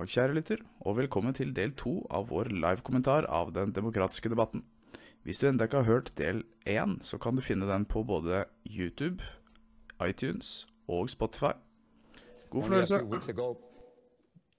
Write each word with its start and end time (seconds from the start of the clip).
dag, 0.00 0.08
kjære 0.08 0.34
lytter, 0.34 0.60
og 0.80 0.96
velkommen 0.96 1.34
til 1.34 1.50
del 1.56 1.72
to 1.76 2.06
av 2.10 2.30
vår 2.30 2.48
live-kommentar 2.54 3.26
av 3.28 3.52
den 3.52 3.72
demokratiske 3.72 4.30
debatten. 4.32 4.62
Hvis 5.24 5.38
du 5.38 5.48
ennå 5.48 5.66
ikke 5.66 5.82
har 5.82 5.88
hørt 5.88 6.12
del 6.16 6.44
én, 6.66 7.02
så 7.02 7.18
kan 7.18 7.36
du 7.36 7.42
finne 7.42 7.66
den 7.68 7.84
på 7.84 8.02
både 8.02 8.44
YouTube, 8.64 9.22
iTunes 10.00 10.66
og 10.88 11.10
Spotify. 11.10 11.52
God 12.50 12.62
fornøyelse. 12.62 13.56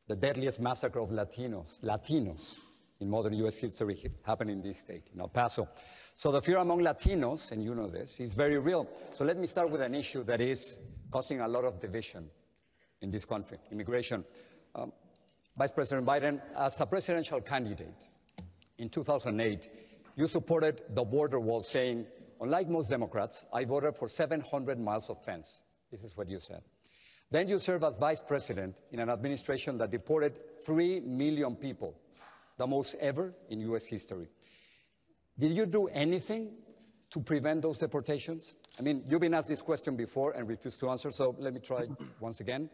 the 0.08 0.16
deadliest 0.16 0.60
massacre 0.60 1.02
of 1.02 1.10
Latinos, 1.10 1.80
Latinos 1.82 2.60
in 3.00 3.10
modern 3.10 3.34
U.S. 3.34 3.58
history 3.60 3.96
hi- 3.96 4.12
happened 4.24 4.52
in 4.52 4.62
this 4.62 4.78
state, 4.78 5.10
in 5.14 5.22
El 5.22 5.30
Paso. 5.30 5.68
So 6.16 6.32
the 6.32 6.42
fear 6.42 6.58
among 6.58 6.82
Latinos, 6.82 7.52
and 7.52 7.64
you 7.64 7.74
know 7.74 7.88
this, 7.88 8.20
is 8.20 8.34
very 8.34 8.60
real. 8.60 8.88
So 9.14 9.24
let 9.24 9.38
me 9.38 9.48
start 9.48 9.72
with 9.72 9.82
an 9.82 9.96
issue 9.96 10.24
that 10.26 10.42
is 10.42 10.80
causing 11.10 11.40
a 11.40 11.48
lot 11.48 11.64
of 11.64 11.80
division 11.80 12.30
in 13.02 13.10
this 13.10 13.26
country, 13.26 13.58
immigration. 13.72 14.24
Um, 14.76 14.92
Vice 15.62 15.70
President 15.70 16.08
Biden, 16.08 16.42
as 16.58 16.82
a 16.82 16.88
presidential 16.88 17.40
candidate 17.40 17.94
in 18.80 18.90
2008, 18.90 19.70
you 20.16 20.26
supported 20.26 20.82
the 20.90 21.04
border 21.04 21.40
wall, 21.40 21.62
saying, 21.62 22.08
unlike 22.42 22.68
most 22.68 22.90
Democrats, 22.90 23.46
I 23.54 23.66
voted 23.66 23.96
for 23.96 24.08
700 24.08 24.80
miles 24.80 25.08
of 25.12 25.24
fence. 25.24 25.62
This 25.92 26.04
is 26.04 26.18
what 26.18 26.28
you 26.28 26.40
said. 26.40 26.64
Then 27.30 27.48
you 27.48 27.60
served 27.60 27.84
as 27.84 27.96
vice 27.96 28.24
president 28.28 28.74
in 28.92 29.00
an 29.02 29.12
administration 29.12 29.78
that 29.78 29.92
deported 29.92 30.40
3 30.66 31.02
million 31.02 31.56
people, 31.56 31.96
the 32.58 32.66
most 32.66 32.96
ever 33.00 33.32
in 33.50 33.60
US 33.60 33.86
history. 33.86 34.30
Did 35.38 35.52
you 35.52 35.68
do 35.68 35.90
anything 35.90 36.54
to 37.12 37.20
prevent 37.20 37.62
those 37.62 37.78
deportations? 37.78 38.56
I 38.80 38.82
mean, 38.82 39.04
you've 39.08 39.22
been 39.22 39.36
asked 39.36 39.50
this 39.50 39.62
question 39.62 39.96
before 39.96 40.32
and 40.32 40.50
refused 40.50 40.80
to 40.80 40.90
answer, 40.90 41.12
so 41.12 41.36
let 41.38 41.54
me 41.54 41.60
try 41.60 41.86
once 42.20 42.40
again. 42.40 42.68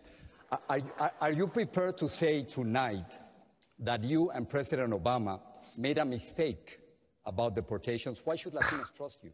Are, 0.51 0.81
are- 0.99 1.11
are 1.21 1.31
you 1.31 1.47
prepared 1.47 1.97
to 1.97 2.07
say 2.07 2.43
tonight 2.43 3.17
that 3.83 4.03
you 4.03 4.29
and 4.31 4.47
President 4.49 4.93
Obama 4.93 5.39
made 5.77 5.97
a 5.97 6.05
mistake 6.05 6.79
about 7.25 7.53
deportations? 7.55 8.21
Why 8.25 8.35
should 8.37 8.53
Latinos 8.53 8.93
trust 8.97 9.17
you? 9.23 9.31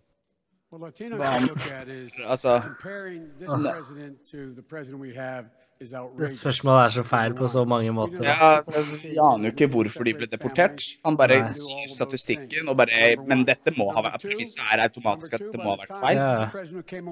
What 0.69 0.81
Latinos 0.81 1.19
Well, 1.19 1.39
should 1.39 1.49
look 1.49 1.71
at 1.71 1.87
is 1.87 2.13
altså- 2.25 2.61
comparing 2.61 3.29
this 3.39 3.49
president 3.53 4.17
to 4.31 4.53
the 4.55 4.63
president 4.63 4.99
we 5.01 5.13
have 5.15 5.45
is 5.79 5.89
Det 5.91 5.99
outrageous. 5.99 6.39
spørsmålet 6.39 6.83
er 6.85 6.89
så 6.89 7.03
feil 7.03 7.33
på 7.33 7.47
så 7.47 7.63
mange 7.65 7.91
måter. 7.93 8.23
Ja, 8.23 8.61
Vi 9.03 9.17
aner 9.17 9.43
jo 9.49 9.51
ikke 9.51 9.67
hvorfor 9.67 10.03
de 10.03 10.13
ble 10.13 10.25
deportert. 10.25 10.81
Han 11.05 11.17
bare 11.17 11.27
Nei. 11.41 11.51
sier 11.51 11.87
statistikken 11.95 12.69
og 12.69 12.77
bare 12.77 13.15
Men 13.27 13.45
dette 13.45 13.71
må 13.77 13.91
ha 13.93 14.01
vært 14.01 14.21
Premisset 14.21 14.61
er 14.73 14.81
automatisk 14.87 15.33
at 15.33 15.39
det 15.51 15.59
må 15.63 15.69
ha 15.75 15.77
vært 15.83 15.99
feil. 15.99 16.17
Ja. 16.17 16.49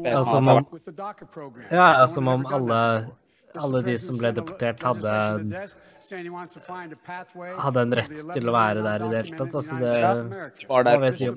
Ja, 0.10 0.18
Altså, 0.18 0.32
som 0.32 0.48
om- 0.48 0.68
With 0.72 0.86
the 0.86 0.92
DACA 0.92 1.26
program. 1.26 1.66
Ja, 1.72 1.94
altså, 2.02 2.18
one 2.20 2.32
om 2.32 2.46
alle- 2.46 3.08
alle 3.60 3.82
de 3.84 3.98
som 3.98 4.18
ble 4.18 4.32
deportert, 4.38 4.80
hadde, 4.84 5.12
hadde 7.58 7.82
en 7.82 7.94
rett 8.00 8.08
til 8.34 8.50
å 8.50 8.54
være 8.56 8.82
der 8.86 9.06
i 9.06 9.10
det 9.12 9.18
hele 9.26 9.38
tatt. 9.38 9.56
Altså, 9.56 9.76
det 9.82 9.92
var 10.70 10.84
der. 10.84 10.98
vet 11.02 11.20
jo. 11.22 11.34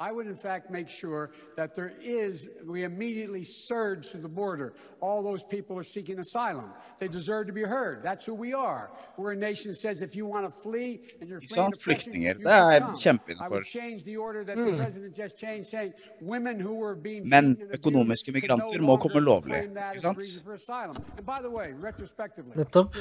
I 0.00 0.10
would, 0.12 0.26
in 0.26 0.34
fact, 0.34 0.70
make 0.70 0.88
sure 0.88 1.30
that 1.58 1.74
there 1.74 1.92
is, 2.00 2.48
we 2.66 2.84
immediately 2.84 3.44
surge 3.44 4.10
to 4.12 4.18
the 4.26 4.28
border. 4.28 4.72
All 5.02 5.22
those 5.22 5.44
people 5.44 5.78
are 5.78 5.82
seeking 5.96 6.18
asylum. 6.18 6.70
They 6.98 7.06
deserve 7.08 7.46
to 7.48 7.52
be 7.52 7.62
heard. 7.62 8.02
That's 8.02 8.24
who 8.24 8.34
we 8.34 8.54
are. 8.54 8.90
We're 9.18 9.32
a 9.32 9.36
nation 9.36 9.70
that 9.72 9.76
says 9.76 10.00
if 10.00 10.16
you 10.16 10.24
want 10.24 10.44
to 10.46 10.50
flee 10.50 10.92
and 11.20 11.28
you're 11.28 11.40
fleeing 11.40 11.72
sant? 11.72 11.76
oppression, 11.76 12.12
Flyktninger. 12.14 12.38
you 12.38 12.44
Det 12.44 12.50
er 12.50 12.72
should 12.72 12.82
come. 12.82 12.94
kjempeinnenfor. 13.04 13.46
I 13.46 13.54
would 13.54 13.66
change 13.66 14.04
the 14.04 14.16
order 14.16 14.42
that 14.44 14.56
the 14.56 14.72
president 14.82 15.14
just 15.14 15.36
changed, 15.36 15.66
saying 15.68 15.92
women 16.22 16.58
who 16.58 16.74
were 16.84 16.94
being 16.94 17.28
Men 17.28 17.54
beaten 17.54 17.68
and 17.70 17.78
økonomiske 17.78 18.28
abused 18.30 18.48
could 18.48 18.58
migranter 18.58 18.78
no 18.80 18.86
må 18.86 18.92
longer 18.92 19.08
komme 19.08 19.20
lovlig, 19.20 19.52
claim 19.54 19.74
that 19.74 19.92
ikke 19.92 19.94
as 19.96 20.00
sant? 20.00 20.18
reason 20.18 20.42
for 20.44 20.52
asylum. 20.54 20.96
And 21.18 21.26
by 21.26 21.38
the 21.42 21.50
way, 21.50 21.68
retrospectively, 21.88 22.54
Nettopp. 22.56 22.94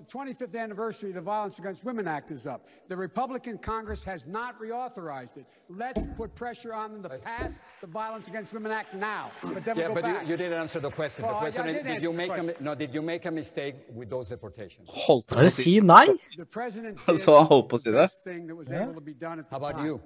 You 0.00 0.16
know, 0.16 0.32
the 0.32 0.44
25th 0.46 0.56
anniversary 0.58 1.10
of 1.10 1.14
the 1.16 1.20
Violence 1.20 1.58
Against 1.58 1.84
Women 1.84 2.08
Act 2.08 2.30
is 2.30 2.46
up. 2.46 2.66
The 2.88 2.96
Republican 2.96 3.58
Congress 3.58 4.02
has 4.04 4.26
not 4.26 4.60
reauthorized 4.60 5.36
it. 5.36 5.46
Let's 5.68 6.06
put 6.16 6.34
pressure 6.34 6.74
on 6.74 6.92
them 6.92 7.02
to 7.02 7.08
pass 7.18 7.58
the 7.80 7.86
Violence 7.86 8.28
Against 8.28 8.52
Women 8.54 8.72
Act 8.72 8.94
now. 8.94 9.30
But 9.42 9.64
then 9.64 9.76
Yeah, 9.76 9.86
we'll 9.88 9.96
go 9.96 10.00
but 10.02 10.08
you, 10.08 10.14
back. 10.14 10.28
you 10.28 10.36
didn't 10.36 10.58
answer 10.58 10.80
the 10.80 10.90
question. 10.90 11.24
Well, 11.24 11.34
the 11.34 11.40
question 11.40 11.62
I 11.66 11.68
is, 11.70 11.76
did 11.76 11.86
did 11.86 12.02
you 12.02 12.12
make 12.12 12.30
a, 12.30 12.54
no? 12.60 12.74
Did 12.74 12.94
you 12.94 13.02
make 13.02 13.26
a 13.26 13.30
mistake 13.30 13.76
with 13.94 14.10
those 14.10 14.28
deportations? 14.28 14.88
Holdt 14.88 15.26
på 15.26 15.34
Bare 15.36 15.46
å 15.46 15.50
si 15.50 15.62
si 15.62 15.80
nei! 15.80 16.06
The 16.36 16.46
president 16.46 16.98
Altså, 17.08 17.30
did 17.32 17.38
han 17.38 17.46
holdt 17.46 17.68
på 17.68 17.76
å 17.76 17.80
si 17.80 17.90
the 17.90 17.96
det. 17.96 18.02
best 18.02 18.24
thing 18.24 18.46
that 18.46 18.56
was 18.56 18.70
able 18.72 18.94
to 18.94 19.00
be 19.00 19.14
done 19.14 19.38
at 19.38 19.48
the 19.48 19.54
How 19.54 19.58
about 19.58 19.76
time. 19.76 19.86
you, 19.86 20.00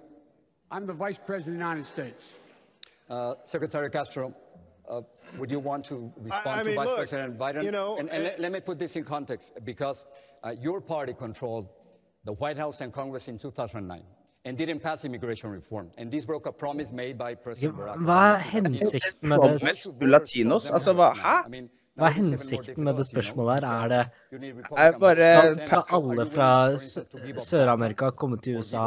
I'm 0.71 0.87
the 0.87 0.93
vice 0.93 1.19
president 1.19 1.56
of 1.56 1.61
the 1.61 1.65
United 1.65 1.84
States. 1.84 2.38
uh, 3.11 3.34
Secretary 3.47 3.91
Castro? 3.91 4.34
Uh, 4.88 5.00
would 5.39 5.50
you 5.50 5.59
want 5.61 5.84
to 5.87 6.12
respond 6.17 6.61
I 6.61 6.62
to 6.62 6.65
mean, 6.69 6.77
Vice 6.77 6.87
look, 6.87 6.97
President 6.97 7.39
Biden? 7.39 7.62
you 7.65 7.71
know, 7.72 7.97
and, 7.99 8.09
and 8.11 8.22
uh, 8.22 8.25
let, 8.28 8.41
let 8.41 8.53
me 8.53 8.61
put 8.61 8.78
this 8.78 8.97
in 8.97 9.05
context 9.05 9.53
because 9.65 10.05
uh, 10.43 10.55
your 10.61 10.81
party 10.81 11.12
controlled 11.15 11.67
the 12.25 12.33
White 12.33 12.56
House 12.59 12.81
and 12.81 12.93
Congress 12.93 13.28
in 13.28 13.39
2009 13.39 14.03
and 14.47 14.59
didn't 14.59 14.81
pass 14.81 15.05
immigration 15.05 15.50
reform. 15.50 15.91
And 15.99 16.11
this 16.11 16.25
broke 16.27 16.47
a 16.47 16.53
promise 16.53 16.93
made 16.93 17.17
by 17.19 17.34
President 17.34 17.77
Barack 17.78 17.97
Obama. 17.97 18.43
to 18.43 18.61
Latinos. 18.61 18.83
hensikten 18.83 19.28
med 19.28 19.39
to 19.39 20.06
Latinos? 20.06 20.71
Altså, 20.71 20.93
hva- 20.93 21.15
hæ? 21.15 21.47
I 21.47 21.49
mean, 21.49 21.71
Hva 21.94 22.09
er 22.09 22.15
hensikten 22.16 22.82
med 22.82 22.97
det 22.99 23.05
spørsmålet 23.06 23.62
her? 23.62 23.66
Er 23.71 24.38
det 24.41 24.49
er 24.82 24.97
bare, 24.99 25.28
skal, 25.60 25.84
alle 25.94 26.25
fra 26.27 26.49
Sør-Amerika 27.47 28.09
komme 28.19 28.38
til 28.43 28.59
USA? 28.59 28.87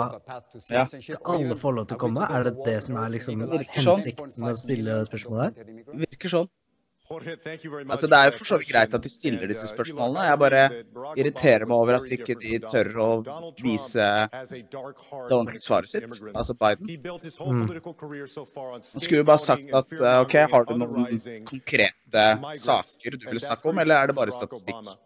Ja. 0.67 0.83
Skal 0.91 1.21
alle 1.37 1.55
få 1.55 1.71
lov 1.77 1.87
til 1.87 1.95
å 1.95 2.01
komme? 2.01 2.27
Er 2.27 2.49
det 2.49 2.57
det 2.65 2.81
som 2.83 2.99
er 2.99 3.13
liksom 3.15 3.45
hensikten 3.47 4.33
med 4.35 4.51
å 4.51 4.57
spille 4.59 4.99
spørsmålet 5.07 5.61
her? 5.61 5.77
Virker 6.03 6.35
sånn. 6.35 6.51
Altså, 7.09 8.07
det 8.07 8.17
er 8.17 8.25
jo 8.25 8.33
for 8.37 8.45
så 8.49 8.57
vidt 8.59 8.71
greit 8.73 8.93
at 8.93 9.03
de 9.03 9.09
stiller 9.09 9.47
disse 9.47 9.67
spørsmålene. 9.69 10.25
Jeg 10.27 10.39
bare 10.43 10.63
irriterer 11.15 11.65
meg 11.65 11.77
over 11.77 11.99
at 12.01 12.11
ikke 12.11 12.35
de 12.41 12.59
tør 12.65 12.89
å 12.99 13.09
vise 13.63 14.07
det 14.51 15.35
ordentlige 15.37 15.63
svaret 15.63 15.89
sitt, 15.93 16.11
altså 16.33 16.53
Biden. 16.59 16.91
Mm. 17.07 17.65
Han 18.67 18.83
skulle 18.83 19.21
jo 19.21 19.27
bare 19.31 19.43
sagt 19.45 19.71
at 19.71 19.93
uh, 20.01 20.21
OK, 20.25 20.35
har 20.51 20.67
du 20.67 20.75
noen 20.83 21.19
konkrete 21.47 22.25
saker 22.67 23.15
du 23.15 23.29
vil 23.29 23.39
snakke 23.39 23.69
om, 23.71 23.79
eller 23.85 23.95
er 24.03 24.11
det 24.11 24.15
bare 24.19 24.35
statistikk? 24.35 24.97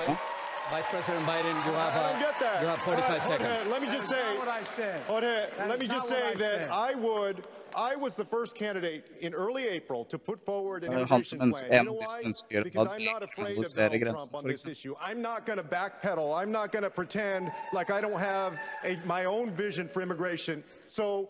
ass. 0.07 0.34
Not 0.71 0.81
have 0.81 0.91
to 0.91 0.97
Ja. 0.97 1.01
answer 1.01 1.11
to 1.11 1.13
any 1.13 1.21
questions. 1.21 1.25
Ja. 1.25 1.25
Vice 1.25 1.25
President 1.25 1.25
Biden, 1.25 1.55
you 1.65 1.71
have, 1.73 1.95
I 1.95 2.03
don't 2.03 2.15
uh, 2.15 2.19
get 2.19 2.39
that. 2.39 2.61
you 2.61 2.67
have 2.67 2.79
45 2.79 3.09
Uh, 3.09 3.19
Jorge, 3.19 3.43
seconds. 3.45 3.71
let 3.71 3.81
me 3.81 3.87
just 3.87 4.09
That's 4.09 4.21
say, 4.21 4.35
not 4.35 4.39
what 4.39 4.47
I 4.47 4.63
said. 4.63 5.01
Jorge, 5.07 5.45
let 5.67 5.79
me 5.79 5.87
just 5.87 6.07
say 6.09 6.15
I 6.29 6.33
that 6.33 6.37
said. 6.37 6.69
I 6.71 6.93
would, 6.95 7.47
I 7.75 7.95
was 7.95 8.15
the 8.15 8.25
first 8.25 8.55
candidate 8.55 9.03
in 9.19 9.33
early 9.33 9.67
April 9.67 10.05
to 10.05 10.17
put 10.17 10.39
forward 10.39 10.83
an 10.83 10.93
immigration 10.93 11.39
plan. 11.39 11.85
You 11.85 11.91
know 11.91 11.91
av 11.91 11.99
de 11.99 12.07
som 12.07 12.21
why? 12.49 12.63
Because 12.63 12.87
I'm 12.87 13.03
not 13.05 13.23
afraid 13.23 13.57
of 13.57 13.65
analyserer 13.65 13.99
Donald 13.99 14.15
Trump 14.29 14.35
on 14.35 14.43
this 14.47 14.65
issue. 14.67 14.95
I'm 14.99 15.21
not 15.21 15.45
going 15.45 15.57
to 15.57 15.63
backpedal. 15.63 16.35
I'm 16.41 16.51
not 16.51 16.71
going 16.71 16.83
to 16.83 16.89
pretend 16.89 17.51
like 17.73 17.91
I 17.91 18.01
don't 18.01 18.19
have 18.19 18.57
a, 18.83 18.97
my 19.05 19.25
own 19.25 19.51
vision 19.51 19.87
for 19.87 20.01
immigration. 20.01 20.63
So 20.87 21.29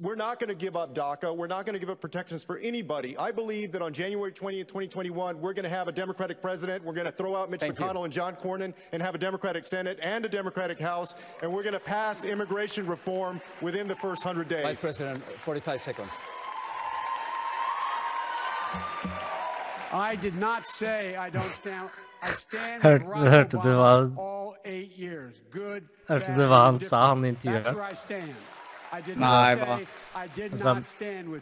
we're 0.00 0.14
not 0.14 0.38
going 0.40 0.48
to 0.48 0.54
give 0.54 0.76
up 0.76 0.94
DACA. 0.94 1.36
We're 1.36 1.46
not 1.46 1.66
going 1.66 1.74
to 1.74 1.78
give 1.78 1.90
up 1.90 2.00
protections 2.00 2.42
for 2.42 2.56
anybody. 2.58 3.16
I 3.18 3.30
believe 3.32 3.72
that 3.72 3.82
on 3.82 3.92
January 3.92 4.32
20th, 4.32 4.66
2021, 4.68 5.40
we're 5.40 5.52
going 5.52 5.64
to 5.64 5.68
have 5.68 5.88
a 5.88 5.92
Democratic 5.92 6.40
president. 6.40 6.82
We're 6.84 6.94
going 6.94 7.06
to 7.06 7.12
throw 7.12 7.36
out 7.36 7.50
Mitch 7.50 7.60
Thank 7.60 7.78
you. 7.78 7.84
McConnell 7.84 8.04
and 8.04 8.12
John 8.12 8.34
Cornyn 8.34 8.72
and 8.92 9.02
have 9.02 9.14
a 9.14 9.18
Democratic 9.18 9.64
Senate 9.64 9.98
and 10.02 10.24
a 10.24 10.28
Democratic 10.28 10.80
House. 10.80 11.16
And 11.42 11.52
we're 11.52 11.62
going 11.62 11.74
to 11.74 11.80
pass 11.80 12.24
immigration 12.24 12.86
reform 12.86 13.40
within 13.60 13.86
the 13.88 13.94
first 13.96 14.24
100 14.24 14.48
days. 14.48 14.62
Vice 14.64 14.80
President, 14.80 15.22
45 15.44 15.82
seconds. 15.82 16.10
I 19.92 20.16
did 20.16 20.36
not 20.36 20.66
say 20.66 21.16
I 21.16 21.30
don't 21.30 21.42
stand. 21.50 21.90
I 22.22 22.32
stand 22.32 22.82
Hør- 22.82 22.92
with 22.98 23.02
Barack 23.08 23.30
hørte 23.30 23.56
Obama 23.58 24.16
all 24.16 24.56
eight 24.64 24.96
years. 24.96 25.40
Good, 25.50 25.88
Hørte 26.08 26.26
bad, 26.28 26.36
du 26.36 26.42
hva 26.48 26.64
han 26.64 26.74
and 26.74 26.82
sa, 26.82 27.08
han 27.08 27.22
different. 27.22 27.38
intervjuet? 27.44 27.64
That's 27.64 27.74
where 27.74 27.84
I 27.84 27.92
stand. 27.94 28.34
Nei, 28.90 29.56
hva? 29.60 29.80
Altså, 30.20 30.74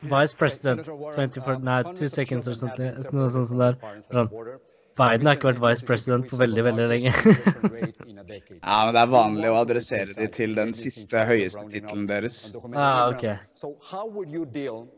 Vice 0.03 0.37
President 0.37 0.85
24, 0.85 1.59
nei, 1.65 1.83
two 1.95 2.09
seconds 2.13 2.47
eller 2.47 2.59
sånt, 2.59 3.13
noe 3.13 3.29
sånt 3.33 3.49
som 3.49 3.63
der. 3.63 4.59
Biden 4.99 5.29
har 5.31 5.37
ikke 5.39 5.47
vært 5.53 5.61
vice 5.63 5.87
president 5.87 6.25
på 6.27 6.37
veldig, 6.41 6.63
veldig 6.67 6.87
lenge. 6.91 7.13
ja, 7.15 8.79
men 8.85 8.95
det 8.97 9.03
er 9.03 9.11
vanlig 9.13 9.51
å 9.53 9.59
adressere 9.61 10.15
dem 10.17 10.33
til 10.35 10.57
den 10.59 10.73
siste 10.75 11.23
høyeste 11.29 11.63
tittelen 11.71 12.09
deres. 12.11 12.41
Ah, 12.75 13.07
ok. 13.13 13.29
So 13.55 13.77
how 13.93 14.09
would 14.09 14.35
you 14.35 14.45
deal 14.45 14.89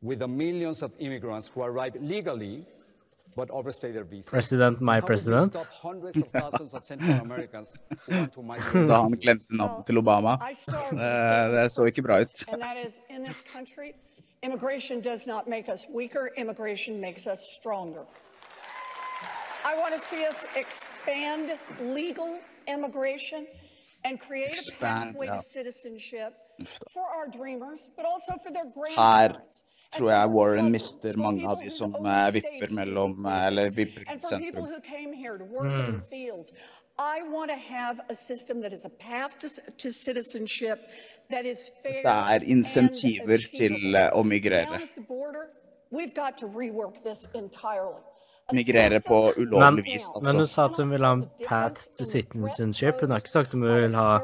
with 0.00 0.20
the 0.24 0.28
millions 0.28 0.82
of 0.82 0.92
immigrants 0.98 1.50
who 1.52 1.62
arrive 1.66 2.00
legally 2.00 2.64
President, 3.36 4.80
my 4.80 4.92
How 4.92 4.96
would 4.96 5.02
we 5.02 5.06
president. 5.06 5.52
stop 5.54 5.66
hundreds 5.82 6.16
of 6.16 6.28
thousands 6.28 6.74
of 6.74 6.84
Central 6.84 7.20
Americans 7.20 7.72
who 8.06 8.14
want 8.16 8.32
to 8.32 8.42
migrate 8.52 8.88
Da 8.88 8.94
to 8.96 9.02
han 9.02 9.10
the 9.10 9.16
US? 9.16 9.22
glemte 9.24 9.56
navnet 9.56 9.86
til 9.86 9.96
Obama. 9.98 10.38
I 10.40 10.50
eh, 10.50 10.54
started 10.54 10.98
Det, 10.98 11.52
with 11.52 11.70
stating 11.70 11.70
så 11.72 11.84
ikke 11.84 12.02
bra 12.02 12.20
ut. 12.20 12.48
And 12.52 12.62
that 12.62 12.76
is, 12.86 13.00
in 13.10 13.24
this 13.24 13.40
country, 13.56 13.88
immigration 14.42 15.00
does 15.00 15.26
not 15.26 15.48
make 15.48 15.72
us 15.72 15.86
weaker, 15.94 16.28
immigration 16.36 17.00
makes 17.00 17.26
us 17.26 17.40
stronger. 17.60 18.04
I 19.64 19.72
want 19.80 19.92
to 19.94 20.00
see 20.10 20.22
us 20.30 20.46
expand 20.56 21.50
legal 21.80 22.30
immigration 22.74 23.46
and 24.04 24.18
create 24.28 24.58
a 24.68 24.72
pathway 24.80 25.26
ja. 25.26 25.36
to 25.36 25.42
citizenship 25.42 26.32
for 26.94 27.04
our 27.16 27.26
dreamers, 27.38 27.88
but 27.96 28.04
also 28.04 28.32
for 28.44 28.50
their 28.52 28.64
Her 28.64 28.72
grandparents. 28.80 29.62
and 29.62 29.71
tror 29.96 30.10
jeg 30.10 30.28
Warren 30.32 30.70
mister 30.72 31.16
mange 31.20 31.48
av 31.48 31.60
de 31.62 31.70
som 31.72 31.94
eh, 32.00 32.28
vipper 32.36 32.72
mellom 32.76 33.26
eh, 33.26 33.46
eller 33.48 33.72
vipper 33.76 34.06
til 34.08 34.20
sentrum. 34.26 34.68
Mm. 35.62 36.00
I 36.98 37.22
want 37.22 37.50
to 37.50 37.56
have 37.56 38.00
a 38.10 38.14
system 38.14 38.60
that 38.62 38.72
is 38.72 38.84
a 38.84 38.90
path 38.90 39.38
to, 39.38 39.48
to 39.78 39.90
citizenship 39.90 40.78
that 41.30 41.44
is 41.46 41.70
fair 41.82 42.02
Det 42.02 42.16
er 42.34 42.44
insentiver 42.44 43.44
til 43.56 43.96
eh, 43.96 44.08
å 44.12 44.22
migrere. 44.22 44.80
Migrere 48.52 49.00
på 49.00 49.18
ulovlig 49.38 49.84
vis, 49.86 50.08
altså. 50.10 50.24
Men 50.26 50.42
hun 50.42 50.48
sa 50.50 50.64
at 50.68 50.80
hun 50.80 50.90
ville 50.92 51.08
ha 51.08 51.16
en 51.16 51.28
path 51.46 51.88
to 51.96 52.04
citizenship. 52.04 53.00
Hun 53.00 53.14
har 53.14 53.22
ikke 53.22 53.32
sagt 53.32 53.52
at 53.52 53.56
hun 53.56 53.68
vil 53.68 53.96
ha 53.96 54.20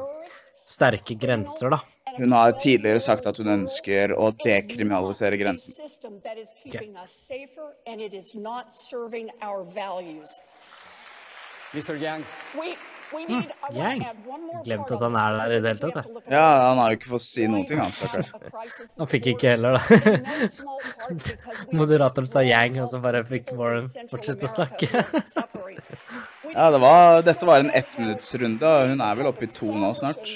sterke 0.69 1.17
grenser, 1.17 1.73
da. 1.73 1.79
Hun 2.17 2.31
har 2.31 2.51
tidligere 2.57 2.99
sagt 3.03 3.27
at 3.29 3.37
hun 3.41 3.51
ønsker 3.59 4.13
å 4.15 4.31
dekriminalisere 4.43 5.39
grensen. 5.39 5.73
Yeah. 6.65 6.87
Mm. 13.09 13.45
Jeg 13.73 14.01
glemte 14.65 14.93
at 14.93 15.01
han 15.01 15.15
er 15.17 15.37
der 15.39 15.53
i 15.55 15.61
det 15.63 15.71
hele 15.71 15.89
tatt. 15.95 16.09
Ja, 16.29 16.43
han 16.69 16.77
har 16.77 16.91
jo 16.91 16.97
ikke 16.99 17.11
fått 17.15 17.23
si 17.25 17.47
noen 17.49 17.65
ting, 17.65 17.79
han 17.81 17.93
stakkars. 17.93 18.91
han 18.99 19.09
fikk 19.09 19.31
ikke 19.31 19.55
heller, 19.55 19.79
da. 19.79 19.81
Moderatoren 21.79 22.29
sa 22.29 22.43
yang, 22.45 22.77
og 22.83 22.91
så 22.91 23.01
bare 23.01 23.23
fikk 23.25 23.55
Warren 23.57 23.89
fortsette 24.11 24.45
å 24.45 24.51
snakke. 24.53 24.91
ja, 26.53 26.69
det 26.75 26.83
var, 26.85 27.23
dette 27.25 27.49
var 27.49 27.65
en 27.65 27.73
ettminuttsrunde, 27.81 28.75
og 28.75 28.93
hun 28.93 29.03
er 29.07 29.19
vel 29.21 29.31
oppe 29.31 29.49
i 29.49 29.51
to 29.57 29.73
nå 29.73 29.89
snart. 29.97 30.35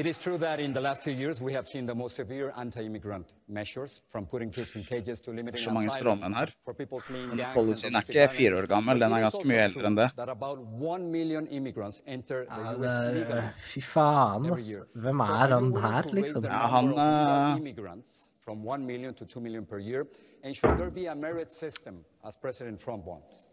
it 0.00 0.06
is 0.06 0.18
true 0.18 0.38
that 0.38 0.60
in 0.60 0.72
the 0.72 0.80
last 0.80 1.02
few 1.02 1.12
years 1.12 1.40
we 1.40 1.52
have 1.52 1.66
seen 1.66 1.86
the 1.86 1.94
most 1.94 2.14
severe 2.16 2.52
anti-immigrant 2.56 3.26
measures, 3.48 4.00
from 4.12 4.26
putting 4.26 4.50
kids 4.50 4.76
in 4.76 4.84
cages 4.84 5.20
to 5.20 5.30
limiting 5.32 5.60
Så 5.64 5.70
mange 5.72 5.86
asylum 5.88 6.18
stråmenn 6.18 6.34
her. 6.38 6.46
for 6.64 6.72
people 6.74 7.00
fleeing 7.00 7.28
Men 7.36 7.46
policyen 7.54 7.94
er 7.96 8.00
ikke 8.08 8.28
fire 8.36 8.54
år 8.62 8.66
gammel, 8.66 9.00
den 9.00 9.12
er 9.12 9.20
ganske 9.26 9.44
mye 9.48 9.62
eldre 9.64 9.86
enn 9.90 9.96
det. 9.98 10.08
That 10.16 10.28
about 10.28 10.58
one 10.92 11.10
million 11.10 11.46
immigrants 11.48 12.02
enter 12.06 12.44
the 12.44 12.60
Ja, 12.62 12.72
US 12.72 12.78
det 12.80 12.90
er, 12.90 13.12
legally 13.14 13.42
fy 13.72 13.80
faen, 13.80 14.46
every 14.46 14.52
ass. 14.60 14.70
year. 14.70 14.86
Hvem 14.94 15.18
So 15.18 15.32
er 15.32 15.54
han 15.56 15.76
her, 15.76 16.02
liksom? 16.12 16.44
Ja, 16.44 16.66
han, 16.76 17.58
immigrants 17.58 18.10
from 18.44 18.64
1 18.66 18.86
million 18.86 19.14
to 19.14 19.24
2 19.24 19.40
million 19.40 19.64
per 19.66 19.78
year? 19.78 20.04
And 20.44 20.54
should 20.54 20.76
there 20.78 20.90
be 20.90 21.06
a 21.10 21.14
merit 21.14 21.52
system, 21.52 22.04
as 22.24 22.36
President 22.36 22.78
Trump 22.80 23.04
wants? 23.04 23.48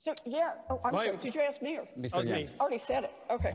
So, 0.00 0.14
yeah, 0.24 0.52
oh, 0.70 0.80
I'm 0.82 0.94
My- 0.94 1.04
sorry, 1.04 1.18
did 1.18 1.34
you 1.34 1.42
ask 1.42 1.60
me 1.60 1.76
or? 1.76 1.86
Mr. 2.00 2.16
was 2.16 2.26
Yang. 2.26 2.46
me. 2.46 2.48
Already 2.58 2.78
said 2.78 3.04
it, 3.04 3.12
okay. 3.30 3.52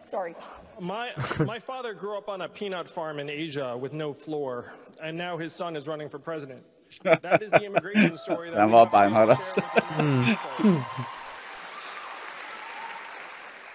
Sorry. 0.00 0.36
My, 0.78 1.10
my 1.44 1.58
father 1.58 1.94
grew 1.94 2.16
up 2.16 2.28
on 2.28 2.42
a 2.42 2.48
peanut 2.48 2.88
farm 2.88 3.18
in 3.18 3.28
Asia 3.28 3.76
with 3.76 3.92
no 3.92 4.12
floor, 4.12 4.72
and 5.02 5.18
now 5.18 5.36
his 5.36 5.52
son 5.52 5.74
is 5.74 5.88
running 5.88 6.08
for 6.08 6.20
president. 6.20 6.62
That 7.02 7.42
is 7.42 7.50
the 7.50 7.64
immigration 7.64 8.16
story 8.16 8.50
that 8.50 8.56
Den 8.60 8.66
we 8.66 8.70
var 8.70 8.84
have 8.86 8.90
to 8.92 8.92
beinhard, 8.92 9.28
share 9.30 9.34
ass. 9.36 9.56
with 9.56 9.64
the 9.96 10.02
American 10.04 10.36
people. 10.62 10.84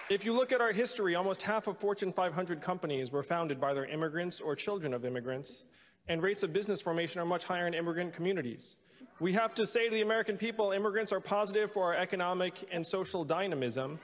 If 0.08 0.24
you 0.24 0.32
look 0.32 0.52
at 0.52 0.62
our 0.62 0.72
history, 0.72 1.16
almost 1.16 1.42
half 1.42 1.66
of 1.66 1.76
Fortune 1.76 2.14
500 2.14 2.62
companies 2.62 3.12
were 3.12 3.22
founded 3.22 3.60
by 3.60 3.74
their 3.74 3.84
immigrants 3.84 4.40
or 4.40 4.56
children 4.56 4.94
of 4.94 5.04
immigrants, 5.04 5.64
and 6.08 6.22
rates 6.22 6.42
of 6.42 6.54
business 6.54 6.80
formation 6.80 7.20
are 7.20 7.26
much 7.26 7.44
higher 7.44 7.66
in 7.66 7.74
immigrant 7.74 8.14
communities. 8.14 8.78
We 9.20 9.34
have 9.34 9.54
to 9.56 9.66
say 9.66 9.86
to 9.86 9.94
the 9.94 10.00
American 10.00 10.38
people, 10.38 10.72
immigrants 10.72 11.12
are 11.12 11.20
positive 11.20 11.70
for 11.70 11.84
our 11.84 11.94
economic 11.94 12.54
and 12.72 12.84
social 12.86 13.22
dynamism, 13.22 13.98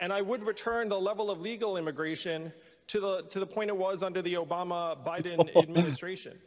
and 0.00 0.10
I 0.10 0.22
would 0.22 0.42
return 0.44 0.88
the 0.88 0.98
level 0.98 1.30
of 1.30 1.40
legal 1.40 1.76
immigration 1.76 2.50
to 2.86 3.00
the, 3.00 3.22
to 3.28 3.38
the 3.38 3.46
point 3.46 3.68
it 3.68 3.76
was 3.76 4.02
under 4.02 4.22
the 4.22 4.34
Obama-Biden 4.34 5.54
administration. 5.62 6.38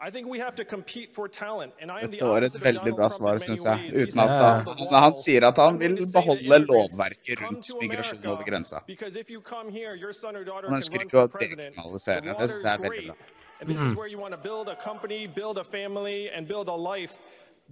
I 0.00 0.10
think 0.10 0.26
we 0.26 0.40
have 0.40 0.56
to 0.56 0.64
compete 0.64 1.14
for 1.14 1.28
talent, 1.28 1.72
and 1.80 1.92
I 1.92 2.00
am 2.00 2.10
the 2.10 2.18
Dette 2.18 2.26
var 2.26 2.38
et 2.38 2.44
opposite 2.44 2.66
of 2.66 2.74
Donald 2.74 2.96
bra 2.96 3.08
Trump 3.08 3.22
svar, 3.22 3.32
in 3.34 3.38
many 3.38 3.60
syns 3.60 3.64
ways. 3.64 4.00
Uten 4.00 4.18
at 4.18 4.64
"Build 4.64 4.78
han, 4.78 4.90
men 4.90 5.00
han 5.00 5.02
wall." 5.02 5.14
sier 5.14 5.46
at 5.46 5.56
han 5.56 5.78
vil 5.78 5.88
going 5.88 5.96
to 5.96 6.06
say 6.06 6.20
to 6.20 6.26
beholde 6.26 6.66
lovverket 6.66 7.40
rundt 7.40 7.70
migrasjon 7.80 8.26
over 8.26 8.42
grensa. 8.42 8.80
Because 8.86 9.14
if 9.14 9.30
you 9.30 9.40
come 9.40 9.70
here, 9.70 9.94
your 9.94 10.12
son 10.12 10.34
or 10.34 10.44
daughter 10.44 10.68
Han 10.68 10.78
ønsker 10.78 11.00
ikke 11.06 11.22
å 11.22 11.26
dekriminalisere. 11.38 12.20
Det 12.20 12.34
synes 12.36 12.50
is 12.50 12.64
jeg 12.64 12.74
er 12.74 12.78
veldig 12.78 13.06
bra. 13.06 13.14
and 13.60 13.68
this 13.68 13.82
is 13.82 13.94
where 13.94 14.08
you 14.08 14.18
want 14.18 14.32
to 14.32 14.36
build 14.36 14.68
a 14.68 14.76
company, 14.76 15.26
build 15.26 15.58
a 15.58 15.64
family, 15.64 16.28
and 16.28 16.48
build 16.48 16.68
a 16.68 16.74
life. 16.74 17.14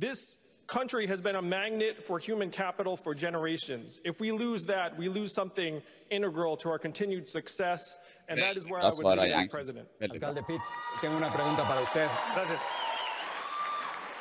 This 0.02 0.38
country 0.66 1.06
has 1.06 1.20
been 1.20 1.36
a 1.36 1.42
magnet 1.42 2.04
for 2.04 2.18
human 2.18 2.50
capital 2.50 2.96
for 2.96 3.14
generations. 3.14 4.00
If 4.04 4.18
we 4.18 4.32
lose 4.32 4.64
that, 4.64 4.98
we 4.98 5.06
lose 5.08 5.32
something 5.32 5.80
integral 6.10 6.56
to 6.62 6.70
our 6.70 6.78
continued 6.88 7.24
success, 7.28 7.80
and 8.28 8.36
that 8.40 8.56
is 8.56 8.64
where 8.68 8.80
I 8.80 8.86
would 8.86 8.94
svar 8.94 9.12
av 9.12 9.18
lead 9.18 9.30
as 9.30 9.34
Yang. 9.36 9.50
synes 9.50 9.52
jeg. 9.52 9.58
president. 9.58 9.86
Alcalde 10.14 10.42
Pete, 10.48 10.66
tengo 11.00 11.16
una 11.18 11.30
pregunta 11.30 11.62
para 11.70 11.82
usted. 11.82 12.08
Gracias. 12.34 12.60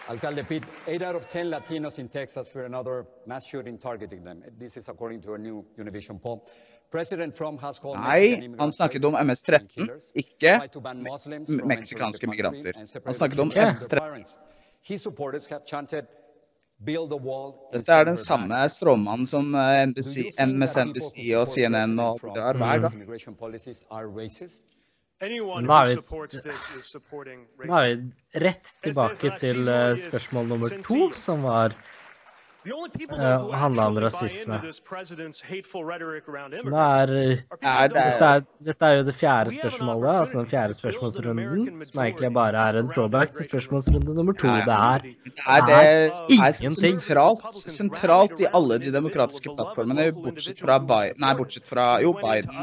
Alcalde 0.08 0.44
Pete, 0.44 0.66
eight 0.86 1.02
out 1.02 1.16
of 1.16 1.28
10 1.30 1.50
Latinos 1.50 1.98
in 1.98 2.08
Texas 2.10 2.48
fear 2.54 2.66
another 2.66 3.06
mass 3.26 3.44
shooting 3.48 3.80
targeting 3.80 4.24
them. 4.24 4.44
This 4.60 4.78
is 4.78 4.88
according 4.88 5.22
to 5.22 5.34
a 5.34 5.38
new 5.40 5.66
Univision 5.80 6.22
poll. 6.22 6.48
President 6.92 7.36
Trump 7.36 7.60
has 7.62 7.80
called 7.80 7.98
Nei, 7.98 8.30
han 8.30 8.44
immigrants 8.44 8.78
snakket 8.78 9.04
om 9.06 9.14
traitors 9.14 9.28
MS-13, 9.28 9.60
and 9.60 9.70
killers, 9.70 10.12
ikke 10.16 10.58
tried 10.58 10.72
to 10.74 10.80
ban 10.80 11.02
Muslims 11.12 11.50
me- 11.50 11.64
meksikanske 11.64 12.28
entering 12.28 12.38
the 12.38 12.44
country, 12.44 12.72
migranter. 12.72 13.04
Han 13.06 13.14
snakket 13.14 13.40
om 13.40 13.52
children 13.52 13.80
from 13.80 13.90
their 13.90 14.18
MS-13. 14.20 14.61
Dette 17.74 17.94
er 17.94 18.06
den 18.10 18.18
samme 18.18 18.58
stråmannen 18.74 19.28
som 19.30 19.54
eh, 19.54 19.86
NBC, 19.86 20.32
MSNBC 20.42 21.18
og 21.38 21.48
CNN 21.52 21.94
og 22.02 22.22
drar 22.34 22.58
hver 22.58 22.80
gang. 22.88 22.96
Nå 25.22 25.76
er, 25.78 25.92
vi, 25.92 25.98
nå 27.68 27.76
er 27.78 27.92
vi 27.92 28.40
rett 28.42 28.72
tilbake 28.82 29.36
til 29.38 29.68
eh, 29.70 30.00
spørsmål 30.08 30.48
nummer 30.50 30.74
to, 30.82 31.12
som 31.14 31.44
var 31.46 31.76
Eh, 32.66 33.52
handla 33.52 33.88
om 33.88 34.00
rasisme. 34.00 34.62
Så 34.72 35.14
nå 36.70 36.78
er, 36.78 37.10
eh, 37.10 37.38
dette, 37.90 38.26
er, 38.26 38.42
dette 38.62 38.86
er 38.86 38.98
jo 39.00 39.04
det 39.08 39.16
fjerde 39.18 39.54
spørsmålet, 39.56 40.18
altså 40.20 40.38
den 40.38 40.50
fjerde 40.52 40.74
spørsmålsrunden, 40.78 41.82
som 41.88 42.04
egentlig 42.04 42.34
bare 42.34 42.68
er 42.70 42.78
en 42.80 42.92
throwback 42.94 43.34
til 43.34 43.48
spørsmålsrunde 43.50 44.14
nummer 44.16 44.34
to. 44.34 44.48
Det 44.48 44.76
er, 44.78 45.00
det 45.02 45.76
er, 45.76 46.12
ingenting. 46.30 47.00
Sentralt, 47.02 47.54
sentralt 47.54 48.40
i 48.40 48.46
alle 48.54 48.78
de 48.78 48.94
demokratiske 48.94 49.50
plattformene, 49.58 50.12
bortsett 50.14 50.62
fra, 50.62 50.78
Biden, 50.78 51.18
nei, 51.18 51.34
bortsett 51.42 51.68
fra 51.68 51.88
jo, 52.02 52.14
Biden, 52.14 52.56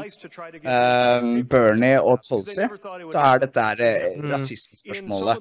um, 0.63 1.47
Bernie 1.51 1.99
og 1.99 2.23
Tulsi, 2.23 2.63
så 3.11 3.19
er 3.25 3.43
dette 3.43 3.67
her 3.67 3.75
mm. 4.15 4.31
rasismespørsmålet. 4.31 5.37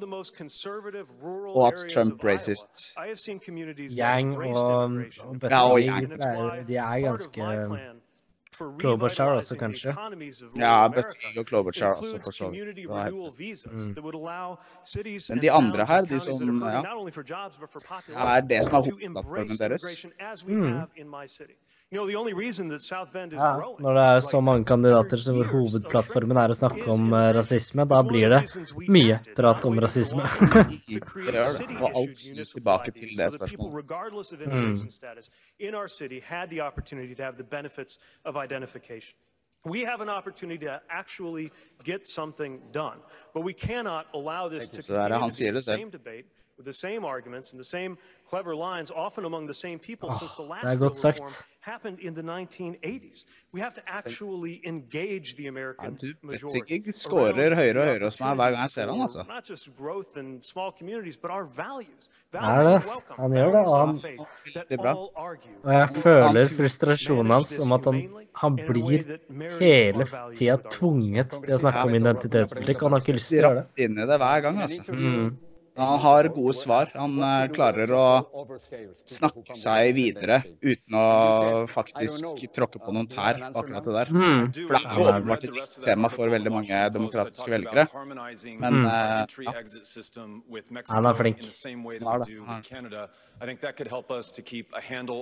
Og 1.54 1.66
at 1.68 1.86
Trump 1.94 2.24
racist. 2.24 2.90
Yang 3.98 4.47
og, 4.56 4.82
og 5.20 5.40
Butler 5.40 6.08
pleier, 6.16 6.64
de 6.68 6.76
er 6.76 7.00
ganske 7.00 7.42
Klobuchar 8.78 9.26
også, 9.38 9.56
kanskje? 9.56 9.94
Ja, 10.56 10.88
Bøtting 10.88 11.38
og 11.38 11.46
Klobuchar 11.46 11.92
også, 11.92 12.18
for 12.24 12.30
så 12.30 12.48
vidt. 12.50 12.88
Mm. 12.88 12.94
Men 15.28 15.42
de 15.42 15.50
andre 15.52 15.86
her, 15.88 16.00
de 16.04 16.20
som 16.20 16.62
ja, 16.62 16.82
er 18.36 18.40
det 18.40 18.64
som 18.64 18.74
er 18.74 18.82
hovedplattformen 18.82 19.58
deres. 19.58 20.44
Mm. 20.46 20.80
Ja, 21.90 22.02
når 23.80 23.94
det 23.96 24.02
er 24.04 24.18
så 24.20 24.40
mange 24.44 24.64
kandidater 24.68 25.16
som 25.24 25.38
hvor 25.38 25.48
hovedplattformen 25.54 26.36
er 26.36 26.52
å 26.52 26.56
snakke 26.58 26.84
om 26.92 27.14
eh, 27.16 27.30
rasisme, 27.32 27.86
da 27.88 28.02
blir 28.04 28.28
det 28.34 28.42
mye 28.92 29.16
prat 29.32 29.64
om 29.64 29.80
rasisme. 29.80 30.20
det 30.52 30.98
gjør 30.98 31.32
det. 31.32 31.78
Og 31.78 31.88
alt 32.02 32.18
snus 32.20 32.52
tilbake 32.52 32.92
til 32.92 33.08
det 33.16 33.30
spørsmålet. 33.38 33.72
Mm. 34.44 34.76
We 39.64 39.80
have 39.84 40.00
an 40.00 40.08
opportunity 40.08 40.66
to 40.66 40.80
actually 40.88 41.50
get 41.84 42.06
something 42.06 42.60
done, 42.72 43.00
but 43.34 43.42
we 43.42 43.52
cannot 43.52 44.06
allow 44.14 44.48
this 44.48 44.68
to 44.68 44.82
continue 44.82 45.52
the 45.52 45.60
same 45.60 45.90
debate 45.90 46.26
with 46.58 46.66
the 46.66 46.72
same 46.72 47.04
arguments 47.04 47.52
and 47.52 47.60
the 47.60 47.64
same 47.64 47.96
clever 48.28 48.54
lines, 48.54 48.90
often 48.90 49.24
among 49.24 49.46
the 49.46 49.54
same 49.54 49.78
people, 49.78 50.10
since 50.10 50.34
the 50.34 50.42
last 50.42 50.64
er 50.64 50.76
godt 50.76 50.96
sagt. 50.96 51.20
reform 51.20 51.58
happened 51.60 51.98
in 52.00 52.14
the 52.14 52.22
1980s. 52.22 53.24
We 53.52 53.60
have 53.60 53.74
to 53.74 53.82
actually 53.86 54.60
engage 54.64 55.36
the 55.36 55.42
Ja, 55.42 55.48
American 55.48 55.94
du 55.94 56.14
majority. 56.22 56.58
Around 57.10 57.54
høyere 57.54 57.80
og 57.80 57.86
høyere 57.86 58.04
hos 58.04 58.20
meg 58.20 58.36
hver 58.36 58.50
gang 58.54 58.62
jeg 58.62 58.70
ser 58.70 58.90
han, 58.90 59.00
altså. 59.00 59.24
Not 59.28 59.50
just 59.50 59.68
growth 59.78 60.18
and 60.20 60.42
small 60.42 60.70
communities, 60.78 61.16
but 61.16 61.30
our 61.30 61.46
values. 61.56 62.08
Er 62.32 62.40
Values 62.40 62.86
det? 62.86 63.16
Han 63.16 63.30
gjør 63.32 63.50
det, 63.56 63.66
og 63.66 63.86
han- 63.86 64.00
Det 64.54 64.64
er 64.70 64.76
bra. 64.76 64.94
Og 65.64 65.72
jeg 65.72 65.88
føler 66.06 66.44
frustrasjonen 66.56 67.32
hans 67.32 67.58
om 67.58 67.72
at 67.72 67.84
han, 67.84 68.26
han 68.36 68.56
blir 68.56 69.18
hele 69.58 70.04
tida 70.36 70.56
tvunget 70.70 71.30
til 71.30 71.54
å 71.54 71.58
snakke 71.58 71.78
om 71.88 71.94
identitetspolitikk, 71.94 72.80
han 72.82 72.92
har 72.92 73.00
ikke 73.00 73.12
lyst 73.12 73.28
til 73.28 73.44
å 73.44 73.48
gjøre 73.48 73.54
det. 73.54 73.84
Inn 73.84 73.98
i 73.98 74.06
det 74.06 74.18
hver 74.18 74.40
gang, 74.40 74.62
altså. 74.62 75.47
Han 75.78 75.98
har 76.02 76.28
gode 76.34 76.54
svar. 76.58 76.90
Han 76.98 77.16
eh, 77.22 77.46
klarer 77.54 77.92
å 77.94 78.06
snakke 79.06 79.56
seg 79.58 79.92
videre 79.96 80.40
uten 80.60 80.98
å 80.98 81.06
faktisk 81.70 82.44
tråkke 82.54 82.82
på 82.82 82.94
noen 82.94 83.08
tær 83.10 83.40
akkurat 83.48 83.86
det 83.86 83.96
der. 83.98 84.12
For 84.58 84.74
det 84.74 84.82
er 84.82 85.02
åpenbart 85.04 85.48
et 85.48 85.56
viktig 85.56 85.84
tema 85.86 86.10
for 86.12 86.34
veldig 86.34 86.54
mange 86.54 86.84
demokratiske 86.98 87.54
velgere. 87.54 87.86
Men 88.58 88.80
mm. 88.80 88.88
ja. 88.88 89.52
Han 90.92 91.10
er 91.12 91.18
flink. 91.18 91.44
Han 91.46 92.14
er 92.14 92.24
det. 92.24 93.08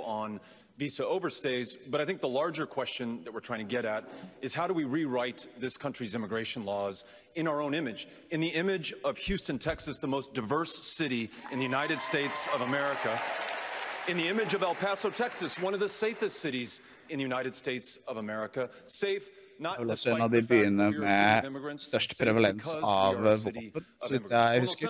Han 0.07 0.41
det. 0.79 0.85
I 0.85 0.89
think 0.89 0.99
that 0.99 1.07
could 1.07 1.11
help 1.11 1.25
us 1.25 1.41
to 1.41 1.49
keep 1.49 1.63
a 1.63 1.67
handle 1.67 1.67
on 1.67 1.67
visa 1.67 1.75
overstays. 1.75 1.77
But 1.91 2.01
I 2.01 2.05
think 2.05 2.21
the 2.21 2.29
larger 2.29 2.67
question 2.67 3.25
that 3.25 3.33
we're 3.33 3.41
trying 3.41 3.69
to 3.69 3.77
get 3.77 3.85
at 3.85 4.05
is 4.43 4.55
how 4.55 4.67
do 4.67 4.75
we 4.75 4.85
rewrite 4.85 5.47
this 5.59 5.77
country's 5.77 6.15
immigration 6.15 6.65
laws 6.65 7.05
in 7.35 7.49
our 7.49 7.61
own 7.61 7.75
image? 7.75 8.09
In 8.31 8.41
the 8.41 8.49
image 8.49 8.95
of 9.05 9.17
Houston, 9.19 9.59
Texas, 9.59 9.99
the 9.99 10.07
most 10.07 10.35
diverse 10.35 10.75
city 10.97 11.31
in 11.53 11.59
the 11.59 11.65
United 11.65 12.01
States 12.01 12.49
of 12.55 12.61
America. 12.61 13.19
In 14.09 14.17
the 14.17 14.29
image 14.29 14.55
of 14.55 14.63
El 14.63 14.75
Paso, 14.75 15.11
Texas, 15.11 15.59
one 15.59 15.75
of 15.75 15.81
the 15.81 15.89
safest 15.89 16.41
cities 16.41 16.81
in 17.09 17.19
the 17.19 17.25
United 17.25 17.55
States 17.55 17.99
of 18.07 18.19
America. 18.19 18.69
Safe 18.85 19.29
not 19.59 19.79
også 19.79 20.11
en 20.11 20.21
av 20.21 20.31
de 20.31 20.43
byene 20.43 20.83
that 20.83 21.01
we 21.01 21.07
are 21.07 21.39
a 21.39 21.41
city 21.41 21.47
of 21.47 21.63
med 21.63 21.79
størst 21.79 22.19
prevalens 22.19 22.75
av 22.75 23.17
are 23.17 23.29
a 23.29 23.37
city 23.37 23.71
våpen, 23.73 23.87
of 24.01 24.09
så 24.09 24.13
vidt 24.13 24.31
jeg 24.31 24.61
husker. 24.61 24.89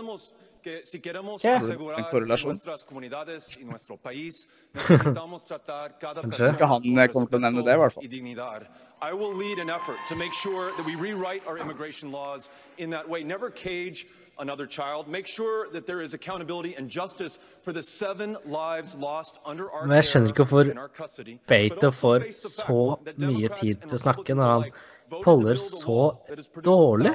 Que 0.66 0.84
si 0.84 0.98
queremos 0.98 1.44
yeah. 1.44 1.58
asegurar 1.58 2.12
nuestras 2.44 2.82
comunidades 2.82 3.56
y 3.56 3.64
nuestro 3.64 3.96
país, 3.96 4.48
necesitamos 4.74 5.44
tratar 5.44 5.96
cada 5.96 6.22
persona 6.22 6.58
con 6.58 6.82
respeto 6.82 8.00
y 8.02 8.08
dignidad. 8.08 8.66
I 9.00 9.12
will 9.12 9.32
lead 9.32 9.60
an 9.60 9.70
effort 9.70 9.98
to 10.08 10.16
make 10.16 10.32
sure 10.32 10.72
that 10.76 10.84
we 10.84 10.96
rewrite 10.96 11.46
our 11.46 11.56
immigration 11.56 12.10
laws 12.10 12.48
in 12.78 12.90
that 12.90 13.08
way. 13.08 13.22
Never 13.22 13.48
cage 13.48 14.08
another 14.40 14.66
child. 14.66 15.06
Make 15.06 15.28
sure 15.28 15.68
that 15.70 15.86
there 15.86 16.00
is 16.02 16.14
accountability 16.14 16.74
and 16.74 16.90
justice 16.90 17.38
for 17.62 17.72
the 17.72 17.82
seven 17.82 18.36
lives 18.44 18.96
lost 18.96 19.38
under 19.44 19.70
our 19.70 19.86
Men 19.86 20.02
jeg 20.02 20.04
skjønner 20.04 20.28
ikke 20.34 20.42
hvorfor 20.42 20.62
care 20.64 20.70
and 20.70 20.80
our 20.80 20.88
custody. 20.88 21.38
Beito 21.46 21.74
But 21.74 21.84
also 21.84 22.00
får 22.00 22.18
face 22.18 22.42
the 22.42 22.50
fact 22.50 22.66
så 22.66 22.98
that 23.04 23.18
mye 23.18 23.26
Democrats 23.26 23.60
tid 23.60 23.76
and 23.82 23.88
til 23.88 23.96
å 23.96 24.02
snakke 24.02 24.18
Republicans 24.18 24.42
når 24.42 24.52
han 24.52 24.70
alike 25.10 25.24
voted 25.24 25.24
to 25.24 25.24
folder 25.24 25.54
build 25.54 26.38
a 26.38 26.42
så 26.42 26.60
dårlig. 26.62 27.14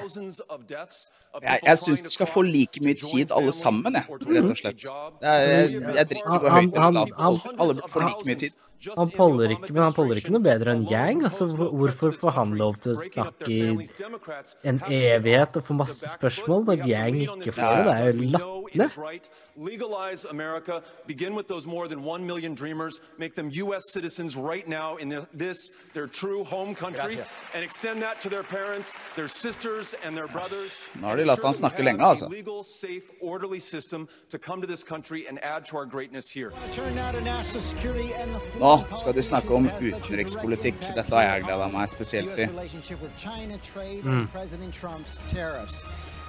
Jeg, 1.42 1.60
jeg 1.66 1.78
syns 1.80 2.02
de 2.02 2.10
skal 2.10 2.28
få 2.28 2.42
like 2.42 2.82
mye 2.84 2.94
tid 3.00 3.32
alle 3.32 3.54
sammen, 3.56 3.96
jeg. 3.96 4.04
Rett 4.10 4.50
og 4.52 4.58
slett. 4.58 4.84
Jeg, 5.22 5.72
jeg, 5.96 6.10
driter 6.10 6.18
i 6.18 6.40
hvor 6.40 6.50
høyt 6.50 6.78
han- 6.78 6.98
eller 6.98 7.16
lavt. 7.18 7.48
Alle 7.60 7.74
får 7.88 8.08
like 8.08 8.26
mye 8.28 8.36
tid. 8.36 8.60
Han 8.98 9.12
poller 9.14 9.50
ikke, 9.54 9.74
men 9.74 9.84
han 9.84 9.94
poller 9.94 10.18
ikke 10.18 10.32
noe 10.34 10.42
bedre 10.42 10.74
enn 10.74 10.88
Yang. 10.90 11.24
Altså, 11.28 11.46
hvorfor 11.54 12.12
får 12.18 12.32
han 12.34 12.56
lov 12.58 12.80
til 12.82 12.96
å 12.96 12.96
snakke 12.98 13.52
i 13.54 13.60
en 14.66 14.82
evighet 14.90 15.60
og 15.60 15.64
få 15.64 15.74
masse 15.78 16.10
spørsmål, 16.16 16.66
når 16.66 16.88
Yang 16.90 17.20
ikke 17.28 17.54
får 17.54 17.76
det? 17.78 17.86
Det 17.86 17.94
er 17.94 18.06
jo 18.10 18.32
latterlig. 18.34 19.30
Legalize 19.58 20.26
America. 20.32 20.82
Begin 21.08 21.36
with 21.36 21.48
those 21.48 21.68
more 21.68 21.88
than 21.88 22.04
one 22.04 22.26
million 22.26 22.56
dreamers. 22.56 23.00
Make 23.20 23.36
them 23.36 23.50
U.S. 23.52 23.92
citizens 23.94 24.36
right 24.36 24.68
now 24.68 24.96
in 24.96 25.10
the, 25.10 25.28
this, 25.38 25.58
their 25.94 26.08
true 26.08 26.44
home 26.44 26.74
country, 26.74 27.20
and 27.54 27.64
extend 27.82 28.02
that 28.04 28.22
to 28.22 28.30
their 28.30 28.44
parents, 28.44 28.96
their 29.16 29.28
sisters, 29.28 29.96
and 30.06 30.16
their 30.16 30.28
brothers. 30.28 30.78
Nå 31.02 31.08
har 31.08 31.16
de 31.18 31.26
latt 31.26 31.42
han 31.42 31.52
we 31.52 31.58
snakke 31.58 31.78
have 31.78 31.86
lenge, 31.86 32.02
a 32.02 32.06
altså. 32.06 32.30
Legal, 32.30 32.64
safe, 32.64 33.10
orderly 33.22 33.60
system 33.60 34.08
to 34.30 34.38
come 34.38 34.62
to 34.62 34.68
this 34.68 34.84
country 34.84 35.26
and 35.28 35.40
add 35.44 35.66
to 35.66 35.78
our 35.78 35.86
greatness 35.86 36.30
here. 36.30 36.52
Nå 38.60 38.84
skal 38.96 39.14
de 39.14 39.24
snakke 39.24 39.56
om 39.56 39.66
utenrikspolitikk. 39.66 40.76
Dette 40.96 41.16
har 41.16 41.24
jeg 41.24 41.44
gleda 41.44 41.68
meg 41.68 41.90
spesielt 41.90 42.36
til. 42.36 42.50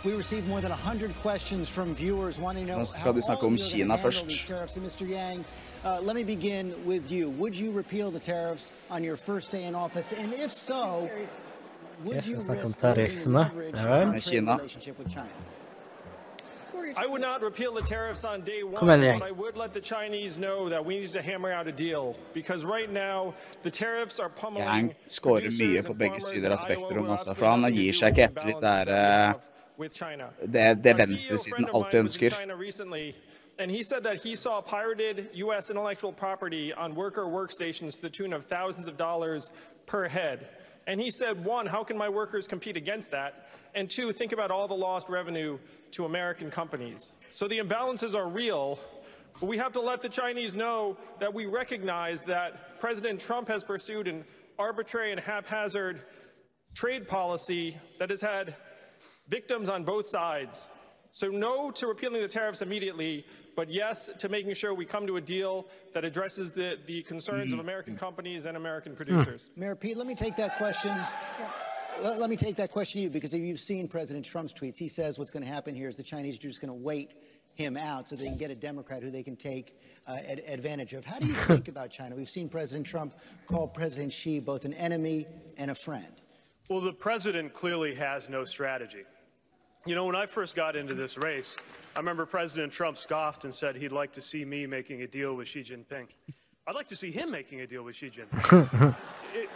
We 0.04 0.14
received 0.14 0.48
more 0.48 0.60
than 0.60 0.72
100 0.72 1.14
questions 1.22 1.68
from 1.68 1.94
viewers 1.94 2.40
wanting 2.40 2.66
to 2.66 2.72
know 2.72 2.78
Nå 2.78 2.84
skal 2.86 3.02
how 3.02 3.12
de 3.12 3.22
snakke 3.22 3.42
all 3.42 3.46
om 3.46 3.54
of 3.54 3.60
you 3.60 3.66
are 3.66 3.70
Kina 3.70 3.96
først. 3.96 4.26
these 4.26 4.44
tariffs. 4.44 4.76
And 4.76 4.84
Mr. 4.84 5.08
Yang, 5.08 5.44
uh, 5.84 6.00
let 6.02 6.16
me 6.16 6.22
begin 6.24 6.74
with 6.84 7.10
you. 7.10 7.30
Would 7.30 7.56
you 7.56 7.70
repeal 7.70 8.10
the 8.10 8.20
tariffs 8.20 8.70
on 8.90 9.02
your 9.04 9.16
first 9.16 9.50
day 9.50 9.64
in 9.64 9.74
office? 9.74 10.12
And 10.12 10.32
if 10.34 10.52
so, 10.52 11.08
would 12.04 12.16
Jeg 12.16 12.26
you 12.26 12.40
skal 12.40 12.42
snakke 12.42 12.62
om 12.62 12.66
risk 12.66 12.82
losing 12.82 12.96
tariffene. 12.96 13.38
leverage 13.38 13.82
Ja 13.82 14.00
in 14.02 14.12
vel. 14.12 14.20
trade 14.20 14.22
Kina. 14.22 14.52
relationship 14.56 14.98
with 14.98 15.08
China? 15.08 15.28
I 16.96 17.06
would 17.06 17.22
not 17.22 17.40
repeal 17.42 17.72
the 17.72 17.82
tariffs 17.82 18.22
on 18.24 18.42
day 18.42 18.62
one, 18.62 18.76
Kom 18.76 18.88
but 18.88 19.22
I 19.22 19.30
would 19.30 19.56
let 19.56 19.72
the 19.72 19.80
Chinese 19.80 20.38
know 20.38 20.68
that 20.68 20.84
we 20.84 20.98
need 21.00 21.12
to 21.12 21.22
hammer 21.22 21.50
out 21.50 21.66
a 21.66 21.72
deal 21.72 22.16
because 22.34 22.64
right 22.66 22.90
now 22.92 23.32
the 23.62 23.70
tariffs 23.70 24.20
are 24.20 24.28
pummeling 24.28 24.66
Yang 24.66 24.94
scorer 25.06 25.40
producers 25.40 25.60
mye 25.60 25.78
and 25.78 25.86
på 25.86 25.94
begge 25.94 26.10
farmers 26.10 26.26
sider 26.26 26.46
in 26.46 26.52
av 26.52 26.58
Iowa 26.58 26.76
spektrum, 26.76 27.04
who 27.06 27.12
altså, 27.12 27.28
have 27.30 27.38
for 27.38 27.46
han 27.46 27.60
nothing 27.60 27.76
to 27.76 27.82
gir 27.82 27.92
do 27.92 27.98
seg 27.98 28.08
ikke 28.08 28.22
with 28.22 28.30
etter 28.30 28.46
litt 28.46 28.60
balances 28.60 28.86
der, 28.86 28.92
that 28.92 29.26
we 29.26 29.26
have 29.26 29.40
with 29.78 29.94
China. 29.94 30.24
Det, 30.46 30.84
det 30.84 30.90
A 30.90 30.96
venstresiden 30.96 31.52
friend 31.54 31.68
of 31.68 31.74
alltid 31.74 31.98
mine 31.98 32.04
was 32.04 32.20
in 32.20 32.28
ønsker. 32.28 33.14
And 33.58 33.70
he 33.70 33.82
said 33.82 34.04
that 34.04 34.22
he 34.22 34.34
saw 34.34 34.60
pirated 34.60 35.30
U.S. 35.34 35.70
intellectual 35.70 36.12
property 36.12 36.72
on 36.72 36.94
worker 36.94 37.24
workstations 37.24 37.96
to 37.96 38.02
the 38.02 38.10
tune 38.10 38.32
of 38.32 38.46
thousands 38.46 38.88
of 38.88 38.96
dollars 38.96 39.50
per 39.86 40.08
head. 40.08 40.48
And 40.86 41.00
he 41.00 41.10
said, 41.10 41.44
one, 41.44 41.66
how 41.66 41.84
can 41.84 41.96
my 41.96 42.08
workers 42.08 42.46
compete 42.46 42.76
against 42.76 43.10
that? 43.12 43.50
And 43.74 43.88
two, 43.88 44.12
think 44.12 44.32
about 44.32 44.50
all 44.50 44.66
the 44.68 44.74
lost 44.74 45.08
revenue 45.08 45.58
to 45.92 46.04
American 46.04 46.50
companies. 46.50 47.12
So 47.30 47.46
the 47.46 47.58
imbalances 47.58 48.14
are 48.14 48.28
real, 48.28 48.78
but 49.38 49.46
we 49.46 49.58
have 49.58 49.72
to 49.74 49.80
let 49.80 50.02
the 50.02 50.08
Chinese 50.08 50.54
know 50.54 50.96
that 51.20 51.32
we 51.32 51.46
recognize 51.46 52.22
that 52.22 52.80
President 52.80 53.20
Trump 53.20 53.48
has 53.48 53.62
pursued 53.62 54.08
an 54.08 54.24
arbitrary 54.58 55.12
and 55.12 55.20
haphazard 55.20 56.00
trade 56.74 57.06
policy 57.06 57.78
that 57.98 58.10
has 58.10 58.20
had 58.20 58.54
victims 59.28 59.68
on 59.68 59.84
both 59.84 60.08
sides. 60.08 60.68
So 61.10 61.28
no 61.28 61.70
to 61.72 61.86
repealing 61.86 62.22
the 62.22 62.28
tariffs 62.28 62.62
immediately, 62.62 63.26
but 63.54 63.70
yes 63.70 64.10
to 64.18 64.28
making 64.28 64.54
sure 64.54 64.74
we 64.74 64.84
come 64.84 65.06
to 65.06 65.16
a 65.16 65.20
deal 65.20 65.66
that 65.92 66.04
addresses 66.04 66.50
the, 66.50 66.78
the 66.86 67.02
concerns 67.02 67.52
of 67.52 67.58
American 67.58 67.96
companies 67.96 68.44
and 68.44 68.56
American 68.56 68.94
producers. 68.94 69.50
Mayor 69.56 69.74
Pete, 69.74 69.96
let 69.96 70.06
me 70.06 70.14
take 70.14 70.36
that 70.36 70.56
question. 70.56 70.94
Let, 72.00 72.18
let 72.18 72.30
me 72.30 72.36
take 72.36 72.56
that 72.56 72.70
question 72.70 73.00
to 73.00 73.02
you 73.04 73.10
because 73.10 73.34
if 73.34 73.42
you've 73.42 73.60
seen 73.60 73.88
President 73.88 74.24
Trump's 74.24 74.52
tweets, 74.52 74.76
he 74.76 74.88
says 74.88 75.18
what's 75.18 75.30
going 75.30 75.44
to 75.44 75.50
happen 75.50 75.74
here 75.74 75.88
is 75.88 75.96
the 75.96 76.02
Chinese 76.02 76.36
are 76.36 76.40
just 76.42 76.60
going 76.60 76.68
to 76.68 76.84
wait 76.84 77.12
him 77.54 77.76
out 77.76 78.08
so 78.08 78.16
they 78.16 78.24
can 78.24 78.38
get 78.38 78.50
a 78.50 78.54
Democrat 78.54 79.02
who 79.02 79.10
they 79.10 79.22
can 79.22 79.36
take 79.36 79.78
uh, 80.06 80.18
ad- 80.26 80.42
advantage 80.46 80.94
of. 80.94 81.04
How 81.04 81.18
do 81.18 81.26
you 81.26 81.32
think 81.46 81.68
about 81.68 81.90
China? 81.90 82.16
We've 82.16 82.28
seen 82.28 82.48
President 82.48 82.86
Trump 82.86 83.14
call 83.46 83.68
President 83.68 84.12
Xi 84.12 84.40
both 84.40 84.64
an 84.64 84.74
enemy 84.74 85.26
and 85.58 85.70
a 85.70 85.74
friend. 85.74 86.20
Well, 86.68 86.80
the 86.80 86.92
president 86.92 87.52
clearly 87.52 87.94
has 87.96 88.30
no 88.30 88.44
strategy. 88.44 89.04
You 89.84 89.94
know, 89.94 90.06
when 90.06 90.16
I 90.16 90.26
first 90.26 90.54
got 90.54 90.76
into 90.76 90.94
this 90.94 91.18
race, 91.18 91.56
I 91.94 91.98
remember 91.98 92.24
President 92.26 92.72
Trump 92.72 92.96
scoffed 92.96 93.44
and 93.44 93.54
said 93.54 93.76
he'd 93.76 93.92
like 93.92 94.12
to 94.12 94.20
see 94.20 94.44
me 94.44 94.66
making 94.66 95.02
a 95.02 95.06
deal 95.06 95.34
with 95.34 95.48
Xi 95.48 95.62
Jinping. 95.62 96.06
I'd 96.66 96.74
like 96.74 96.86
to 96.88 96.96
see 96.96 97.10
him 97.10 97.30
making 97.30 97.60
a 97.60 97.66
deal 97.66 97.82
with 97.82 97.96
Xi 97.96 98.10
Jinping. 98.10 98.96
It- 99.34 99.48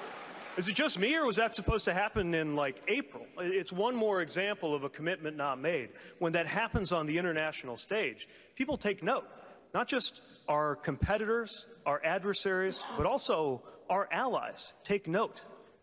is 0.57 0.69
it 0.69 0.75
just 0.75 0.99
me, 0.99 1.15
or 1.15 1.27
was 1.27 1.37
that 1.37 1.55
supposed 1.55 1.85
to 1.85 1.93
happen 1.93 2.33
in 2.35 2.57
like 2.57 2.81
April? 2.89 3.27
It's 3.39 3.71
one 3.71 3.95
more 3.95 4.23
example 4.23 4.75
of 4.75 4.85
a 4.85 4.89
commitment 4.89 5.37
not 5.37 5.61
made. 5.61 5.91
When 6.19 6.33
that 6.33 6.47
happens 6.47 6.93
on 6.93 7.05
the 7.05 7.19
international 7.19 7.77
stage, 7.77 8.27
people 8.55 8.79
take 8.79 9.03
note. 9.03 9.27
Not 9.75 9.87
just 9.87 10.23
our 10.49 10.75
competitors, 10.75 11.67
our 11.85 12.03
adversaries, 12.03 12.83
but 12.97 13.05
also 13.05 13.65
our 13.91 14.09
allies 14.11 14.73
take 14.83 15.07
note 15.07 15.43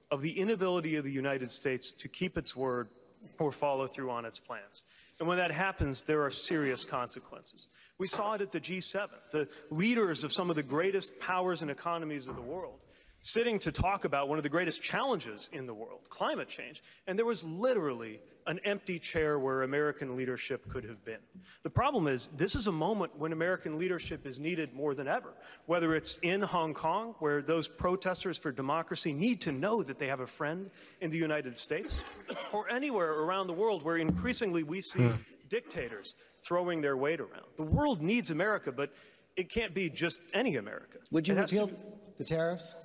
of 0.10 0.24
the 0.24 0.40
inability 0.40 0.96
of 0.96 1.04
the 1.04 1.12
United 1.12 1.52
States 1.52 1.92
to 1.92 2.08
keep 2.08 2.36
its 2.36 2.56
word 2.56 2.90
or 3.38 3.52
follow 3.52 3.86
through 3.86 4.10
on 4.10 4.26
its 4.26 4.40
plans. 4.40 4.84
And 5.24 5.28
when 5.30 5.38
that 5.38 5.52
happens, 5.52 6.04
there 6.04 6.22
are 6.24 6.30
serious 6.30 6.84
consequences. 6.84 7.70
We 7.98 8.08
saw 8.08 8.34
it 8.34 8.42
at 8.42 8.52
the 8.52 8.60
G7, 8.60 9.08
the 9.32 9.48
leaders 9.70 10.26
of 10.26 10.34
some 10.34 10.50
of 10.50 10.58
the 10.58 10.64
greatest 10.64 11.18
powers 11.22 11.62
and 11.62 11.72
economies 11.72 12.28
of 12.28 12.36
the 12.36 12.42
world 12.42 12.82
sitting 13.24 13.58
to 13.58 13.72
talk 13.72 14.04
about 14.04 14.28
one 14.28 14.38
of 14.38 14.44
the 14.44 14.50
greatest 14.50 14.82
challenges 14.82 15.50
in 15.54 15.66
the 15.66 15.74
world, 15.74 16.02
climate 16.10 16.50
change, 16.50 16.84
and 17.08 17.18
there 17.18 17.26
was 17.26 17.42
literally 17.46 18.20
an 18.48 18.60
empty 18.66 19.00
chair 19.00 19.40
where 19.40 19.62
American 19.62 20.18
leadership 20.18 20.70
could 20.70 20.84
have 20.84 21.06
been. 21.06 21.20
The 21.64 21.70
problem 21.70 22.10
is, 22.10 22.28
this 22.36 22.54
is 22.54 22.68
a 22.68 22.72
moment 22.72 23.18
when 23.18 23.32
American 23.32 23.80
leadership 23.80 24.28
is 24.28 24.42
needed 24.42 24.74
more 24.74 24.94
than 24.94 25.08
ever, 25.08 25.34
whether 25.68 25.96
it's 25.96 26.18
in 26.18 26.42
Hong 26.42 26.74
Kong, 26.74 27.16
where 27.20 27.42
those 27.42 27.66
protesters 27.66 28.38
for 28.38 28.52
democracy 28.52 29.14
need 29.14 29.40
to 29.42 29.54
know 29.54 29.82
that 29.84 29.98
they 29.98 30.08
have 30.08 30.20
a 30.20 30.28
friend 30.28 30.70
in 31.00 31.10
the 31.10 31.18
United 31.18 31.58
States, 31.58 32.02
or 32.52 32.70
anywhere 32.70 33.14
around 33.22 33.48
the 33.48 33.54
world 33.54 33.84
where 33.84 33.96
increasingly 33.96 34.64
we 34.64 34.82
see 34.82 35.00
hmm. 35.00 35.16
dictators 35.48 36.16
throwing 36.44 36.82
their 36.82 36.98
weight 36.98 37.22
around. 37.22 37.46
The 37.56 37.64
world 37.64 38.02
needs 38.02 38.32
America, 38.32 38.70
but 38.70 38.92
it 39.38 39.50
can't 39.50 39.74
be 39.74 39.90
just 39.90 40.20
any 40.34 40.58
America. 40.58 40.98
Would 41.12 41.26
you 41.30 41.36
It 41.38 41.48
to 41.48 41.62
repeal 41.62 41.80
the 42.18 42.26
tariffs? 42.26 42.76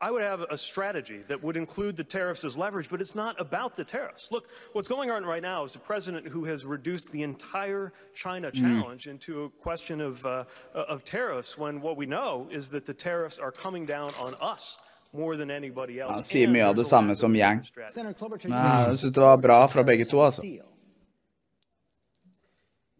I 0.00 0.12
would 0.12 0.22
have 0.22 0.42
a 0.42 0.56
strategy 0.56 1.22
that 1.26 1.42
would 1.42 1.56
include 1.56 1.96
the 1.96 2.04
tariffs 2.04 2.44
as 2.44 2.56
leverage, 2.56 2.88
but 2.88 3.00
it's 3.00 3.16
not 3.16 3.40
about 3.40 3.74
the 3.74 3.84
tariffs. 3.84 4.30
Look, 4.30 4.46
what's 4.72 4.86
going 4.86 5.10
on 5.10 5.24
right 5.24 5.42
now 5.42 5.64
is 5.64 5.74
a 5.74 5.80
president 5.80 6.28
who 6.28 6.44
has 6.44 6.64
reduced 6.64 7.10
the 7.10 7.24
entire 7.24 7.92
China 8.14 8.52
challenge 8.52 9.08
into 9.08 9.44
a 9.44 9.50
question 9.50 10.00
of, 10.00 10.24
uh, 10.24 10.44
of 10.72 11.04
tariffs 11.04 11.58
when 11.58 11.80
what 11.80 11.96
we 11.96 12.06
know 12.06 12.46
is 12.48 12.68
that 12.70 12.86
the 12.86 12.94
tariffs 12.94 13.38
are 13.38 13.50
coming 13.50 13.84
down 13.84 14.10
on 14.20 14.34
us 14.40 14.76
more 15.12 15.36
than 15.36 15.50
anybody 15.50 15.98
else. 15.98 16.12
Han 16.12 16.22
sier 16.22 16.44
and 16.44 16.52
mye 16.52 16.62
av 16.62 16.76
det 16.76 16.84
there's 16.84 16.92
a 16.92 16.96
lack 16.96 17.02
samme 17.02 17.10
of 17.10 17.18
som 17.18 17.34
Yang. 17.34 17.64
strategy. 17.64 17.94
Senator 17.94 18.14
Klobuchar, 18.18 18.48
Nei, 18.50 18.80
you 18.80 18.86
jeg 18.86 18.98
synes 18.98 19.14
det 19.14 19.22
var 19.22 19.36
bra 19.36 19.66
fra 19.66 19.82
begge 19.82 20.04
to, 20.04 20.20
altså. 20.20 20.42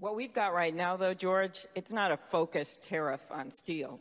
What 0.01 0.17
we've 0.17 0.33
got 0.33 0.53
right 0.53 0.75
now, 0.75 0.97
though, 0.97 1.15
George, 1.15 1.67
it's 1.75 1.93
not 1.93 2.11
a 2.11 2.17
focused 2.17 2.83
tariff 2.83 3.21
on 3.31 3.51
steel. 3.51 4.01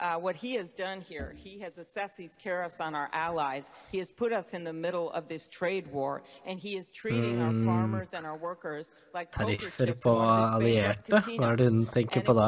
Uh, 0.00 0.14
what 0.14 0.36
he 0.36 0.54
has 0.54 0.70
done 0.70 1.00
here, 1.00 1.34
he 1.36 1.58
has 1.58 1.76
assessed 1.76 2.16
these 2.16 2.36
tariffs 2.36 2.80
on 2.80 2.94
our 2.94 3.08
allies. 3.12 3.70
He 3.90 3.98
has 3.98 4.10
put 4.10 4.32
us 4.32 4.54
in 4.54 4.62
the 4.62 4.72
middle 4.72 5.10
of 5.10 5.26
this 5.26 5.48
trade 5.48 5.90
war, 5.90 6.22
and 6.46 6.60
he 6.60 6.76
is 6.76 6.88
treating 6.88 7.42
our 7.42 7.50
farmers 7.66 8.08
and 8.14 8.24
our 8.24 8.36
workers 8.36 8.94
like 9.12 9.32
poker 9.32 9.56
Tariffer 9.56 9.94
på 10.00 10.14
allierte? 10.20 11.22
Hva 11.26 11.50
er 11.50 11.56
det 11.56 11.66
hun 11.72 11.86
tenker 11.86 12.22
på 12.22 12.36
da? 12.38 12.46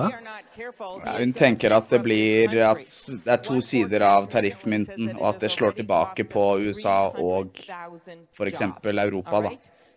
Ja, 0.61 1.17
hun 1.19 1.33
tenker 1.33 1.75
at 1.75 1.91
det 1.91 2.03
blir 2.07 2.55
at 2.63 2.87
det 3.25 3.35
er 3.35 3.43
to 3.43 3.59
sider 3.61 4.07
av 4.07 4.31
tariffmynten, 4.31 5.17
og 5.19 5.27
at 5.35 5.43
det 5.43 5.51
slår 5.51 5.81
tilbake 5.83 6.29
på 6.31 6.47
USA 6.69 7.11
og 7.11 7.51
300,000 7.67 8.27
for 8.37 8.47
eksempel 8.47 8.99
Europa, 8.99 9.41
da. 9.49 9.51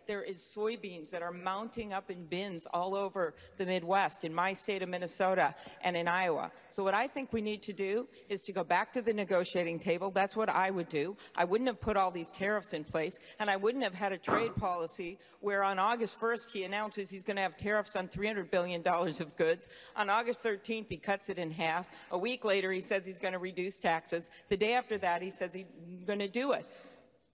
There 0.07 0.24
is 0.24 0.38
soybeans 0.38 1.10
that 1.12 1.22
are 1.22 1.31
mounting 1.31 1.93
up 1.93 2.12
in 2.12 2.25
bins 2.25 2.67
all 2.74 2.95
over 2.95 3.33
the 3.57 3.65
Midwest, 3.65 4.24
in 4.24 4.33
my 4.33 4.53
state 4.53 4.81
of 4.81 4.89
Minnesota 4.89 5.55
and 5.81 5.95
in 5.95 6.07
Iowa. 6.07 6.51
So 6.69 6.83
what 6.83 6.93
I 6.93 7.07
think 7.07 7.33
we 7.33 7.41
need 7.41 7.62
to 7.63 7.74
do 7.74 8.07
is 8.29 8.41
to 8.43 8.51
go 8.51 8.63
back 8.63 8.91
to 8.93 9.01
the 9.01 9.13
negotiating 9.13 9.79
table. 9.79 10.12
That's 10.12 10.36
what 10.36 10.50
I 10.50 10.72
would 10.72 10.89
do. 10.89 11.15
I 11.36 11.45
wouldn't 11.45 11.67
have 11.67 11.79
put 11.79 11.98
all 11.98 12.12
these 12.12 12.29
tariffs 12.29 12.74
in 12.74 12.83
place, 12.83 13.19
and 13.39 13.50
I 13.50 13.55
wouldn't 13.55 13.83
have 13.83 13.93
had 13.93 14.12
a 14.12 14.17
trade 14.17 14.55
policy 14.55 15.19
where 15.39 15.63
on 15.63 15.77
August 15.77 16.19
1st 16.19 16.51
he 16.51 16.63
announces 16.63 17.10
he's 17.10 17.24
going 17.24 17.36
to 17.36 17.41
have 17.41 17.57
tariffs 17.57 17.95
on 17.95 18.07
$300 18.07 18.50
billion 18.50 18.81
of 18.88 19.36
goods. 19.36 19.67
On 19.95 20.10
August 20.10 20.43
13th 20.43 20.88
he 20.89 20.98
cuts 20.98 21.29
it 21.29 21.38
in 21.38 21.51
half. 21.51 21.89
A 22.12 22.17
week 22.17 22.45
later 22.45 22.72
he 22.72 22.79
says 22.79 23.05
he's 23.05 23.19
going 23.19 23.33
to 23.33 23.39
reduce 23.39 23.77
taxes. 23.77 24.29
The 24.50 24.57
day 24.57 24.74
after 24.74 24.98
that 25.00 25.22
he 25.22 25.29
says 25.29 25.53
he's 25.53 25.65
going 26.05 26.19
to 26.19 26.29
do 26.29 26.53
it. 26.53 26.65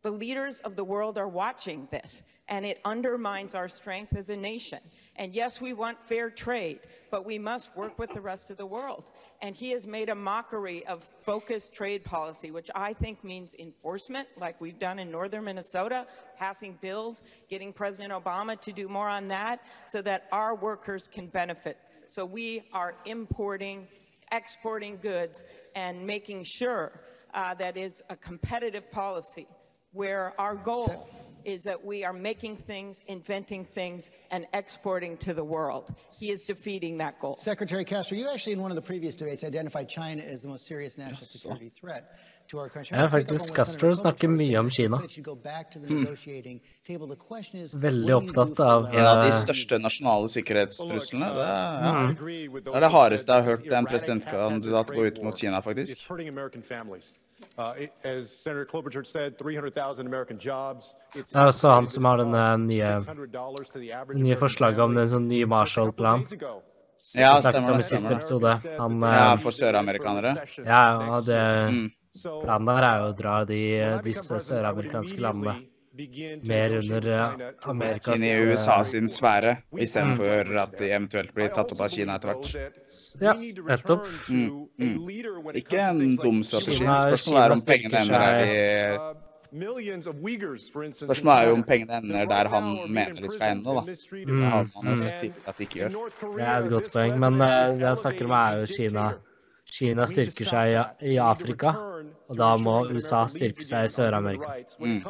The 0.01 0.11
leaders 0.11 0.59
of 0.59 0.77
the 0.77 0.83
world 0.83 1.17
are 1.17 1.27
watching 1.27 1.89
this, 1.91 2.23
and 2.47 2.65
it 2.65 2.79
undermines 2.85 3.53
our 3.53 3.67
strength 3.67 4.15
as 4.15 4.29
a 4.29 4.35
nation. 4.37 4.79
And 5.17 5.35
yes, 5.35 5.59
we 5.59 5.73
want 5.73 6.01
fair 6.01 6.29
trade, 6.29 6.79
but 7.11 7.25
we 7.25 7.37
must 7.37 7.75
work 7.75 7.99
with 7.99 8.13
the 8.13 8.21
rest 8.21 8.49
of 8.49 8.55
the 8.55 8.65
world. 8.65 9.11
And 9.41 9.53
he 9.53 9.71
has 9.71 9.85
made 9.85 10.07
a 10.07 10.15
mockery 10.15 10.87
of 10.87 11.03
focused 11.21 11.73
trade 11.73 12.05
policy, 12.05 12.49
which 12.49 12.71
I 12.73 12.93
think 12.93 13.25
means 13.25 13.55
enforcement, 13.55 14.29
like 14.37 14.61
we've 14.61 14.79
done 14.79 14.99
in 14.99 15.11
northern 15.11 15.43
Minnesota, 15.43 16.07
passing 16.37 16.79
bills, 16.79 17.25
getting 17.49 17.73
President 17.73 18.13
Obama 18.13 18.59
to 18.61 18.71
do 18.71 18.87
more 18.87 19.09
on 19.09 19.27
that, 19.27 19.59
so 19.85 20.01
that 20.03 20.27
our 20.31 20.55
workers 20.55 21.09
can 21.09 21.27
benefit. 21.27 21.77
So 22.07 22.25
we 22.25 22.69
are 22.71 22.95
importing, 23.05 23.85
exporting 24.31 24.97
goods, 25.01 25.43
and 25.75 26.07
making 26.07 26.45
sure 26.45 27.01
uh, 27.33 27.53
that 27.55 27.75
is 27.75 28.01
a 28.09 28.15
competitive 28.15 28.89
policy 28.91 29.45
where 29.93 30.33
our 30.39 30.55
goal 30.55 31.07
is 31.45 31.63
that 31.63 31.83
we 31.83 32.03
are 32.03 32.13
making 32.13 32.57
things, 32.57 33.03
inventing 33.07 33.65
things, 33.65 34.11
and 34.31 34.45
exporting 34.53 35.17
to 35.17 35.33
the 35.33 35.43
world. 35.43 35.93
He 36.19 36.29
is 36.31 36.45
defeating 36.45 36.97
that 36.97 37.17
goal. 37.19 37.35
Secretary 37.35 37.85
Castro, 37.85 38.17
you 38.17 38.27
actually 38.27 38.53
in 38.53 38.61
one 38.61 38.71
of 38.71 38.75
the 38.75 38.81
previous 38.81 39.15
debates 39.15 39.43
identified 39.43 39.87
China 39.89 40.21
as 40.21 40.41
the 40.41 40.47
most 40.49 40.65
serious 40.67 40.97
national 40.97 41.25
security 41.25 41.69
threat 41.69 42.03
to 42.49 42.59
our 42.59 42.69
country. 42.69 42.95
Ja, 42.97 43.03
I 43.03 43.05
wanna 43.05 43.19
faktisk, 43.19 43.55
Castro 43.55 43.93
Senator 43.93 44.01
snakker 44.01 44.27
Klobuchar 44.27 44.47
mye 44.49 44.59
om 44.59 44.69
said. 44.69 44.75
Kina. 44.75 44.97
He 44.97 45.01
said 45.01 45.17
you 45.17 45.23
go 45.23 45.35
back 45.35 45.71
to 45.71 45.79
the 45.79 45.87
negotiating 45.93 46.59
table. 46.83 47.07
The 47.07 47.15
question 47.15 47.59
is, 47.61 47.73
Veldig 47.73 48.13
what 48.13 48.21
do 48.21 48.25
you 48.27 48.33
do 48.33 48.41
opptatt 48.41 48.59
av, 48.59 48.91
the- 48.91 48.97
En 48.97 49.05
av 49.05 49.23
de 49.25 49.31
største 49.31 49.79
nasjonale 49.79 50.29
sikkerhetstruslene. 50.29 51.25
Det 51.25 51.45
er, 51.45 51.83
ja. 51.85 52.07
I 52.07 52.11
agree 52.11 52.47
with 52.49 52.63
det 52.65 52.73
those 52.73 52.75
er 52.75 52.79
det 52.79 52.91
who 52.91 52.97
hardeste 52.99 53.25
said 53.25 53.35
jeg 53.35 53.43
har 53.43 53.49
that 53.49 53.49
hørt 53.49 53.59
this 53.59 53.67
en 53.67 53.73
erratic, 53.73 53.89
presidentkandidat 53.89 54.85
haphazard 54.85 54.95
gå 54.95 55.03
ut 55.05 55.13
trade 55.13 55.23
mot 55.23 55.33
war 55.33 55.37
Kina, 55.37 55.57
is 55.57 55.63
faktisk. 55.63 56.07
as 58.03 58.29
Senator 58.29 58.65
Klobuchar 58.65 59.05
said, 59.05 59.37
300,000 59.37 60.07
American 60.07 60.37
jobs. 60.39 60.95
It's 61.15 61.31
det 61.31 61.39
er 61.39 61.51
også 61.51 61.73
han 61.73 61.87
som 61.87 62.05
har 62.05 62.17
den 62.17 62.33
uh, 62.33 62.57
nye, 62.57 64.35
forslaget 64.39 64.83
om 64.83 64.95
den 64.95 65.09
sånn 65.11 65.27
nye 65.29 65.47
Marshall-planen. 65.49 66.25
Ja, 67.15 67.33
stemmer 67.39 67.79
det. 67.79 67.87
Siste 67.87 68.13
episode. 68.13 68.53
Han, 68.77 68.99
uh, 69.03 69.15
ja, 69.15 69.33
for 69.39 69.55
søramerikanere? 69.55 70.35
Ja, 70.65 70.83
og 71.15 71.27
det 71.27 71.41
mm. 71.71 71.83
planen 72.43 72.71
der 72.71 72.87
er 72.91 73.03
jo 73.03 73.11
å 73.11 73.17
dra 73.23 73.35
de, 73.49 73.61
disse 74.05 74.41
søramerikanske 74.49 75.21
landene 75.23 75.59
mer 76.47 76.75
under 76.77 77.53
Amerikas 77.61 78.15
Inn 78.15 78.23
i 78.23 78.33
USA 78.39 78.79
eh, 78.79 78.83
sin 78.83 79.09
sfære, 79.09 79.55
istedenfor 79.77 80.51
at 80.61 80.75
de 80.79 80.91
eventuelt 80.91 81.33
blir 81.33 81.49
tatt 81.53 81.73
opp 81.73 81.81
av 81.81 81.89
Kina 81.93 82.15
etter 82.19 82.33
hvert. 82.33 82.51
Ja, 83.21 83.33
nettopp. 83.33 84.05
Mm, 84.29 84.67
mm. 84.77 85.55
Ikke 85.59 85.81
en 85.81 86.15
dum 86.21 86.43
strategi. 86.43 86.85
Spørsmålet 86.85 87.43
er 87.43 87.57
om 87.57 87.65
pengene 87.65 88.05
ender 88.05 88.19
der 88.19 89.25
de 89.49 89.65
Spørsmålet 90.93 91.39
er 91.39 91.47
jo 91.47 91.53
om 91.57 91.63
pengene 91.65 91.97
ender 91.97 92.25
der 92.29 92.49
han 92.53 92.67
mener 92.85 93.21
de 93.21 93.31
skal 93.33 93.55
ende, 93.55 93.63
da. 93.65 93.81
Mm, 93.81 94.41
det 94.41 94.51
har 94.51 94.67
man 94.75 94.85
jo 94.85 94.91
mm. 94.91 94.97
sett 94.97 95.47
at 95.47 95.57
de 95.57 95.63
ikke 95.65 95.79
gjør. 95.79 95.89
Det 96.37 96.45
er 96.45 96.57
et 96.57 96.69
godt 96.69 96.89
poeng, 96.93 97.17
men 97.19 97.41
eh, 97.41 97.73
det 97.79 97.87
jeg 97.87 97.97
snakker 97.97 98.29
om, 98.29 98.35
er 98.37 98.59
jo 98.59 98.69
Kina. 98.75 99.07
Kina 99.71 100.07
styrker 100.09 100.49
seg 100.49 101.03
i 101.05 101.17
Afrika, 101.21 101.75
og 102.29 102.39
da 102.39 102.55
må 102.57 102.81
USA 102.89 103.25
styrke 103.29 103.65
seg 103.65 103.89
i 103.89 103.93
Sør-Amerika. 103.93 104.55
Mm. 104.79 105.03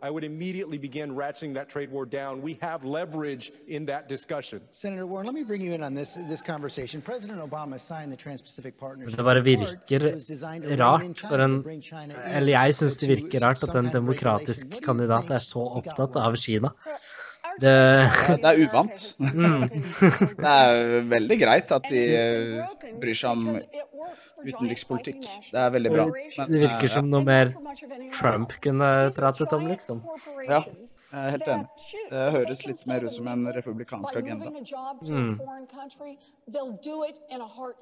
I 0.00 0.10
would 0.10 0.22
immediately 0.22 0.78
begin 0.78 1.10
ratcheting 1.12 1.54
that 1.54 1.68
trade 1.68 1.90
war 1.90 2.06
down. 2.06 2.40
We 2.40 2.56
have 2.62 2.84
leverage 2.84 3.50
in 3.66 3.84
that 3.86 4.08
discussion. 4.08 4.60
Senator 4.70 5.06
Warren, 5.06 5.26
let 5.26 5.34
me 5.34 5.42
bring 5.42 5.60
you 5.60 5.72
in 5.72 5.82
on 5.82 5.94
this 5.94 6.14
this 6.28 6.42
conversation. 6.42 7.02
President 7.02 7.40
Obama 7.40 7.80
signed 7.80 8.12
the 8.12 8.16
Trans-Pacific 8.16 8.78
Partnership. 8.78 9.16
Det 9.16 9.24
bare 9.24 9.42
virker 9.42 10.78
rart 10.78 11.18
for 11.28 11.42
en 11.42 11.64
eller 12.26 12.52
jeg 12.52 12.74
syns 12.74 12.96
det 12.96 13.08
virker 13.08 13.46
rart 13.46 13.62
at 13.68 13.74
en 13.76 13.90
demokratisk 13.92 14.66
kandidat 14.84 15.30
er 15.30 15.38
så 15.38 15.66
opptatt 15.80 16.16
av 16.16 16.36
Kina. 16.36 16.70
Det, 17.58 17.74
det 18.42 18.50
er 18.50 18.60
uvant. 18.62 19.04
Mm. 19.18 19.64
Det 20.38 20.52
er 20.52 20.82
veldig 21.14 21.38
greit 21.40 21.72
at 21.74 21.88
de 21.90 22.04
eh, 22.14 22.92
bryr 23.00 23.18
seg 23.18 23.34
om 23.34 23.48
utenrikspolitikk. 24.44 25.26
Det 25.50 25.60
er 25.62 25.70
veldig 25.74 25.92
bra. 25.92 26.06
Men, 26.10 26.52
det 26.52 26.62
virker 26.64 26.88
eh, 26.88 26.92
som 26.92 27.10
noe 27.10 27.24
mer 27.26 27.52
Trump 28.16 28.54
kunne 28.64 28.88
pratet 29.16 29.54
om, 29.56 29.66
liksom. 29.70 30.02
Ja, 30.48 30.60
jeg 30.64 31.22
er 31.22 31.34
helt 31.36 31.48
enig. 31.54 31.86
Det 32.10 32.24
høres 32.36 32.64
litt 32.68 32.84
mer 32.90 33.06
ut 33.06 33.14
som 33.14 33.30
en 33.32 33.46
republikansk 33.56 34.20
agenda. 34.20 34.52
Mm. 35.08 35.34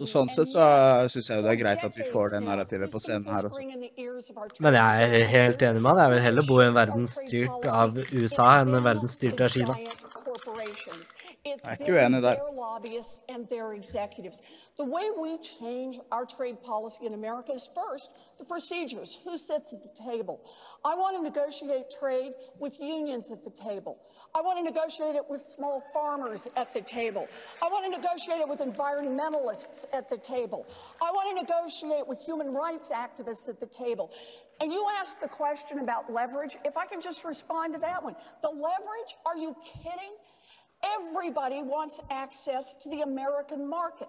Så 0.00 0.10
sånn 0.10 0.32
sett 0.32 0.50
så 0.50 0.64
syns 1.12 1.30
jeg 1.30 1.38
jo 1.38 1.44
det 1.46 1.52
er 1.52 1.60
greit 1.60 1.84
at 1.86 1.98
vi 1.98 2.08
får 2.12 2.34
det 2.34 2.42
narrativet 2.46 2.92
på 2.92 3.02
scenen 3.02 3.30
her 3.30 3.46
også. 3.50 3.62
Men 4.64 4.80
jeg 4.80 5.06
er 5.06 5.30
helt 5.34 5.62
enig 5.68 5.84
med 5.84 5.92
han. 5.92 6.02
Jeg 6.06 6.14
vil 6.16 6.26
heller 6.30 6.48
bo 6.48 6.60
i 6.60 6.66
en 6.66 6.76
verden 6.76 7.06
styrt 7.10 7.70
av 7.70 8.00
USA 8.12 8.48
enn 8.62 8.74
en 8.74 8.86
verden 8.86 9.10
styrt 9.10 9.44
av 9.46 9.54
Kina. 9.54 9.78
It's 11.46 11.68
been 11.78 12.20
their 12.20 12.50
lobbyists 12.52 13.20
and 13.28 13.48
their 13.48 13.72
executives. 13.74 14.42
The 14.76 14.84
way 14.84 15.08
we 15.16 15.38
change 15.38 15.98
our 16.10 16.26
trade 16.26 16.60
policy 16.62 17.06
in 17.06 17.14
America 17.14 17.52
is 17.52 17.68
first 17.72 18.10
the 18.38 18.44
procedures. 18.44 19.16
Who 19.24 19.38
sits 19.38 19.72
at 19.72 19.80
the 19.82 20.02
table? 20.02 20.40
I 20.84 20.96
want 20.96 21.16
to 21.16 21.22
negotiate 21.22 21.84
trade 21.98 22.32
with 22.58 22.80
unions 22.80 23.30
at 23.30 23.44
the 23.44 23.50
table. 23.50 23.98
I 24.34 24.42
want 24.42 24.58
to 24.58 24.64
negotiate 24.64 25.14
it 25.14 25.22
with 25.28 25.40
small 25.40 25.82
farmers 25.92 26.48
at 26.56 26.74
the 26.74 26.82
table. 26.82 27.28
I 27.62 27.68
want 27.68 27.84
to 27.84 27.90
negotiate 28.00 28.40
it 28.40 28.48
with 28.48 28.58
environmentalists 28.58 29.84
at 29.92 30.10
the 30.10 30.18
table. 30.18 30.66
I 31.00 31.10
want 31.12 31.38
to 31.38 31.42
negotiate 31.42 32.06
with 32.06 32.18
human 32.20 32.52
rights 32.52 32.90
activists 32.90 33.48
at 33.48 33.60
the 33.60 33.66
table. 33.66 34.10
And 34.60 34.72
you 34.72 34.86
asked 34.98 35.20
the 35.20 35.28
question 35.28 35.78
about 35.78 36.12
leverage. 36.12 36.56
If 36.64 36.76
I 36.76 36.86
can 36.86 37.00
just 37.00 37.24
respond 37.24 37.74
to 37.74 37.80
that 37.80 38.02
one. 38.02 38.16
The 38.42 38.48
leverage? 38.48 39.16
Are 39.24 39.36
you 39.36 39.54
kidding? 39.64 40.12
Everybody 40.84 41.62
wants 41.62 42.00
access 42.10 42.74
to 42.74 42.90
the 42.90 43.02
American 43.02 43.68
market. 43.68 44.08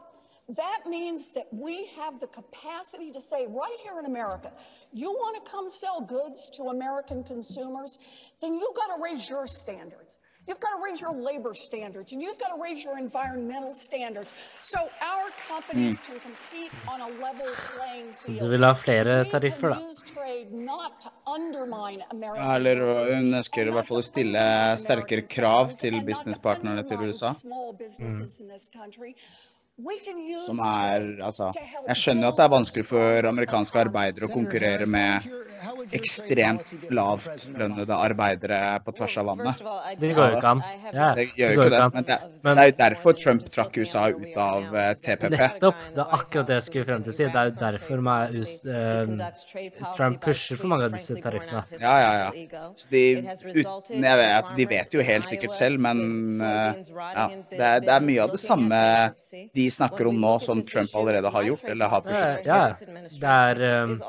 That 0.50 0.84
means 0.86 1.30
that 1.34 1.48
we 1.52 1.88
have 1.98 2.20
the 2.20 2.28
capacity 2.28 3.12
to 3.12 3.20
say, 3.20 3.48
right 3.50 3.78
here 3.84 4.00
in 4.00 4.06
America, 4.06 4.52
you 4.94 5.12
want 5.12 5.44
to 5.44 5.52
come 5.52 5.70
sell 5.70 6.00
goods 6.00 6.50
to 6.54 6.64
American 6.70 7.24
consumers, 7.24 8.00
then 8.42 8.56
you've 8.56 8.76
got 8.76 8.96
to 8.96 9.02
raise 9.04 9.30
your 9.30 9.46
standards. 9.46 10.18
You've 10.48 10.62
got 10.62 10.74
to 10.78 10.82
raise 10.84 11.02
your 11.02 11.14
labor 11.14 11.54
standards 11.54 12.14
and 12.14 12.22
you've 12.22 12.40
got 12.40 12.56
to 12.56 12.62
raise 12.62 12.84
your 12.84 12.98
environmental 12.98 13.74
standards 13.74 14.34
so 14.62 14.80
our 15.02 15.26
companies 15.50 15.98
can 16.08 16.20
compete 16.28 16.72
on 16.88 17.02
a 17.02 17.10
level 17.26 17.50
playing 17.76 18.14
field. 18.14 18.40
du 18.40 18.48
vill 18.48 18.64
ha 18.64 18.74
flere 18.76 19.26
tariffer, 19.26 19.70
da? 19.70 19.80
trade 20.14 20.54
not 20.54 21.02
to 21.02 21.10
undermine 21.36 22.02
American 22.12 22.46
Ja, 22.48 22.56
eller 22.56 22.80
workers 22.82 23.16
hun 23.16 23.34
ønsker 23.42 23.68
i 23.68 23.76
hvert 23.76 23.88
fall 23.92 24.00
å 24.00 24.06
stille 24.08 24.46
sterkere 24.86 25.28
krav 25.28 25.76
til 25.82 26.00
businesspartnerne 26.08 26.84
til 26.88 26.98
USA. 27.10 27.34
small 27.34 27.76
Som 29.78 30.60
er 30.66 31.04
Altså, 31.22 31.52
jeg 31.54 32.00
skjønner 32.02 32.26
jo 32.26 32.32
at 32.32 32.40
det 32.40 32.46
er 32.48 32.54
vanskelig 32.54 32.86
for 32.90 33.28
amerikanske 33.30 33.78
arbeidere 33.84 34.26
å 34.26 34.34
konkurrere 34.34 34.88
med 34.90 35.28
ekstremt 35.94 36.72
lavtlønnede 36.94 37.94
arbeidere 37.94 38.60
på 38.86 38.94
tvers 38.98 39.18
av 39.22 39.28
landet. 39.30 39.62
Det 40.02 40.10
går 40.18 40.32
jo 40.32 40.40
ikke 40.40 40.52
an. 40.56 40.64
Ja, 40.94 41.10
Det 41.14 41.28
det 41.28 41.28
gjør 41.38 41.54
jo 41.54 41.62
ikke 41.62 41.70
det. 41.74 41.82
Men 41.94 42.08
det, 42.08 42.18
Men- 42.44 42.58
det 42.58 42.64
er 42.64 42.72
jo 42.72 42.78
derfor 42.78 43.14
Trump 43.22 43.46
trakk 43.46 43.78
USA 43.78 44.08
ut 44.10 44.38
av 44.38 44.76
eh, 44.76 44.94
TPP. 44.96 45.38
Nettopp. 45.38 45.76
Det 45.94 46.04
er 46.04 46.16
akkurat 46.18 46.48
det 46.48 46.56
jeg 46.58 46.64
skulle 46.68 46.86
frem 46.86 47.04
til 47.04 47.12
å 47.12 47.16
si. 47.16 47.24
Det 47.26 47.36
er 47.36 47.52
jo 47.52 47.56
derfor 47.62 48.02
man, 48.02 48.36
US, 48.36 48.66
eh, 48.66 49.92
Trump 49.96 50.22
pusher 50.22 50.58
for 50.58 50.68
mange 50.68 50.86
av 50.86 50.92
disse 50.98 51.14
tariffene. 51.22 51.64
Ja, 51.82 51.96
ja, 52.02 52.32
ja. 52.32 52.70
Så 52.76 52.90
de, 52.90 53.04
uten, 53.22 54.04
jeg 54.04 54.18
vet, 54.18 54.34
altså, 54.40 54.56
de 54.58 54.66
vet 54.66 54.94
jo 54.94 55.02
helt 55.04 55.26
sikkert 55.30 55.52
selv, 55.52 55.80
men 55.80 56.42
uh, 56.42 56.74
ja, 57.14 57.28
det, 57.52 57.60
er, 57.60 57.80
det 57.86 57.94
er 57.94 58.06
mye 58.06 58.24
av 58.24 58.32
det 58.32 58.40
samme 58.40 58.82
de 59.54 59.67
snakker 59.72 60.08
om 60.08 60.22
nå, 60.22 60.40
som 60.40 60.62
Trump 60.66 60.96
allerede 60.96 61.30
har 61.30 61.44
gjort, 61.44 61.64
eller 61.64 61.88
har 61.88 62.02
Ja, 62.06 62.12
pushet. 62.12 62.46
ja. 62.46 62.74
Det 63.20 63.24
er 63.24 63.84
um, 63.84 64.02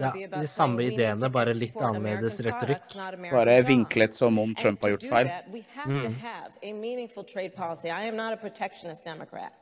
ja, 0.00 0.12
de 0.40 0.46
samme 0.46 0.82
ideene, 0.82 1.30
bare 1.30 1.52
litt 1.52 1.76
annerledes 1.76 2.40
retorikk. 2.40 2.94
Bare 3.30 3.62
vinklet 3.62 4.14
som 4.14 4.38
om 4.38 4.54
Trump 4.54 4.82
har 4.82 4.90
gjort 4.90 5.00
do 5.00 5.08
feil. 5.08 5.26
that, 5.28 5.44
we 5.52 5.64
have 5.74 6.02
to 6.02 6.10
have 6.10 6.52
a 6.62 6.72
meaningful 6.72 7.24
trade 7.24 7.54
policy. 7.56 7.88
I 7.88 8.08
am 8.08 8.16
not 8.16 8.32
a 8.32 8.36
protectionist 8.36 9.04
Democrat. 9.04 9.52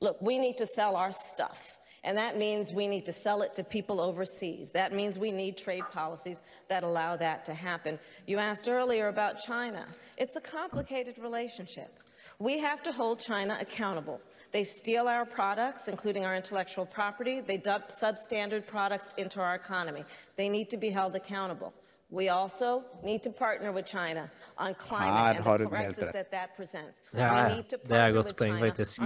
Look, 0.00 0.16
we 0.20 0.38
need 0.38 0.56
to 0.58 0.66
sell 0.66 0.96
our 0.96 1.12
stuff. 1.12 1.76
And 2.02 2.16
that 2.16 2.38
means 2.38 2.72
we 2.72 2.86
need 2.88 3.04
to 3.06 3.12
sell 3.12 3.42
it 3.42 3.54
to 3.56 3.62
people 3.62 4.00
overseas. 4.00 4.70
That 4.70 4.94
means 4.94 5.18
we 5.18 5.30
need 5.30 5.58
trade 5.58 5.84
policies 5.92 6.40
that 6.68 6.82
allow 6.82 7.16
that 7.16 7.44
to 7.44 7.52
happen. 7.52 7.98
You 8.26 8.38
asked 8.38 8.68
earlier 8.68 9.08
about 9.08 9.36
China. 9.36 9.84
It's 10.16 10.36
a 10.36 10.40
complicated 10.40 11.18
relationship. 11.18 11.90
We 12.40 12.58
have 12.58 12.82
to 12.84 12.92
hold 12.92 13.20
China 13.20 13.58
accountable. 13.60 14.18
They 14.50 14.64
steal 14.64 15.08
our 15.08 15.26
products, 15.26 15.88
including 15.88 16.24
our 16.24 16.34
intellectual 16.34 16.86
property. 16.86 17.40
They 17.40 17.58
dump 17.58 17.90
substandard 17.90 18.66
products 18.66 19.12
into 19.18 19.40
our 19.40 19.54
economy. 19.54 20.04
They 20.36 20.48
need 20.48 20.70
to 20.70 20.78
be 20.78 20.88
held 20.88 21.14
accountable. 21.14 21.74
We 22.12 22.28
also 22.28 22.82
need 23.04 23.22
to 23.22 23.30
partner 23.30 23.70
with 23.70 23.86
China 23.86 24.28
on 24.58 24.74
climate 24.74 25.36
and 25.36 25.44
the 25.46 25.66
threats 25.68 25.96
that 25.96 26.30
that 26.32 26.56
presents. 26.56 27.00
Ja, 27.14 27.48
det 27.88 27.96
er 27.96 28.06
et 28.06 28.14
godt 28.14 28.36
poeng, 28.36 28.58
faktisk. 28.58 28.98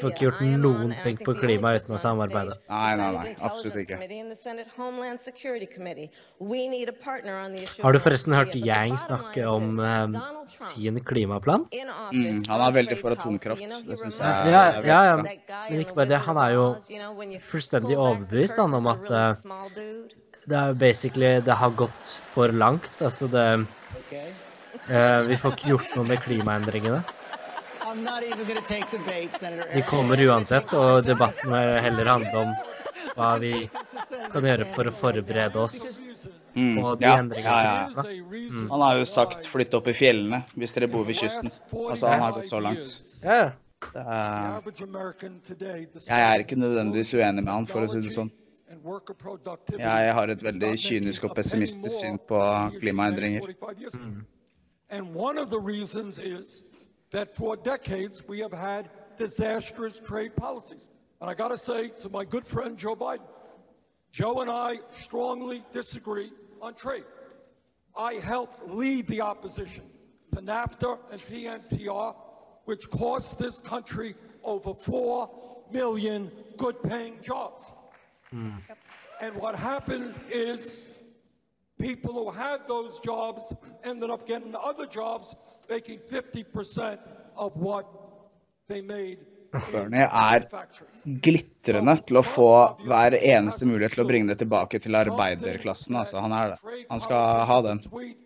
Får 0.00 0.10
ikke 0.10 0.18
gjort 0.26 0.42
noen 0.60 0.92
ting 1.00 1.16
på 1.24 1.32
klima 1.40 1.72
uten 1.78 1.96
å 1.96 2.00
samarbeide. 2.00 2.58
Nei, 2.68 2.90
nei, 3.00 3.06
nei, 3.16 3.32
absolutt 3.40 3.78
ikke. 3.80 3.96
Har 7.86 7.92
du 7.92 8.00
forresten 8.04 8.36
hørt 8.36 8.52
Yang 8.60 8.98
snakke 9.06 9.48
om 9.48 9.80
um, 9.80 10.20
sin 10.52 11.00
klimaplan? 11.00 11.64
Mm, 12.12 12.44
han 12.44 12.66
er 12.66 12.76
veldig 12.76 13.00
for 13.00 13.16
atomkraft. 13.16 13.64
Det 13.88 13.98
syns 14.02 14.20
jeg 14.20 14.52
ja, 14.52 14.62
ja, 14.84 15.00
ja, 15.14 15.16
men 15.22 15.80
ikke 15.80 15.96
bare 15.96 16.12
det. 16.12 16.20
Han 16.28 16.44
er 16.44 16.50
jo 16.58 16.68
fullstendig 17.48 17.96
overbevist 17.96 18.60
han, 18.60 18.76
om 18.76 18.92
at 18.92 19.08
uh, 19.08 19.32
det 20.46 20.56
er 20.56 20.74
basically 20.78 21.40
Det 21.44 21.54
har 21.58 21.70
gått 21.70 22.10
for 22.34 22.48
langt. 22.54 22.90
Altså 23.00 23.28
det 23.30 23.66
Okay? 23.96 24.32
eh, 24.88 25.20
Vi 25.26 25.36
får 25.36 25.56
ikke 25.56 25.70
gjort 25.74 25.96
noe 25.96 26.04
med 26.12 26.22
klimaendringene. 26.22 27.04
De 29.74 29.82
kommer 29.86 30.20
uansett, 30.26 30.72
og 30.74 31.04
debatten 31.06 31.50
vil 31.52 31.78
heller 31.80 32.10
handle 32.10 32.42
om 32.42 32.54
hva 33.16 33.30
vi 33.40 33.52
kan 34.32 34.44
gjøre 34.44 34.66
for 34.74 34.90
å 34.90 34.92
forberede 34.92 35.62
oss 35.62 36.00
Mm, 36.56 36.76
på 36.82 36.94
de 36.96 37.04
ja, 37.04 37.18
endringene 37.20 37.52
ja, 37.52 37.88
som 37.92 37.96
ja. 38.00 38.02
kommer. 38.02 38.36
Mm. 38.48 38.70
Han 38.70 38.80
har 38.80 38.96
jo 38.96 39.04
sagt 39.04 39.44
'flytt 39.46 39.74
opp 39.76 39.88
i 39.88 39.92
fjellene' 39.92 40.42
hvis 40.56 40.72
dere 40.72 40.88
bor 40.88 41.04
ved 41.04 41.18
kysten. 41.18 41.50
Altså, 41.90 42.08
han 42.08 42.20
har 42.24 42.32
gått 42.32 42.48
så 42.48 42.60
langt. 42.64 42.94
Ja. 43.22 43.50
Det 43.92 44.00
er, 44.00 44.62
jeg 46.08 46.22
er 46.24 46.38
ikke 46.40 46.56
nødvendigvis 46.56 47.12
uenig 47.12 47.44
med 47.44 47.52
han, 47.52 47.66
for 47.68 47.84
å 47.84 47.90
si 47.92 48.00
det 48.00 48.10
sånn. 48.14 48.30
Jeg 49.78 50.14
har 50.14 50.28
et 50.28 50.42
veldig 50.42 50.78
kynisk 50.78 51.24
og 51.24 51.34
pessimistisk 51.36 51.98
syn 52.00 52.18
på 52.28 52.40
klimaendringer. 52.80 53.40
Mm. 53.94 54.26
And 54.90 55.14
one 55.14 55.38
of 55.38 55.50
the 55.50 55.58
reasons 55.58 56.18
is 56.18 56.64
that 57.10 57.28
for 57.36 57.56
decades 57.56 58.28
we 58.28 58.38
have 58.40 58.52
had 58.52 58.88
disastrous 59.18 60.00
trade 60.00 60.30
policies. 60.36 60.88
And 61.20 61.30
I 61.30 61.34
got 61.34 61.48
to 61.48 61.58
say 61.58 61.90
to 62.02 62.08
my 62.08 62.24
good 62.24 62.46
friend 62.46 62.76
Joe 62.76 62.96
Biden, 62.96 63.26
Joe 64.12 64.40
and 64.40 64.50
I 64.50 64.80
strongly 65.04 65.62
disagree 65.72 66.30
on 66.60 66.74
trade. 66.74 67.04
I 67.96 68.14
helped 68.14 68.68
lead 68.68 69.06
the 69.06 69.22
opposition 69.22 69.84
to 70.34 70.42
NAFTA 70.42 70.98
and 71.10 71.20
PNTR, 71.20 72.14
which 72.64 72.90
cost 72.90 73.38
this 73.38 73.58
country 73.58 74.14
over 74.44 74.74
4 74.74 75.30
million 75.72 76.30
good 76.56 76.82
paying 76.82 77.14
jobs. 77.22 77.72
And 78.32 79.36
what 79.36 79.54
happened 79.54 80.14
is 80.30 80.86
people 81.78 82.12
who 82.12 82.30
had 82.30 82.66
those 82.66 82.98
jobs 83.04 83.52
ended 83.84 84.10
up 84.10 84.26
getting 84.26 84.54
other 84.54 84.86
jobs, 84.86 85.34
making 85.68 86.00
50% 86.10 86.98
of 87.36 87.56
what 87.56 87.86
they 88.68 88.82
made 88.82 89.18
Bernie 89.72 90.04
er 90.04 90.44
glitrende 91.22 91.94
til 92.06 92.18
å 92.20 92.22
få 92.26 92.50
hver 92.84 93.16
eneste 93.16 93.68
mulighet 93.68 93.94
til 93.96 94.04
å 94.04 94.08
bringe 94.08 94.32
det 94.32 94.40
tilbake 94.42 94.80
til 94.82 94.98
arbeiderklassen. 94.98 95.96
Altså, 96.00 96.20
han 96.20 96.34
er 96.36 96.54
det. 96.54 96.84
Han 96.90 97.02
skal 97.02 97.44
ha 97.48 97.58
den. 97.64 97.80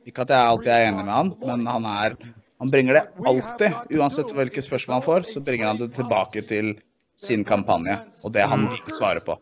Ikke 0.08 0.24
at 0.24 0.32
jeg 0.34 0.52
alltid 0.52 0.72
er 0.74 0.86
enig 0.88 1.04
med 1.04 1.14
han, 1.14 1.34
men 1.44 1.66
han 1.70 1.90
er 1.92 2.16
Han 2.60 2.68
bringer 2.68 2.98
det 2.98 3.02
alltid. 3.24 3.76
Uansett 3.96 4.34
hvilke 4.36 4.60
spørsmål 4.60 4.98
han 4.98 5.04
får, 5.06 5.28
så 5.32 5.40
bringer 5.40 5.70
han 5.70 5.78
det 5.80 5.94
tilbake 5.96 6.42
til 6.44 6.74
sin 7.16 7.44
kampanje 7.44 7.94
og 8.20 8.34
det 8.34 8.44
han 8.44 8.66
vil 8.68 8.92
svare 8.92 9.22
på. 9.24 9.38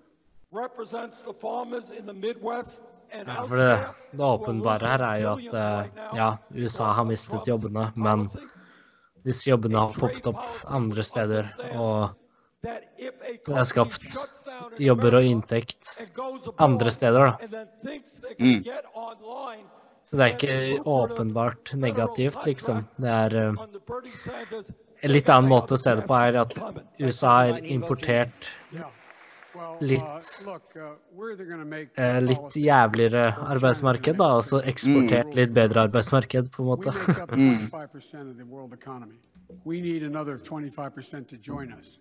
Represents 0.53 1.23
the 1.23 1.33
farmers 1.33 1.91
in 1.91 2.07
the 2.07 2.15
Midwest 2.15 2.81
Ja, 3.27 3.47
for 3.49 3.57
det, 3.57 3.79
det 4.11 4.25
åpenbare 4.25 4.87
her 4.87 5.03
er 5.07 5.21
jo 5.23 5.31
at 5.33 5.55
eh, 5.57 6.03
ja, 6.17 6.29
USA 6.53 6.91
har 6.93 7.07
mistet 7.09 7.49
jobbene, 7.49 7.87
men 7.97 8.27
disse 9.25 9.49
jobbene 9.49 9.81
har 9.81 9.97
poppet 9.97 10.29
opp 10.29 10.43
andre 10.77 11.05
steder, 11.07 11.49
og 11.81 12.11
det 12.61 13.55
er 13.55 13.65
skapt 13.69 14.05
jobber 14.83 15.17
og 15.21 15.31
inntekt 15.31 15.95
andre 16.61 16.93
steder, 16.93 17.31
da. 17.31 17.65
Mm. 18.37 18.61
Så 20.05 20.17
det 20.21 20.27
er 20.27 20.37
ikke 20.37 20.83
åpenbart 20.89 21.73
negativt, 21.81 22.45
liksom. 22.45 22.85
Det 22.97 23.15
er 23.15 23.39
eh, 23.41 23.65
En 25.07 25.13
litt 25.13 25.29
annen 25.31 25.49
måte 25.49 25.77
å 25.77 25.81
se 25.81 25.93
det 25.95 26.05
på 26.09 26.15
er 26.19 26.41
at 26.41 26.55
USA 26.99 27.35
har 27.47 27.61
importert 27.71 28.49
litt 29.81 30.03
eh, 31.97 32.21
litt 32.21 32.57
jævligere 32.57 33.25
arbeidsmarked, 33.55 34.19
da, 34.19 34.29
og 34.39 34.45
så 34.45 34.61
eksportert 34.65 35.35
litt 35.39 35.55
bedre 35.55 35.87
arbeidsmarked, 35.89 36.51
på 36.55 36.63
en 36.63 36.69
måte. 36.69 36.93
We 36.93 37.07
make 37.07 37.23
up 37.23 37.31
25% 37.31 38.31
of 38.31 38.37
the 38.37 38.45
world 38.45 38.73
economy. 38.73 39.19
We 39.65 39.81
need 39.81 40.03
another 40.03 40.39
25% 40.39 41.29
to 41.29 41.37
join 41.37 41.73
us. 41.73 41.99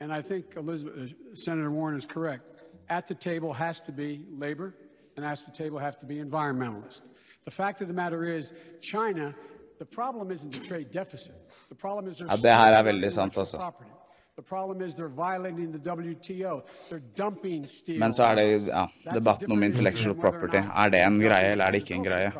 And 0.00 0.12
I 0.12 0.20
think 0.20 0.56
Elizabeth, 0.56 0.96
uh, 0.98 1.34
Senator 1.34 1.70
Warren 1.70 1.96
is 1.96 2.06
correct. 2.06 2.42
At 2.88 3.06
the 3.06 3.14
table 3.14 3.52
has 3.52 3.80
to 3.80 3.92
be 3.92 4.26
labor, 4.38 4.74
and 5.16 5.24
at 5.24 5.38
the 5.46 5.52
table 5.64 5.78
have 5.78 5.96
to 5.98 6.06
be 6.06 6.16
environmentalists. 6.16 7.02
The 7.44 7.50
fact 7.50 7.80
of 7.80 7.88
the 7.88 7.94
matter 7.94 8.24
is, 8.24 8.52
China, 8.80 9.34
the 9.78 9.84
problem 9.84 10.30
isn't 10.30 10.52
the 10.52 10.60
trade 10.60 10.90
deficit. 10.90 11.34
The 11.68 11.74
problem 11.74 12.08
is 12.08 12.18
they're 12.18 12.28
Ja, 12.30 12.36
det 12.36 12.54
her 12.54 12.76
er 12.78 12.82
veldig 12.82 13.12
sant, 13.12 13.38
altså. 13.38 13.56
property. 13.56 13.90
The 14.36 14.42
problem 14.42 14.80
is 14.80 14.94
they're 14.94 15.08
violating 15.08 15.72
the 15.72 15.78
WTO. 15.78 16.62
They're 16.88 17.02
dumping 17.14 17.66
steel. 17.66 17.98
Men 17.98 18.12
så 18.12 18.22
er 18.30 18.34
det 18.36 18.44
ja, 18.66 18.86
debatten 19.12 19.52
om 19.52 19.62
intellectual 19.62 20.14
property. 20.14 20.56
Er 20.56 20.88
det 20.88 21.02
en 21.04 21.18
greie, 21.20 21.50
eller 21.52 21.66
er 21.66 21.70
det 21.72 21.82
ikke 21.82 21.94
en 21.98 22.06
greie? 22.06 22.30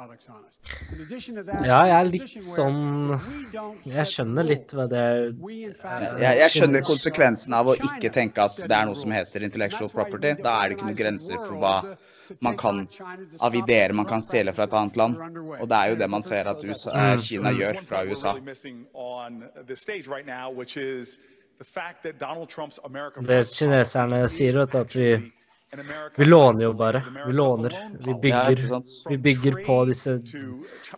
Ja, 1.66 1.80
jeg 1.90 1.96
er 1.98 2.08
litt 2.08 2.32
sånn 2.46 3.12
Jeg 3.84 4.06
skjønner 4.08 4.46
litt 4.46 4.72
hva 4.72 4.86
det 4.88 5.02
Jeg, 5.50 6.38
jeg 6.38 6.50
skjønner 6.54 6.86
konsekvensen 6.86 7.56
av 7.58 7.72
å 7.72 7.74
ikke 7.76 8.12
tenke 8.14 8.46
at 8.46 8.56
det 8.62 8.76
er 8.78 8.88
noe 8.88 8.96
som 8.96 9.12
heter 9.12 9.44
intellectual 9.44 9.92
property. 9.92 10.32
Da 10.40 10.54
er 10.62 10.70
det 10.70 10.78
ikke 10.78 10.88
noen 10.88 11.00
grenser 11.02 11.42
for 11.42 11.58
hva 11.60 11.76
man 12.40 12.56
kan 12.56 12.86
av 13.40 13.54
ideer 13.58 13.92
man 13.92 14.08
kan 14.08 14.22
stjele 14.24 14.54
fra 14.56 14.64
et 14.64 14.78
annet 14.80 14.96
land. 14.96 15.20
Og 15.58 15.68
det 15.68 15.76
er 15.76 15.92
jo 15.92 16.00
det 16.00 16.08
man 16.08 16.24
ser 16.24 16.48
at 16.48 16.64
USA, 16.64 16.94
eh, 17.12 17.18
Kina 17.20 17.52
gjør 17.52 17.82
fra 17.84 18.04
USA. 18.08 18.32
Det 23.26 23.44
kineserne 23.50 24.24
sier, 24.28 24.58
vet 24.62 24.74
at 24.74 24.96
vi 24.96 25.12
Vi 26.16 26.24
låner 26.24 26.62
jo 26.66 26.72
bare. 26.76 27.00
Vi 27.26 27.32
låner. 27.32 27.72
Vi 28.06 28.14
bygger, 28.14 28.82
vi 29.08 29.18
bygger 29.18 29.52
på 29.66 29.84
disse 29.88 30.18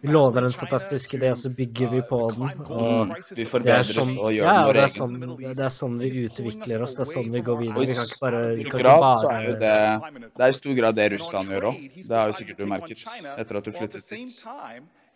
Vi 0.00 0.08
låner 0.08 0.42
en 0.42 0.52
fantastisk 0.52 1.14
idé, 1.14 1.30
og 1.30 1.38
så 1.38 1.50
bygger 1.50 1.90
vi 1.92 2.00
på 2.08 2.18
den. 2.30 2.42
Og 2.66 3.12
vi 3.36 3.44
det 3.44 3.46
forbedrer 3.52 3.84
er 3.84 3.92
sånn, 3.92 4.16
og 4.18 4.32
gjør 4.34 4.48
ja, 4.48 4.56
den 4.66 4.74
det 4.74 4.82
er 4.82 4.92
sånn, 4.96 5.14
det 5.44 5.64
er 5.68 5.74
sånn 5.76 5.94
vi 6.02 6.10
utvikler 6.24 6.82
oss. 6.82 6.96
Det 6.98 7.06
er 7.06 7.12
sånn 7.12 7.30
vi 7.36 7.44
går 7.50 7.60
videre. 7.62 7.86
Vi 7.86 7.94
kan 7.94 8.10
ikke 8.10 8.20
bare, 8.24 8.42
vi 8.50 8.66
kan 8.66 8.72
ikke 8.72 8.82
grad 8.82 9.06
så 9.20 9.30
er 9.30 9.46
jo 9.46 9.54
bare 9.54 9.62
det 9.62 10.26
Det 10.34 10.48
er 10.48 10.56
i 10.56 10.58
stor 10.58 10.76
grad 10.80 10.98
det 10.98 11.08
Russland 11.14 11.54
gjør 11.54 11.70
òg. 11.70 11.80
Det 11.94 12.18
har 12.18 12.26
jo 12.34 12.38
sikkert 12.42 12.58
du 12.58 12.68
merket 12.74 13.08
etter 13.38 13.62
at 13.62 13.70
du 13.70 13.74
flyttet 13.78 14.10
dit. 14.10 14.38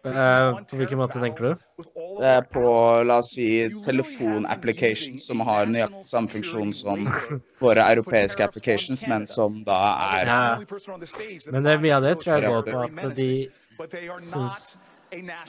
Eh, 0.06 0.58
På 0.70 0.76
hvilken 0.76 0.98
måte 0.98 1.20
tenker 1.20 1.44
du? 1.44 1.82
Det 2.18 2.28
er 2.30 2.42
på, 2.52 2.62
la 3.06 3.18
oss 3.18 3.32
si, 3.34 3.48
telefon-applications 3.84 5.26
som 5.26 5.42
har 5.46 5.66
nøyaktig 5.70 6.06
samme 6.06 6.30
funksjon 6.32 6.72
som 6.74 7.06
våre 7.64 7.86
europeiske 7.94 8.44
applications, 8.44 9.06
men 9.10 9.26
som 9.26 9.62
da 9.66 9.78
er 10.18 10.32
Ja. 10.32 10.42
Men 11.50 11.64
det, 11.64 11.80
mye 11.82 11.96
av 11.96 12.06
det 12.06 12.18
tror 12.22 12.38
jeg 12.38 12.52
går 12.52 12.68
på 12.70 12.84
at 13.06 13.16
de 13.16 13.30
syns 14.22 14.78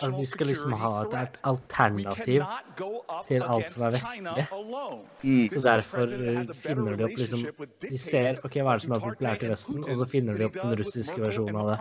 at 0.01 0.17
de 0.17 0.25
skal 0.25 0.47
liksom 0.47 0.73
ha 0.79 0.91
et 1.03 1.39
alternativ 1.43 2.43
til 3.27 3.43
alt 3.43 3.71
som 3.71 3.83
er 3.87 3.95
vestlig. 3.97 4.45
Mm. 5.23 5.49
Så 5.51 5.63
derfor 5.67 6.01
eh, 6.01 6.53
finner 6.63 6.95
de 6.95 7.03
opp 7.03 7.17
liksom 7.17 7.43
De 7.81 7.97
ser 7.97 8.39
OK, 8.45 8.55
hva 8.63 8.75
er 8.75 8.79
det 8.79 8.85
som 8.85 8.95
er 8.95 9.03
populært 9.03 9.43
i 9.43 9.51
Vesten, 9.51 9.81
og 9.83 9.95
så 10.01 10.07
finner 10.07 10.39
de 10.39 10.47
opp 10.47 10.59
den 10.61 10.77
russiske 10.79 11.19
versjonen 11.21 11.59
av 11.59 11.73
det 11.73 11.79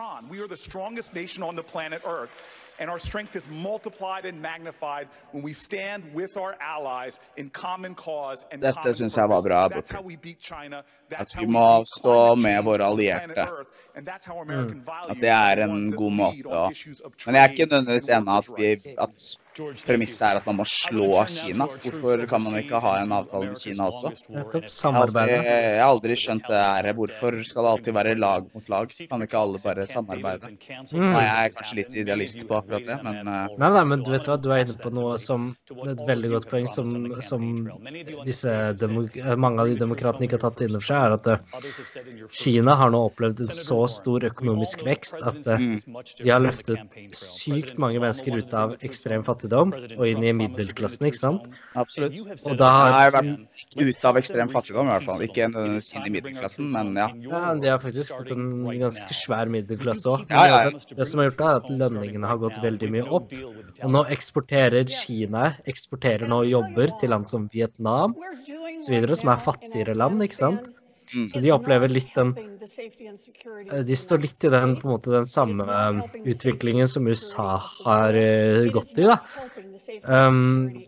and 2.79 2.91
our 2.91 2.99
strength 2.99 3.37
is 3.37 3.49
multiplied 3.49 4.25
and 4.25 4.41
magnified 4.41 5.09
when 5.33 5.43
we 5.43 5.53
stand 5.53 6.03
with 6.15 6.37
our 6.37 6.57
allies 6.61 7.19
in 7.37 7.51
common 7.51 7.95
cause 7.95 8.45
and 8.51 8.63
Dette 8.63 8.75
common. 8.75 9.09
Jeg 9.19 9.29
var 9.29 9.43
bra, 9.43 9.69
that's 9.69 9.91
how 9.91 10.03
we 10.03 10.17
beat 10.17 10.41
China. 10.41 10.85
That's 11.09 11.33
how 11.33 11.43
we 11.43 11.47
beat 11.47 11.55
climate 11.55 12.37
change 12.65 13.39
Earth, 13.49 13.69
and 13.95 14.07
that's 14.07 14.25
how 14.25 14.39
American 14.39 14.81
mm. 14.81 14.85
values 14.85 15.23
are 15.23 15.57
the 15.57 15.67
ones 15.67 15.91
that 15.91 16.01
lead 16.01 16.47
on 16.47 16.71
issues 16.71 17.01
of 17.01 17.17
trade 17.17 17.35
and 17.37 17.37
world 17.69 18.27
at 18.29 18.45
vi, 18.47 18.95
at 18.99 19.37
premisset 19.87 20.25
er 20.29 20.41
at 20.41 20.47
man 20.49 20.59
må 20.61 20.67
slå 20.69 21.25
Kina. 21.31 21.67
Hvorfor 21.83 22.25
kan 22.31 22.43
man 22.45 22.59
ikke 22.61 22.81
ha 22.83 22.95
en 23.03 23.13
avtale 23.17 23.51
med 23.51 23.61
Kina 23.61 23.89
også? 23.91 24.13
Nettopp. 24.35 24.69
Samarbeide. 24.73 25.39
jeg 25.43 25.81
har 25.81 25.89
aldri 25.89 26.17
skjønt 26.19 26.47
det 26.49 26.61
her. 26.61 26.91
Hvorfor 26.99 27.39
skal 27.47 27.67
det 27.67 27.73
alltid 27.73 27.97
være 27.99 28.15
lag 28.19 28.47
mot 28.55 28.71
lag? 28.73 28.95
Kan 29.11 29.25
ikke 29.25 29.41
alle 29.41 29.61
bare 29.63 29.87
samarbeide? 29.91 30.53
Mm. 30.93 31.11
Nei, 31.15 31.25
jeg 31.25 31.49
er 31.49 31.55
kanskje 31.57 31.79
litt 31.81 31.97
idealist 32.03 32.45
på 32.49 32.59
akkurat 32.59 32.87
det, 32.87 32.99
men 33.07 33.21
eh, 33.23 33.57
Nei, 33.59 33.71
nei, 33.75 33.85
men 33.93 34.05
du 34.07 34.13
vet 34.15 34.29
hva, 34.29 34.39
du 34.41 34.51
er 34.55 34.65
inne 34.65 34.77
på 34.79 34.93
noe 34.95 35.17
som 35.21 35.51
Et 35.89 36.03
veldig 36.09 36.31
godt 36.35 36.49
poeng 36.51 36.69
som, 36.71 36.91
som 37.25 37.45
disse 38.27 38.53
mange 39.39 39.63
av 39.63 39.71
de 39.71 39.77
demokratene 39.81 40.27
ikke 40.29 40.39
har 40.39 40.45
tatt 40.49 40.63
inn 40.65 40.77
over 40.77 40.87
seg, 40.87 40.99
er 40.99 41.17
at 41.17 41.31
eh, 41.35 42.25
Kina 42.39 42.77
har 42.79 42.93
nå 42.95 43.03
opplevd 43.11 43.45
en 43.45 43.53
så 43.55 43.81
stor 43.91 44.27
økonomisk 44.29 44.85
vekst 44.87 45.19
at 45.29 45.51
eh, 45.55 45.67
de 46.23 46.31
har 46.31 46.43
løftet 46.45 46.99
sykt 47.17 47.79
mange 47.81 48.01
mennesker 48.03 48.39
ut 48.39 48.55
av 48.57 48.77
ekstrem 48.87 49.25
fattigdom 49.27 49.48
og 49.57 50.05
inn 50.09 50.25
i 50.25 50.33
middelklassen, 50.37 51.09
ikke 51.09 51.21
sant? 51.21 51.49
absolutt. 51.79 52.17
Og 52.49 52.57
da 52.59 52.69
har 52.75 52.99
jeg 53.07 53.15
vært 53.17 53.79
ute 53.79 54.11
av 54.11 54.21
ekstrem 54.21 54.53
fattigdom, 54.53 54.89
i 54.89 54.95
hvert 54.95 55.07
fall. 55.09 55.25
Ikke 55.27 55.49
nødvendigvis 55.51 55.93
inn 55.95 56.09
i 56.09 56.15
middelklassen, 56.19 56.71
men 56.75 56.93
ja. 56.99 57.09
Ja, 57.29 57.43
de 57.59 57.73
har 57.73 57.83
faktisk 57.83 58.15
fått 58.15 58.33
en 58.35 58.49
ganske 58.81 59.17
svær 59.17 59.53
middelklasse 59.53 60.15
òg. 60.15 60.27
Ja, 60.33 60.47
ja, 60.51 60.61
ja. 60.69 60.97
Det 60.99 61.09
som 61.09 61.23
har 61.23 61.31
gjort 61.31 61.41
det, 61.41 61.49
er 61.49 61.63
at 61.63 61.71
lønningene 61.83 62.33
har 62.33 62.43
gått 62.43 62.61
veldig 62.63 62.91
mye 62.97 63.07
opp. 63.21 63.35
Og 63.83 63.95
nå 63.95 64.05
eksporterer 64.15 64.89
Kina 64.89 65.53
eksporterer 65.69 66.29
nå 66.31 66.43
jobber 66.49 66.93
til 67.01 67.13
land 67.15 67.29
som 67.29 67.49
Vietnam 67.53 68.17
osv., 68.19 69.15
som 69.19 69.33
er 69.33 69.43
fattigere 69.43 69.97
land, 69.99 70.23
ikke 70.25 70.39
sant? 70.39 70.73
Så 71.09 71.41
de 71.41 71.53
opplever 71.55 71.91
litt 71.93 72.11
den 72.17 72.35
eh, 72.37 73.81
De 73.87 73.97
står 73.97 74.23
litt 74.25 74.45
i 74.45 74.51
den, 74.53 74.75
på 74.81 74.89
en 74.89 74.93
måte, 74.93 75.13
den 75.15 75.29
samme 75.31 75.65
eh, 75.65 76.01
utviklingen 76.35 76.91
som 76.91 77.09
USA 77.09 77.49
har 77.85 78.19
eh, 78.19 78.69
gått 78.75 78.93
i, 79.01 79.07
da. 79.09 79.19
Um, 80.05 80.85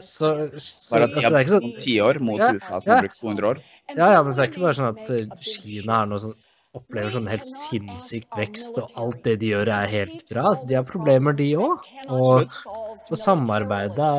så, 0.00 0.50
så 0.60 0.96
Bare 0.96 1.08
at 1.08 1.14
de 1.16 1.22
altså, 1.22 1.30
det 1.30 1.38
er 1.38 1.46
ikke 1.46 1.54
har 1.54 1.62
sånn 1.62 1.78
ti 1.82 1.96
år 2.04 2.20
mot 2.24 2.42
Ja, 2.42 2.52
USA 2.52 2.80
som 2.80 2.92
har 2.92 3.06
brukt 3.06 3.20
200 3.22 3.50
år. 3.54 3.62
Ja, 3.94 4.10
ja, 4.16 4.22
men 4.22 4.34
så 4.34 4.42
er 4.42 4.46
det 4.46 4.52
ikke 4.52 4.66
bare 4.66 4.78
sånn 4.80 4.92
at 4.92 5.14
eh, 5.14 5.46
Kina 5.46 6.02
er 6.02 6.12
noe 6.12 6.22
sånn 6.26 6.36
opplever 6.76 7.12
sånn 7.14 7.28
helt 7.30 7.46
sinnssykt 7.48 8.36
vekst, 8.38 8.78
og 8.80 8.92
alt 9.00 9.22
det 9.26 9.36
de 9.42 9.52
gjør 9.52 9.70
er 9.74 9.90
helt 9.90 10.24
bra. 10.30 10.50
Altså, 10.52 10.68
de 10.68 10.78
har 10.78 10.86
problemer, 10.88 11.36
de 11.36 11.48
òg. 11.60 11.86
Og, 12.12 12.56
og 13.06 13.18
samarbeidet 13.18 14.10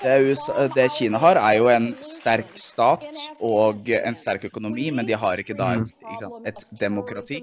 Det, 0.00 0.14
USA, 0.26 0.66
det 0.74 0.86
Kina 0.96 1.20
har, 1.22 1.38
er 1.38 1.58
jo 1.58 1.68
en 1.72 1.90
sterk 2.04 2.50
stat 2.58 3.04
og 3.44 3.90
en 3.94 4.16
sterk 4.18 4.46
økonomi, 4.48 4.88
men 4.94 5.08
de 5.08 5.18
har 5.18 5.40
ikke 5.42 5.56
da 5.58 5.72
et, 5.78 5.92
ikke 6.00 6.20
sant, 6.24 6.50
et 6.50 6.64
demokrati. 6.80 7.40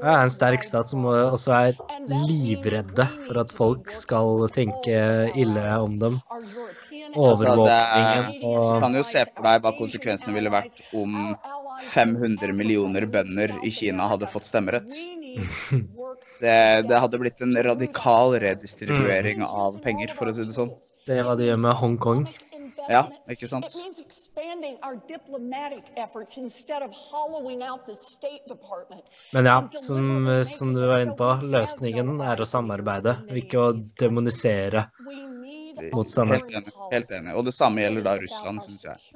er 0.00 0.12
en 0.14 0.32
sterk 0.32 0.64
stat 0.66 0.90
som 0.92 1.06
også 1.06 1.56
er 1.58 1.82
livredde 2.08 3.08
for 3.26 3.42
at 3.44 3.52
folk 3.54 3.92
skal 3.94 4.46
tenke 4.54 5.02
ille 5.38 5.66
om 5.82 5.98
dem. 6.00 6.20
Altså, 6.32 6.64
det 7.12 7.12
Overvåkningen 7.12 8.40
Du 8.40 8.80
kan 8.80 8.94
jo 8.96 9.02
se 9.04 9.24
for 9.34 9.44
deg 9.44 9.64
hva 9.64 9.72
konsekvensene 9.76 10.32
ville 10.36 10.52
vært 10.52 10.80
om 10.96 11.34
500 11.90 12.52
millioner 12.56 13.06
bønder 13.10 13.56
i 13.66 13.72
Kina 13.74 14.08
hadde 14.12 14.30
fått 14.30 14.48
stemmerett. 14.50 14.92
Det, 16.42 16.54
det 16.88 16.98
hadde 16.98 17.18
blitt 17.22 17.38
en 17.40 17.54
radikal 17.64 18.34
redistribuering 18.42 19.44
av 19.46 19.78
penger, 19.80 20.10
for 20.18 20.28
å 20.28 20.34
si 20.34 20.44
det 20.44 20.52
sånn. 20.52 20.72
Det 21.06 21.14
er 21.16 21.24
hva 21.24 21.36
de 21.38 21.46
gjør 21.46 21.60
med 21.62 21.78
Hongkong. 21.78 22.24
Ja, 22.90 23.04
ikke 23.30 23.46
sant? 23.46 23.68
It 23.70 23.76
means 23.78 24.00
expanding 24.02 24.76
our 24.82 24.98
diplomatic 25.08 25.84
efforts 25.96 26.38
instead 26.38 26.82
of 26.82 26.90
hollowing 26.90 27.62
out 27.62 27.86
the 27.86 27.94
State 27.94 28.42
Department. 28.48 29.04
Men 29.32 29.46
ja, 29.46 29.68
som, 29.70 30.26
som 30.44 30.74
du 30.74 30.82
var 30.86 31.04
inne 31.06 31.16
på, 31.16 31.30
løsningen 31.42 32.20
er 32.26 32.42
å 32.42 32.48
samarbeide, 32.48 33.16
ikke 33.38 33.62
å 33.62 33.72
demonisere 34.02 34.88
motstanderen. 35.92 36.42
Helt 36.42 36.56
enig. 36.58 36.78
Helt 36.92 37.18
enig. 37.20 37.36
Og 37.38 37.46
det 37.46 37.54
samme 37.56 37.84
gjelder 37.86 38.08
da 38.08 38.16
Russland, 38.18 38.66
syns 38.66 38.88
jeg. 38.90 39.12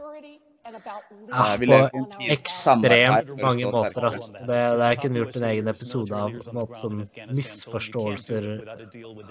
Ja, 1.29 1.57
vi 1.61 1.69
lever 1.69 1.87
i 1.87 1.91
på 1.91 2.31
ekstremt 2.37 3.31
mange 3.43 3.71
måter, 3.71 4.09
altså. 4.11 4.33
Det, 4.39 4.59
det 4.81 4.89
er 4.89 4.99
kunne 5.03 5.23
gjort 5.23 5.39
en 5.41 5.47
egen 5.51 5.71
episode 5.73 6.23
av 6.25 6.35
på 6.41 6.51
en 6.51 6.59
måte, 6.59 6.81
sånn 6.83 7.05
misforståelser 7.37 8.51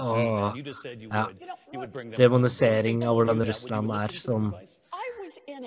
og 0.05 0.61
ja, 1.09 1.25
demonisering 2.15 3.03
av 3.05 3.19
hvordan 3.19 3.45
Russland 3.51 3.93
er 3.99 4.17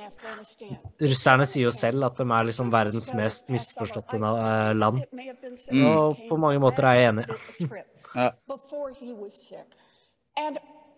Afghanistan. 0.09 0.77
Russerne 1.01 1.47
sier 1.49 1.67
jo 1.67 1.75
selv 1.75 2.07
at 2.09 2.19
de 2.21 2.25
er 2.25 2.49
liksom 2.49 2.73
verdens 2.73 3.11
mest 3.19 3.51
misforståtte 3.53 4.21
eh, 4.21 4.73
land. 4.79 5.05
Mm. 5.13 5.85
Og 5.91 6.25
på 6.31 6.41
mange 6.41 6.63
måter 6.63 6.89
er 6.89 7.01
jeg 7.01 7.13
enig. 7.13 7.29
Ja. 8.17 8.31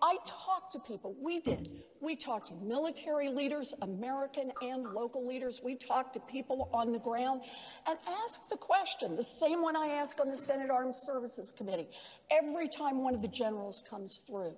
I 0.03 0.17
talked 0.25 0.73
to 0.73 0.79
people. 0.81 1.15
We 1.21 1.41
did. 1.41 1.69
We 2.01 2.17
talked 2.17 2.49
to 2.49 2.55
military 2.55 3.29
leaders, 3.29 3.75
American 3.83 4.51
and 4.63 4.87
local 4.87 5.27
leaders. 5.27 5.61
We 5.63 5.77
talked 5.77 6.15
to 6.15 6.21
people 6.21 6.71
on 6.73 6.93
the 6.93 6.99
ground 6.99 7.43
and 7.87 7.99
asked 8.25 8.49
the 8.49 8.57
question, 8.57 9.17
the 9.17 9.23
same 9.23 9.63
one 9.63 9.77
I 9.77 9.89
ask 9.89 10.19
on 10.21 10.29
the 10.29 10.37
Senate 10.37 10.71
Armed 10.71 10.95
Services 10.95 11.53
Committee, 11.57 11.89
every 12.31 12.69
time 12.69 13.03
one 13.03 13.15
of 13.15 13.23
the 13.23 13.29
generals 13.29 13.85
comes 13.89 14.23
through. 14.27 14.55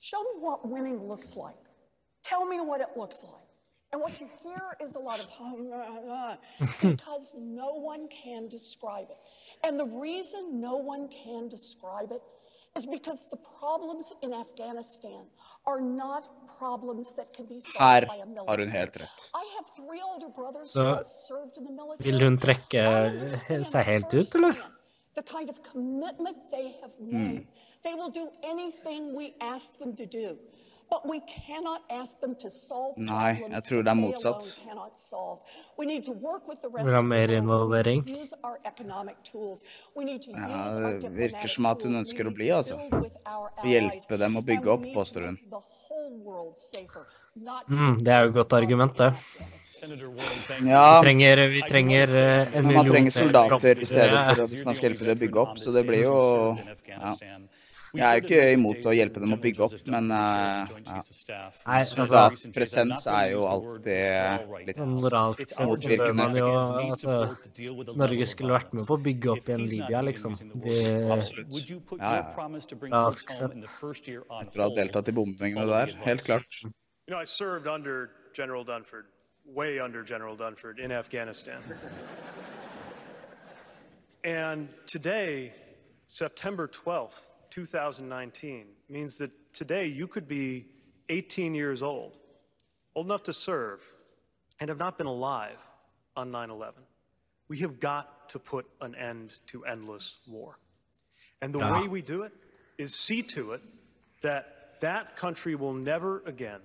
Show 0.00 0.22
me 0.22 0.40
what 0.40 0.68
winning 0.68 1.06
looks 1.06 1.36
like. 1.36 1.56
Tell 2.22 2.46
me 2.46 2.60
what 2.60 2.80
it 2.80 2.88
looks 2.96 3.22
like. 3.24 3.48
And 3.92 4.02
what 4.02 4.20
you 4.20 4.28
hear 4.42 4.60
is 4.82 4.96
a 4.96 4.98
lot 4.98 5.18
of 5.18 5.26
because 6.82 7.34
no 7.38 7.74
one 7.74 8.08
can 8.08 8.46
describe 8.48 9.06
it. 9.10 9.16
And 9.64 9.80
the 9.80 9.86
reason 9.86 10.60
no 10.60 10.76
one 10.76 11.08
can 11.08 11.48
describe 11.48 12.12
it 12.12 12.22
is 12.78 12.86
because 12.86 13.20
the 13.34 13.40
problems 13.58 14.06
in 14.26 14.30
Afghanistan 14.44 15.20
are 15.70 15.80
not 15.80 16.22
problems 16.58 17.12
that 17.18 17.28
can 17.36 17.46
be 17.54 17.60
solved 17.60 17.78
by 18.12 18.16
a 18.16 18.20
har 18.20 18.24
hun 18.24 18.34
military. 18.38 18.70
helt 18.78 18.96
rett. 19.02 19.18
I 19.42 19.44
have 19.56 19.66
three 19.80 20.02
older 20.10 20.30
brothers 20.40 20.74
who 20.74 20.86
served 21.28 21.54
in 21.60 21.64
the 21.68 21.74
military. 21.82 22.10
vil 22.10 22.20
hun 22.26 22.38
trekke 22.46 22.82
seg 23.74 23.82
helt 23.92 24.14
ut, 24.20 24.34
eller? 24.40 24.56
the 25.18 25.22
kind 25.38 25.48
of 25.50 25.56
commitment 25.72 26.36
they 26.56 26.66
have 26.82 26.94
made. 27.00 27.46
They 27.86 27.94
will 28.00 28.10
do 28.10 28.26
anything 28.54 29.14
we 29.20 29.26
ask 29.40 29.78
them 29.82 29.92
to 30.02 30.06
do. 30.20 30.26
Nei, 32.96 33.32
jeg 33.52 33.62
tror 33.66 33.82
det 33.84 33.90
er 33.92 33.98
motsatt. 33.98 34.46
Vil 36.86 36.94
ha 36.94 37.02
mer 37.04 37.28
involvering? 37.36 38.04
Ja, 40.38 40.64
det 41.02 41.10
virker 41.18 41.48
som 41.48 41.66
at 41.68 41.84
hun 41.84 41.98
ønsker 42.00 42.26
å 42.30 42.32
bli, 42.34 42.48
altså. 42.56 42.78
Hjelpe 43.68 44.16
dem 44.24 44.36
å 44.40 44.42
bygge 44.48 44.70
opp, 44.78 44.86
påstår 44.94 45.28
hun. 45.28 45.38
Mm, 47.68 47.98
det 48.02 48.12
er 48.12 48.24
jo 48.24 48.30
et 48.32 48.34
godt 48.34 48.52
argument, 48.56 48.96
det. 48.98 49.12
Ja, 50.66 50.98
vi 50.98 51.04
trenger, 51.04 51.42
vi 51.52 51.62
trenger 51.68 52.16
eh, 52.18 52.56
en 52.58 52.64
Man 52.74 52.86
trenger 52.88 53.10
soldater 53.14 53.78
i 53.78 53.86
stedet 53.86 54.24
for 54.24 54.42
at 54.48 54.64
man 54.66 54.74
skal 54.74 54.88
hjelpe 54.90 55.04
dem 55.06 55.14
å 55.14 55.20
bygge 55.20 55.38
opp, 55.44 55.58
så 55.62 55.70
det 55.76 55.84
blir 55.86 56.02
jo 56.08 56.16
ja. 56.88 57.14
Jeg 57.96 58.04
er 58.04 58.18
jo 58.18 58.24
ikke 58.26 58.40
imot 58.52 58.86
å 58.88 58.92
hjelpe 58.92 59.20
dem 59.22 59.32
å 59.32 59.38
bygge 59.40 59.62
opp, 59.64 59.76
men 59.88 60.10
uh, 60.12 60.68
ja. 60.84 60.98
Nei, 61.64 61.78
altså, 61.80 62.50
presens 62.52 63.06
er 63.08 63.30
jo 63.32 63.46
alltid 63.48 64.66
litt 64.68 64.82
moralsk 64.92 65.54
motvirkende. 65.64 66.26
jo 66.36 66.50
Altså, 66.58 67.14
Norge 67.96 68.28
skulle 68.28 68.58
vært 68.58 68.76
med 68.76 68.84
på 68.88 68.98
å 68.98 69.02
bygge 69.08 69.32
opp 69.34 69.48
igjen 69.48 69.64
Libya, 69.70 70.02
liksom. 70.04 70.36
De, 70.64 70.76
Absolutt. 71.16 71.72
Ja, 71.96 72.12
ja. 72.20 72.52
moralsk 72.84 73.32
sett. 73.32 73.56
Etter 73.56 74.60
å 74.60 74.68
ha 74.68 74.70
deltatt 74.76 75.08
i 75.08 75.16
bombingene 75.16 75.64
der, 75.70 75.96
helt 76.04 76.28
klart. 76.28 76.60
You 77.08 77.14
know, 77.14 77.20
I 77.20 77.24
served 77.24 77.66
under 77.66 78.10
General 78.34 78.64
Dunford, 78.64 79.04
way 79.46 79.78
under 79.78 80.04
General 80.04 80.36
Dunford 80.36 80.78
in 80.78 80.92
Afghanistan. 80.92 81.62
and 84.24 84.68
today, 84.86 85.52
September 86.06 86.68
12th, 86.68 87.30
2019, 87.50 88.66
means 88.88 89.16
that 89.18 89.30
today 89.52 89.86
you 89.86 90.06
could 90.06 90.26
be 90.28 90.66
18 91.08 91.54
years 91.54 91.82
old, 91.82 92.16
old 92.94 93.06
enough 93.06 93.22
to 93.24 93.32
serve, 93.32 93.80
and 94.60 94.68
have 94.68 94.78
not 94.78 94.98
been 94.98 95.06
alive 95.06 95.58
on 96.16 96.30
9 96.30 96.50
11. 96.50 96.82
We 97.48 97.58
have 97.60 97.80
got 97.80 98.28
to 98.30 98.38
put 98.38 98.66
an 98.80 98.94
end 98.94 99.38
to 99.46 99.64
endless 99.64 100.18
war. 100.26 100.58
And 101.40 101.54
the 101.54 101.60
Ja. 101.60 101.72
way 101.72 101.88
we 101.88 102.02
do 102.02 102.22
it 102.24 102.32
is 102.78 102.94
see 102.94 103.22
to 103.22 103.52
it 103.52 103.62
that 104.22 104.44
that 104.80 105.16
country 105.16 105.54
will 105.54 105.72
never 105.74 106.22
again 106.26 106.60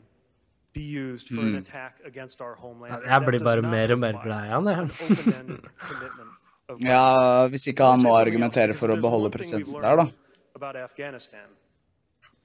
be 0.73 0.81
used 0.81 1.27
for 1.29 1.41
an 1.41 1.53
Mm. 1.53 1.59
attack 1.59 1.99
against 2.03 2.41
our 2.41 2.55
homeland. 2.55 2.93
and 2.95 3.03
Jeg 3.03 3.19
that 3.19 3.25
blir 3.29 3.31
does 3.39 3.43
bare 3.43 3.61
not 3.61 3.71
mer 3.71 3.91
og 3.91 3.99
mer 3.99 4.11
glad 4.23 4.43
i 4.45 4.47
han, 4.49 4.65
jeg. 4.65 4.79
an 4.79 4.91
open-ended 5.03 5.61
commitment 5.89 6.29
of 6.69 6.79
Ja, 6.81 7.47
hvis 7.47 7.67
ikke 7.67 7.83
han 7.83 7.91
må 7.91 7.95
say 7.95 8.01
something 8.01 8.43
else, 8.43 8.59
argumentere 8.59 8.73
for 8.75 8.87
å 8.87 8.91
if 8.91 8.95
there's 8.97 9.01
beholde 9.01 9.23
one 9.23 9.31
thing 9.31 9.53
we've 9.53 9.63
presensen 9.63 9.81
learned 9.81 9.97
der, 9.99 10.05
da. 10.05 10.11
About 10.55 10.75
Afghanistan, 10.75 11.47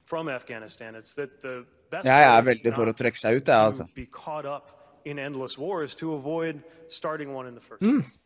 from 0.04 0.28
Afghanistan, 0.30 0.94
it's 0.94 1.12
that 1.14 1.42
the 1.42 1.64
best 1.90 2.06
Jeg 2.06 2.22
er 2.38 2.42
way 2.42 2.54
veldig 2.54 2.74
for 2.74 2.82
å 2.82 2.86
not 2.86 2.96
trekke 2.96 3.18
seg 3.20 3.36
ut, 3.36 3.46
jeg, 3.48 3.54
altså. 3.54 3.84
to 3.86 3.94
be 3.94 4.06
caught 4.06 4.46
up 4.46 5.00
in 5.04 5.18
endless 5.18 5.58
war 5.58 5.82
is 5.82 5.94
to 5.94 6.14
avoid 6.14 6.62
starting 6.88 7.34
one 7.34 7.46
in 7.46 7.54
the 7.54 7.60
first 7.60 7.82
Mm. 7.82 8.00
place. 8.00 8.18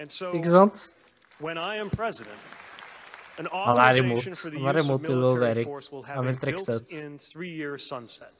And 0.00 0.10
so, 0.10 0.32
Ikke 0.32 0.50
sant? 0.50 0.94
when 1.38 1.56
I 1.58 1.76
am 1.76 1.90
president, 1.90 2.34
an 3.38 3.46
Han 3.52 3.78
er 3.78 4.02
imot. 4.02 4.16
authorization 4.18 4.34
for 4.34 4.50
the 4.50 4.56
er 4.66 4.76
use 4.78 4.90
of 4.90 5.00
military 5.00 5.64
force 5.64 5.92
will 5.92 6.02
have 6.02 6.16
Han 6.16 6.26
a 6.26 6.30
vil 6.32 6.38
trekke 6.40 6.60
seg 6.64 6.74
ut. 6.74 6.88
built-in 6.88 7.18
three-year 7.18 7.78
sunset. 7.78 8.32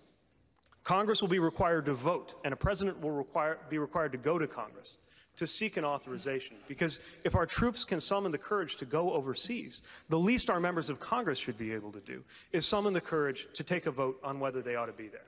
Congress 0.82 1.22
will 1.22 1.28
be 1.28 1.38
required 1.38 1.84
to 1.86 1.94
vote, 1.94 2.34
and 2.44 2.52
a 2.52 2.56
president 2.56 3.00
will 3.00 3.12
require, 3.12 3.58
be 3.68 3.78
required 3.78 4.10
to 4.10 4.18
go 4.18 4.38
to 4.38 4.46
Congress 4.48 4.98
to 5.40 5.46
seek 5.46 5.78
an 5.78 5.86
authorization. 5.86 6.54
Because 6.68 7.00
if 7.24 7.34
our 7.34 7.46
troops 7.46 7.82
can 7.82 7.98
summon 7.98 8.30
the 8.30 8.36
courage 8.36 8.76
to 8.76 8.84
go 8.84 9.14
overseas, 9.14 9.80
the 10.10 10.18
least 10.18 10.50
our 10.50 10.60
members 10.60 10.90
of 10.90 11.00
Congress 11.00 11.38
should 11.38 11.56
be 11.56 11.72
able 11.72 11.90
to 11.92 12.00
do 12.00 12.22
is 12.52 12.66
summon 12.66 12.92
the 12.92 13.00
courage 13.00 13.46
to 13.54 13.64
take 13.64 13.86
a 13.86 13.90
vote 13.90 14.20
on 14.22 14.38
whether 14.38 14.60
they 14.60 14.76
ought 14.76 14.86
to 14.86 14.92
be 14.92 15.08
there. 15.08 15.24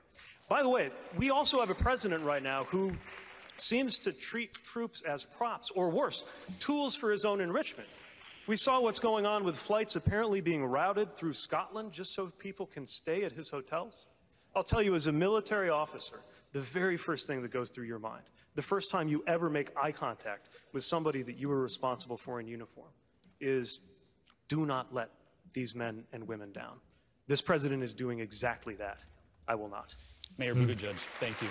By 0.47 0.61
the 0.61 0.69
way, 0.69 0.91
we 1.17 1.31
also 1.31 1.59
have 1.59 1.71
a 1.71 1.75
president 1.75 2.21
right 2.21 2.43
now 2.43 2.65
who 2.65 2.91
seems 3.57 3.97
to 3.97 4.11
treat 4.11 4.53
troops 4.53 5.01
as 5.01 5.23
props, 5.23 5.71
or 5.71 5.89
worse, 5.89 6.25
tools 6.59 6.95
for 6.95 7.09
his 7.09 7.25
own 7.25 7.41
enrichment. 7.41 7.89
We 8.45 8.55
saw 8.55 8.81
what's 8.81 8.99
going 8.99 9.25
on 9.25 9.43
with 9.43 9.57
flights 9.57 9.95
apparently 9.95 10.41
being 10.41 10.63
routed 10.63 11.17
through 11.17 11.33
Scotland 11.33 11.91
just 11.91 12.13
so 12.13 12.27
people 12.37 12.67
can 12.67 12.85
stay 12.85 13.23
at 13.23 13.31
his 13.31 13.49
hotels. 13.49 14.05
I'll 14.55 14.63
tell 14.63 14.83
you, 14.83 14.93
as 14.93 15.07
a 15.07 15.11
military 15.11 15.71
officer, 15.71 16.19
the 16.51 16.61
very 16.61 16.97
first 16.97 17.25
thing 17.25 17.41
that 17.41 17.51
goes 17.51 17.71
through 17.71 17.85
your 17.85 17.97
mind, 17.97 18.25
the 18.55 18.61
first 18.61 18.91
time 18.91 19.07
you 19.07 19.23
ever 19.27 19.49
make 19.49 19.71
eye 19.77 19.91
contact 19.91 20.49
with 20.73 20.83
somebody 20.83 21.23
that 21.23 21.37
you 21.37 21.51
are 21.51 21.61
responsible 21.61 22.17
for 22.17 22.39
in 22.39 22.47
uniform, 22.47 22.89
is 23.39 23.79
do 24.47 24.65
not 24.65 24.93
let 24.93 25.09
these 25.53 25.75
men 25.75 26.03
and 26.13 26.27
women 26.27 26.51
down. 26.51 26.77
This 27.27 27.41
president 27.41 27.83
is 27.83 27.93
doing 27.93 28.19
exactly 28.19 28.75
that. 28.75 28.99
I 29.47 29.55
will 29.55 29.69
not. 29.69 29.95
Mayor 30.37 30.53
hmm. 30.53 30.65
Buttigieg, 30.65 30.95
thank 31.19 31.41
you. 31.41 31.47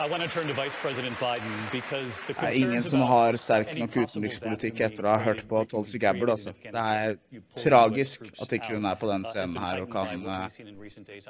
I 0.00 0.06
want 0.06 0.22
to 0.22 0.28
turn 0.28 0.46
to 0.46 0.52
Vice 0.52 0.76
President 0.76 1.18
Biden 1.18 1.52
because 1.72 2.20
the 2.26 2.34
Det 2.34 2.48
er 2.48 2.52
ingen 2.52 2.82
som 2.82 3.00
har 3.00 3.36
sterk 3.36 3.72
nok 3.78 3.96
utenrikspolitikk 3.96 4.80
etter 4.86 5.08
å 5.08 5.14
ha 5.16 5.24
hørt 5.24 5.40
på 5.50 5.62
Tulsi 5.72 5.98
Gabbard, 5.98 6.30
altså. 6.36 6.52
Det 6.62 6.84
er 6.84 7.16
tragisk 7.58 8.28
at 8.42 8.54
ikke 8.54 8.76
hun 8.76 8.86
er 8.86 8.94
på 9.00 9.10
den 9.10 9.26
scenen 9.26 9.58
her 9.58 9.82
og 9.82 9.90
kan 9.90 10.22
eh, 10.22 10.60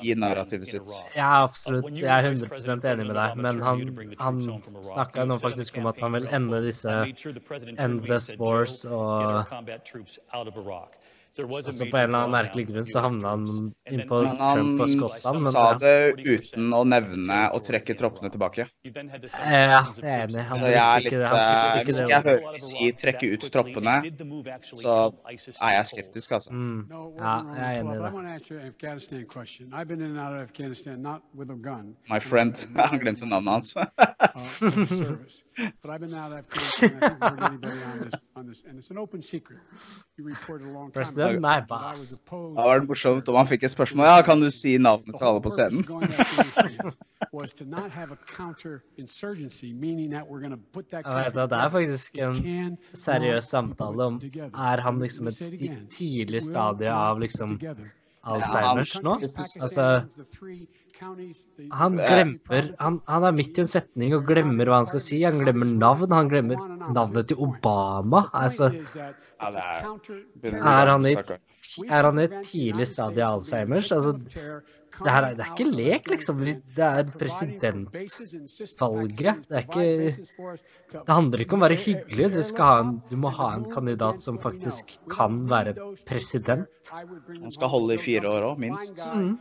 gi 0.05 0.15
narrativet 0.21 0.69
sitt. 0.69 0.93
Ja, 1.17 1.31
absolutt. 1.47 1.89
Jeg 1.97 2.13
er 2.13 2.29
100 2.29 2.93
enig 2.93 3.09
med 3.09 3.17
deg, 3.17 3.41
men 3.41 3.65
han, 3.65 3.83
han 4.21 4.43
snakka 4.93 5.25
nå 5.25 5.41
faktisk 5.41 5.81
om 5.81 5.89
at 5.89 6.05
han 6.05 6.19
vil 6.19 6.29
ende 6.29 6.61
disse 6.69 7.01
endless 7.79 8.35
wars 8.37 8.83
og 8.85 9.49
Altså, 11.39 11.87
på 11.87 11.97
en 11.97 12.09
eller 12.09 12.19
annen 12.19 12.33
merkelig 12.35 12.65
grunn 12.67 12.87
så 12.89 13.03
havna 13.05 13.33
han 13.37 13.45
innpå 13.87 14.17
Trump 14.27 14.81
og 14.83 14.89
Skottland. 14.91 15.39
Men 15.45 15.55
han 15.55 15.55
sa 15.55 15.79
det 15.79 15.93
uten 16.27 16.73
å 16.75 16.81
nevne 16.89 17.39
å 17.55 17.61
trekke 17.63 17.95
troppene 17.99 18.31
tilbake. 18.35 18.67
Eh, 18.83 18.91
ja, 18.91 19.85
jeg 20.03 20.09
er 20.09 20.25
enig. 20.25 20.43
Han 20.49 20.59
så 20.59 20.73
jeg 20.73 20.83
er 20.83 21.05
litt, 21.05 21.15
det. 21.15 21.29
Han 21.31 21.39
ikke 21.39 21.55
eh, 21.55 21.75
det. 21.79 21.85
Hvis 21.87 22.01
jeg 22.03 22.11
hører 22.27 22.41
de 22.57 22.63
si 22.67 22.91
'trekke 23.03 23.31
ut 23.35 23.47
troppene', 23.55 23.99
så 24.83 24.97
er 25.63 25.73
jeg 25.77 25.85
skeptisk, 25.93 26.35
altså. 26.41 26.51
Mm. 26.51 26.81
Ja, 26.91 27.37
jeg 27.55 27.67
er 27.69 27.81
enig 27.85 27.95
i 27.95 28.03
det. 28.03 28.11
My 32.11 32.19
friend. 32.19 32.67
Han 32.91 32.99
glemte 32.99 33.27
navnet 33.31 33.53
hans. 33.53 33.77
But 35.83 35.91
I've 35.91 36.01
been 36.01 36.15
out 36.15 36.33
of 36.33 36.39
Afghanistan. 36.39 36.99
I 37.03 37.09
think 37.09 37.21
more 37.21 37.45
anybody 37.45 37.79
on 37.93 37.99
this, 38.05 38.15
on 38.37 38.47
this, 38.47 38.65
and 38.69 38.79
it's 38.79 38.91
an 38.91 38.99
open 38.99 39.23
secret. 39.23 39.59
You 40.17 40.25
reported 40.25 40.69
a 40.69 40.71
long 40.71 40.87
time 40.87 40.93
President, 40.93 41.31
ago 41.31 41.41
my 41.41 41.61
that 41.61 41.69
boss. 41.69 42.21
Da 42.31 42.65
var 42.65 42.81
det 42.81 42.89
morsomt 42.89 43.29
om 43.29 43.37
han 43.37 43.47
fikk 43.47 43.65
et 43.65 43.75
spørsmål. 43.75 44.07
Ja, 44.07 44.23
kan 44.23 44.41
du 44.41 44.51
si 44.51 44.79
navnet 44.79 45.19
til 45.19 45.25
alle 45.25 45.43
på 45.43 45.51
scenen? 45.51 45.85
was 47.33 47.53
to 47.53 47.65
not 47.65 47.91
have 47.91 48.11
a 48.13 48.17
counterinsurgency, 48.17 49.75
meaning 49.75 50.11
that 50.11 50.27
we're 50.29 50.41
going 50.41 50.51
to 50.51 50.63
put 50.73 50.91
that 50.91 51.05
vet 51.05 51.35
det 51.35 51.59
er 51.59 51.71
faktisk 51.71 52.19
en 52.19 52.79
seriøs 52.95 53.45
samtale 53.45 54.05
om 54.05 54.21
Er 54.55 54.81
han 54.81 54.99
liksom 54.99 55.27
et 55.27 55.35
sti 55.35 55.71
tidlig 55.91 56.43
stadie 56.43 56.93
av 56.93 57.21
liksom 57.21 57.59
Alzheimers 58.23 59.03
nå? 59.03 59.19
Altså 59.61 60.03
Han 60.99 61.99
glemmer 61.99 62.71
han, 62.81 62.97
han 63.07 63.27
er 63.29 63.35
midt 63.37 63.59
i 63.59 63.63
en 63.63 63.71
setning 63.71 64.15
og 64.17 64.27
glemmer 64.29 64.71
hva 64.71 64.81
han 64.83 64.89
skal 64.91 65.03
si. 65.05 65.21
Han 65.23 65.39
glemmer 65.43 65.71
navn. 65.71 66.15
Han 66.15 66.31
glemmer 66.33 66.63
navnet 66.95 67.31
til 67.31 67.43
Obama. 67.45 68.25
Altså 68.35 68.73
er 69.39 70.91
han 70.93 71.07
i, 71.07 71.15
er 71.87 72.09
han 72.09 72.19
i 72.19 72.27
et 72.27 72.37
tidlig 72.49 72.89
stadie 72.91 73.25
av 73.27 73.39
Alzheimers? 73.39 73.93
Altså, 73.95 74.17
det, 74.99 75.13
her 75.13 75.27
er, 75.29 75.35
det 75.39 75.45
er 75.45 75.53
ikke 75.55 75.71
lek, 75.71 76.09
liksom. 76.11 76.41
Det 76.45 76.85
er 76.85 77.11
presidentvalget. 77.21 79.43
Det 79.49 79.59
er 79.59 79.65
ikke 79.67 79.87
Det 80.93 81.13
handler 81.13 81.45
ikke 81.45 81.57
om 81.57 81.63
å 81.63 81.67
være 81.67 81.79
hyggelig. 81.83 82.29
Du, 82.35 82.41
skal 82.47 82.71
ha 82.71 82.81
en, 82.83 82.93
du 83.11 83.17
må 83.21 83.33
ha 83.37 83.49
en 83.57 83.67
kandidat 83.71 84.23
som 84.25 84.39
faktisk 84.43 84.97
kan 85.13 85.33
være 85.51 85.75
president. 86.09 86.67
Han 86.91 87.53
skal 87.53 87.73
holde 87.73 87.99
i 87.99 88.03
fire 88.03 88.31
år 88.31 88.47
òg, 88.51 88.63
minst. 88.63 89.03
Mm. 89.05 89.35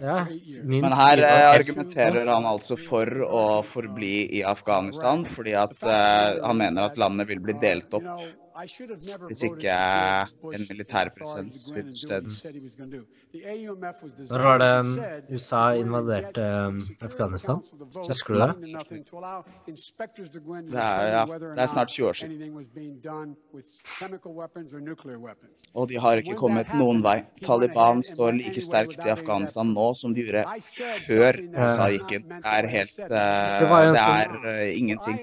Ja, 0.00 0.18
minst 0.24 0.84
Men 0.86 0.96
her 0.96 1.24
eh, 1.26 1.48
argumenterer 1.50 2.30
han 2.30 2.46
altså 2.48 2.78
for 2.80 3.10
å 3.26 3.44
forbli 3.66 4.14
i 4.38 4.40
Afghanistan, 4.46 5.26
fordi 5.28 5.54
at 5.58 5.76
uh, 5.84 6.40
han 6.46 6.62
mener 6.62 6.88
at 6.88 6.98
landet 7.00 7.28
vil 7.30 7.42
bli 7.44 7.58
delt 7.60 7.94
opp 7.98 8.08
hvis 8.54 9.42
ikke 9.42 9.74
en 10.54 10.66
militærpresident 10.70 11.54
finner 11.74 11.94
sted. 11.98 12.22
Når 14.30 14.42
var 14.42 14.58
det 14.62 14.68
um, 14.78 14.86
USA 15.34 15.62
invaderte 15.74 16.44
um, 16.68 16.80
Afghanistan? 17.02 17.58
Husker 18.08 18.34
du 18.34 18.40
det? 18.40 18.52
Det 20.70 20.80
er, 20.80 21.06
ja, 21.16 21.24
det 21.38 21.58
er 21.58 21.66
snart 21.66 21.88
20 21.88 22.08
år 22.08 22.12
siden. 22.12 22.56
Og 25.74 25.88
de 25.88 25.98
har 25.98 26.22
ikke 26.22 26.36
kommet 26.38 26.70
noen 26.78 27.02
vei. 27.02 27.16
Taliban 27.42 28.02
står 28.06 28.30
like 28.38 28.62
sterkt 28.62 29.02
i 29.02 29.10
Afghanistan 29.10 29.66
nå 29.74 29.88
som 29.98 30.14
de 30.14 30.22
gjorde 30.28 30.44
før 31.08 31.40
USA 31.58 31.88
gikk 31.90 32.14
inn. 32.20 32.28
Det 32.30 32.54
er 32.54 32.70
helt 32.76 32.98
eh, 33.02 33.08
Det 33.10 33.66
sånn- 33.66 33.98
er 33.98 34.28
eh, 34.52 34.78
ingenting. 34.78 35.18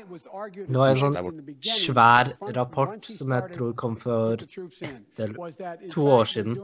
Det 0.68 0.78
var 0.78 0.90
en 0.90 1.00
sånn 1.00 1.16
svær 1.64 2.34
rapport 2.60 3.08
som 3.22 3.34
jeg 3.36 3.56
tror 3.56 3.74
kom 3.78 3.98
for 4.02 4.42
ett 4.42 5.20
eller 5.26 5.90
to 5.94 6.06
år 6.18 6.30
siden, 6.34 6.58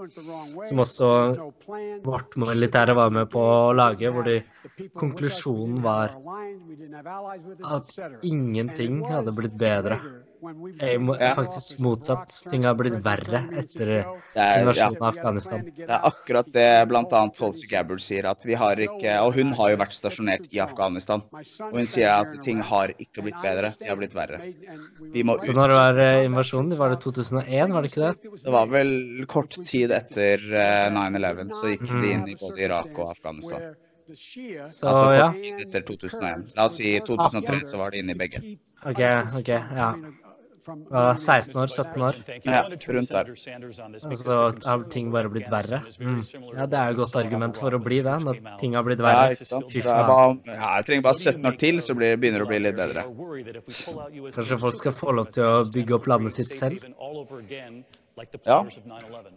som 0.70 0.84
også 0.84 1.10
vårt 2.06 2.38
militære 2.42 2.96
var 2.98 3.14
med 3.14 3.30
på 3.34 3.42
å 3.42 3.74
lage, 3.78 4.12
hvor 4.14 4.28
de, 4.28 4.40
konklusjonen 4.98 5.82
var 5.86 6.16
at 7.78 7.94
ingenting 8.26 9.04
hadde 9.08 9.36
blitt 9.38 9.58
bedre 9.60 10.02
er 10.80 11.00
mo- 11.00 11.16
faktisk 11.36 11.80
motsatt. 11.84 12.34
Ting 12.52 12.66
har 12.68 12.76
blitt 12.78 12.98
verre 13.04 13.42
etter 13.62 13.92
er, 13.94 14.06
invasjonen 14.62 15.02
av 15.02 15.08
Afghanistan. 15.10 15.64
det 15.78 15.88
er 15.88 16.06
akkurat 16.10 16.52
det 16.54 16.68
bl.a. 16.90 17.22
Tulsi 17.38 17.70
Gabbard 17.72 18.04
sier, 18.04 18.28
at 18.30 18.46
vi 18.46 18.58
har 18.58 18.80
ikke 18.88 19.18
Og 19.24 19.34
hun 19.38 19.54
har 19.58 19.72
jo 19.74 19.80
vært 19.82 19.96
stasjonert 19.98 20.48
i 20.54 20.62
Afghanistan. 20.64 21.24
Og 21.32 21.78
hun 21.80 21.90
sier 21.90 22.14
at 22.14 22.36
ting 22.44 22.62
har 22.62 22.94
ikke 22.98 23.26
blitt 23.26 23.40
bedre, 23.44 23.74
de 23.80 23.90
har 23.90 24.00
blitt 24.00 24.16
verre. 24.18 24.42
Vi 25.14 25.24
må 25.24 25.38
Så 25.44 25.56
når 25.58 25.74
det 25.74 25.80
var 25.82 26.04
eh, 26.06 26.26
invasjonen? 26.28 26.78
Var 26.78 26.94
det 26.94 27.02
2001, 27.02 27.74
var 27.74 27.82
det 27.82 27.92
ikke 27.92 28.06
det? 28.06 28.38
Det 28.44 28.54
var 28.54 28.72
vel 28.72 28.94
kort 29.30 29.58
tid 29.66 29.92
etter 29.96 30.44
eh, 30.54 30.88
9-11, 30.94 31.52
så 31.58 31.74
gikk 31.74 31.90
de 31.90 32.14
inn 32.14 32.26
i 32.30 32.38
både 32.40 32.66
Irak 32.68 32.94
og 32.96 33.12
Afghanistan. 33.12 33.74
Så 34.16 34.88
altså 34.88 35.08
ja. 35.12 35.28
etter 35.60 35.84
2001. 35.88 36.54
La 36.56 36.68
oss 36.70 36.78
si 36.80 36.94
2003, 37.04 37.66
så 37.68 37.80
var 37.82 37.92
de 37.92 38.04
inne 38.04 38.16
i 38.16 38.20
begge. 38.20 38.40
OK, 38.88 39.02
OK, 39.40 39.50
ja. 39.52 39.90
Uh, 40.68 41.16
16 41.16 41.56
år, 41.56 41.68
17 41.68 42.02
år. 42.02 42.16
Ja, 42.44 42.62
rundt 42.68 43.10
der. 43.10 43.30
Altså 44.04 44.38
har 44.66 44.84
ting 44.92 45.12
bare 45.14 45.30
blitt 45.32 45.48
verre. 45.52 45.80
Mm. 46.00 46.22
Ja, 46.58 46.66
det 46.66 46.80
er 46.80 46.90
jo 46.92 46.96
et 46.96 47.00
godt 47.04 47.16
argument 47.22 47.60
for 47.62 47.78
å 47.78 47.80
bli 47.84 48.02
det, 48.04 48.16
når 48.26 48.42
ting 48.60 48.76
har 48.76 48.84
blitt 48.84 49.00
Ja, 49.00 49.06
verre. 49.08 49.38
ikke 49.38 49.48
sant. 49.48 49.72
Så 49.72 49.80
jeg, 49.80 50.08
bare, 50.12 50.34
ja, 50.46 50.72
jeg 50.76 50.88
trenger 50.90 51.06
bare 51.08 51.22
17 51.22 51.46
år 51.52 51.60
til, 51.62 51.80
så 51.86 51.96
blir, 51.96 52.18
begynner 52.20 52.44
det 52.44 52.48
å 52.48 52.52
bli 52.52 52.60
litt 52.66 52.76
bedre. 52.76 53.06
Kanskje 54.36 54.60
folk 54.66 54.82
skal 54.82 54.98
få 54.98 55.16
lov 55.16 55.32
til 55.32 55.48
å 55.48 55.64
bygge 55.72 55.96
opp 55.96 56.12
landet 56.12 56.36
sitt 56.36 56.54
selv? 56.58 56.84
Ja. 58.46 58.64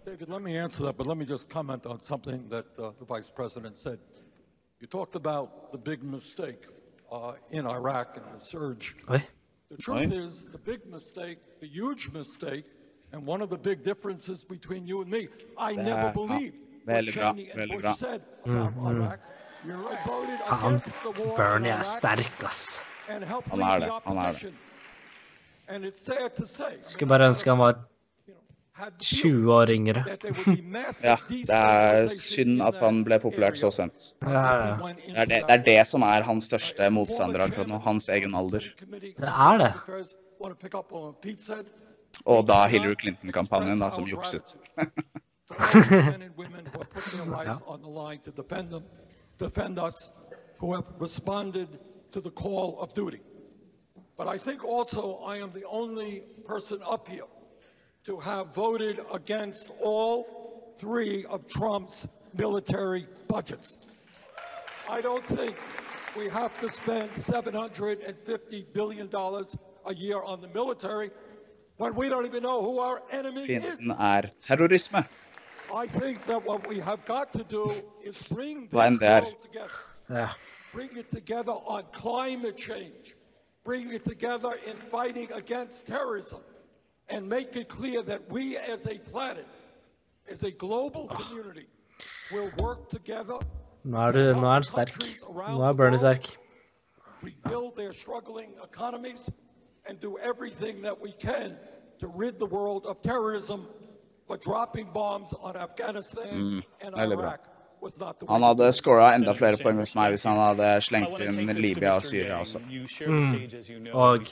David, 0.04 0.28
let 0.28 0.42
me 0.42 0.56
answer 0.56 0.84
that, 0.84 0.96
but 0.96 1.06
let 1.06 1.18
me 1.18 1.26
just 1.26 1.50
comment 1.50 1.84
on 1.86 2.00
something 2.00 2.48
that 2.48 2.64
uh, 2.78 2.90
the 2.98 3.04
Vice 3.04 3.30
President 3.30 3.76
said. 3.76 3.98
You 4.80 4.86
talked 4.86 5.14
about 5.14 5.70
the 5.72 5.78
big 5.78 6.02
mistake 6.02 6.64
uh, 7.12 7.32
in 7.50 7.66
Iraq 7.66 8.16
and 8.16 8.24
the 8.34 8.42
surge. 8.42 8.96
Oi. 9.10 9.22
The 9.70 9.76
truth 9.82 10.12
Oi. 10.12 10.26
is, 10.26 10.46
the 10.46 10.58
big 10.58 10.80
mistake, 10.86 11.38
the 11.60 11.66
huge 11.68 12.10
mistake, 12.12 12.64
and 13.12 13.26
one 13.26 13.40
of 13.44 13.50
the 13.50 13.56
big 13.56 13.84
differences 13.84 14.42
between 14.44 14.86
you 14.86 15.00
and 15.02 15.10
me, 15.10 15.28
I 15.58 15.74
Det 15.74 15.84
never 15.84 16.08
er- 16.08 16.12
believed 16.12 16.56
what 16.58 16.86
Veldig 16.86 17.14
bra. 17.14 17.32
Cheney 17.32 17.50
and 17.50 17.70
Bush 17.70 17.82
bra. 17.82 17.92
said 17.94 18.20
Mm, 18.46 18.66
about 18.68 18.74
mm. 18.74 18.96
Iraq. 18.96 19.20
I 19.64 20.08
voted 20.08 20.40
against 20.48 21.02
the 21.02 21.10
war 21.10 21.30
in 21.30 21.36
Bernie 21.36 21.68
Iraq 21.68 21.86
and 23.08 23.24
helped 23.24 23.48
lead 23.56 23.80
the 23.80 23.86
det, 23.86 23.92
han 24.04 24.14
det. 24.16 24.22
opposition. 24.22 24.54
And 25.68 25.84
it's 25.84 26.00
sad 26.04 26.30
to 26.36 26.44
say, 26.46 26.80
Skulle 26.80 27.08
bare 27.08 27.28
ønske 27.28 27.50
han 27.50 27.58
var 27.58 27.74
20 28.98 29.52
år 29.54 29.70
yngre. 29.70 30.04
Ja, 31.04 31.16
det 31.28 31.54
er 31.56 32.08
synd 32.14 32.62
at 32.64 32.80
han 32.82 33.02
ble 33.06 33.18
populært 33.22 33.58
så 33.60 33.70
sent. 33.74 34.10
Ja, 34.24 34.30
ja. 34.30 34.92
Det 34.96 35.16
er 35.16 35.30
det, 35.30 35.40
det 35.48 35.56
er 35.56 35.64
det 35.68 35.78
som 35.90 36.04
er 36.06 36.26
hans 36.26 36.50
største 36.50 36.90
motstander 36.94 37.46
akkurat 37.46 37.70
nå, 37.70 37.78
hans 37.84 38.08
egen 38.12 38.34
alder. 38.34 38.66
Det 38.80 39.30
er 39.30 39.64
det. 39.64 39.72
Og 42.26 42.46
da 42.48 42.66
Hillary 42.66 42.96
Clinton-kampanjen, 43.00 43.78
da, 43.80 43.90
som 43.94 44.08
jukset. 44.08 44.56
duty. 52.94 53.20
But 54.16 54.28
I 54.28 54.36
think 54.36 54.64
also 54.64 55.16
I 55.24 55.38
am 55.38 55.50
the 55.52 55.64
only 55.64 56.24
person 56.46 56.80
up 56.82 57.08
here 57.08 57.24
to 58.10 58.18
have 58.18 58.52
voted 58.52 58.98
against 59.14 59.70
all 59.80 60.74
three 60.76 61.24
of 61.26 61.46
Trump's 61.46 62.08
military 62.36 63.06
budgets. 63.28 63.78
I 64.88 65.00
don't 65.00 65.24
think 65.26 65.54
we 66.18 66.28
have 66.28 66.52
to 66.60 66.68
spend 66.68 67.12
$750 67.12 68.72
billion 68.72 69.08
a 69.14 69.94
year 69.94 70.20
on 70.24 70.40
the 70.40 70.48
military 70.48 71.10
when 71.76 71.94
we 71.94 72.08
don't 72.08 72.26
even 72.26 72.42
know 72.42 72.60
who 72.60 72.80
our 72.80 73.00
enemy 73.12 73.42
is. 73.42 73.78
Fienden 73.78 73.92
er 73.92 74.28
terrorisme. 74.44 75.04
I 75.72 75.86
think 75.86 76.26
that 76.26 76.44
what 76.44 76.66
we 76.66 76.80
have 76.80 77.04
got 77.04 77.32
to 77.32 77.44
do 77.44 77.70
is 78.02 78.16
bring 78.28 78.66
this 78.68 78.98
det 78.98 79.08
er. 79.08 79.20
world 79.20 79.40
together. 79.40 79.80
Ja. 80.08 80.28
Bring 80.72 80.96
it 80.96 81.10
together 81.10 81.52
on 81.52 81.84
climate 81.92 82.56
change. 82.56 83.14
Bring 83.64 83.94
it 83.94 84.04
together 84.04 84.52
in 84.66 84.76
fighting 84.90 85.30
against 85.32 85.86
terrorism. 85.86 86.40
And 87.10 87.28
make 87.28 87.56
it 87.56 87.68
clear 87.68 88.02
that 88.02 88.30
we 88.30 88.56
as 88.56 88.86
a 88.86 88.98
planet, 88.98 89.46
as 90.28 90.42
a 90.44 90.50
global 90.50 91.08
community, 91.08 91.66
will 92.32 92.50
work 92.58 92.88
together, 92.88 93.38
Nå 93.82 93.98
er, 93.98 94.12
du, 94.12 94.34
nå 94.34 94.44
er 94.44 94.52
han 94.52 94.62
sterk. 94.62 94.92
Nå 95.32 95.62
er 95.64 95.72
Bernie 95.72 95.98
sterk. 95.98 96.36
rebuild 97.22 97.76
their 97.76 97.92
struggling 97.92 98.50
economies, 98.62 99.28
and 99.86 100.00
do 100.00 100.18
everything 100.18 100.82
that 100.82 100.98
we 100.98 101.12
can 101.12 101.56
to 101.98 102.06
rid 102.06 102.38
the 102.38 102.46
world 102.46 102.86
of 102.86 103.00
terrorism. 103.02 103.66
But 104.28 104.42
dropping 104.42 104.90
bombs 104.92 105.34
on 105.40 105.56
Afghanistan 105.56 106.28
Mm, 106.28 106.62
and 106.80 106.94
veldig 106.94 107.16
bra. 107.16 107.24
Iraq 107.26 107.40
was 107.40 107.48
not 107.48 107.56
the 107.56 107.59
Han 108.28 108.42
hadde 108.44 108.66
scora 108.76 109.14
enda 109.16 109.32
flere 109.36 109.56
poeng 109.62 109.78
hos 109.80 109.94
meg 109.96 110.12
hvis 110.14 110.24
han 110.28 110.36
hadde 110.36 110.68
slengt 110.84 111.20
inn 111.24 111.52
Libya 111.56 111.94
og 111.96 112.04
Syria 112.04 112.40
også. 112.42 112.60
Mm. 112.60 113.86
Og 113.96 114.26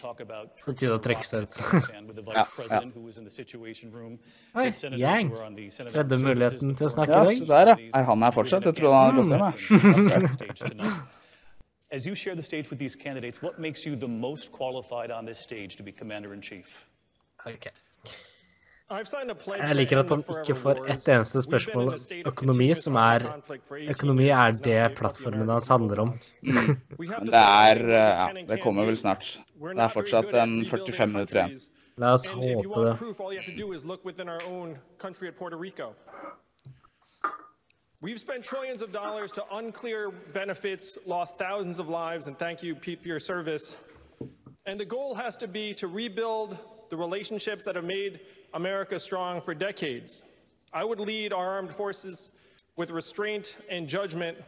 på 0.64 0.74
tide 0.76 0.92
å 0.96 1.00
trekke 1.02 1.24
seg 1.24 1.46
ut. 1.46 1.56
Ja, 2.34 2.44
ja. 2.68 2.82
Oi, 4.58 4.68
Yang. 5.00 5.32
Redde 5.94 6.18
muligheten 6.22 6.76
til 6.76 6.86
å 6.86 6.92
snakke 6.92 7.12
Ja, 7.16 7.22
i 7.24 7.38
så 7.40 7.46
dag. 7.48 7.66
der, 7.66 7.72
ja. 7.72 7.90
Er 8.00 8.10
han 8.10 8.22
her 8.22 8.36
fortsatt? 8.36 8.68
Jeg 8.68 8.76
trodde 8.76 8.94
han 8.96 9.04
hadde 9.14 9.22
gått 9.22 10.10
hjem. 10.12 10.82
jeg. 10.84 10.92
As 11.90 12.06
you 12.06 12.14
share 12.14 12.34
the 12.34 12.42
stage 12.42 12.68
with 12.68 12.78
these 12.78 12.94
candidates, 12.94 13.40
what 13.42 13.58
makes 13.58 13.86
you 13.86 13.96
the 13.96 14.06
most 14.08 14.52
qualified 14.52 15.10
on 15.10 15.24
this 15.24 15.38
stage 15.38 15.76
to 15.76 15.82
be 15.82 15.90
commander 15.90 16.34
in 16.34 16.42
chief? 16.42 16.84
Okay. 17.46 17.70
Jeg 18.88 19.76
liker 19.76 19.98
at 20.00 20.10
han 20.14 20.22
ikke 20.24 20.54
får 20.56 20.78
ett 20.88 21.08
eneste 21.12 21.42
spørsmål 21.44 21.90
om 21.92 22.28
økonomi, 22.30 22.68
som 22.74 22.96
er 22.96 23.26
Økonomi 23.92 24.28
er 24.32 24.54
det 24.64 24.94
plattformen 24.96 25.48
hans 25.52 25.68
handler 25.68 26.00
om. 26.06 26.14
Men 26.40 26.78
det 27.28 27.34
er 27.34 27.82
Ja, 27.92 28.28
det 28.48 28.62
kommer 28.62 28.88
vel 28.88 28.96
snart. 28.96 29.40
Det 29.60 29.82
er 29.84 29.92
fortsatt 29.92 30.32
en 30.40 30.64
45 30.64 31.12
minutter 31.12 31.42
igjen. 31.42 31.60
La 31.98 32.14
oss 32.14 32.28
håpe 32.32 32.86
det. 32.86 32.94
We've 38.00 38.18
spent 38.18 38.44
trillions 38.44 38.80
of 38.80 38.92
dollars 38.92 39.32
to 39.32 39.42
unclear 39.50 40.12
benefits, 40.32 40.96
lost 41.04 41.36
thousands 41.36 41.80
of 41.80 41.88
lives, 41.88 42.28
and 42.28 42.38
thank 42.38 42.62
you, 42.62 42.76
Pete, 42.76 43.02
for 43.02 43.08
your 43.08 43.18
service. 43.18 43.76
And 44.66 44.78
the 44.78 44.84
goal 44.84 45.16
has 45.16 45.36
to 45.38 45.48
be 45.48 45.74
to 45.74 45.88
rebuild 45.88 46.56
the 46.90 46.96
relationships 46.96 47.64
that 47.64 47.76
have 47.76 47.84
made 47.84 48.20
America 48.54 48.98
strong 48.98 49.40
for 49.40 49.54
decades. 49.54 50.22
I 50.72 50.84
would 50.84 51.00
lead 51.00 51.32
our 51.32 51.56
armed 51.56 51.74
forces 51.74 52.32
with 52.76 52.90
restraint 52.90 53.56
and 53.70 53.88
judgment. 53.88 54.38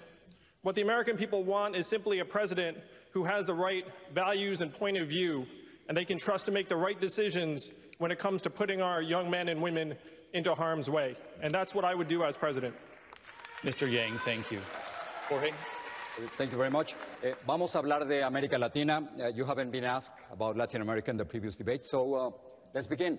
What 0.62 0.74
the 0.74 0.82
American 0.82 1.16
people 1.16 1.42
want 1.42 1.76
is 1.76 1.86
simply 1.86 2.18
a 2.18 2.24
president 2.24 2.78
who 3.12 3.24
has 3.24 3.46
the 3.46 3.54
right 3.54 3.84
values 4.14 4.60
and 4.60 4.72
point 4.72 4.96
of 4.96 5.08
view, 5.08 5.46
and 5.88 5.96
they 5.96 6.04
can 6.04 6.18
trust 6.18 6.46
to 6.46 6.52
make 6.52 6.68
the 6.68 6.76
right 6.76 7.00
decisions 7.00 7.72
when 7.98 8.10
it 8.10 8.18
comes 8.18 8.42
to 8.42 8.50
putting 8.50 8.80
our 8.80 9.02
young 9.02 9.28
men 9.30 9.48
and 9.48 9.60
women 9.60 9.94
into 10.32 10.54
harm's 10.54 10.88
way. 10.88 11.16
And 11.42 11.52
that's 11.52 11.74
what 11.74 11.84
I 11.84 11.94
would 11.94 12.08
do 12.08 12.22
as 12.24 12.36
president. 12.36 12.74
Mr. 13.62 13.90
Yang, 13.90 14.18
thank 14.18 14.50
you. 14.50 14.60
Jorge? 15.28 15.50
Thank 16.36 16.50
you 16.50 16.58
very 16.58 16.70
much. 16.70 16.96
Eh, 17.22 17.34
vamos 17.46 17.74
a 17.74 17.78
hablar 17.78 18.04
de 18.06 18.22
América 18.22 18.58
Latina. 18.58 19.00
Uh, 19.18 19.28
you 19.28 19.44
haven't 19.44 19.70
been 19.70 19.84
asked 19.84 20.12
about 20.32 20.56
Latin 20.56 20.82
America 20.82 21.10
in 21.10 21.16
the 21.16 21.24
previous 21.24 21.56
debate, 21.56 21.84
so 21.84 22.14
uh, 22.14 22.30
let's 22.74 22.88
begin. 22.88 23.18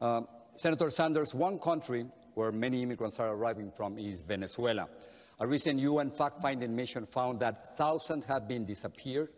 Uh, 0.00 0.22
Senator 0.56 0.90
Sanders, 0.90 1.34
one 1.34 1.58
country 1.60 2.04
where 2.34 2.50
many 2.50 2.82
immigrants 2.82 3.20
are 3.20 3.32
arriving 3.32 3.70
from 3.70 3.96
is 3.96 4.22
Venezuela. 4.22 4.88
A 5.38 5.46
recent 5.46 5.78
UN 5.78 6.10
fact-finding 6.10 6.74
mission 6.74 7.06
found 7.06 7.38
that 7.40 7.76
thousands 7.76 8.24
have 8.26 8.48
been 8.48 8.66
disappeared, 8.66 9.28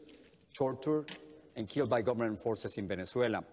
tortured, 0.54 1.10
and 1.56 1.68
killed 1.68 1.90
by 1.90 2.00
government 2.00 2.40
forces 2.40 2.78
in 2.78 2.88
Venezuela. 2.88 3.44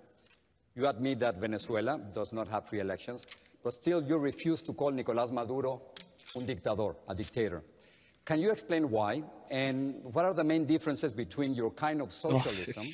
You 0.75 0.87
admit 0.87 1.19
that 1.19 1.35
Venezuela 1.37 1.99
does 2.15 2.31
not 2.31 2.47
have 2.47 2.69
free 2.69 2.79
elections, 2.79 3.27
but 3.61 3.73
still 3.73 4.01
you 4.01 4.17
refuse 4.17 4.61
to 4.63 4.73
call 4.73 4.91
Nicolás 4.91 5.29
Maduro 5.29 5.81
un 6.37 6.45
dictador, 6.45 6.95
a 7.09 7.13
dictator. 7.13 7.61
Can 8.25 8.39
you 8.39 8.51
explain 8.51 8.89
why, 8.91 9.23
and 9.49 9.95
what 10.13 10.25
are 10.25 10.33
the 10.33 10.43
main 10.43 10.65
differences 10.65 11.13
between 11.13 11.53
your 11.55 11.71
kind 11.71 12.01
of 12.01 12.11
socialism 12.11 12.85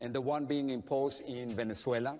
and 0.00 0.12
the 0.14 0.20
one 0.20 0.44
being 0.46 0.70
imposed 0.70 1.22
in 1.26 1.48
Venezuela, 1.56 2.18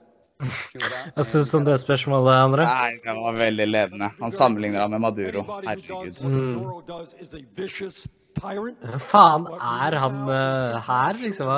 Cuba, 0.73 1.13
Hva 1.17 1.25
syns 1.25 1.51
du 1.53 1.59
om 1.59 1.65
det 1.67 1.75
spørsmålet, 1.83 2.33
Andre? 2.33 2.65
Nei, 2.65 2.95
det 3.05 3.13
var 3.19 3.37
veldig 3.37 3.67
ledende. 3.69 4.09
Han 4.21 4.33
sammenligner 4.33 4.81
ham 4.81 4.91
med 4.91 5.01
Maduro. 5.05 5.45
Anybody 5.61 6.09
who 6.23 6.83
does 6.87 7.13
Herregud. 7.13 7.45
what 7.59 8.20
Hva 8.39 8.99
faen 9.03 9.47
er 9.51 9.97
han 10.01 10.19
uh, 10.29 10.79
her, 10.87 11.19
liksom? 11.21 11.49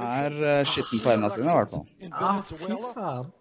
Er 0.00 0.36
uh, 0.40 0.64
skitten 0.66 1.02
på 1.02 1.10
hendene 1.12 1.30
sine, 1.34 1.46
i 1.46 1.56
hvert 1.58 1.74
fall. 1.74 1.86
Ah, 2.10 2.40
fy 2.42 2.56
faen. 2.96 3.32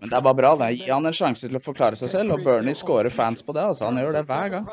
Men 0.00 0.08
det 0.08 0.16
er 0.16 0.24
bare 0.24 0.38
bra, 0.38 0.52
det. 0.62 0.70
Gi 0.78 0.88
han 0.88 1.08
en 1.08 1.16
sjanse 1.16 1.48
til 1.48 1.58
å 1.58 1.62
forklare 1.62 1.98
seg 2.00 2.12
selv, 2.14 2.36
og 2.36 2.46
Bernie 2.46 2.76
scorer 2.78 3.12
fans 3.12 3.44
på 3.44 3.56
det. 3.56 3.66
altså. 3.72 3.90
Han 3.90 4.00
gjør 4.00 4.20
det 4.20 4.24
hver 4.30 4.54
gang. 4.56 4.70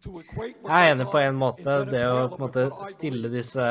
Jeg 0.00 0.54
er 0.68 0.94
enig 0.94 1.08
på 1.12 1.20
en 1.20 1.40
måte. 1.40 1.80
Det 1.90 2.04
å 2.08 2.28
på 2.30 2.38
en 2.38 2.44
måte 2.46 2.68
stille 2.92 3.32
disse. 3.32 3.66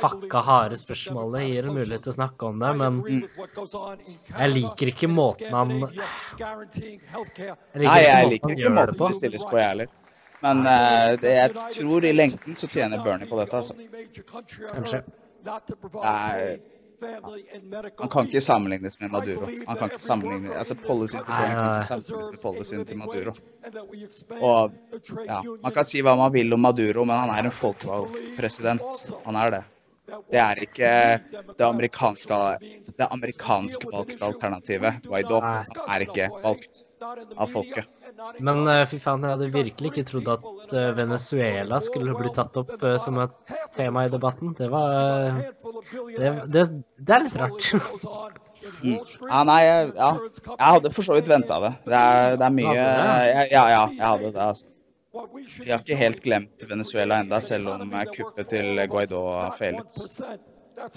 Fucka 0.00 0.42
harde 0.46 0.76
spørsmålet 0.80 1.46
gir 1.48 1.68
en 1.68 1.76
mulighet 1.76 2.06
til 2.06 2.12
å 2.12 2.16
snakke 2.16 2.50
om 2.50 2.62
det, 2.62 2.72
men 2.80 3.00
jeg 4.38 4.52
liker 4.52 4.92
ikke 4.92 5.10
måten 5.10 5.54
han 5.54 5.74
Nei, 7.82 7.98
jeg 8.02 8.30
liker 8.34 8.54
ikke 8.56 8.74
måten 8.76 8.98
det 8.98 9.14
stilles 9.18 9.46
på, 9.48 9.58
jeg 9.60 9.68
heller. 9.74 9.92
Men 10.42 10.64
uh, 10.66 11.14
det, 11.22 11.32
jeg 11.38 11.50
tror 11.78 12.04
i 12.04 12.12
lengden 12.12 12.56
så 12.58 12.66
tjener 12.66 13.02
Bernie 13.04 13.28
på 13.30 13.38
dette, 13.38 13.60
altså. 13.62 13.74
Kanskje. 14.72 15.04
Nei, 16.02 16.58
han 17.02 18.08
kan 18.10 18.26
ikke 18.26 18.40
sammenlignes 18.40 19.00
med 19.00 19.10
Maduro. 19.10 19.48
Han 19.66 19.76
kan 19.76 19.90
ikke 19.90 20.02
sammenlignes, 20.02 20.56
altså 20.56 20.74
Policyen 20.74 21.24
til 21.24 21.32
Trump 21.32 21.56
kan 21.56 21.74
ikke 21.74 21.86
sammenlignes 21.88 22.30
med 22.30 22.40
policyen 22.42 22.86
til 22.86 22.98
Maduro. 22.98 23.34
Og 24.40 24.72
ja, 25.26 25.40
man 25.62 25.72
kan 25.72 25.84
si 25.88 26.02
hva 26.02 26.14
man 26.18 26.32
vil 26.34 26.52
om 26.54 26.60
Maduro, 26.68 27.04
men 27.04 27.16
han 27.24 27.34
er 27.36 27.48
en 27.50 27.54
folkevalgt 27.62 28.18
president. 28.38 28.82
Han 29.26 29.36
er 29.36 29.56
det. 29.56 29.62
Det 30.30 30.40
er 30.40 30.60
ikke 30.66 30.92
det 31.58 31.66
amerikanske, 31.66 32.38
det 32.92 33.08
amerikanske 33.08 33.90
valgte 33.92 34.26
alternativet. 34.26 35.02
Guaidó 35.06 35.40
er 35.42 36.06
ikke 36.06 36.28
valgt 36.42 36.86
av 37.02 37.50
folket. 37.50 37.88
Men 38.44 38.62
uh, 38.68 38.82
fy 38.88 38.98
faen, 39.02 39.24
jeg 39.24 39.34
hadde 39.34 39.50
virkelig 39.54 39.90
ikke 39.90 40.04
trodd 40.06 40.28
at 40.34 40.74
uh, 40.76 40.90
Venezuela 40.96 41.80
skulle 41.82 42.14
bli 42.18 42.30
tatt 42.36 42.58
opp 42.60 42.74
uh, 42.78 42.96
som 43.02 43.18
et 43.24 43.54
tema 43.74 44.06
i 44.06 44.12
debatten. 44.12 44.52
Det 44.58 44.68
var 44.72 45.40
det, 46.18 46.32
det, 46.52 46.66
det, 47.00 47.16
er 47.16 47.24
litt 47.26 47.38
rart. 47.40 47.70
mm. 48.84 48.98
Ja, 49.26 49.42
nei, 49.48 49.62
ja. 49.64 50.12
Jeg 50.52 50.60
hadde 50.60 50.92
for 50.94 51.08
så 51.08 51.18
vidt 51.18 51.32
venta 51.32 51.58
det. 51.64 51.72
Det 51.88 52.02
er, 52.02 52.36
det 52.36 52.48
er 52.50 52.60
mye 52.60 52.76
Ja, 52.76 53.46
ja, 53.48 53.64
jeg 53.96 54.06
hadde 54.06 54.28
det. 54.28 54.50
altså. 54.52 54.71
De 55.12 55.70
har 55.70 55.78
ikke 55.78 55.96
helt 55.96 56.22
glemt 56.24 56.64
Venezuela 56.68 57.20
enda, 57.20 57.40
selv 57.40 57.68
om 57.68 57.92
kuppet 58.16 58.48
til 58.48 58.80
Guaidó 58.88 59.20
feilet. 59.58 59.98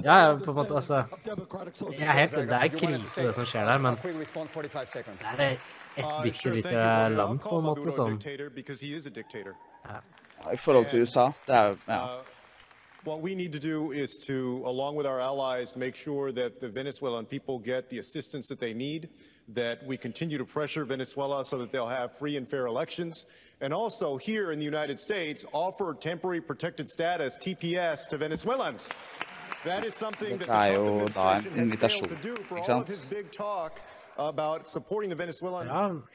Ja, 0.03 0.15
ja, 0.17 0.35
på 0.35 0.51
en 0.51 0.57
måte, 0.57 0.73
altså 0.73 1.03
Jeg 1.99 2.07
er 2.07 2.11
helt, 2.11 2.31
Det 2.31 2.51
er 2.51 2.67
krise, 2.79 3.27
det 3.27 3.35
som 3.35 3.45
skjer 3.45 3.65
der, 3.65 3.77
men 3.77 3.95
det 3.95 4.03
er 5.37 5.57
et 5.97 6.05
bitte 6.23 6.49
lite 6.49 7.09
land, 7.09 7.39
på 7.39 7.57
en 7.59 7.65
måte, 7.65 7.91
som 7.91 8.19
ja. 9.85 10.51
I 10.53 10.57
forhold 10.57 10.85
til 10.85 11.01
USA, 11.01 11.25
det 11.47 11.55
er 11.55 11.67
jo 11.67 11.77
ja. 11.87 11.99
What 13.07 13.21
we 13.21 13.35
need 13.35 13.53
to 13.53 13.59
do 13.59 13.91
is 13.91 14.17
to, 14.17 14.63
along 14.65 14.97
with 14.97 15.07
our 15.07 15.19
allies, 15.19 15.75
make 15.75 15.95
sure 15.95 16.31
that 16.31 16.59
the 16.59 16.69
Venezuelan 16.69 17.25
people 17.25 17.59
get 17.59 17.89
the 17.89 17.99
assistance 17.99 18.47
that 18.47 18.59
they 18.59 18.73
need, 18.73 19.07
that 19.49 19.85
we 19.85 19.97
continue 19.97 20.37
to 20.37 20.45
pressure 20.45 20.85
Venezuela 20.85 21.45
so 21.45 21.57
that 21.57 21.71
they'll 21.71 21.87
have 21.87 22.17
free 22.17 22.37
and 22.37 22.47
fair 22.47 22.65
elections, 22.65 23.25
and 23.61 23.73
also 23.73 24.17
here 24.17 24.51
in 24.51 24.59
the 24.59 24.65
United 24.65 24.99
States, 24.99 25.45
offer 25.53 25.93
temporary 25.93 26.41
protected 26.41 26.87
status, 26.87 27.37
TPS, 27.37 28.07
to 28.09 28.17
Venezuelans. 28.17 28.91
That 29.63 29.83
is 29.83 29.95
something 29.95 30.37
that 30.37 30.39
the 30.39 30.45
Trump 30.45 31.07
administration 31.17 31.69
has 31.69 31.93
failed 31.93 32.09
to 32.09 32.15
do 32.15 32.35
for 32.43 32.59
all 32.59 32.81
of 32.81 32.87
his 32.87 33.03
big 33.05 33.31
talk 33.31 33.79
about 34.17 34.67
supporting 34.67 35.09
the 35.09 35.15
Venezuelan 35.15 35.67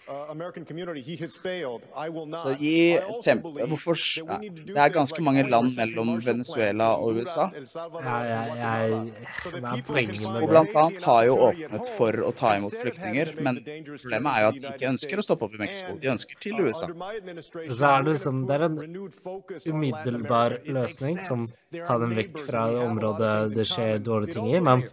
uh, 0.09 0.13
American 0.31 0.65
community. 0.65 1.01
He 1.01 1.17
has 1.17 1.37
failed. 1.37 1.83
I 1.95 2.09
will 2.09 2.27
not. 2.27 2.41
Så 2.41 2.55
gi 2.59 2.99
tempo 3.25 3.51
Hvorfor 3.51 3.97
ja, 4.17 4.39
Det 4.67 4.77
er 4.77 4.89
ganske 4.89 5.23
mange 5.23 5.43
land 5.51 5.71
mellom 5.77 6.21
Venezuela 6.27 6.95
og 6.97 7.21
USA. 7.21 7.51
Ja, 8.03 8.25
ja, 8.25 9.05
med 9.61 10.43
Og 10.43 10.49
blant 10.49 10.77
annet 10.77 11.05
har 11.05 11.25
jo 11.25 11.37
åpnet 11.51 11.93
for 11.97 12.23
å 12.25 12.33
ta 12.33 12.57
imot 12.57 12.75
flyktninger, 12.81 13.35
men 13.41 13.61
problemet 13.61 14.33
er 14.33 14.41
jo 14.43 14.49
at 14.53 14.61
de 14.61 14.73
ikke 14.73 14.91
ønsker 14.95 15.21
å 15.21 15.27
stoppe 15.27 15.49
opp 15.49 15.57
i 15.59 15.63
Mexico. 15.63 15.97
De 16.01 16.13
ønsker 16.15 16.41
til 16.41 16.61
USA. 16.61 16.89
Så 16.89 17.87
er 17.87 18.05
det 18.05 18.17
liksom 18.17 18.47
Det 18.47 18.55
er 18.55 18.67
en 18.69 18.79
umiddelbar 19.75 20.59
løsning 20.67 21.19
som 21.29 21.45
tar 21.87 21.99
dem 22.01 22.17
vekk 22.17 22.39
fra 22.49 22.69
det 22.71 22.85
området 22.85 23.35
det 23.55 23.67
skjer 23.69 23.99
dårlige 24.05 24.39
ting 24.39 24.55
i, 24.55 24.61
men 24.65 24.85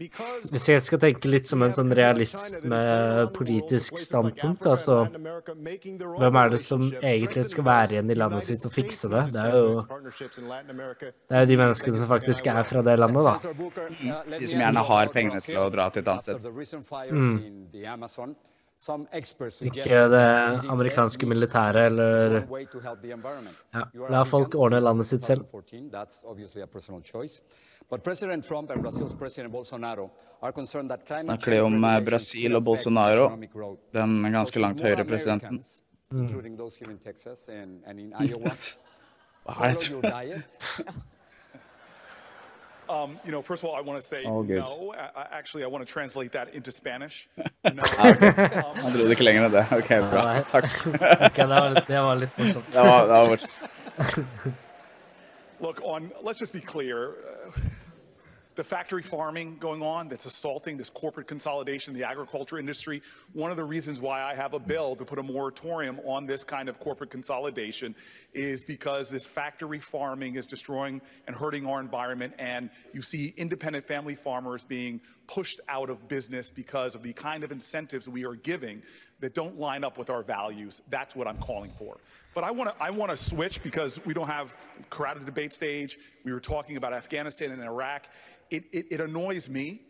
hvis 0.00 0.68
jeg 0.68 0.82
skal 0.82 1.00
tenke 1.02 1.28
litt 1.30 1.46
som 1.46 1.62
en 1.62 1.72
sånn 1.74 1.92
realist 1.94 2.64
med 2.68 3.32
politisk 3.36 3.98
standpunkt, 4.00 4.66
altså 4.66 5.06
Hvem 5.12 6.38
er 6.40 6.52
det 6.54 6.60
som 6.64 6.86
egentlig 7.02 7.44
skal 7.50 7.66
være 7.66 7.96
igjen 7.96 8.10
i 8.10 8.16
landet 8.18 8.46
sitt 8.48 8.64
og 8.66 8.72
fikse 8.74 9.10
det? 9.12 9.24
Det 9.34 9.42
er 9.42 9.56
jo 9.56 9.66
det 9.78 11.36
er 11.36 11.44
jo 11.44 11.50
de 11.52 11.58
menneskene 11.60 12.00
som 12.00 12.08
faktisk 12.10 12.48
er 12.52 12.62
fra 12.68 12.82
det 12.86 12.96
landet, 12.98 13.28
da. 13.28 13.34
Mm. 13.42 14.38
De 14.38 14.46
som 14.48 14.64
gjerne 14.64 14.86
har 14.92 15.12
pengene 15.14 15.42
til 15.44 15.60
å 15.60 15.68
dra 15.72 15.90
til 15.92 16.02
et 16.02 16.10
annet 16.14 16.24
sted. 16.24 16.36
Mm. 17.12 18.34
Ikke 19.62 19.98
det 20.10 20.22
amerikanske 20.72 21.26
militæret 21.30 21.84
eller 21.92 22.40
ja, 22.42 23.84
La 24.10 24.24
folk 24.26 24.56
ordne 24.58 24.80
landet 24.82 25.06
sitt 25.06 25.22
selv. 25.28 25.46
Snakker 31.20 31.50
de 31.50 31.60
om 31.60 31.84
eh, 31.84 32.00
Brasil 32.00 32.56
og 32.56 32.64
Bolsonaro, 32.64 33.26
den 33.92 34.32
ganske 34.32 34.60
langt 34.60 34.80
høyre 34.80 35.04
presidenten? 35.04 35.60
Mm. 36.12 36.28
Hva 39.44 39.68
er 39.68 39.74
det? 39.74 40.44
Um, 42.88 43.18
you 43.24 43.30
know, 43.30 43.40
first 43.40 43.64
of 43.64 43.70
all, 43.70 43.76
I 43.76 43.80
want 43.80 44.00
to 44.00 44.06
say 44.06 44.24
oh, 44.24 44.42
no. 44.42 44.92
I, 44.92 45.26
actually, 45.30 45.64
I 45.64 45.66
want 45.66 45.86
to 45.86 45.90
translate 45.90 46.32
that 46.32 46.52
into 46.54 46.70
Spanish. 46.70 47.28
No. 47.64 47.82
Han 47.82 48.92
dro 48.92 49.04
det 49.06 49.14
ikke 49.14 49.24
lenger 49.24 49.46
enn 49.46 49.52
det. 49.54 49.62
OK, 49.72 49.90
bra. 50.10 50.24
Takk. 50.50 50.66
okay, 51.28 51.46
det, 51.46 51.48
var 51.48 51.70
litt, 51.70 51.86
det 51.86 52.00
var 52.02 52.18
litt 52.20 52.38
morsomt. 52.40 52.72
det 52.74 52.84
var, 52.88 53.06
det 53.06 53.14
var 53.14 53.28
morsomt. 53.30 54.58
Look, 55.60 55.80
on, 55.84 56.10
let's 56.22 56.40
just 56.40 56.52
be 56.52 56.60
clear. 56.60 57.14
The 58.54 58.64
factory 58.64 59.02
farming 59.02 59.56
going 59.58 59.82
on 59.82 60.08
that's 60.08 60.26
assaulting 60.26 60.76
this 60.76 60.90
corporate 60.90 61.26
consolidation 61.26 61.94
in 61.94 62.00
the 62.00 62.06
agriculture 62.06 62.58
industry. 62.58 63.00
One 63.32 63.50
of 63.50 63.56
the 63.56 63.64
reasons 63.64 63.98
why 63.98 64.22
I 64.22 64.34
have 64.34 64.52
a 64.52 64.58
bill 64.58 64.94
to 64.96 65.06
put 65.06 65.18
a 65.18 65.22
moratorium 65.22 65.98
on 66.04 66.26
this 66.26 66.44
kind 66.44 66.68
of 66.68 66.78
corporate 66.78 67.08
consolidation 67.08 67.94
is 68.34 68.62
because 68.62 69.08
this 69.08 69.24
factory 69.24 69.78
farming 69.78 70.34
is 70.34 70.46
destroying 70.46 71.00
and 71.26 71.34
hurting 71.34 71.66
our 71.66 71.80
environment. 71.80 72.34
And 72.38 72.68
you 72.92 73.00
see 73.00 73.32
independent 73.38 73.86
family 73.86 74.14
farmers 74.14 74.62
being 74.62 75.00
pushed 75.26 75.60
out 75.68 75.88
of 75.88 76.06
business 76.08 76.50
because 76.50 76.94
of 76.94 77.02
the 77.02 77.14
kind 77.14 77.44
of 77.44 77.52
incentives 77.52 78.06
we 78.06 78.26
are 78.26 78.34
giving 78.34 78.82
that 79.22 79.32
don't 79.34 79.58
line 79.58 79.84
up 79.84 79.96
with 79.96 80.10
our 80.10 80.22
values. 80.22 80.82
That's 80.90 81.16
what 81.16 81.26
I'm 81.26 81.38
calling 81.38 81.70
for. 81.70 81.96
But 82.34 82.44
I 82.44 82.50
want 82.50 82.76
to 82.76 82.84
I 82.84 82.90
want 82.90 83.10
to 83.10 83.16
switch 83.16 83.62
because 83.62 84.04
we 84.04 84.12
don't 84.12 84.26
have 84.26 84.54
crowded 84.90 85.24
debate 85.24 85.54
stage. 85.54 85.98
We 86.24 86.32
were 86.32 86.40
talking 86.40 86.76
about 86.76 86.92
Afghanistan 86.92 87.50
and 87.50 87.62
Iraq 87.62 88.08
it, 88.52 88.64
it, 88.70 88.86
it 88.90 89.00
annoys 89.00 89.48
me 89.48 89.80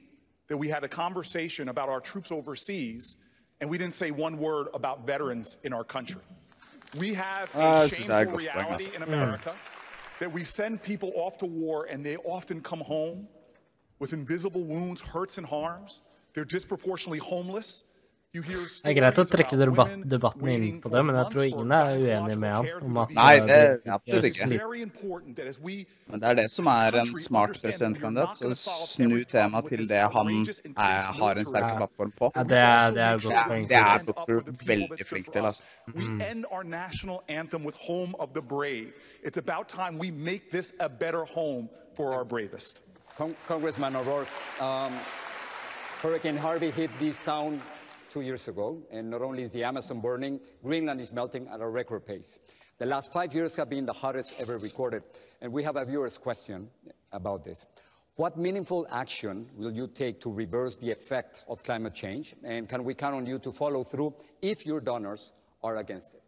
that 0.47 0.57
we 0.57 0.69
had 0.69 0.85
a 0.85 0.89
conversation 0.89 1.69
about 1.69 1.89
our 1.89 2.01
troops 2.01 2.31
overseas 2.31 3.17
and 3.61 3.69
we 3.69 3.77
didn't 3.77 3.95
say 3.95 4.11
one 4.11 4.39
word 4.39 4.69
about 4.73 5.07
veterans 5.07 5.59
in 5.65 5.73
our 5.73 5.85
country. 5.85 6.21
We 6.99 7.13
have 7.15 7.55
a 7.57 7.59
uh, 7.59 7.89
shameful 7.89 8.37
reality 8.37 8.89
in 8.95 9.03
America 9.03 9.55
that 10.21 10.33
we 10.33 10.45
send 10.45 10.83
people 10.83 11.13
off 11.17 11.39
to 11.39 11.47
war 11.47 11.87
and 11.91 12.07
they 12.07 12.17
often 12.19 12.61
come 12.61 12.81
home 12.81 13.27
with 13.99 14.13
invisible 14.13 14.63
wounds, 14.63 15.01
hurts, 15.01 15.39
and 15.39 15.47
harms. 15.47 16.03
They're 16.35 16.45
disproportionately 16.45 17.19
homeless. 17.19 17.85
Det 18.33 18.89
er 18.89 18.95
greit 18.97 19.19
å 19.21 19.23
trekke 19.29 19.57
debatten 19.61 20.47
inn 20.49 20.79
på 20.81 20.89
det, 20.89 21.01
men 21.05 21.17
jeg 21.19 21.33
tror 21.35 21.49
ingen 21.51 21.73
er 21.77 21.91
uenig 22.01 22.37
med 22.41 22.55
han 22.57 22.87
om 22.87 23.01
at 23.03 23.11
Nei, 23.13 23.33
det 23.45 23.59
er 23.61 23.91
absolutt 23.93 24.29
ikke. 24.31 24.47
Men 26.09 26.23
det 26.23 26.31
er 26.31 26.39
det 26.39 26.47
som 26.55 26.71
er 26.73 26.97
en 27.03 27.13
smart 27.21 27.53
presidentkandidat. 27.59 28.41
Så 28.41 28.55
snu 28.95 29.19
temaet 29.29 29.69
til 29.69 29.85
det 29.91 30.01
han 30.15 30.31
er, 30.33 31.11
har 31.19 31.41
en 31.43 31.51
sterk 31.51 31.77
plattform 31.77 32.15
på. 32.17 32.31
Ja, 32.39 32.47
det 32.55 32.63
er, 32.63 32.95
det 32.97 33.05
er 33.05 33.21
godt 33.27 33.51
poeng. 33.51 33.67
Det 33.69 33.83
er 33.83 34.07
Booker 34.09 34.57
veldig 34.73 35.09
flink 35.11 35.29
til, 35.33 35.51
altså. 35.51 35.69
Mm. 35.93 36.21
end 36.23 36.47
our 36.51 36.63
national 36.65 37.23
anthem 37.29 37.65
with 37.65 37.77
home 37.77 38.15
of 38.19 38.33
the 38.33 38.41
brave. 38.41 38.95
It's 39.23 39.37
about 39.37 39.69
time 39.69 39.99
we 39.99 40.11
make 40.11 40.51
this 40.51 40.73
a 40.81 40.89
better 40.89 41.27
home 41.27 41.69
for 41.95 42.15
our 42.15 42.25
bravest. 42.25 42.81
Congressman 43.47 43.95
O'Rourke, 43.95 44.33
um, 44.59 44.93
Hurricane 46.01 46.37
Harvey 46.37 46.71
hit 46.71 46.91
this 46.99 47.21
town 47.21 47.61
two 48.13 48.21
years 48.21 48.47
ago, 48.47 48.83
and 48.91 49.09
not 49.09 49.23
only 49.23 49.43
is 49.43 49.53
the 49.53 49.65
Amazon 49.65 50.01
burning, 50.01 50.39
Greenland 50.63 51.01
is 51.01 51.13
melting 51.13 51.49
at 51.49 51.63
a 51.63 51.67
record 51.67 52.05
pace. 52.07 52.39
The 52.77 52.85
last 52.85 53.11
five 53.11 53.35
years 53.35 53.57
have 53.57 53.71
been 53.71 53.87
the 53.87 53.93
hottest 53.95 54.39
ever 54.39 54.59
recorded, 54.59 55.03
and 55.41 55.51
we 55.51 55.63
have 55.63 55.77
a 55.77 55.85
viewer's 55.85 56.19
question 56.19 56.69
about 57.11 57.43
this. 57.43 57.65
What 58.17 58.37
meaningful 58.37 58.87
action 58.91 59.49
will 59.57 59.73
you 59.73 59.87
take 59.87 60.21
to 60.21 60.31
reverse 60.31 60.77
the 60.77 60.91
effect 60.91 61.45
of 61.49 61.63
climate 61.65 61.95
change, 61.95 62.35
and 62.45 62.69
can 62.69 62.85
we 62.85 62.93
count 62.93 63.15
on 63.15 63.25
you 63.25 63.39
to 63.39 63.51
follow 63.51 63.83
through 63.83 64.15
if 64.43 64.67
your 64.67 64.81
donors 64.81 65.33
are 65.63 65.79
against 65.79 66.15
it? 66.15 66.22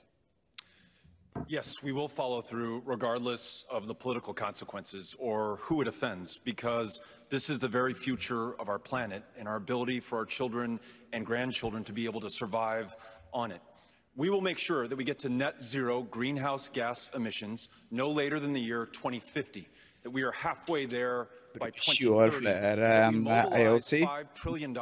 Yes, 1.46 1.82
we 1.82 1.92
will 1.92 2.08
follow 2.08 2.40
through 2.40 2.82
regardless 2.86 3.66
of 3.70 3.86
the 3.86 3.94
political 3.94 4.32
consequences 4.32 5.14
or 5.18 5.58
who 5.60 5.82
it 5.82 5.88
offends, 5.88 6.38
because 6.38 7.02
this 7.28 7.50
is 7.50 7.58
the 7.58 7.68
very 7.68 7.92
future 7.92 8.58
of 8.58 8.70
our 8.70 8.78
planet 8.78 9.22
and 9.38 9.46
our 9.46 9.56
ability 9.56 10.00
for 10.00 10.16
our 10.16 10.24
children 10.24 10.80
and 11.12 11.26
grandchildren 11.26 11.84
to 11.84 11.92
be 11.92 12.06
able 12.06 12.20
to 12.22 12.30
survive 12.30 12.96
on 13.34 13.52
it. 13.52 13.60
We 14.16 14.30
will 14.30 14.40
make 14.40 14.58
sure 14.58 14.88
that 14.88 14.96
we 14.96 15.04
get 15.04 15.18
to 15.20 15.28
net 15.28 15.62
zero 15.62 16.02
greenhouse 16.02 16.68
gas 16.68 17.10
emissions 17.14 17.68
no 17.90 18.08
later 18.08 18.40
than 18.40 18.52
the 18.52 18.60
year 18.60 18.86
2050, 18.86 19.68
that 20.02 20.10
we 20.10 20.22
are 20.22 20.32
halfway 20.32 20.86
there 20.86 21.28
by 21.58 21.70
2030, 21.70 22.44
that 22.44 23.12
we 23.12 23.18
mobilize 23.18 23.88
$5 23.88 24.24
trillion 24.34 24.76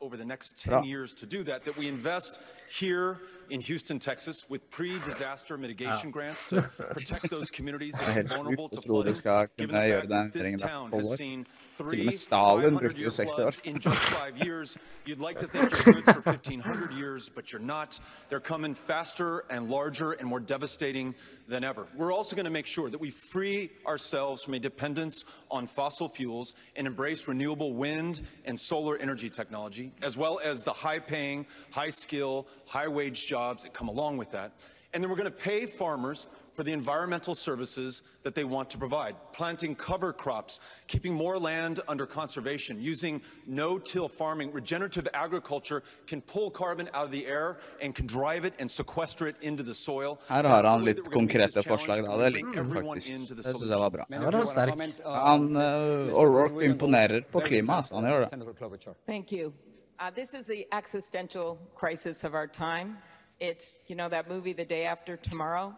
over 0.00 0.16
the 0.16 0.24
next 0.24 0.58
10 0.58 0.84
years 0.84 1.12
to 1.14 1.26
do 1.26 1.42
that, 1.44 1.64
that 1.64 1.76
we 1.76 1.88
invest 1.88 2.40
here 2.70 3.18
in 3.50 3.60
Houston, 3.60 3.98
Texas 3.98 4.48
with 4.48 4.68
pre-disaster 4.70 5.58
mitigation 5.58 6.10
grants 6.10 6.48
to 6.48 6.62
protect 6.62 7.28
those 7.30 7.50
communities 7.50 7.94
that 7.98 8.16
are 8.16 8.22
vulnerable 8.36 8.68
to 8.68 8.78
å 8.78 8.82
tro 8.82 9.02
de 9.02 9.12
flooding, 9.14 9.48
given 9.58 9.74
the 9.74 9.92
fact 9.92 10.08
that 10.08 10.32
this 10.32 10.54
town 10.60 10.90
has 10.92 11.14
seen 11.16 11.46
three 11.82 12.12
Stalin 12.12 12.78
brukte 12.78 12.94
500-year 12.94 13.10
jo 13.10 13.10
60 13.10 13.42
år. 13.42 13.60
in 13.64 13.78
just 13.78 13.98
five 13.98 14.36
years. 14.44 14.78
You'd 15.04 15.20
like 15.20 15.38
to 15.38 15.46
think 15.48 15.70
you're 15.70 16.02
good 16.02 16.04
for 16.04 16.20
1,500 16.20 16.92
years, 16.92 17.28
but 17.28 17.52
you're 17.52 17.60
not. 17.62 17.98
They're 18.28 18.40
coming 18.40 18.74
faster 18.74 19.44
and 19.50 19.68
larger 19.68 20.12
and 20.12 20.28
more 20.28 20.40
devastating 20.40 21.14
than 21.48 21.64
ever. 21.64 21.86
We're 21.96 22.12
also 22.12 22.36
going 22.36 22.44
to 22.44 22.50
make 22.50 22.66
sure 22.66 22.88
that 22.90 23.00
we 23.00 23.10
free 23.10 23.70
ourselves 23.86 24.42
from 24.44 24.54
a 24.54 24.58
dependence 24.58 25.24
on 25.50 25.66
fossil 25.66 26.08
fuels 26.08 26.54
and 26.76 26.86
embrace 26.86 27.26
renewable 27.28 27.74
wind 27.74 28.22
and 28.44 28.58
solar 28.58 28.96
energy 28.98 29.28
technology, 29.28 29.92
as 30.02 30.16
well 30.16 30.40
as 30.42 30.62
the 30.62 30.72
high-paying, 30.72 31.46
high-skill, 31.70 32.46
high-wage 32.66 33.26
jobs 33.26 33.64
that 33.64 33.72
come 33.74 33.88
along 33.88 34.16
with 34.16 34.30
that. 34.30 34.52
And 34.94 35.02
then 35.02 35.10
we're 35.10 35.16
going 35.16 35.24
to 35.24 35.30
pay 35.30 35.66
farmers 35.66 36.26
for 36.54 36.62
the 36.62 36.72
environmental 36.72 37.34
services 37.34 38.02
that 38.22 38.34
they 38.34 38.44
want 38.44 38.68
to 38.70 38.78
provide, 38.78 39.14
planting 39.32 39.74
cover 39.74 40.12
crops, 40.12 40.60
keeping 40.86 41.14
more 41.14 41.38
land 41.38 41.80
under 41.88 42.06
conservation, 42.06 42.80
using 42.80 43.20
no-till 43.46 44.08
farming. 44.08 44.52
Regenerative 44.52 45.08
agriculture 45.14 45.82
can 46.06 46.20
pull 46.22 46.50
carbon 46.50 46.88
out 46.94 47.06
of 47.06 47.10
the 47.10 47.26
air 47.26 47.56
and 47.80 47.94
can 47.94 48.06
drive 48.06 48.44
it 48.44 48.54
and 48.58 48.70
sequester 48.70 49.28
it 49.28 49.36
into 49.40 49.62
the 49.62 49.74
soil. 49.74 50.20
Her 50.28 50.42
har 50.42 50.62
han 50.62 50.84
litt 50.84 51.10
konkrete 51.10 51.62
forslag, 51.62 52.04
da. 52.04 52.16
Det 52.16 52.32
liker 52.32 52.54
jeg 52.54 52.66
faktisk. 52.66 53.36
Det 53.36 53.44
syns 53.44 53.68
jeg 53.68 53.78
var 53.78 53.90
bra. 53.90 54.06
Her 54.10 54.30
var 54.30 54.44
sterk. 54.44 55.02
Han 55.04 55.56
uh, 55.56 56.22
O'Rourke 56.22 56.64
imponerer 56.64 57.22
på 57.32 57.40
klima, 57.40 57.76
altså. 57.76 57.94
Han 57.94 58.04
gjør 58.04 58.28
det. 58.28 58.96
Thank 59.06 59.32
you. 59.32 59.52
Uh, 60.00 60.10
this 60.10 60.34
is 60.34 60.46
the 60.46 60.66
existential 60.72 61.58
crisis 61.74 62.24
of 62.24 62.34
our 62.34 62.46
time. 62.46 62.98
It's, 63.40 63.78
you 63.88 63.96
know, 63.96 64.08
that 64.08 64.28
movie, 64.28 64.52
The 64.52 64.64
Day 64.64 64.84
After 64.84 65.16
Tomorrow? 65.16 65.74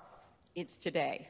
It's 0.55 0.77
today. 0.77 1.27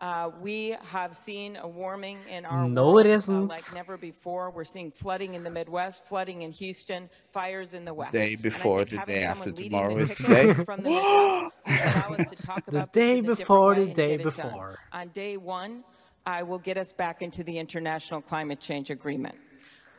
Uh, 0.00 0.30
we 0.40 0.76
have 0.84 1.14
seen 1.14 1.56
a 1.56 1.68
warming 1.68 2.18
in 2.30 2.46
our 2.46 2.66
No, 2.66 2.92
world 2.92 3.06
it 3.06 3.10
uh, 3.10 3.14
isn't. 3.14 3.48
like 3.48 3.74
never 3.74 3.98
before. 3.98 4.50
We're 4.50 4.64
seeing 4.64 4.90
flooding 4.90 5.34
in 5.34 5.44
the 5.44 5.50
Midwest, 5.50 6.06
flooding 6.06 6.42
in 6.42 6.52
Houston, 6.52 7.10
fires 7.32 7.74
in 7.74 7.84
the 7.84 7.92
West. 7.92 8.12
The 8.12 8.18
day 8.18 8.34
before, 8.36 8.84
the 8.86 8.96
day 9.06 9.22
after 9.24 9.52
tomorrow 9.52 9.94
the 9.94 10.00
is 10.00 10.14
today. 10.14 10.54
From 10.54 10.82
the 10.82 10.90
Midwest 10.90 11.52
allow 11.66 12.16
us 12.16 12.30
to 12.30 12.36
talk 12.36 12.64
The 12.66 12.70
about 12.70 12.92
day 12.94 13.18
in 13.18 13.24
a 13.26 13.28
different 13.28 13.38
before 13.38 13.74
the 13.74 13.86
day 13.86 14.16
get 14.16 14.20
it 14.26 14.36
done. 14.36 14.48
before. 14.48 14.78
On 14.92 15.08
day 15.08 15.36
one, 15.36 15.84
I 16.24 16.42
will 16.42 16.58
get 16.58 16.78
us 16.78 16.92
back 16.92 17.20
into 17.20 17.44
the 17.44 17.58
International 17.58 18.22
Climate 18.22 18.60
Change 18.60 18.88
Agreement. 18.90 19.34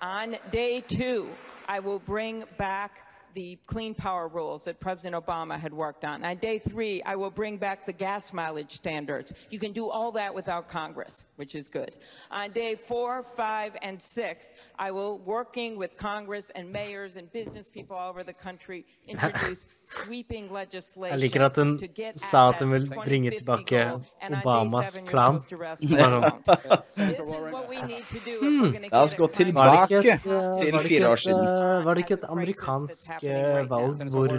On 0.02 0.36
day 0.52 0.82
two, 0.82 1.30
I 1.68 1.80
will 1.80 2.00
bring 2.00 2.44
back 2.58 3.02
the 3.34 3.58
clean 3.68 3.94
power 3.94 4.28
rules 4.28 4.64
that 4.66 4.80
President 4.80 5.16
Obama 5.16 5.60
had 5.60 5.74
worked 5.74 6.06
on. 6.06 6.24
On 6.24 6.36
day 6.38 6.60
three, 6.60 7.02
I 7.04 7.16
will 7.16 7.32
bring 7.32 7.58
back 7.58 7.86
the 7.86 7.94
gas 7.94 8.34
mileage 8.34 8.74
standards. 8.74 9.34
You 9.50 9.60
can 9.60 9.72
do 9.72 9.90
all 9.90 10.12
that 10.14 10.34
without 10.34 10.68
Congress, 10.68 11.28
which 11.36 11.56
is 11.56 11.68
good. 11.68 11.98
On 12.32 12.52
day 12.52 12.76
four, 12.76 13.24
five, 13.24 13.76
and 13.82 14.02
six, 14.02 14.54
I 14.78 14.92
will, 14.92 15.20
working 15.20 15.78
with 15.78 15.96
Congress 15.98 16.50
and 16.52 16.72
mayors 16.72 17.18
and 17.18 17.32
business 17.32 17.70
people 17.70 17.96
all 17.98 18.10
over 18.10 18.24
the 18.24 18.34
country, 18.34 18.86
introduce 19.08 19.68
sweeping 19.92 20.46
Jeg 20.46 20.52
legislation 20.52 21.20
liker 21.20 21.42
at 21.46 21.56
hun 21.58 21.78
to 21.78 21.88
get 21.88 22.18
sa 22.20 22.50
at 22.50 22.56
at 22.56 22.62
hun 22.62 22.72
vil 22.72 22.86
that 22.88 23.04
bringe 23.06 23.30
2050 23.30 23.38
tilbake 23.38 23.66
goal, 23.66 24.02
eh, 24.02 24.26
and 24.26 24.36
on 24.36 24.42
day 24.42 24.46
Obamas 24.46 24.84
seven, 24.86 25.06
you're 25.06 25.12
plan. 25.12 25.40
supposed 25.40 25.50
to 25.50 25.58
rest 25.58 25.82
Bare 25.82 26.10
my 26.10 26.10
sånn, 26.10 26.24
account. 26.24 26.46
This 26.88 26.98
is 26.98 27.52
what 27.52 27.70
we 27.70 27.82
need 27.82 28.06
to 28.08 28.20
do 28.20 28.36
if 28.36 28.42
we're 28.42 28.72
going 28.72 28.84
eh, 28.84 28.88
eh, 28.88 28.90
to 28.90 28.96
La 28.96 29.04
oss 29.04 29.12
get 29.12 29.20
gå 29.20 29.26
a 29.26 29.30
climate 29.30 29.54
Var 29.54 29.70
det 29.70 29.88
tilbake 29.88 30.00
ikke 30.00 30.14
et, 30.14 30.24
til 30.60 30.72
var 30.72 30.82
det 30.84 30.90
fire 30.90 31.10
år 31.10 31.16
siden. 31.16 31.46
var 31.86 31.94
det 31.94 32.00
ikke 32.06 32.14
et 32.14 32.26
amerikansk 32.30 33.21
valg 33.70 34.02
hvor 34.14 34.34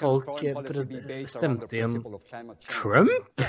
folk 0.00 0.44
stemte 1.30 1.80
inn 1.80 1.98
Trump? 2.68 3.42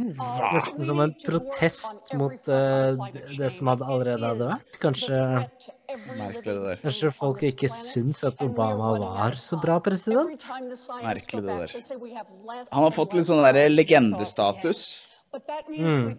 Nesten 0.00 0.86
som 0.88 1.00
en 1.04 1.12
protest 1.20 2.14
mot 2.16 2.48
uh, 2.48 2.96
det 3.36 3.50
som 3.52 3.68
hadde 3.68 3.88
allerede 3.92 4.30
hadde 4.30 4.48
vært. 4.48 4.78
Kanskje, 4.80 5.20
Merkelig 6.16 6.48
det 6.48 6.62
der. 6.64 6.80
kanskje 6.80 7.12
folk 7.18 7.44
ikke 7.44 7.68
syns 7.68 8.22
at 8.24 8.40
Obama 8.44 8.94
var 9.02 9.36
så 9.36 9.60
bra 9.60 9.76
president? 9.84 10.46
Merkelig 11.02 11.44
det 11.44 11.58
der. 11.60 11.76
Han 12.72 12.86
har 12.88 12.96
fått 12.96 13.18
litt 13.18 13.28
sånn 13.28 13.44
der 13.44 13.68
legendestatus. 13.68 14.86
Mm. 15.32 16.16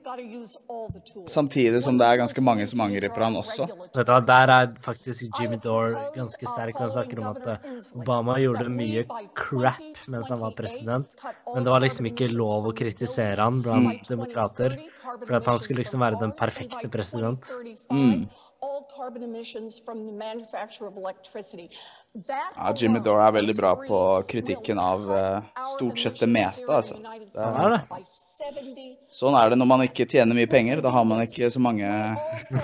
Samtidig 1.29 1.83
som 1.85 1.97
det 1.99 2.07
er 2.07 2.17
ganske 2.17 2.41
mange 2.41 2.65
som 2.69 2.81
angriper 2.81 3.21
han 3.21 3.35
også. 3.37 3.67
Vet 3.93 4.07
du 4.07 4.11
hva, 4.11 4.19
Der 4.25 4.53
er 4.55 4.71
faktisk 4.85 5.27
Jimmy 5.37 5.59
Dore 5.61 6.07
ganske 6.15 6.49
sterk 6.49 6.79
han 6.81 6.89
snakker 6.95 7.21
om 7.21 7.29
at 7.29 7.45
eh, 7.53 7.67
Obama 8.01 8.39
gjorde 8.41 8.71
mye 8.73 9.05
crap 9.37 10.01
mens 10.09 10.31
han 10.33 10.41
var 10.41 10.57
president, 10.57 11.13
men 11.53 11.63
det 11.63 11.75
var 11.75 11.85
liksom 11.85 12.09
ikke 12.09 12.31
lov 12.33 12.71
å 12.71 12.73
kritisere 12.73 13.37
han 13.37 13.61
blant 13.61 14.09
demokrater, 14.09 14.79
for 15.27 15.37
at 15.37 15.45
han 15.51 15.61
skulle 15.61 15.83
liksom 15.83 16.01
være 16.01 16.21
den 16.23 16.33
perfekte 16.33 16.89
president. 16.89 17.53
Mm. 17.93 18.25
All 18.65 18.79
carbon 18.95 19.23
emissions 19.27 19.79
from 19.85 20.05
the 20.07 20.13
manufacture 20.27 20.85
of 20.87 20.95
electricity. 21.03 21.67
That 22.27 22.53
Ja, 22.57 22.71
Jimmy 22.79 22.99
Dore 23.05 23.25
er 23.27 23.31
veldig 23.35 23.55
bra 23.57 23.71
på 23.87 23.99
kritikken 24.31 24.79
av 24.79 25.07
eh, 25.17 25.41
stort 25.75 25.99
sett 25.99 26.19
det 26.23 26.29
meste, 26.29 26.69
altså. 26.71 26.95
Det 27.01 27.45
er 27.45 27.73
det. 27.75 27.81
by 27.89 28.01
70 28.03 28.87
sånn 29.19 29.35
er 29.39 29.49
det 29.53 29.57
når 29.61 29.69
man 29.73 29.83
ikke 29.87 30.05
tjener 30.13 30.37
mye 30.37 30.49
penger. 30.55 30.81
Da 30.85 30.93
har 30.95 31.05
man 31.09 31.23
ikke 31.25 31.49
så 31.53 31.59
mange 31.59 31.89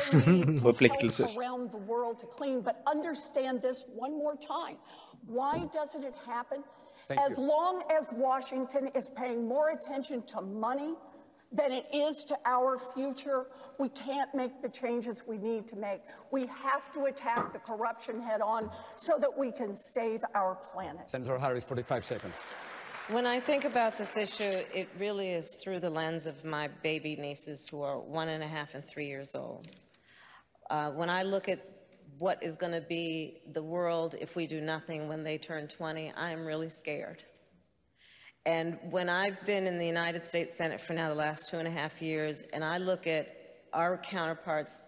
forpliktelser. 0.65 1.27
around 1.37 1.71
the 1.71 1.83
world 1.91 2.19
to 2.19 2.27
clean. 2.37 2.61
But 2.61 2.75
understand 2.93 3.61
this 3.61 3.83
one 4.05 4.13
more 4.23 4.35
time. 4.35 4.77
Why 5.27 5.67
doesn't 5.79 6.03
it 6.03 6.15
happen? 6.25 6.63
Thank 7.07 7.19
as 7.21 7.37
you. 7.39 7.45
long 7.45 7.83
as 7.97 8.13
Washington 8.13 8.89
is 8.95 9.09
paying 9.17 9.47
more 9.47 9.71
attention 9.77 10.21
to 10.33 10.41
money 10.41 10.93
than 11.51 11.71
it 11.71 11.85
is 11.93 12.23
to 12.27 12.37
our 12.45 12.77
future, 12.77 13.47
we 13.79 13.89
can't 13.89 14.33
make 14.35 14.61
the 14.61 14.69
changes 14.69 15.23
we 15.27 15.37
need 15.37 15.67
to 15.67 15.75
make. 15.75 16.01
We 16.31 16.45
have 16.47 16.91
to 16.91 17.05
attack 17.05 17.53
the 17.53 17.59
corruption 17.59 18.21
head 18.21 18.41
on 18.41 18.69
so 18.95 19.17
that 19.19 19.31
we 19.37 19.51
can 19.51 19.73
save 19.73 20.21
our 20.35 20.55
planet. 20.55 21.09
Senator 21.09 21.39
Harris, 21.39 21.63
45 21.63 22.05
seconds. 22.05 22.35
When 23.09 23.25
I 23.25 23.39
think 23.39 23.65
about 23.65 23.97
this 23.97 24.17
issue, 24.17 24.43
it 24.43 24.87
really 24.99 25.29
is 25.29 25.57
through 25.63 25.79
the 25.79 25.89
lens 25.89 26.27
of 26.27 26.45
my 26.45 26.67
baby 26.83 27.15
nieces 27.15 27.67
who 27.69 27.81
are 27.81 27.99
one 27.99 28.29
and 28.29 28.43
a 28.43 28.47
half 28.47 28.75
and 28.75 28.87
three 28.87 29.07
years 29.07 29.33
old. 29.33 29.67
Uh, 30.69 30.91
when 30.91 31.09
I 31.09 31.23
look 31.23 31.49
at 31.49 31.59
what 32.19 32.43
is 32.43 32.55
going 32.55 32.73
to 32.73 32.81
be 32.81 33.41
the 33.53 33.63
world 33.63 34.13
if 34.19 34.35
we 34.35 34.45
do 34.45 34.61
nothing 34.61 35.07
when 35.07 35.23
they 35.23 35.39
turn 35.39 35.67
20, 35.67 36.13
I 36.15 36.31
am 36.31 36.45
really 36.45 36.69
scared. 36.69 37.23
And 38.45 38.79
when 38.89 39.09
I've 39.09 39.45
been 39.45 39.67
in 39.67 39.77
the 39.77 39.85
United 39.85 40.23
States 40.23 40.57
Senate 40.57 40.79
for 40.79 40.93
now 40.93 41.09
the 41.09 41.15
last 41.15 41.49
two 41.49 41.57
and 41.57 41.67
a 41.67 41.71
half 41.71 42.01
years, 42.01 42.43
and 42.53 42.63
I 42.63 42.77
look 42.77 43.05
at 43.05 43.35
our 43.73 43.97
counterparts, 43.97 44.85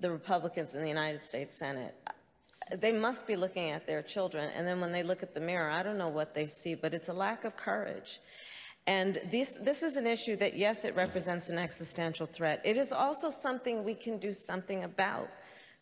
the 0.00 0.10
Republicans 0.10 0.74
in 0.74 0.82
the 0.82 0.88
United 0.88 1.24
States 1.24 1.58
Senate, 1.58 1.94
they 2.78 2.92
must 2.92 3.26
be 3.26 3.36
looking 3.36 3.70
at 3.70 3.86
their 3.86 4.02
children, 4.02 4.50
and 4.56 4.66
then 4.66 4.80
when 4.80 4.92
they 4.92 5.02
look 5.02 5.22
at 5.22 5.34
the 5.34 5.40
mirror, 5.40 5.70
I 5.70 5.82
don't 5.82 5.98
know 5.98 6.08
what 6.08 6.34
they 6.34 6.46
see, 6.46 6.74
but 6.74 6.94
it's 6.94 7.08
a 7.08 7.12
lack 7.12 7.44
of 7.44 7.56
courage. 7.56 8.20
And 8.86 9.18
this, 9.30 9.56
this 9.62 9.82
is 9.82 9.96
an 9.96 10.06
issue 10.06 10.36
that, 10.36 10.56
yes, 10.56 10.84
it 10.84 10.94
represents 10.94 11.48
an 11.48 11.58
existential 11.58 12.26
threat. 12.26 12.60
It 12.64 12.76
is 12.76 12.92
also 12.92 13.30
something 13.30 13.82
we 13.82 13.94
can 13.94 14.18
do 14.18 14.30
something 14.32 14.84
about. 14.84 15.28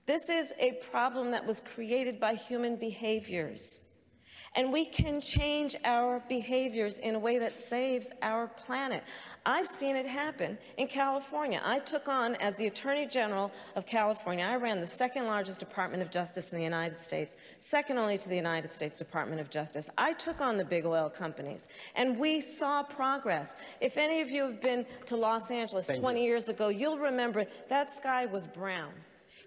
This 0.07 0.29
is 0.29 0.53
a 0.59 0.73
problem 0.91 1.31
that 1.33 1.47
was 1.47 1.61
created 1.61 2.19
by 2.19 2.35
human 2.35 2.77
behaviors. 2.77 3.81
And 4.55 4.71
we 4.71 4.85
can 4.85 5.21
change 5.21 5.77
our 5.85 6.23
behaviors 6.29 6.99
in 6.99 7.15
a 7.15 7.19
way 7.19 7.39
that 7.39 7.59
saves 7.59 8.11
our 8.21 8.49
planet. 8.49 9.03
I've 9.47 9.67
seen 9.67 9.97
it 9.97 10.05
happen 10.05 10.59
in 10.77 10.89
California. 10.89 11.63
I 11.65 11.79
took 11.79 12.07
on, 12.07 12.35
as 12.37 12.55
the 12.57 12.67
Attorney 12.67 13.07
General 13.07 13.51
of 13.77 13.87
California, 13.87 14.45
I 14.45 14.57
ran 14.57 14.81
the 14.81 14.87
second 14.87 15.27
largest 15.27 15.59
Department 15.59 16.03
of 16.03 16.11
Justice 16.11 16.53
in 16.53 16.59
the 16.59 16.65
United 16.65 17.01
States, 17.01 17.35
second 17.61 17.97
only 17.97 18.19
to 18.19 18.29
the 18.29 18.37
United 18.37 18.75
States 18.75 18.99
Department 18.99 19.41
of 19.41 19.49
Justice. 19.49 19.89
I 19.97 20.13
took 20.13 20.43
on 20.43 20.59
the 20.59 20.65
big 20.65 20.85
oil 20.85 21.09
companies, 21.09 21.67
and 21.95 22.19
we 22.19 22.43
saw 22.43 22.83
progress. 22.83 23.57
If 23.81 23.97
any 23.97 24.21
of 24.21 24.31
you 24.31 24.45
have 24.45 24.61
been 24.61 24.85
to 25.07 25.17
Los 25.17 25.51
Angeles 25.51 25.87
Thank 25.87 25.97
you. 25.97 26.03
20 26.03 26.25
years 26.25 26.49
ago, 26.51 26.69
you'll 26.69 26.99
remember 26.99 27.47
that 27.71 27.91
sky 27.91 28.27
was 28.27 28.47
brown. 28.47 28.93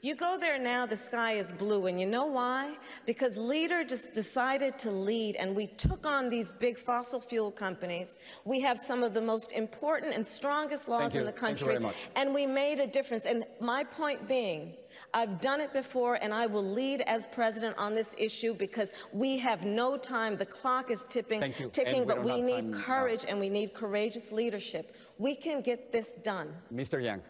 You 0.05 0.13
go 0.13 0.37
there 0.39 0.59
now, 0.59 0.85
the 0.85 0.95
sky 0.95 1.31
is 1.31 1.51
blue. 1.51 1.87
And 1.87 1.99
you 1.99 2.05
know 2.05 2.27
why? 2.27 2.75
Because 3.07 3.37
leader 3.37 3.83
just 3.83 4.13
decided 4.13 4.77
to 4.77 4.91
lead 4.91 5.35
and 5.35 5.55
we 5.55 5.65
took 5.65 6.05
on 6.05 6.29
these 6.29 6.51
big 6.51 6.77
fossil 6.77 7.19
fuel 7.19 7.49
companies. 7.49 8.15
We 8.43 8.59
have 8.59 8.77
some 8.77 9.01
of 9.01 9.15
the 9.15 9.21
most 9.21 9.51
important 9.51 10.13
and 10.13 10.25
strongest 10.25 10.87
laws 10.87 11.15
in 11.15 11.25
the 11.25 11.31
Thank 11.31 11.37
you 11.37 11.47
country. 11.47 11.65
very 11.65 11.79
much. 11.79 11.95
And 12.15 12.35
we 12.35 12.45
made 12.45 12.79
a 12.79 12.85
difference. 12.85 13.25
And 13.25 13.47
my 13.59 13.83
point 13.83 14.27
being, 14.27 14.75
I've 15.15 15.41
done 15.41 15.59
it 15.59 15.73
before 15.73 16.19
and 16.21 16.31
I 16.31 16.45
will 16.45 16.63
lead 16.63 17.01
as 17.07 17.25
president 17.25 17.75
on 17.79 17.95
this 17.95 18.13
issue 18.15 18.53
because 18.53 18.91
we 19.11 19.39
have 19.39 19.65
no 19.65 19.97
time. 19.97 20.37
The 20.37 20.45
clock 20.45 20.91
is 20.91 21.07
tipping, 21.07 21.51
ticking, 21.71 22.01
we 22.01 22.05
but 22.05 22.23
we 22.23 22.43
need 22.43 22.61
time 22.61 22.71
now. 22.73 22.81
courage 22.83 23.25
and 23.27 23.39
we 23.39 23.49
need 23.49 23.73
courageous 23.73 24.31
leadership. 24.31 24.95
We 25.17 25.33
can 25.33 25.63
get 25.63 25.91
this 25.91 26.13
done. 26.21 26.53
Mr. 26.71 27.01
Yang. 27.01 27.23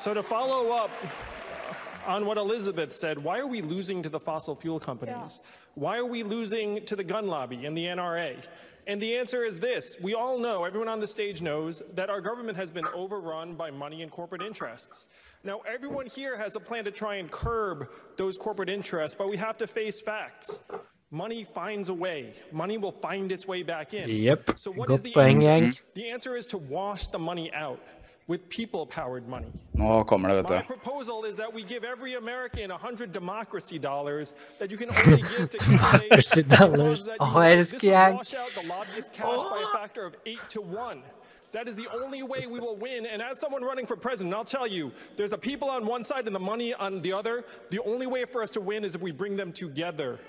So 0.00 0.14
to 0.14 0.22
follow 0.22 0.70
up 0.70 0.90
on 2.06 2.24
what 2.24 2.38
Elizabeth 2.38 2.94
said, 2.94 3.22
why 3.22 3.38
are 3.38 3.46
we 3.46 3.60
losing 3.60 4.02
to 4.02 4.08
the 4.08 4.18
fossil 4.18 4.54
fuel 4.54 4.80
companies? 4.80 5.40
Why 5.74 5.98
are 5.98 6.06
we 6.06 6.22
losing 6.22 6.86
to 6.86 6.96
the 6.96 7.04
gun 7.04 7.26
lobby 7.26 7.66
and 7.66 7.76
the 7.76 7.84
NRA? 7.84 8.42
And 8.86 8.98
the 8.98 9.18
answer 9.18 9.44
is 9.44 9.58
this. 9.58 9.98
We 10.00 10.14
all 10.14 10.38
know, 10.38 10.64
everyone 10.64 10.88
on 10.88 11.00
the 11.00 11.06
stage 11.06 11.42
knows, 11.42 11.82
that 11.96 12.08
our 12.08 12.22
government 12.22 12.56
has 12.56 12.70
been 12.70 12.86
overrun 12.94 13.56
by 13.56 13.70
money 13.72 14.00
and 14.00 14.10
corporate 14.10 14.40
interests. 14.40 15.06
Now, 15.44 15.60
everyone 15.70 16.06
here 16.06 16.34
has 16.34 16.56
a 16.56 16.60
plan 16.60 16.84
to 16.84 16.90
try 16.90 17.16
and 17.16 17.30
curb 17.30 17.90
those 18.16 18.38
corporate 18.38 18.70
interests, 18.70 19.14
but 19.14 19.28
we 19.28 19.36
have 19.36 19.58
to 19.58 19.66
face 19.66 20.00
facts. 20.00 20.60
Money 21.10 21.44
finds 21.44 21.90
a 21.90 21.94
way. 21.94 22.32
Money 22.52 22.78
will 22.78 22.92
find 22.92 23.30
its 23.32 23.46
way 23.46 23.62
back 23.62 23.92
in. 23.92 24.08
Yep. 24.08 24.52
So 24.56 24.70
what 24.70 24.88
Godt 24.88 25.00
is 25.00 25.02
the 25.02 25.12
poeng, 25.12 25.32
answer? 25.32 25.42
Yang. 25.42 25.78
The 25.94 26.08
answer 26.08 26.36
is 26.36 26.46
to 26.46 26.56
wash 26.58 27.08
the 27.08 27.18
money 27.18 27.52
out 27.52 27.80
with 28.30 28.48
people-powered 28.48 29.28
money. 29.28 29.52
Nå 29.72 30.04
kommer 30.04 30.28
det, 30.28 30.42
My 30.42 30.56
vet 30.56 30.68
du. 30.68 30.74
proposal 30.74 31.24
is 31.24 31.36
that 31.36 31.52
we 31.52 31.62
give 31.62 31.82
every 31.84 32.14
American 32.14 32.70
100 32.70 33.12
democracy 33.12 33.78
dollars 33.78 34.34
that 34.58 34.70
you 34.70 34.78
can 34.78 34.88
only 34.90 35.22
give 35.22 35.50
to 35.50 35.58
candidates 35.66 36.30
Democracy 36.30 36.42
dollars. 36.42 37.06
that 37.06 37.16
oh, 37.20 37.26
Åh, 37.26 37.42
you 37.42 37.50
jeg 37.50 37.58
elsker 37.58 37.78
this 37.78 37.82
will 37.82 38.16
wash 38.22 38.34
out 38.34 38.52
the 38.62 38.66
lobbyist 38.68 39.12
cash 39.12 39.26
by 39.26 39.60
a 39.62 39.66
oh. 39.66 39.78
factor 39.78 40.06
of 40.06 40.14
8 40.26 40.38
to 40.48 40.60
1. 40.60 41.02
That 41.52 41.66
is 41.66 41.74
the 41.74 41.88
only 41.92 42.22
way 42.22 42.46
we 42.46 42.60
will 42.60 42.76
win. 42.76 43.06
And 43.06 43.20
as 43.20 43.40
someone 43.40 43.64
running 43.64 43.86
for 43.86 43.96
president, 43.96 44.34
I'll 44.34 44.44
tell 44.44 44.68
you, 44.68 44.92
there's 45.16 45.30
the 45.32 45.38
people 45.38 45.68
on 45.68 45.84
one 45.84 46.04
side 46.04 46.26
and 46.26 46.34
the 46.34 46.46
money 46.52 46.74
on 46.74 47.02
the 47.02 47.12
other. 47.12 47.44
The 47.70 47.82
only 47.82 48.06
way 48.06 48.24
for 48.24 48.40
us 48.42 48.50
to 48.52 48.60
win 48.60 48.84
is 48.84 48.94
if 48.94 49.02
we 49.02 49.10
bring 49.10 49.36
them 49.36 49.52
together. 49.52 50.20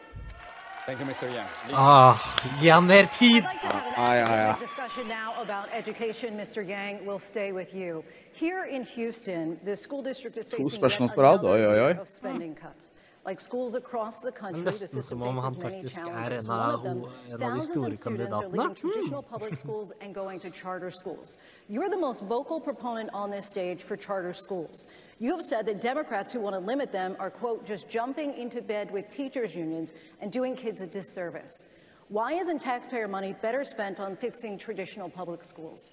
Thank 0.85 0.99
you, 0.99 1.05
Mr. 1.05 1.31
Yang. 1.31 1.47
Ah, 1.73 2.17
gi 2.59 2.69
han 2.69 2.85
mer 2.85 3.05
tid! 3.05 3.43
Ja, 3.43 4.13
ja, 4.13 4.35
ja. 4.35 4.55
Discussion 4.59 5.07
now 5.07 5.33
about 5.41 5.69
education. 5.71 6.35
Mr. 6.37 6.67
Yang 6.67 7.05
will 7.05 7.19
stay 7.19 7.51
with 7.51 7.73
you. 7.73 8.03
Here 8.33 8.65
in 8.65 8.83
Houston, 8.95 9.59
the 9.63 9.75
school 9.75 10.01
district 10.01 10.37
is 10.37 10.47
facing 10.47 10.81
yet 10.81 10.99
another 10.99 12.01
of 12.01 12.09
spending 12.09 12.55
cuts. 12.55 12.91
Like 13.23 13.39
schools 13.39 13.75
across 13.75 14.21
the 14.21 14.31
country, 14.31 14.63
Det 14.63 14.71
the 14.71 14.87
system 14.87 15.19
faces 15.19 15.57
many 15.57 15.83
challenges. 15.83 16.47
One 16.47 16.71
of 16.71 16.81
them, 16.81 17.05
en 17.27 17.33
av 17.33 17.39
de 17.39 17.45
thousands 17.45 17.83
of 17.83 17.95
students 17.95 18.39
are 18.39 18.47
leaving 18.47 18.73
traditional 18.73 19.21
public 19.21 19.55
schools 19.63 19.91
and 20.01 20.15
going 20.15 20.39
to 20.39 20.49
charter 20.49 20.89
schools. 20.89 21.37
You're 21.69 21.89
the 21.89 21.97
most 21.97 22.23
vocal 22.23 22.59
proponent 22.59 23.11
on 23.13 23.29
this 23.29 23.45
stage 23.45 23.83
for 23.83 23.95
charter 23.95 24.33
schools. 24.33 24.87
You 25.19 25.31
have 25.33 25.43
said 25.43 25.67
that 25.67 25.81
Democrats 25.81 26.33
who 26.33 26.39
want 26.39 26.55
to 26.55 26.59
limit 26.59 26.91
them 26.91 27.15
are, 27.19 27.29
quote, 27.29 27.63
just 27.63 27.87
jumping 27.87 28.33
into 28.33 28.59
bed 28.59 28.89
with 28.89 29.07
teachers' 29.09 29.55
unions 29.55 29.93
and 30.19 30.31
doing 30.31 30.55
kids 30.55 30.81
a 30.81 30.87
disservice. 30.87 31.67
Why 32.07 32.33
isn't 32.33 32.59
taxpayer 32.59 33.07
money 33.07 33.35
better 33.39 33.63
spent 33.63 33.99
on 33.99 34.15
fixing 34.15 34.57
traditional 34.57 35.09
public 35.09 35.43
schools? 35.43 35.91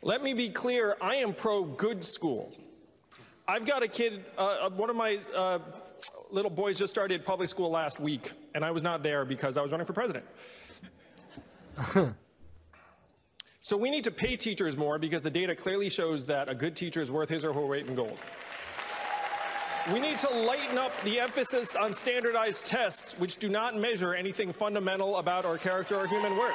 Let 0.00 0.22
me 0.22 0.32
be 0.32 0.48
clear, 0.48 0.96
I 1.02 1.16
am 1.16 1.34
pro 1.34 1.64
good 1.64 2.02
school. 2.02 2.52
I've 3.46 3.64
got 3.66 3.82
a 3.82 3.88
kid, 3.88 4.24
uh, 4.36 4.70
one 4.70 4.90
of 4.90 4.96
my 4.96 5.20
uh, 5.34 5.60
little 6.30 6.50
boys 6.50 6.78
just 6.78 6.90
started 6.90 7.24
public 7.24 7.48
school 7.48 7.70
last 7.70 8.00
week, 8.00 8.32
and 8.54 8.64
I 8.64 8.70
was 8.70 8.82
not 8.82 9.02
there 9.02 9.24
because 9.24 9.56
I 9.56 9.62
was 9.62 9.70
running 9.70 9.86
for 9.86 9.92
president. 9.92 10.24
So 13.66 13.76
we 13.76 13.90
need 13.90 14.04
to 14.04 14.12
pay 14.12 14.36
teachers 14.36 14.76
more 14.76 14.96
because 14.96 15.22
the 15.22 15.30
data 15.30 15.52
clearly 15.52 15.88
shows 15.88 16.24
that 16.26 16.48
a 16.48 16.54
good 16.54 16.76
teacher 16.76 17.00
is 17.00 17.10
worth 17.10 17.28
his 17.28 17.44
or 17.44 17.52
her 17.52 17.66
weight 17.66 17.88
in 17.88 17.96
gold. 17.96 18.16
We 19.92 19.98
need 19.98 20.20
to 20.20 20.30
lighten 20.30 20.78
up 20.78 20.92
the 21.02 21.18
emphasis 21.18 21.74
on 21.74 21.92
standardized 21.92 22.64
tests, 22.64 23.18
which 23.18 23.38
do 23.38 23.48
not 23.48 23.76
measure 23.76 24.14
anything 24.14 24.52
fundamental 24.52 25.16
about 25.16 25.46
our 25.46 25.58
character 25.58 25.96
or 25.96 26.06
human 26.06 26.38
worth. 26.38 26.54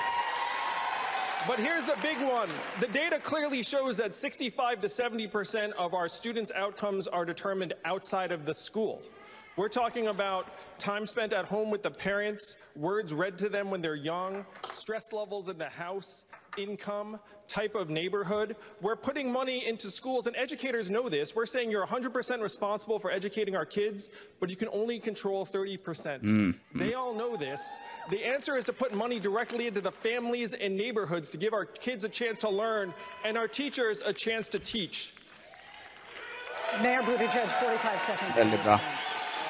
But 1.46 1.60
here's 1.60 1.86
the 1.86 1.98
big 2.02 2.18
one. 2.22 2.48
The 2.80 2.88
data 2.88 3.20
clearly 3.20 3.62
shows 3.62 3.98
that 3.98 4.16
65 4.16 4.80
to 4.80 4.88
70% 4.88 5.74
of 5.74 5.94
our 5.94 6.08
students' 6.08 6.54
outcomes 6.56 7.10
are 7.10 7.26
determined 7.26 7.74
outside 7.84 8.32
of 8.32 8.46
the 8.46 8.54
school. 8.54 9.02
We're 9.58 9.70
talking 9.70 10.08
about 10.08 10.48
time 10.80 11.06
spent 11.06 11.34
at 11.34 11.46
home 11.46 11.70
with 11.70 11.84
the 11.84 11.92
parents, 11.92 12.56
words 12.76 13.14
read 13.14 13.38
to 13.40 13.50
them 13.50 13.70
when 13.70 13.82
they're 13.82 13.96
young, 13.96 14.46
stress 14.66 15.12
levels 15.12 15.50
in 15.50 15.58
the 15.58 15.70
house, 15.70 16.24
income, 16.58 17.20
type 17.48 17.76
of 17.76 17.90
neighborhood. 17.90 18.56
We're 18.82 18.96
putting 18.96 19.32
money 19.32 19.68
into 19.68 19.92
schools, 19.92 20.28
and 20.28 20.36
educators 20.38 20.90
know 20.90 21.10
this. 21.10 21.36
We're 21.36 21.46
saying 21.46 21.70
you're 21.70 21.86
100% 21.86 22.42
responsible 22.42 22.98
for 22.98 23.12
educating 23.12 23.56
our 23.58 23.66
kids, 23.66 24.10
but 24.40 24.50
you 24.50 24.56
can 24.56 24.70
only 24.72 25.00
control 25.00 25.46
30%. 25.46 26.24
Mm. 26.24 26.56
They 26.74 26.94
all 26.94 27.14
know 27.14 27.36
this. 27.36 27.62
The 28.10 28.26
answer 28.26 28.58
is 28.58 28.64
to 28.66 28.74
put 28.74 28.94
money 28.94 29.20
directly 29.20 29.68
into 29.68 29.82
the 29.82 29.92
families 29.92 30.54
and 30.54 30.78
neighborhoods 30.78 31.30
to 31.32 31.38
give 31.38 31.54
our 31.54 31.66
kids 31.66 32.06
a 32.06 32.10
chance 32.10 32.38
to 32.40 32.50
learn 32.50 32.94
and 33.26 33.38
our 33.38 33.50
teachers 33.50 34.02
a 34.06 34.14
chance 34.14 34.48
to 34.50 34.60
teach. 34.60 35.14
Mayor 36.82 37.02
Buttigieg, 37.02 37.48
45 37.60 38.02
seconds. 38.02 38.38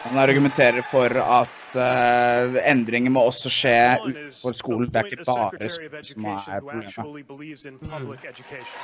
Han 0.02 0.18
argumenterer 0.18 0.82
for 0.82 1.06
at 1.22 1.76
uh, 1.76 2.56
endringer 2.72 3.12
må 3.12 3.22
også 3.30 3.50
skje 3.54 3.98
utenfor 4.06 4.52
skolen. 4.52 4.88
Det 4.90 4.96
er 4.96 5.04
ikke 5.12 5.24
bare 5.28 5.70
skolen 5.70 6.04
som 6.04 6.26
er 6.26 6.60
problemet. 6.60 8.26
education. 8.30 8.82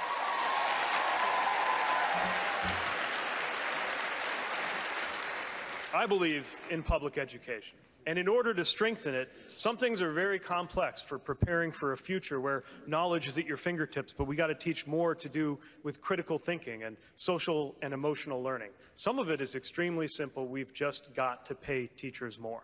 I 6.04 6.06
believe 6.08 6.46
in 6.70 6.84
public 6.84 7.18
education. 7.18 7.78
And 8.08 8.18
in 8.18 8.30
order 8.30 8.54
to 8.54 8.64
strengthen 8.64 9.14
it, 9.14 9.30
some 9.58 9.76
things 9.76 10.02
are 10.02 10.14
very 10.14 10.40
complex 10.40 11.02
for 11.02 11.20
preparing 11.20 11.74
for 11.74 11.92
a 11.92 11.98
future 11.98 12.40
where 12.40 12.64
knowledge 12.88 13.28
is 13.28 13.38
at 13.38 13.46
your 13.46 13.58
fingertips, 13.58 14.14
but 14.14 14.24
we 14.24 14.38
got 14.38 14.48
to 14.48 14.56
teach 14.56 14.88
more 14.88 15.14
to 15.16 15.28
do 15.28 15.60
with 15.84 16.00
critical 16.00 16.40
thinking 16.40 16.84
and 16.84 16.96
social 17.16 17.76
and 17.82 17.94
emotional 17.94 18.42
learning. 18.42 18.70
Some 18.96 19.20
of 19.20 19.30
it 19.30 19.42
is 19.42 19.56
extremely 19.56 20.08
simple. 20.08 20.48
We've 20.48 20.74
just 20.74 21.14
got 21.14 21.46
to 21.48 21.56
pay 21.56 21.88
teachers 21.88 22.40
more. 22.40 22.64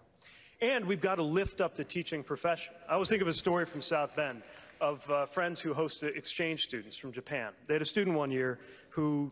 And 0.62 0.86
we've 0.86 1.02
got 1.02 1.16
to 1.16 1.24
lift 1.24 1.60
up 1.60 1.76
the 1.76 1.84
teaching 1.84 2.24
profession. 2.24 2.74
I 2.88 2.94
always 2.94 3.10
think 3.10 3.22
of 3.22 3.28
a 3.28 3.34
story 3.34 3.66
from 3.66 3.82
South 3.82 4.16
Bend 4.16 4.44
of 4.80 5.10
uh, 5.10 5.26
friends 5.26 5.60
who 5.60 5.74
hosted 5.74 6.16
exchange 6.16 6.62
students 6.62 6.96
from 6.96 7.12
Japan. 7.12 7.52
They 7.68 7.74
had 7.74 7.82
a 7.82 7.86
student 7.86 8.16
one 8.16 8.32
year 8.32 8.60
who 8.92 9.30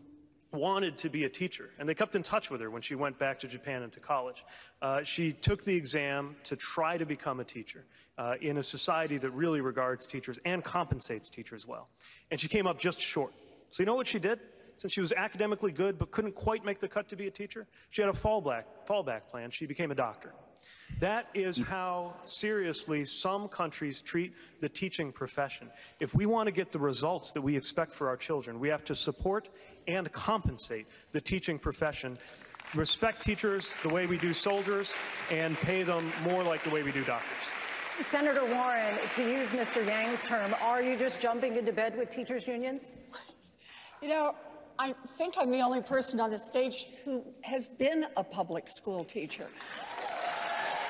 wanted 0.52 0.98
to 0.98 1.08
be 1.08 1.24
a 1.24 1.28
teacher, 1.28 1.70
and 1.78 1.88
they 1.88 1.94
kept 1.94 2.14
in 2.14 2.22
touch 2.22 2.50
with 2.50 2.60
her 2.60 2.70
when 2.70 2.82
she 2.82 2.94
went 2.94 3.18
back 3.18 3.38
to 3.40 3.48
Japan 3.48 3.82
and 3.82 3.92
to 3.92 4.00
college. 4.00 4.44
Uh, 4.80 5.02
she 5.02 5.32
took 5.32 5.64
the 5.64 5.74
exam 5.74 6.36
to 6.44 6.56
try 6.56 6.96
to 6.96 7.06
become 7.06 7.40
a 7.40 7.44
teacher 7.44 7.84
uh, 8.18 8.34
in 8.40 8.58
a 8.58 8.62
society 8.62 9.18
that 9.18 9.30
really 9.30 9.60
regards 9.60 10.06
teachers 10.06 10.38
and 10.44 10.62
compensates 10.62 11.30
teachers 11.30 11.66
well. 11.66 11.88
And 12.30 12.38
she 12.38 12.48
came 12.48 12.66
up 12.66 12.78
just 12.78 13.00
short. 13.00 13.32
So 13.70 13.82
you 13.82 13.86
know 13.86 13.94
what 13.94 14.06
she 14.06 14.18
did? 14.18 14.38
Since 14.76 14.92
she 14.92 15.00
was 15.00 15.12
academically 15.12 15.72
good 15.72 15.98
but 15.98 16.10
couldn't 16.10 16.34
quite 16.34 16.64
make 16.64 16.80
the 16.80 16.88
cut 16.88 17.08
to 17.08 17.16
be 17.16 17.26
a 17.26 17.30
teacher, 17.30 17.66
she 17.90 18.02
had 18.02 18.10
a 18.10 18.16
fallback, 18.16 18.64
fallback 18.88 19.28
plan. 19.28 19.50
She 19.50 19.66
became 19.66 19.90
a 19.90 19.94
doctor. 19.94 20.32
That 21.02 21.26
is 21.34 21.58
how 21.58 22.14
seriously 22.22 23.04
some 23.04 23.48
countries 23.48 24.00
treat 24.00 24.34
the 24.60 24.68
teaching 24.68 25.10
profession. 25.10 25.68
If 25.98 26.14
we 26.14 26.26
want 26.26 26.46
to 26.46 26.52
get 26.52 26.70
the 26.70 26.78
results 26.78 27.32
that 27.32 27.42
we 27.42 27.56
expect 27.56 27.90
for 27.90 28.06
our 28.06 28.16
children, 28.16 28.60
we 28.60 28.68
have 28.68 28.84
to 28.84 28.94
support 28.94 29.48
and 29.88 30.12
compensate 30.12 30.86
the 31.10 31.20
teaching 31.20 31.58
profession, 31.58 32.16
respect 32.76 33.20
teachers 33.20 33.74
the 33.82 33.88
way 33.88 34.06
we 34.06 34.16
do 34.16 34.32
soldiers, 34.32 34.94
and 35.32 35.56
pay 35.56 35.82
them 35.82 36.08
more 36.22 36.44
like 36.44 36.62
the 36.62 36.70
way 36.70 36.84
we 36.84 36.92
do 36.92 37.02
doctors. 37.02 37.36
Senator 38.00 38.44
Warren, 38.44 38.96
to 39.14 39.22
use 39.22 39.50
Mr. 39.50 39.84
Yang's 39.84 40.22
term, 40.22 40.54
are 40.62 40.84
you 40.84 40.96
just 40.96 41.20
jumping 41.20 41.56
into 41.56 41.72
bed 41.72 41.98
with 41.98 42.10
teachers' 42.10 42.46
unions? 42.46 42.92
You 44.00 44.08
know, 44.08 44.36
I 44.78 44.94
think 45.18 45.34
I'm 45.36 45.50
the 45.50 45.62
only 45.62 45.82
person 45.82 46.20
on 46.20 46.30
the 46.30 46.38
stage 46.38 46.86
who 47.04 47.24
has 47.42 47.66
been 47.66 48.06
a 48.16 48.22
public 48.22 48.68
school 48.68 49.02
teacher. 49.02 49.48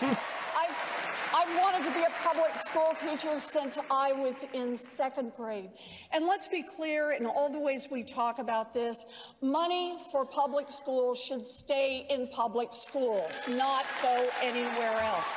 I've, 0.03 1.57
wanted 1.63 1.85
to 1.85 1.95
be 1.95 2.03
a 2.03 2.11
public 2.23 2.57
school 2.59 2.95
teacher 2.99 3.39
since 3.39 3.79
I 3.91 4.13
was 4.13 4.45
in 4.53 4.77
second 4.77 5.33
grade. 5.37 5.71
And 6.13 6.27
let's 6.27 6.49
be 6.49 6.63
clear 6.63 7.13
in 7.13 7.27
all 7.27 7.51
the 7.51 7.59
ways 7.59 7.89
we 7.91 8.03
talk 8.03 8.39
about 8.39 8.75
this, 8.75 9.05
money 9.41 9.97
for 10.11 10.25
public 10.25 10.71
schools 10.71 11.21
should 11.21 11.47
stay 11.47 12.07
in 12.11 12.27
public 12.29 12.71
schools, 12.73 13.31
not 13.49 13.85
go 14.03 14.29
anywhere 14.43 15.01
else. 15.01 15.37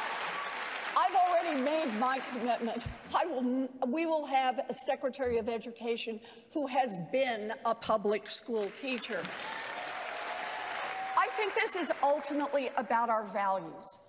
I've 0.98 1.16
already 1.16 1.62
made 1.62 1.94
my 2.00 2.20
commitment. 2.32 2.86
I 3.14 3.26
will, 3.26 3.70
we 3.88 4.06
will 4.06 4.26
have 4.26 4.60
a 4.70 4.74
Secretary 4.74 5.38
of 5.38 5.50
Education 5.50 6.20
who 6.54 6.68
has 6.68 6.96
been 7.12 7.54
a 7.66 7.76
public 7.76 8.30
school 8.30 8.70
teacher. 8.74 9.22
I 11.18 11.28
think 11.32 11.54
this 11.54 11.76
is 11.76 11.92
ultimately 12.02 12.72
about 12.78 13.10
our 13.10 13.26
values. 13.26 14.00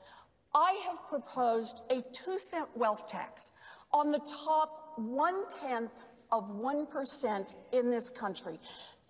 I 0.57 0.81
have 0.89 1.07
proposed 1.07 1.83
a 1.91 2.01
two 2.13 2.39
cent 2.39 2.67
wealth 2.75 3.07
tax 3.07 3.51
on 3.93 4.11
the 4.11 4.21
top 4.21 4.95
one 4.97 5.45
tenth 5.51 5.93
of 6.33 6.51
1% 6.51 7.55
in 7.73 7.91
this 7.91 8.09
country. 8.09 8.59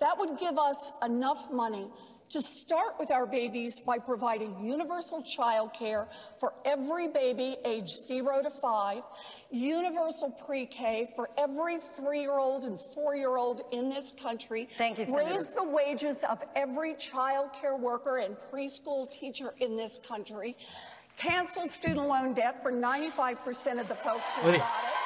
That 0.00 0.18
would 0.18 0.38
give 0.40 0.58
us 0.58 0.90
enough 1.04 1.50
money 1.52 1.88
to 2.28 2.42
start 2.42 2.94
with 2.98 3.12
our 3.12 3.24
babies 3.24 3.78
by 3.78 3.98
providing 3.98 4.58
universal 4.64 5.22
child 5.22 5.72
care 5.72 6.08
for 6.40 6.52
every 6.64 7.06
baby 7.06 7.56
age 7.64 7.94
zero 7.94 8.42
to 8.42 8.50
five, 8.50 9.02
universal 9.50 10.30
pre-K 10.44 11.08
for 11.14 11.30
every 11.38 11.78
three-year-old 11.78 12.64
and 12.64 12.80
four-year-old 12.80 13.62
in 13.70 13.88
this 13.88 14.12
country. 14.20 14.68
Thank 14.76 14.98
you, 14.98 15.06
Senator. 15.06 15.30
Raise 15.30 15.50
the 15.50 15.64
wages 15.64 16.24
of 16.28 16.42
every 16.56 16.94
child 16.96 17.52
care 17.52 17.76
worker 17.76 18.18
and 18.18 18.36
preschool 18.52 19.08
teacher 19.10 19.54
in 19.60 19.76
this 19.76 19.98
country. 19.98 20.56
Cancel 21.16 21.66
student 21.68 22.08
loan 22.08 22.34
debt 22.34 22.62
for 22.62 22.70
95% 22.70 23.80
of 23.80 23.88
the 23.88 23.94
folks 23.94 24.28
who 24.36 24.48
Oi. 24.50 24.58
got 24.58 24.84
it. 24.84 24.96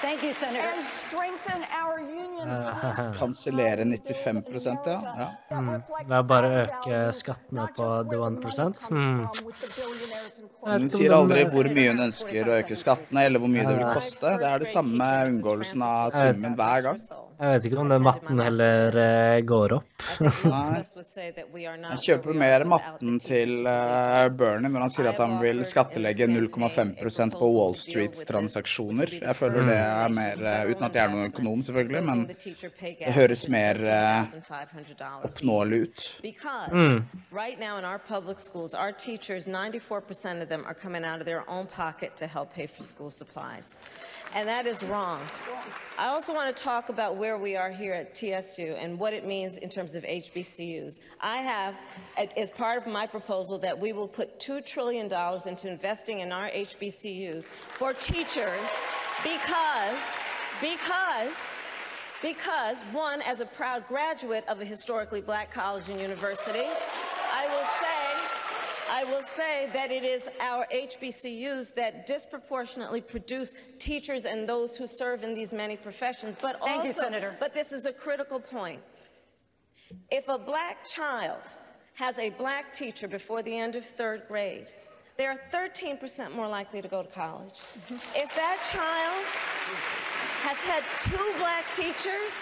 Thank 0.00 0.22
you, 0.22 0.32
Senator. 0.32 0.64
And 0.64 0.84
strengthen 0.84 1.64
our 1.72 1.98
unions. 2.00 3.18
Kansellere 3.18 3.84
95 3.84 4.86
ja. 4.86 5.02
ja. 5.50 5.60
Mm. 5.60 5.82
Det 6.08 6.16
er 6.18 6.22
bare 6.22 6.50
å 6.50 6.60
øke 6.62 7.00
skattene 7.18 7.64
på 7.74 7.88
the 8.10 8.20
1 8.28 8.76
mm. 8.90 9.24
Hun 10.66 10.90
sier 10.94 11.16
aldri 11.16 11.42
hvor 11.50 11.70
mye 11.74 11.88
hun 11.90 12.04
ønsker 12.06 12.52
å 12.52 12.60
øke 12.60 12.78
skattene, 12.78 13.26
eller 13.26 13.42
hvor 13.42 13.50
mye 13.50 13.66
det 13.66 13.74
vil 13.74 13.90
koste. 13.98 14.36
Det 14.38 14.52
er 14.52 14.62
det 14.62 14.70
samme 14.70 15.10
unngåelsen 15.32 15.82
av 15.88 16.14
summen 16.14 16.54
hver 16.58 16.86
gang. 16.86 17.02
Jeg 17.38 17.52
vet 17.54 17.66
ikke 17.68 17.78
om 17.78 17.90
den 17.92 18.02
matten 18.02 18.40
heller 18.42 18.96
eh, 18.98 19.40
går 19.46 19.72
opp. 19.76 20.06
Nei. 20.50 20.80
Jeg 20.82 21.98
kjøper 22.08 22.34
mer 22.34 22.64
matten 22.66 23.20
til 23.22 23.62
eh, 23.62 24.24
Bernie 24.34 24.72
når 24.74 24.84
han 24.84 24.90
sier 24.90 25.08
at 25.12 25.20
han 25.22 25.36
vil 25.38 25.62
skattlegge 25.66 26.26
0,5% 26.26 27.36
på 27.38 27.50
Wall 27.54 27.76
Street-transaksjoner. 27.78 29.14
Jeg 29.20 29.38
føler 29.38 29.70
det 29.70 29.76
er 29.78 30.16
mer, 30.16 30.42
eh, 30.42 30.72
uten 30.72 30.88
at 30.88 30.98
jeg 30.98 31.04
er 31.04 31.14
noen 31.14 31.30
økonom 31.30 31.62
selvfølgelig, 31.68 32.02
men 32.08 32.26
det 32.26 33.14
høres 33.14 33.46
mer 33.54 33.82
oppnåelig 35.22 35.80
ut. 35.86 36.08
Mm. 36.72 37.04
right 37.30 37.60
now 37.60 37.78
in 37.78 37.84
our 37.84 37.98
public 37.98 38.40
schools, 38.40 38.74
our 38.74 38.90
teachers, 38.90 39.46
94% 39.46 40.42
of 40.42 40.48
them 40.48 40.64
are 40.66 40.74
coming 40.74 41.04
out 41.04 41.20
of 41.20 41.26
their 41.26 41.48
own 41.48 41.66
pocket 41.66 42.16
to 42.16 42.26
help 42.26 42.52
pay 42.52 42.66
for 42.66 42.82
school 42.82 43.10
supplies. 43.10 43.76
And 44.34 44.46
that 44.48 44.66
is 44.66 44.82
wrong. 44.84 45.20
I 45.98 46.06
also 46.08 46.32
want 46.32 46.54
to 46.54 46.62
talk 46.62 46.90
about 46.90 47.16
where 47.16 47.38
we 47.38 47.56
are 47.56 47.70
here 47.70 47.92
at 47.92 48.14
TSU 48.14 48.76
and 48.78 48.98
what 48.98 49.12
it 49.12 49.26
means 49.26 49.58
in 49.58 49.68
terms 49.68 49.96
of 49.96 50.04
HBCUs. 50.04 51.00
I 51.20 51.38
have, 51.38 51.76
as 52.36 52.50
part 52.50 52.78
of 52.78 52.86
my 52.86 53.06
proposal, 53.06 53.58
that 53.58 53.78
we 53.78 53.92
will 53.92 54.06
put 54.06 54.38
$2 54.38 54.64
trillion 54.64 55.06
into 55.46 55.68
investing 55.68 56.20
in 56.20 56.30
our 56.30 56.50
HBCUs 56.50 57.48
for 57.48 57.92
teachers 57.94 58.60
because, 59.24 59.98
because 60.60 61.34
because, 62.20 62.80
one, 62.90 63.22
as 63.22 63.40
a 63.40 63.46
proud 63.46 63.86
graduate 63.86 64.44
of 64.48 64.60
a 64.60 64.64
historically 64.64 65.20
black 65.20 65.52
college 65.52 65.88
and 65.88 66.00
university, 66.00 66.66
I 67.32 67.46
will 67.46 67.66
say, 67.80 68.07
I 68.90 69.04
will 69.04 69.22
say 69.22 69.68
that 69.72 69.90
it 69.90 70.04
is 70.04 70.28
our 70.40 70.66
HBCUs 70.72 71.74
that 71.74 72.06
disproportionately 72.06 73.00
produce 73.00 73.54
teachers 73.78 74.24
and 74.24 74.48
those 74.48 74.76
who 74.76 74.86
serve 74.86 75.22
in 75.22 75.34
these 75.34 75.52
many 75.52 75.76
professions. 75.76 76.34
But 76.40 76.60
Thank 76.64 76.84
you, 76.84 76.92
Senator. 76.92 77.36
But 77.38 77.54
this 77.54 77.72
is 77.72 77.86
a 77.86 77.92
critical 77.92 78.40
point. 78.40 78.80
If 80.10 80.28
a 80.28 80.38
black 80.38 80.84
child 80.86 81.40
has 81.94 82.18
a 82.18 82.30
black 82.30 82.74
teacher 82.74 83.08
before 83.08 83.42
the 83.42 83.56
end 83.56 83.76
of 83.76 83.84
third 83.84 84.22
grade, 84.28 84.68
they 85.16 85.26
are 85.26 85.40
13% 85.52 86.32
more 86.32 86.46
likely 86.46 86.80
to 86.80 86.88
go 86.88 87.02
to 87.02 87.08
college. 87.08 87.60
Mm-hmm. 87.90 87.96
If 88.14 88.34
that 88.36 88.58
child 88.70 89.24
has 90.46 90.56
had 90.58 90.84
two 90.98 91.38
black 91.38 91.64
teachers 91.74 92.32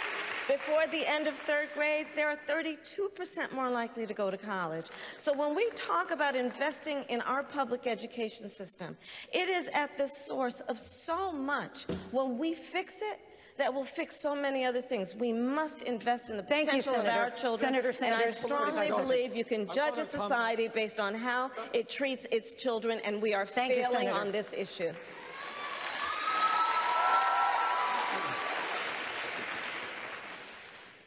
before 0.48 0.86
the 0.86 1.06
end 1.06 1.26
of 1.26 1.34
third 1.34 1.68
grade, 1.74 2.06
they 2.14 2.22
are 2.22 2.38
32% 2.48 3.52
more 3.52 3.70
likely 3.70 4.06
to 4.06 4.14
go 4.14 4.30
to 4.30 4.36
college. 4.36 4.86
So 5.18 5.32
when 5.32 5.54
we 5.54 5.68
talk 5.74 6.10
about 6.10 6.36
investing 6.36 7.04
in 7.08 7.20
our 7.22 7.42
public 7.42 7.86
education 7.86 8.48
system, 8.48 8.96
it 9.32 9.48
is 9.48 9.68
at 9.74 9.96
the 9.98 10.06
source 10.06 10.60
of 10.62 10.78
so 10.78 11.32
much. 11.32 11.86
When 12.10 12.38
we 12.38 12.54
fix 12.54 12.94
it, 13.02 13.18
that 13.58 13.72
will 13.72 13.84
fix 13.84 14.20
so 14.20 14.34
many 14.34 14.64
other 14.64 14.82
things. 14.82 15.14
We 15.14 15.32
must 15.32 15.82
invest 15.82 16.30
in 16.30 16.36
the 16.36 16.42
Thank 16.42 16.72
you, 16.72 16.78
potential 16.78 17.00
of 17.00 17.06
our 17.06 17.30
children. 17.30 17.72
Senator 17.72 17.92
and 18.04 18.14
I 18.14 18.26
strongly 18.26 18.88
believe 18.88 19.34
you 19.34 19.44
can 19.44 19.66
judge 19.68 19.98
a 19.98 20.04
society 20.04 20.68
based 20.68 21.00
on 21.00 21.14
how 21.14 21.50
it 21.72 21.88
treats 21.88 22.26
its 22.30 22.54
children, 22.54 23.00
and 23.04 23.20
we 23.20 23.34
are 23.34 23.46
Thank 23.46 23.72
failing 23.72 23.90
Senator. 23.90 24.12
on 24.12 24.30
this 24.30 24.52
issue. 24.52 24.92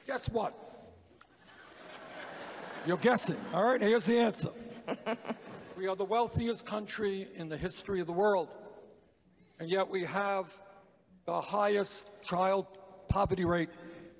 Guess 0.09 0.29
what? 0.29 0.55
You're 2.87 2.97
guessing. 2.97 3.37
All 3.53 3.63
right, 3.63 3.79
here's 3.79 4.07
the 4.07 4.17
answer. 4.17 4.49
we 5.77 5.87
are 5.87 5.95
the 5.95 6.03
wealthiest 6.03 6.65
country 6.65 7.27
in 7.35 7.47
the 7.47 7.55
history 7.55 8.01
of 8.01 8.07
the 8.07 8.13
world, 8.13 8.55
and 9.59 9.69
yet 9.69 9.87
we 9.87 10.03
have 10.05 10.51
the 11.27 11.39
highest 11.39 12.07
child 12.25 12.65
poverty 13.07 13.45
rate 13.45 13.69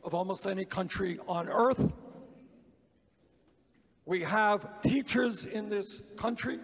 of 0.03 0.13
almost 0.13 0.45
any 0.45 0.63
country 0.63 1.17
on 1.27 1.49
earth. 1.49 1.91
We 4.05 4.21
have 4.21 4.83
teachers 4.83 5.45
in 5.45 5.69
this 5.69 6.03
country 6.17 6.59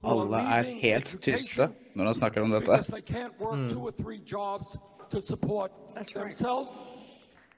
who 0.00 0.08
are 0.08 0.12
Alle 0.12 0.34
er 0.34 0.62
leaving 0.62 0.80
helt 0.80 1.04
education 1.04 1.68
tyste 1.68 1.68
når 1.94 2.04
han 2.04 2.14
snakker 2.14 2.40
om 2.40 2.50
because 2.50 2.86
dette. 2.86 3.04
they 3.04 3.14
can't 3.14 3.38
work 3.38 3.58
Mm. 3.58 3.68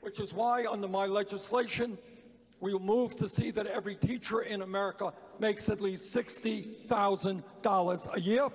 Which 0.03 0.21
is 0.21 0.35
why 0.35 0.67
under 0.71 0.89
my 0.89 1.07
legislation, 1.07 1.97
we 2.61 2.73
will 2.73 2.81
move 2.81 3.17
to 3.17 3.29
see 3.29 3.51
that 3.53 3.67
every 3.67 3.95
teacher 3.95 4.43
in 4.43 4.63
America 4.63 5.13
makes 5.39 5.69
at 5.69 5.81
least 5.81 6.05
$60,000 6.15 8.17
a 8.17 8.21
year. 8.21 8.49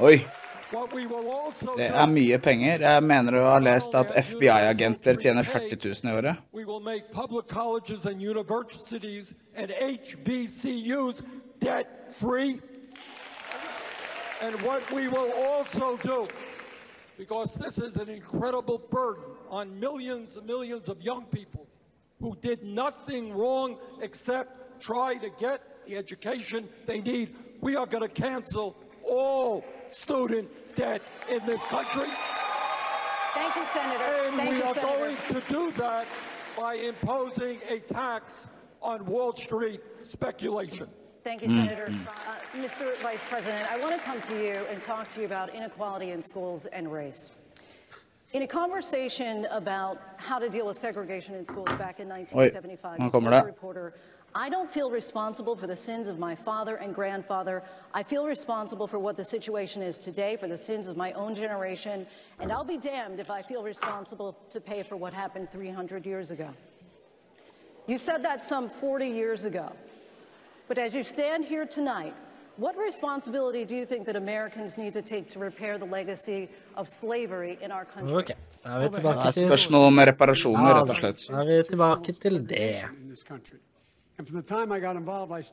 Oi, 0.00 0.26
What 0.70 0.92
we 0.92 1.06
will 1.06 1.30
also 1.30 1.74
det 1.76 1.88
er 1.90 2.06
mye 2.06 2.38
penger. 2.38 2.78
Jeg 2.82 3.02
mener 3.02 3.32
å 3.40 3.44
ha 3.54 3.58
lest 3.58 3.94
at 3.96 4.10
FBI-agenter 4.12 5.16
tjener 5.16 5.42
40 5.42 5.78
000 5.80 6.12
i 6.12 6.16
året. 6.18 6.36
we 6.52 6.66
will 6.66 6.80
make 6.80 7.10
public 7.10 7.48
colleges 7.48 8.04
and 8.04 8.20
universities 8.20 9.32
and 9.54 9.70
HBCUs 9.70 11.22
debt-free. 11.60 12.60
And 14.42 14.60
what 14.60 14.84
we 14.92 15.08
will 15.08 15.32
also 15.32 15.96
do, 16.02 16.28
because 17.16 17.54
this 17.54 17.78
is 17.78 17.96
an 17.96 18.10
incredible 18.10 18.76
burden 18.90 19.24
on 19.50 19.78
millions 19.78 20.36
and 20.36 20.46
millions 20.46 20.88
of 20.88 21.00
young 21.02 21.24
people 21.26 21.66
who 22.20 22.36
did 22.40 22.62
nothing 22.62 23.32
wrong 23.32 23.78
except 24.00 24.80
try 24.80 25.14
to 25.16 25.30
get 25.38 25.86
the 25.86 25.96
education 25.96 26.68
they 26.86 27.00
need, 27.00 27.34
we 27.60 27.76
are 27.76 27.86
going 27.86 28.02
to 28.02 28.08
cancel 28.08 28.76
all 29.08 29.64
student 29.90 30.48
debt 30.76 31.02
in 31.28 31.44
this 31.46 31.64
country. 31.66 32.08
Thank 33.34 33.56
you, 33.56 33.64
Senator. 33.66 34.24
And 34.24 34.36
Thank 34.36 34.50
we 34.50 34.56
you, 34.56 34.62
are 34.64 34.74
Senator. 34.74 34.98
going 34.98 35.16
to 35.28 35.42
do 35.48 35.70
that 35.72 36.08
by 36.56 36.74
imposing 36.74 37.60
a 37.68 37.78
tax 37.80 38.48
on 38.82 39.04
Wall 39.06 39.34
Street 39.34 39.80
speculation. 40.02 40.88
Thank 41.24 41.42
you. 41.42 41.48
Senator. 41.48 41.86
Mm. 41.88 42.06
Uh, 42.06 42.34
Mr. 42.56 42.96
Vice 42.98 43.24
President, 43.24 43.70
I 43.70 43.78
want 43.78 43.96
to 43.96 44.00
come 44.04 44.20
to 44.22 44.42
you 44.42 44.64
and 44.70 44.82
talk 44.82 45.08
to 45.08 45.20
you 45.20 45.26
about 45.26 45.54
inequality 45.54 46.10
in 46.10 46.22
schools 46.22 46.66
and 46.66 46.90
race. 46.90 47.30
In 48.34 48.42
a 48.42 48.46
conversation 48.46 49.46
about 49.50 50.02
how 50.18 50.38
to 50.38 50.50
deal 50.50 50.66
with 50.66 50.76
segregation 50.76 51.34
in 51.34 51.46
schools 51.46 51.72
back 51.78 51.98
in 51.98 52.08
1975, 52.10 52.98
nå 52.98 53.04
you 53.04 53.10
told 53.10 53.26
a 53.26 53.42
reporter, 53.42 53.94
I 54.34 54.50
don't 54.50 54.70
feel 54.70 54.90
responsible 54.90 55.56
for 55.56 55.66
the 55.66 55.74
sins 55.74 56.08
of 56.08 56.18
my 56.18 56.34
father 56.34 56.76
and 56.76 56.94
grandfather. 56.94 57.62
I 57.94 58.02
feel 58.02 58.26
responsible 58.26 58.86
for 58.86 58.98
what 58.98 59.16
the 59.16 59.24
situation 59.24 59.80
is 59.80 59.98
today, 59.98 60.36
for 60.36 60.46
the 60.46 60.58
sins 60.58 60.88
of 60.88 60.96
my 60.98 61.12
own 61.12 61.34
generation, 61.34 62.06
and 62.38 62.52
I'll 62.52 62.64
be 62.64 62.76
damned 62.76 63.18
if 63.18 63.30
I 63.30 63.40
feel 63.40 63.62
responsible 63.62 64.36
to 64.50 64.60
pay 64.60 64.82
for 64.82 64.96
what 64.96 65.14
happened 65.14 65.50
300 65.50 66.04
years 66.04 66.30
ago. 66.30 66.50
You 67.86 67.96
said 67.96 68.22
that 68.24 68.42
some 68.42 68.68
40 68.68 69.06
years 69.06 69.46
ago. 69.46 69.72
But 70.68 70.76
as 70.76 70.94
you 70.94 71.02
stand 71.02 71.46
here 71.46 71.64
tonight, 71.64 72.14
what 72.58 72.76
responsibility 72.76 73.64
do 73.64 73.76
you 73.76 73.86
think 73.86 74.04
that 74.06 74.16
Americans 74.16 74.76
need 74.76 74.92
to 74.92 75.02
take 75.02 75.28
to 75.30 75.38
repair 75.38 75.78
the 75.78 75.84
legacy 75.84 76.48
of 76.76 76.88
slavery 76.88 77.58
in 77.62 77.70
our 77.70 77.84
country? 77.84 78.16
Ok, 78.18 78.28
da 78.64 78.68
er 78.74 78.78
vi 78.78 78.84
Det 78.84 78.94
tilbake 78.94 79.26
er 79.26 79.30
til 79.30 79.48
spørsmål 79.48 79.86
om 79.86 79.98
reparasjoner, 79.98 80.74
rett 80.74 80.90
og 80.90 80.96
slett. 80.96 81.26
Da 81.28 81.38
er 81.38 81.46
vi 81.46 81.62
tilbake 81.68 82.12
til 82.12 82.48
det. 82.48 82.76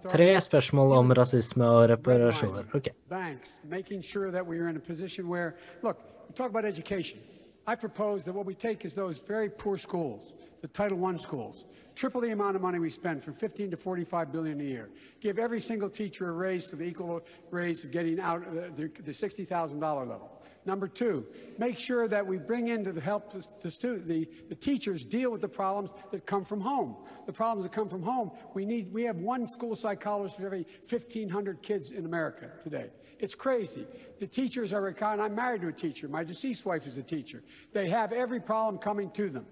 Tre 0.10 0.42
spørsmål 0.42 0.92
om 0.98 1.12
rasisme 1.12 1.66
og 1.66 1.90
reparasjoner. 1.90 2.64
Ok. 2.74 2.88
banks, 3.10 3.60
making 3.70 4.04
sure 4.04 4.32
that 4.32 4.46
we 4.48 4.58
are 4.60 4.70
in 4.70 4.76
a 4.76 4.80
position 4.80 5.30
where, 5.30 5.54
look, 5.84 5.98
we 6.28 6.34
talk 6.34 6.50
about 6.50 6.66
education. 6.66 7.20
I 7.68 7.76
propose 7.76 8.26
that 8.26 8.34
what 8.34 8.46
we 8.46 8.54
take 8.54 8.86
is 8.86 8.94
those 8.94 9.20
very 9.28 9.50
poor 9.50 9.78
schools, 9.78 10.34
the 10.66 10.70
Title 10.70 11.06
I 11.06 11.16
schools. 11.18 11.66
Triple 11.94 12.22
the 12.22 12.32
amount 12.32 12.56
of 12.56 12.64
money 12.64 12.80
we 12.80 12.90
spend 12.90 13.24
from 13.24 13.34
15 13.34 13.70
to 13.70 13.78
45 13.78 14.32
billion 14.32 14.60
a 14.60 14.64
year. 14.64 14.90
Give 15.20 15.38
every 15.38 15.62
single 15.62 15.92
teacher 15.92 16.28
a 16.28 16.32
raise 16.32 16.70
to 16.70 16.76
the 16.76 16.86
equal 16.86 17.22
raise 17.52 17.84
of 17.84 17.92
getting 17.92 18.20
out 18.20 18.42
uh, 18.42 18.70
the, 18.74 18.90
the 19.04 19.12
$60,000 19.12 19.80
level. 19.80 20.32
Number 20.66 20.88
two, 20.88 21.28
make 21.60 21.78
sure 21.78 22.08
that 22.08 22.26
we 22.26 22.40
bring 22.40 22.70
in 22.70 22.84
to 22.86 23.00
help 23.00 23.32
the, 23.32 23.48
the, 23.62 24.28
the 24.50 24.56
teachers 24.56 25.06
deal 25.06 25.32
with 25.32 25.42
the 25.42 25.48
problems 25.48 25.92
that 26.10 26.26
come 26.26 26.44
from 26.44 26.62
home. 26.62 26.96
The 27.28 27.34
problems 27.34 27.66
that 27.66 27.72
come 27.72 27.88
from 27.88 28.02
home, 28.02 28.32
we 28.56 28.66
need, 28.66 28.92
we 28.92 29.04
have 29.04 29.18
one 29.18 29.46
school 29.46 29.76
psychologist 29.76 30.38
for 30.38 30.48
every 30.48 30.66
1,500 30.90 31.62
kids 31.62 31.92
in 31.92 32.06
America 32.06 32.50
today. 32.60 32.90
It's 33.20 33.36
crazy. 33.36 33.86
The 34.20 34.28
teachers 34.28 34.74
are, 34.74 34.88
and 34.88 35.22
I'm 35.22 35.36
married 35.36 35.62
to 35.62 35.68
a 35.68 35.74
teacher. 35.74 36.08
My 36.08 36.24
deceased 36.24 36.66
wife 36.66 36.86
is 36.86 36.98
a 36.98 37.04
teacher. 37.04 37.44
They 37.72 37.88
have 37.90 38.12
every 38.12 38.40
problem 38.40 38.78
coming 38.78 39.10
to 39.12 39.30
them. 39.30 39.46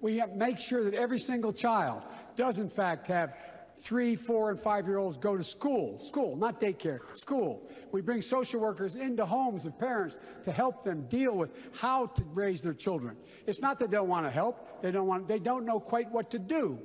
We 0.00 0.18
have 0.18 0.34
make 0.34 0.60
sure 0.60 0.84
that 0.84 0.94
every 0.94 1.18
single 1.18 1.52
child 1.52 2.02
does 2.36 2.58
in 2.58 2.68
fact 2.68 3.06
have 3.08 3.34
three, 3.76 4.14
four, 4.14 4.50
and 4.50 4.60
five-year-olds 4.60 5.16
go 5.16 5.36
to 5.36 5.42
school, 5.42 5.98
school, 5.98 6.36
not 6.36 6.60
daycare, 6.60 7.00
school. 7.16 7.66
We 7.92 8.02
bring 8.02 8.20
social 8.20 8.60
workers 8.60 8.94
into 8.94 9.24
homes 9.24 9.64
of 9.64 9.78
parents 9.78 10.18
to 10.42 10.52
help 10.52 10.82
them 10.82 11.06
deal 11.08 11.34
with 11.34 11.52
how 11.74 12.06
to 12.06 12.22
raise 12.34 12.60
their 12.60 12.74
children. 12.74 13.16
It's 13.46 13.60
not 13.60 13.78
that 13.78 13.90
they 13.90 13.96
don't 13.96 14.08
want 14.08 14.26
to 14.26 14.30
help, 14.30 14.82
they 14.82 14.90
don't 14.90 15.06
want, 15.06 15.26
they 15.28 15.38
don't 15.38 15.64
know 15.64 15.80
quite 15.80 16.10
what 16.10 16.30
to 16.30 16.38
do 16.38 16.78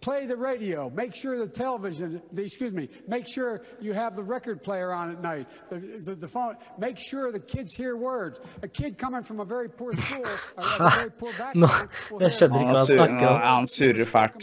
play 0.00 0.26
the 0.26 0.36
radio, 0.36 0.90
make 0.90 1.14
sure 1.14 1.38
the 1.38 1.46
television, 1.46 2.22
the, 2.32 2.42
excuse 2.42 2.72
me, 2.72 2.88
make 3.08 3.26
sure 3.26 3.62
you 3.80 3.92
have 3.92 4.14
the 4.14 4.22
record 4.22 4.62
player 4.62 4.92
on 4.92 5.10
at 5.10 5.22
night, 5.22 5.46
the, 5.70 5.78
the, 6.04 6.14
the, 6.14 6.28
phone, 6.28 6.56
make 6.78 6.98
sure 6.98 7.32
the 7.32 7.40
kids 7.40 7.74
hear 7.74 7.96
words. 7.96 8.40
A 8.62 8.68
kid 8.68 8.98
coming 8.98 9.22
from 9.22 9.40
a 9.40 9.44
very 9.44 9.68
poor 9.68 9.92
school, 9.94 10.24
a 10.58 10.90
very 10.96 11.10
poor 11.10 11.32
background, 11.38 11.88
no, 12.10 12.18
jeg 12.20 12.32
skjønner 12.32 12.60
ikke 12.60 12.72
hva 12.72 12.78
han 12.78 12.86
snakker 12.86 13.28
om. 13.28 13.40
Han 13.46 13.66
surrer 13.66 14.04
fælt. 14.04 14.36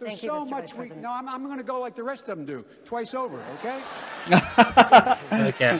There's 0.00 0.20
so 0.20 0.38
you, 0.38 0.50
much 0.50 0.74
we, 0.74 0.88
no, 1.00 1.10
I'm, 1.10 1.28
I'm 1.28 1.44
going 1.44 1.58
to 1.58 1.64
go 1.64 1.80
like 1.80 1.94
the 1.94 2.02
rest 2.02 2.28
of 2.28 2.36
them 2.36 2.46
do, 2.46 2.64
twice 2.84 3.14
over, 3.14 3.38
okay? 3.58 3.78
okay. 5.48 5.78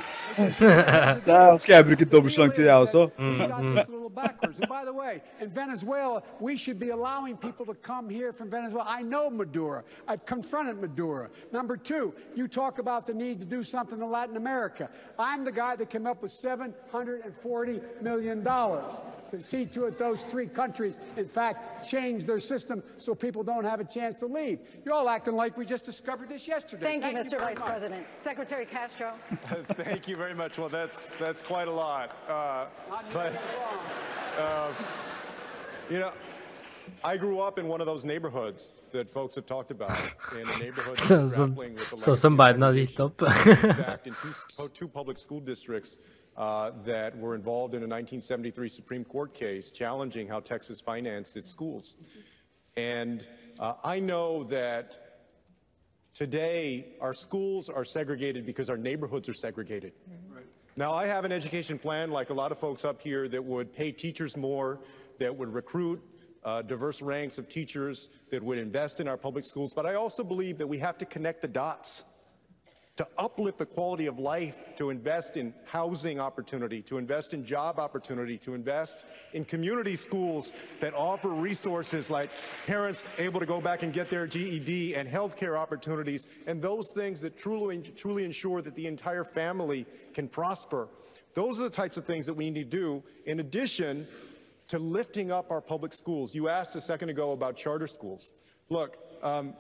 Der 1.27 1.57
skal 1.57 1.75
jeg 1.75 1.85
bruke 1.85 2.05
dobbelt 2.05 2.35
så 2.35 2.41
lang 2.41 2.55
tid, 2.55 2.65
jeg 2.65 2.75
også. 2.75 3.09
Mm, 3.19 3.25
mm. 3.25 3.79
Backwards. 4.15 4.59
And 4.59 4.69
by 4.69 4.85
the 4.85 4.93
way, 4.93 5.23
in 5.41 5.49
Venezuela, 5.49 6.23
we 6.41 6.57
should 6.57 6.79
be 6.79 6.91
allowing 6.91 7.37
people 7.37 7.67
to 7.67 7.75
come 7.75 8.09
here 8.09 8.33
from 8.33 8.51
Venezuela. 8.51 8.87
I 8.89 9.03
know 9.03 9.31
Maduro. 9.31 9.85
I've 10.07 10.25
confronted 10.27 10.81
Maduro. 10.81 11.29
Number 11.53 11.77
two, 11.77 12.15
you 12.35 12.49
talk 12.49 12.79
about 12.79 13.07
the 13.07 13.15
need 13.15 13.41
to 13.41 13.47
do 13.47 13.63
something 13.63 14.01
in 14.01 14.11
Latin 14.11 14.37
America. 14.37 14.91
I'm 15.19 15.45
the 15.45 15.53
guy 15.53 15.77
that 15.77 15.91
came 15.91 16.07
up 16.07 16.23
with 16.23 16.33
$740 16.33 18.03
million 18.03 18.43
to 19.33 19.43
see 19.43 19.65
to 19.65 19.87
it 19.87 19.99
those 19.99 20.25
three 20.25 20.47
countries, 20.47 20.99
in 21.17 21.25
fact, 21.25 21.89
change 21.89 22.25
their 22.25 22.39
system 22.39 22.83
so 22.99 23.15
people 23.15 23.43
don't 23.43 23.65
have 23.65 23.81
a 23.81 23.85
chance 23.85 24.19
to 24.21 24.27
leave. 24.27 24.61
You're 24.85 24.95
all 24.95 25.09
acting 25.09 25.35
like 25.35 25.57
we 25.57 25.65
just 25.65 25.85
discovered 25.85 26.29
this 26.29 26.47
yesterday. 26.47 26.85
Thank, 26.85 27.03
Thank 27.03 27.17
you, 27.17 27.23
Mr. 27.23 27.41
Vice 27.41 27.59
much. 27.59 27.69
President. 27.69 28.07
Secretary 28.17 28.67
Castro. 28.67 29.15
Thank 29.69 30.07
you 30.07 30.17
very 30.17 30.35
much. 30.35 30.59
Well, 30.59 30.69
that's 30.69 31.11
that's 31.19 31.41
quite 31.41 31.67
a 31.67 31.73
lot. 31.73 32.15
Uh, 32.29 32.67
but 33.13 33.41
uh, 34.39 34.73
you 35.91 35.99
know. 35.99 36.13
I 37.05 37.17
grew 37.17 37.39
up 37.41 37.59
in 37.59 37.69
one 37.69 37.81
of 37.81 37.87
those 37.87 38.05
neighborhoods 38.05 38.81
that 38.91 39.09
folks 39.09 39.35
have 39.37 39.47
talked 39.47 39.71
about, 39.71 39.97
in 40.39 40.49
a 40.49 40.59
neighborhood 40.59 40.97
that's 41.09 41.37
grappling 41.37 41.75
with 41.75 41.91
the 41.91 41.97
sånn 41.97 42.17
som 42.17 42.37
Biden 42.37 42.63
har 42.63 42.75
gitt 42.75 42.99
in 42.99 43.73
fact, 43.75 44.07
in 44.07 44.15
two, 44.15 44.69
two 44.69 44.89
public 44.89 45.19
school 45.19 45.41
districts 45.41 45.97
uh, 46.43 46.73
that 46.85 47.17
were 47.17 47.37
involved 47.37 47.73
in 47.73 47.85
a 47.85 47.87
1973 47.87 48.69
Supreme 48.69 49.05
Court 49.05 49.33
case 49.33 49.71
challenging 49.71 50.27
how 50.27 50.41
Texas 50.41 50.81
financed 50.81 51.37
its 51.37 51.49
schools. 51.49 51.97
And 52.77 53.25
uh, 53.61 53.75
I 53.85 54.01
know 54.01 54.43
that 54.45 55.21
today 56.13 56.97
our 57.01 57.15
schools 57.15 57.69
are 57.69 57.85
segregated 57.85 58.45
because 58.45 58.69
our 58.69 58.77
neighborhoods 58.77 59.29
are 59.29 59.35
segregated. 59.35 59.93
Right. 60.35 60.45
Now, 60.77 60.93
I 60.93 61.07
have 61.07 61.25
an 61.25 61.31
education 61.31 61.79
plan, 61.79 62.11
like 62.11 62.31
a 62.31 62.35
lot 62.35 62.51
of 62.51 62.59
folks 62.59 62.85
up 62.85 63.01
here, 63.01 63.29
that 63.29 63.45
would 63.45 63.73
pay 63.73 63.93
teachers 63.93 64.37
more, 64.37 64.81
that 65.21 65.37
would 65.37 65.55
recruit 65.55 66.03
uh, 66.43 66.63
diverse 66.63 67.01
ranks 67.01 67.39
of 67.39 67.49
teachers, 67.49 68.09
that 68.31 68.43
would 68.43 68.59
invest 68.59 68.99
in 68.99 69.07
our 69.07 69.17
public 69.17 69.45
schools. 69.45 69.73
But 69.73 69.87
I 69.87 69.95
also 69.95 70.25
believe 70.25 70.59
that 70.59 70.67
we 70.67 70.79
have 70.79 70.99
to 70.99 71.05
connect 71.05 71.41
the 71.41 71.47
dots 71.47 72.03
to 72.97 73.07
uplift 73.17 73.57
the 73.57 73.65
quality 73.65 74.05
of 74.05 74.19
life, 74.19 74.77
to 74.77 74.91
invest 74.91 75.39
in 75.39 75.55
housing 75.65 76.21
opportunity, 76.21 76.83
to 76.83 76.99
invest 76.99 77.33
in 77.33 77.43
job 77.43 77.79
opportunity, 77.79 78.37
to 78.37 78.53
invest 78.53 79.07
in 79.33 79.47
community 79.47 79.97
schools 79.97 80.53
that 80.81 80.93
offer 80.93 81.31
resources 81.31 82.11
like 82.11 82.31
parents 82.67 83.07
able 83.17 83.41
to 83.41 83.47
go 83.47 83.63
back 83.63 83.83
and 83.83 83.95
get 83.95 84.11
their 84.11 84.27
GED 84.27 84.95
and 84.95 85.09
healthcare 85.09 85.59
opportunities, 85.59 86.29
and 86.47 86.61
those 86.61 86.91
things 86.91 87.23
that 87.23 87.39
truly, 87.39 87.81
truly 87.81 88.25
ensure 88.25 88.61
that 88.61 88.75
the 88.75 88.87
entire 88.87 89.25
family 89.25 89.87
can 90.13 90.29
prosper. 90.29 90.89
Those 91.33 91.59
are 91.61 91.65
the 91.65 91.71
types 91.71 91.97
of 91.97 92.05
things 92.05 92.27
that 92.27 92.35
we 92.35 92.51
need 92.51 92.71
to 92.71 92.77
do 92.77 93.03
in 93.25 93.41
addition 93.41 94.07
to 94.69 94.79
lifting 94.79 95.33
up 95.33 95.51
our 95.51 95.63
public 95.63 95.95
schools. 95.95 96.35
You 96.35 96.49
asked 96.49 96.77
a 96.77 96.81
second 96.81 97.09
ago 97.09 97.33
about 97.33 97.57
charter 97.57 97.87
schools. 97.87 98.33
Look, 98.69 98.99
um, 99.23 99.55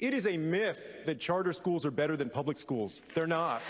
it 0.00 0.12
is 0.12 0.26
a 0.26 0.36
myth 0.36 1.04
that 1.04 1.20
charter 1.20 1.52
schools 1.52 1.86
are 1.86 1.90
better 1.90 2.16
than 2.16 2.28
public 2.28 2.58
schools. 2.58 3.02
They're 3.14 3.26
not. 3.26 3.62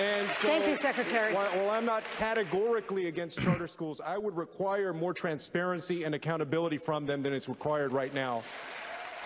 And 0.00 0.28
so, 0.32 0.48
Thank 0.48 0.66
you, 0.66 0.76
Secretary. 0.76 1.32
While, 1.32 1.46
while, 1.50 1.70
I'm 1.70 1.84
not 1.84 2.02
categorically 2.18 3.06
against 3.06 3.40
charter 3.40 3.68
schools, 3.68 4.00
I 4.00 4.18
would 4.18 4.36
require 4.36 4.92
more 4.92 5.14
transparency 5.14 6.02
and 6.02 6.16
accountability 6.16 6.78
from 6.78 7.06
them 7.06 7.22
than 7.22 7.32
is 7.32 7.48
required 7.48 7.92
right 7.92 8.12
now. 8.12 8.42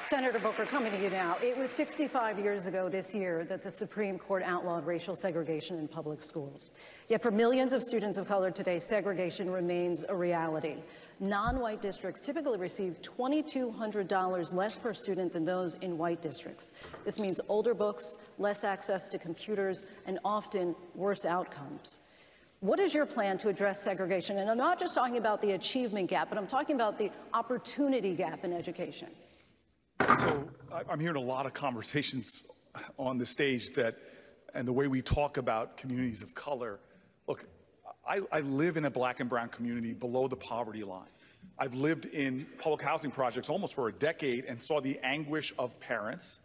Senator 0.03 0.39
Booker, 0.39 0.65
coming 0.65 0.93
to 0.93 1.03
you 1.03 1.11
now. 1.11 1.37
It 1.43 1.57
was 1.57 1.71
65 1.71 2.39
years 2.39 2.67
ago 2.67 2.89
this 2.89 3.15
year 3.15 3.45
that 3.45 3.63
the 3.63 3.71
Supreme 3.71 4.19
Court 4.19 4.43
outlawed 4.43 4.87
racial 4.87 5.17
segregation 5.17 5.79
in 5.79 5.89
public 5.89 6.23
schools. 6.23 6.71
Yet 7.09 7.23
for 7.23 7.31
millions 7.31 7.73
of 7.73 7.83
students 7.83 8.17
of 8.17 8.29
color 8.29 8.51
today, 8.51 8.79
segregation 8.79 9.51
remains 9.51 10.05
a 10.09 10.15
reality 10.15 10.77
non-white 11.21 11.83
districts 11.83 12.25
typically 12.25 12.59
receive 12.59 13.01
$2,200 13.03 14.55
less 14.55 14.79
per 14.79 14.95
student 14.95 15.33
than 15.33 15.45
those 15.45 15.75
in 15.77 15.99
white 15.99 16.23
districts. 16.23 16.73
This 17.05 17.19
means 17.19 17.41
older 17.49 17.75
books, 17.75 18.17
less 18.39 18.65
access 18.65 19.09
to 19.09 19.19
computers, 19.19 19.85
and 20.07 20.19
often 20.25 20.75
worse 20.95 21.25
outcomes. 21.25 21.99
What 22.61 22.81
is 22.81 22.93
your 22.93 23.07
plan 23.07 23.39
to 23.39 23.49
address 23.49 23.81
segregation? 23.83 24.39
And 24.39 24.51
I'm 24.51 24.59
not 24.59 24.81
just 24.81 24.95
talking 24.95 25.17
about 25.17 25.41
the 25.41 25.53
achievement 25.53 26.11
gap, 26.11 26.29
but 26.29 26.39
I'm 26.39 26.47
talking 26.47 26.75
about 26.75 26.99
the 26.99 27.11
opportunity 27.33 28.15
gap 28.15 28.45
in 28.45 28.53
education. 28.53 29.09
So 30.19 30.49
I'm 30.89 30.99
hearing 30.99 31.17
a 31.17 31.21
lot 31.21 31.47
of 31.47 31.53
conversations 31.53 32.43
on 32.99 33.19
the 33.19 33.27
stage 33.27 33.71
that, 33.77 33.97
and 34.55 34.67
the 34.67 34.73
way 34.73 34.89
we 34.89 35.03
talk 35.03 35.37
about 35.37 35.77
communities 35.77 36.23
of 36.23 36.35
color. 36.35 36.81
Look, 37.29 37.47
I, 38.09 38.21
I 38.33 38.41
live 38.41 38.77
in 38.77 38.87
a 38.87 38.91
black 38.91 39.21
and 39.21 39.29
brown 39.29 39.51
community 39.51 39.93
below 39.93 40.29
the 40.29 40.37
poverty 40.37 40.83
line. 40.83 41.09
I've 41.59 41.75
lived 41.75 42.07
in 42.07 42.47
public 42.59 42.83
housing 42.83 43.11
projects 43.11 43.51
almost 43.51 43.75
for 43.75 43.89
a 43.89 43.93
decade 43.93 44.45
and 44.47 44.61
saw 44.61 44.81
the 44.81 44.99
anguish 45.03 45.53
of 45.59 45.79
parents 45.79 46.41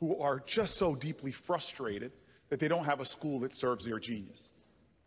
who 0.00 0.18
are 0.18 0.40
just 0.46 0.76
so 0.76 0.94
deeply 0.94 1.32
frustrated 1.32 2.12
that 2.48 2.58
they 2.58 2.68
don't 2.68 2.84
have 2.84 3.00
a 3.00 3.04
school 3.04 3.40
that 3.40 3.52
serves 3.52 3.84
their 3.84 3.98
genius. 3.98 4.50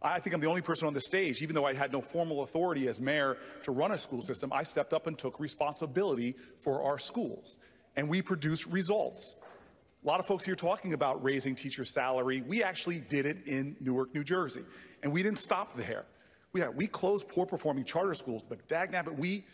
I 0.02 0.20
think 0.20 0.34
I'm 0.34 0.42
the 0.42 0.48
only 0.48 0.62
person 0.62 0.88
on 0.88 0.94
the 0.94 1.02
stage, 1.02 1.42
even 1.42 1.54
though 1.54 1.66
I 1.66 1.74
had 1.74 1.92
no 1.92 2.02
formal 2.02 2.44
authority 2.44 2.88
as 2.88 3.00
mayor 3.00 3.38
to 3.64 3.72
run 3.72 3.92
a 3.92 3.98
school 3.98 4.22
system, 4.22 4.52
I 4.52 4.64
stepped 4.64 4.94
up 4.94 5.08
and 5.08 5.18
took 5.18 5.39
responsibility 5.39 6.36
for 6.60 6.84
our 6.84 6.98
schools. 6.98 7.58
And 7.96 8.10
we 8.10 8.22
produced 8.22 8.66
results. 8.68 9.36
A 10.04 10.08
lot 10.08 10.20
of 10.20 10.26
folks 10.26 10.44
here 10.44 10.56
talking 10.56 10.94
about 10.94 11.24
raising 11.24 11.54
teacher 11.54 11.86
salary. 11.86 12.42
We 12.42 12.64
actually 12.64 13.02
did 13.02 13.28
it 13.28 13.46
in 13.46 13.76
Newark, 13.80 14.16
New 14.16 14.24
Jersey. 14.24 14.64
And 15.04 15.12
we 15.12 15.24
didn't 15.24 15.39
stop 15.39 15.76
there. 15.76 16.06
We, 16.54 16.68
we 16.76 16.88
closed 16.88 17.28
poor 17.28 17.45
performing 17.45 17.86
charter 17.86 18.14
schools, 18.14 18.43
but 18.47 18.68
dagnabbit, 18.68 19.18
we 19.18 19.45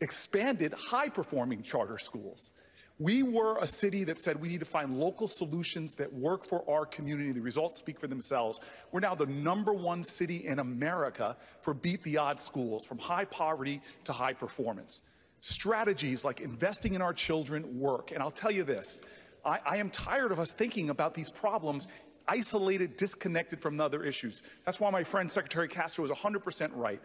expanded 0.00 0.72
high 0.74 1.08
performing 1.08 1.62
charter 1.62 1.98
schools. 1.98 2.52
We 2.98 3.22
were 3.22 3.58
a 3.58 3.66
city 3.66 4.04
that 4.04 4.18
said 4.18 4.40
we 4.40 4.48
need 4.48 4.60
to 4.60 4.66
find 4.66 4.98
local 4.98 5.28
solutions 5.28 5.94
that 5.96 6.10
work 6.12 6.46
for 6.46 6.68
our 6.68 6.86
community. 6.86 7.30
The 7.32 7.42
results 7.42 7.78
speak 7.78 8.00
for 8.00 8.06
themselves. 8.06 8.60
We're 8.90 9.00
now 9.00 9.14
the 9.14 9.26
number 9.26 9.74
one 9.74 10.02
city 10.02 10.46
in 10.46 10.60
America 10.60 11.36
for 11.60 11.74
beat 11.74 12.02
the 12.04 12.16
odds 12.16 12.42
schools, 12.42 12.86
from 12.86 12.96
high 12.96 13.26
poverty 13.26 13.82
to 14.04 14.14
high 14.14 14.32
performance. 14.32 15.02
Strategies 15.40 16.24
like 16.24 16.40
investing 16.40 16.94
in 16.94 17.02
our 17.02 17.12
children 17.12 17.78
work. 17.78 18.12
And 18.12 18.22
I'll 18.22 18.30
tell 18.30 18.50
you 18.50 18.64
this 18.64 19.02
I, 19.44 19.60
I 19.66 19.76
am 19.76 19.90
tired 19.90 20.32
of 20.32 20.40
us 20.40 20.52
thinking 20.52 20.88
about 20.88 21.12
these 21.12 21.30
problems 21.30 21.88
isolated, 22.28 22.96
disconnected 22.96 23.60
from 23.60 23.80
other 23.80 24.02
issues. 24.04 24.42
That's 24.64 24.80
why 24.80 24.90
my 24.90 25.04
friend 25.04 25.30
Secretary 25.30 25.68
Castro 25.68 26.04
is 26.04 26.10
100% 26.10 26.70
right. 26.74 27.00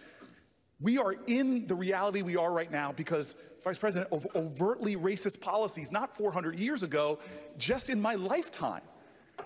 We 0.80 0.98
are 0.98 1.16
in 1.28 1.68
the 1.68 1.76
reality 1.76 2.22
we 2.22 2.38
are 2.38 2.52
right 2.52 2.72
now 2.72 2.92
because, 2.92 3.36
Vice 3.64 3.78
President, 3.78 4.12
of 4.12 4.28
overtly 4.36 4.96
racist 4.96 5.40
policies, 5.40 5.92
not 5.92 6.18
400 6.18 6.58
years 6.58 6.82
ago, 6.82 7.20
just 7.58 7.90
in 7.90 8.02
my 8.02 8.16
lifetime. 8.16 8.82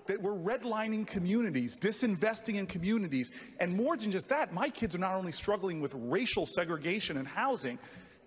that 0.08 0.22
we're 0.22 0.34
redlining 0.34 1.08
communities, 1.08 1.80
disinvesting 1.80 2.56
in 2.56 2.68
communities. 2.68 3.32
And 3.60 3.76
more 3.76 3.98
than 3.98 4.12
just 4.12 4.30
that, 4.30 4.54
my 4.54 4.70
kids 4.70 4.96
are 4.96 5.00
not 5.00 5.14
only 5.14 5.32
struggling 5.32 5.82
with 5.82 5.94
racial 5.96 6.46
segregation 6.46 7.18
and 7.18 7.28
housing, 7.28 7.80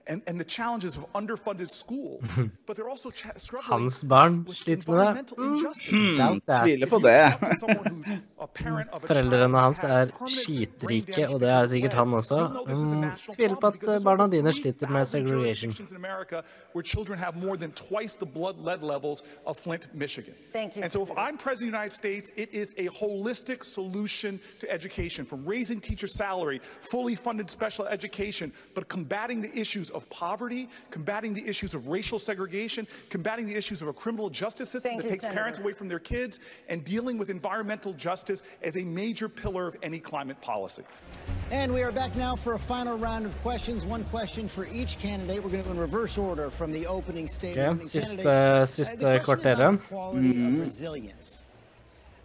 and, 0.08 0.22
and 0.26 0.40
the 0.40 0.44
challenges 0.44 0.96
of 0.96 1.04
underfunded 1.14 1.68
schools, 1.70 2.22
but 2.66 2.76
they're 2.76 2.88
also 2.90 3.10
cha- 3.10 3.36
struggling 3.36 3.84
with 3.84 4.56
sliter 4.56 4.64
det. 4.64 4.88
environmental 4.88 5.36
injustice. 5.44 5.90
Hmm, 5.90 6.14
Stout 6.14 6.42
tviler 6.64 6.86
that. 6.86 6.90
på 6.90 6.98
det. 6.98 7.18
Talk 7.18 7.40
to 7.40 7.56
someone 7.58 7.86
who's 7.94 8.10
a 8.40 8.46
parent 8.46 8.88
of 8.92 9.04
a 9.04 9.06
child 9.06 9.30
Foreldrene 9.30 9.58
hans 9.58 9.84
er 9.84 10.06
skitrike, 10.28 11.28
og 11.28 11.40
det 11.40 11.48
er 11.50 11.66
sikkert 11.66 11.92
han 11.92 12.14
også. 12.14 12.38
Mm, 12.68 13.04
tviler 13.34 13.56
på 13.60 13.66
at 13.66 13.74
eh, 13.94 14.04
barna 14.04 14.26
dine 14.36 14.52
sliter 14.52 14.88
med 14.88 15.04
segregation. 15.04 15.74
in 15.90 15.96
America 15.96 16.40
where 16.74 16.82
children 16.84 17.18
have 17.18 17.34
more 17.36 17.56
than 17.56 17.70
twice 17.72 18.14
the 18.16 18.26
blood 18.26 18.54
lead 18.64 18.82
levels 18.82 19.22
of 19.46 19.56
Flint, 19.56 19.88
Michigan. 19.94 20.34
Thank 20.52 20.76
you, 20.76 20.82
And 20.82 20.90
so 20.90 21.02
if 21.02 21.10
I'm 21.10 21.36
president 21.36 21.52
of 21.52 21.58
the 21.60 21.78
United 21.78 21.92
States, 21.92 22.32
it 22.36 22.48
is 22.52 22.68
a 22.78 22.86
holistic 23.02 23.64
solution 23.64 24.40
to 24.60 24.70
education, 24.70 25.24
from 25.26 25.44
raising 25.44 25.80
teacher 25.80 26.06
salary, 26.06 26.60
fully 26.90 27.14
funded 27.14 27.50
special 27.50 27.86
education, 27.86 28.52
but 28.74 28.88
combating 28.88 29.40
the 29.42 29.52
issues 29.58 29.90
of 29.90 29.97
poverty, 30.10 30.68
combating 30.90 31.32
the 31.32 31.46
issues 31.48 31.72
of 31.74 31.88
racial 31.88 32.18
segregation, 32.18 32.86
combating 33.08 33.46
the 33.46 33.54
issues 33.54 33.80
of 33.80 33.88
a 33.88 33.92
criminal 33.92 34.28
justice 34.28 34.68
system 34.68 34.90
Thank 34.90 35.02
that 35.02 35.08
you, 35.10 35.18
takes 35.18 35.24
parents 35.34 35.58
away 35.58 35.72
from 35.72 35.88
their 35.88 35.98
kids, 35.98 36.40
and 36.68 36.84
dealing 36.84 37.16
with 37.16 37.30
environmental 37.30 37.92
justice 37.94 38.42
as 38.62 38.76
a 38.76 38.84
major 38.84 39.28
pillar 39.28 39.66
of 39.66 39.76
any 39.82 39.98
climate 39.98 40.40
policy. 40.40 40.82
And 41.50 41.72
we 41.72 41.82
are 41.82 41.92
back 41.92 42.14
now 42.16 42.36
for 42.36 42.54
a 42.54 42.58
final 42.58 42.98
round 42.98 43.24
of 43.24 43.34
questions. 43.42 43.86
One 43.86 44.04
question 44.04 44.48
for 44.48 44.66
each 44.66 44.98
candidate. 44.98 45.42
We're 45.42 45.50
going 45.50 45.62
to 45.62 45.68
go 45.68 45.72
in 45.72 45.78
reverse 45.78 46.18
order 46.18 46.50
from 46.50 46.72
the 46.72 46.86
opening 46.86 47.28
statement. 47.28 47.82
Ok, 47.82 47.88
Opening 47.88 47.88
siste, 47.88 48.18
Uh, 48.26 49.14
the 49.14 49.20
question 49.24 49.52
is 49.52 49.58
on 49.60 49.78
kvarteret. 49.78 49.80
the 49.80 49.86
quality 49.86 50.34
Mhm. 50.34 50.54
of 50.54 50.60
resilience. 50.60 51.46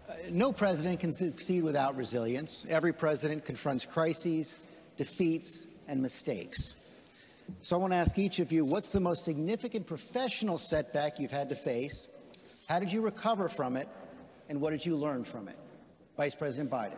Uh, 0.09 0.13
no 0.29 0.51
president 0.51 0.99
can 0.99 1.11
succeed 1.11 1.63
without 1.63 1.95
resilience. 1.95 2.65
Every 2.69 2.91
president 2.93 3.45
confronts 3.45 3.85
crises, 3.85 4.59
defeats, 4.97 5.67
and 5.87 6.01
mistakes. 6.01 6.75
So 7.61 7.75
I 7.75 7.79
want 7.79 7.93
to 7.93 7.97
ask 7.97 8.17
each 8.17 8.39
of 8.39 8.51
you, 8.51 8.65
what's 8.65 8.91
the 8.91 8.99
most 8.99 9.23
significant 9.23 9.87
professional 9.87 10.57
setback 10.57 11.19
you've 11.19 11.31
had 11.31 11.49
to 11.49 11.55
face? 11.55 12.09
How 12.69 12.79
did 12.79 12.91
you 12.91 13.01
recover 13.01 13.47
from 13.49 13.77
it? 13.77 13.87
And 14.49 14.61
what 14.61 14.71
did 14.71 14.85
you 14.85 14.95
learn 14.95 15.23
from 15.23 15.47
it? 15.47 15.57
Vice 16.17 16.35
President 16.35 16.69
Biden. 16.69 16.97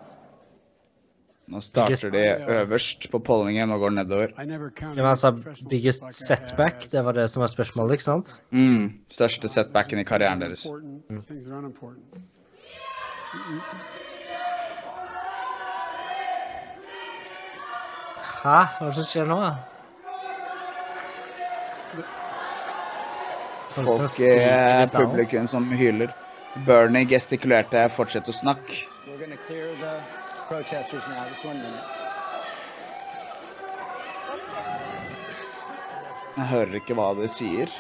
Nå 1.47 1.61
starter 1.61 2.09
de 2.09 2.45
øverst 2.49 3.11
på 3.11 3.19
pollingen 3.19 3.71
og 3.71 3.79
går 3.79 3.89
nedover. 3.89 4.27
Ja, 4.37 4.45
men 4.95 5.05
altså, 5.05 5.31
biggest 5.69 6.03
setback, 6.27 6.91
det 6.91 7.05
var 7.05 7.11
det 7.11 7.29
som 7.29 7.41
var 7.41 7.47
spørsmålet, 7.47 7.91
ikke 7.91 8.03
sant? 8.03 8.41
Mm, 8.51 8.93
største 9.09 9.47
setbacken 9.49 9.99
i 9.99 10.03
karrieren 10.03 10.41
deres. 10.41 10.65
Important, 10.65 11.27
things 11.27 11.45
that 11.45 11.53
are 11.53 11.59
unimportant. 11.59 12.03
Hæ? 18.43 18.49
Hva 18.49 18.81
er 18.81 18.85
det 18.85 18.95
som 18.95 19.03
skjer 19.09 19.25
nå? 19.29 19.39
da? 19.41 19.74
Folk 23.75 24.09
skriker 24.09 24.41
eh, 24.47 24.83
i 24.83 24.91
publikum 24.93 25.47
som 25.51 25.71
hyler. 25.71 26.13
Bernie 26.67 27.05
gestikulerte 27.05 27.81
'fortsett 27.91 28.29
å 28.31 28.35
snakke'. 28.35 28.85
Jeg 36.35 36.47
hører 36.51 36.75
ikke 36.79 36.95
hva 36.95 37.09
de 37.19 37.27
sier. 37.31 37.71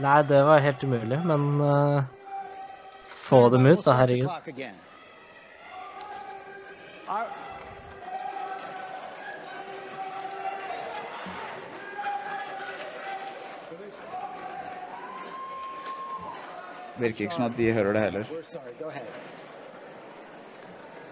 Nei, 0.00 0.18
det 0.28 0.40
var 0.48 0.62
helt 0.64 0.84
umulig, 0.84 1.18
men 1.28 1.60
uh, 1.60 2.04
få 3.28 3.48
dem 3.52 3.66
ut, 3.68 3.84
da, 3.84 3.96
herregud. 4.00 4.30
Virker 16.98 17.20
ikke 17.20 17.34
som 17.34 17.44
at 17.44 17.56
de 17.56 17.72
hører 17.72 17.92
det 17.92 18.02
heller. 18.02 18.24
We're 18.24 18.42
sorry. 18.42 18.72
Go 18.78 18.88
ahead. 18.88 19.06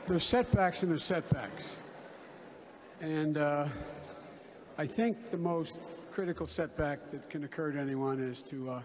There's 0.08 0.24
setbacks 0.24 0.82
and 0.82 0.90
there's 0.90 1.04
setbacks. 1.04 1.78
And 3.00 3.38
uh, 3.38 3.66
I 4.78 4.86
think 4.86 5.30
the 5.30 5.38
most 5.38 5.76
critical 6.10 6.46
setback 6.46 7.10
that 7.12 7.30
can 7.30 7.44
occur 7.44 7.72
to 7.72 7.78
anyone 7.78 8.20
is 8.20 8.42
to 8.42 8.70
uh, 8.70 8.82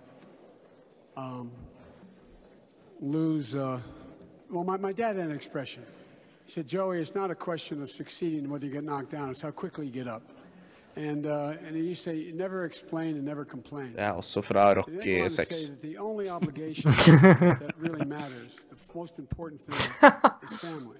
um, 1.18 1.52
lose. 3.02 3.56
Uh, 3.56 3.80
well, 4.50 4.64
my, 4.64 4.78
my 4.78 4.93
dad 4.93 5.18
had 5.18 5.26
an 5.26 5.36
expression. 5.36 5.84
He 6.46 6.52
said, 6.52 6.68
Joey, 6.68 7.00
it's 7.00 7.16
not 7.16 7.32
a 7.32 7.36
question 7.36 7.82
of 7.82 7.89
succeeding 7.89 8.50
whether 8.50 8.66
you 8.66 8.72
get 8.72 8.84
knocked 8.84 9.10
down, 9.10 9.32
it's 9.32 9.41
how 9.41 9.52
quickly 9.52 9.88
you 9.88 9.91
get 9.91 10.08
up. 10.08 10.22
And, 10.96 11.26
uh, 11.26 11.54
and 11.66 11.76
to 11.76 11.96
say, 11.96 12.32
never 12.34 12.64
explain 12.64 13.16
and 13.16 13.26
never 13.26 13.43
complain. 13.43 13.93
Yeah, 13.98 14.12
også 14.12 14.41
fra 14.41 14.70
And 14.70 14.78
Rocky 14.78 14.91
then 14.91 15.02
he 15.02 15.16
wanted 15.18 15.30
to 15.30 15.36
6. 15.36 15.56
say 15.56 15.70
that 15.70 15.82
the 15.82 15.98
only 15.98 16.30
obligation 16.38 16.91
that 16.91 17.74
really 17.78 18.06
matters, 18.06 18.62
the 18.70 18.78
most 18.93 19.20
important 19.20 19.62
thing, 19.62 20.12
is 20.43 20.54
family. 20.54 21.00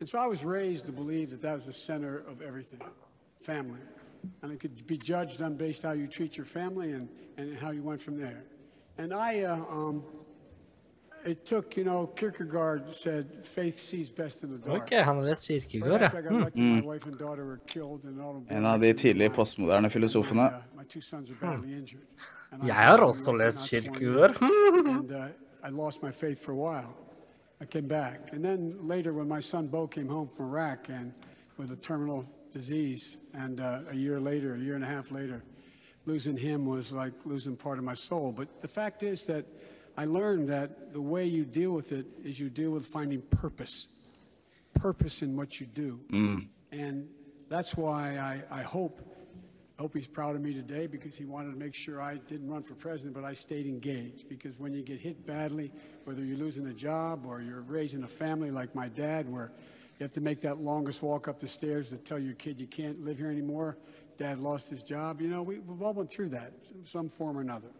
And 0.00 0.08
so 0.08 0.18
I 0.18 0.26
was 0.26 0.44
raised 0.44 0.86
to 0.86 0.92
believe 0.92 1.30
that 1.30 1.42
that 1.42 1.54
was 1.54 1.66
the 1.66 1.72
center 1.72 2.24
of 2.30 2.40
everything, 2.40 2.80
family. 3.40 3.80
And 4.42 4.52
it 4.52 4.60
could 4.60 4.86
be 4.86 4.96
judged 4.96 5.42
on 5.42 5.56
based 5.56 5.82
how 5.82 5.92
you 5.92 6.06
treat 6.06 6.36
your 6.36 6.46
family 6.46 6.92
and, 6.92 7.08
and 7.36 7.58
how 7.58 7.70
you 7.70 7.82
went 7.82 8.00
from 8.00 8.16
there. 8.18 8.44
And 8.96 9.12
I, 9.12 9.42
uh, 9.42 9.56
um, 9.70 10.02
it 11.24 11.44
took, 11.44 11.76
you 11.76 11.84
know, 11.84 12.06
Kierkegaard 12.06 12.94
said, 12.94 13.26
faith 13.44 13.78
sees 13.78 14.10
best 14.10 14.42
in 14.42 14.50
the 14.50 14.58
dark. 14.70 14.82
Ok, 14.82 14.90
han 15.02 15.16
har 15.16 15.22
lest 15.24 15.50
Right 15.50 15.68
Kierkegaard, 15.68 16.00
ja. 16.00 16.06
after 16.06 16.18
I 16.18 16.22
got 16.22 16.32
elected, 16.32 16.62
Mm. 16.62 16.74
my 16.80 16.86
wife 16.94 17.06
and 17.06 17.18
daughter 17.18 17.44
were 17.44 17.60
killed 17.66 18.04
in 18.04 18.10
an 18.10 18.20
automobile 18.20 18.56
En 18.56 18.64
av 18.66 18.80
de 18.80 18.92
tidlige 18.92 19.30
postmoderne 19.30 19.90
filosofene. 19.90 20.50
my 20.76 20.84
two 20.84 21.00
sons 21.00 21.30
are 21.30 21.36
badly 21.40 21.72
injured. 21.74 22.06
And 22.52 22.62
I 22.62 22.66
Jeg 22.66 22.76
was 22.76 22.86
har 22.86 22.98
også 22.98 23.32
lest 23.36 23.70
Kierkegaard. 23.70 24.42
uh, 24.42 25.26
I 25.64 25.70
lost 25.70 26.02
my 26.02 26.12
faith 26.12 26.38
for 26.44 26.52
a 26.52 26.56
while. 26.56 26.88
I 27.60 27.64
came 27.66 27.88
back. 27.88 28.32
And 28.32 28.44
then 28.44 28.74
later, 28.88 29.12
when 29.12 29.28
my 29.28 29.40
son 29.40 29.68
Bo 29.68 29.86
came 29.86 30.08
home 30.08 30.28
from 30.28 30.46
Iraq 30.46 30.88
and 30.88 31.12
with 31.58 31.70
a 31.72 31.76
terminal 31.76 32.24
disease, 32.52 33.18
and 33.34 33.60
uh, 33.60 33.80
a 33.90 33.94
year 33.96 34.20
later, 34.20 34.54
a 34.54 34.58
year 34.58 34.74
and 34.74 34.84
a 34.84 34.86
half 34.86 35.10
later, 35.10 35.42
losing 36.06 36.36
him 36.36 36.64
was 36.64 36.92
like 36.92 37.12
losing 37.26 37.56
part 37.56 37.78
of 37.78 37.84
my 37.84 37.94
soul. 37.94 38.32
But 38.32 38.48
the 38.62 38.68
fact 38.68 39.02
is 39.02 39.24
that 39.24 39.44
I 39.98 40.04
learned 40.04 40.48
that 40.50 40.92
the 40.92 41.00
way 41.00 41.26
you 41.26 41.44
deal 41.44 41.72
with 41.72 41.90
it 41.90 42.06
is 42.22 42.38
you 42.38 42.50
deal 42.50 42.70
with 42.70 42.86
finding 42.86 43.20
purpose, 43.20 43.88
purpose 44.72 45.22
in 45.22 45.36
what 45.36 45.58
you 45.58 45.66
do. 45.66 45.98
Mm. 46.12 46.46
And 46.70 47.08
that's 47.48 47.76
why 47.76 48.16
I, 48.16 48.60
I 48.60 48.62
hope, 48.62 49.00
hope 49.76 49.96
he's 49.96 50.06
proud 50.06 50.36
of 50.36 50.40
me 50.40 50.54
today 50.54 50.86
because 50.86 51.16
he 51.16 51.24
wanted 51.24 51.50
to 51.50 51.58
make 51.58 51.74
sure 51.74 52.00
I 52.00 52.18
didn't 52.18 52.48
run 52.48 52.62
for 52.62 52.74
president, 52.74 53.12
but 53.12 53.24
I 53.24 53.34
stayed 53.34 53.66
engaged. 53.66 54.28
Because 54.28 54.56
when 54.56 54.72
you 54.72 54.84
get 54.84 55.00
hit 55.00 55.26
badly, 55.26 55.72
whether 56.04 56.24
you're 56.24 56.38
losing 56.38 56.68
a 56.68 56.72
job 56.72 57.26
or 57.26 57.42
you're 57.42 57.62
raising 57.62 58.04
a 58.04 58.08
family 58.08 58.52
like 58.52 58.76
my 58.76 58.86
dad, 58.86 59.28
where 59.28 59.50
you 59.98 60.04
have 60.04 60.12
to 60.12 60.20
make 60.20 60.40
that 60.42 60.58
longest 60.58 61.02
walk 61.02 61.26
up 61.26 61.40
the 61.40 61.48
stairs 61.48 61.90
to 61.90 61.96
tell 61.96 62.20
your 62.20 62.34
kid 62.34 62.60
you 62.60 62.68
can't 62.68 63.04
live 63.04 63.18
here 63.18 63.32
anymore, 63.32 63.76
dad 64.16 64.38
lost 64.38 64.68
his 64.68 64.84
job, 64.84 65.20
you 65.20 65.26
know, 65.26 65.42
we, 65.42 65.58
we've 65.58 65.82
all 65.82 65.92
went 65.92 66.08
through 66.08 66.28
that, 66.28 66.52
some 66.84 67.08
form 67.08 67.36
or 67.36 67.40
another. 67.40 67.72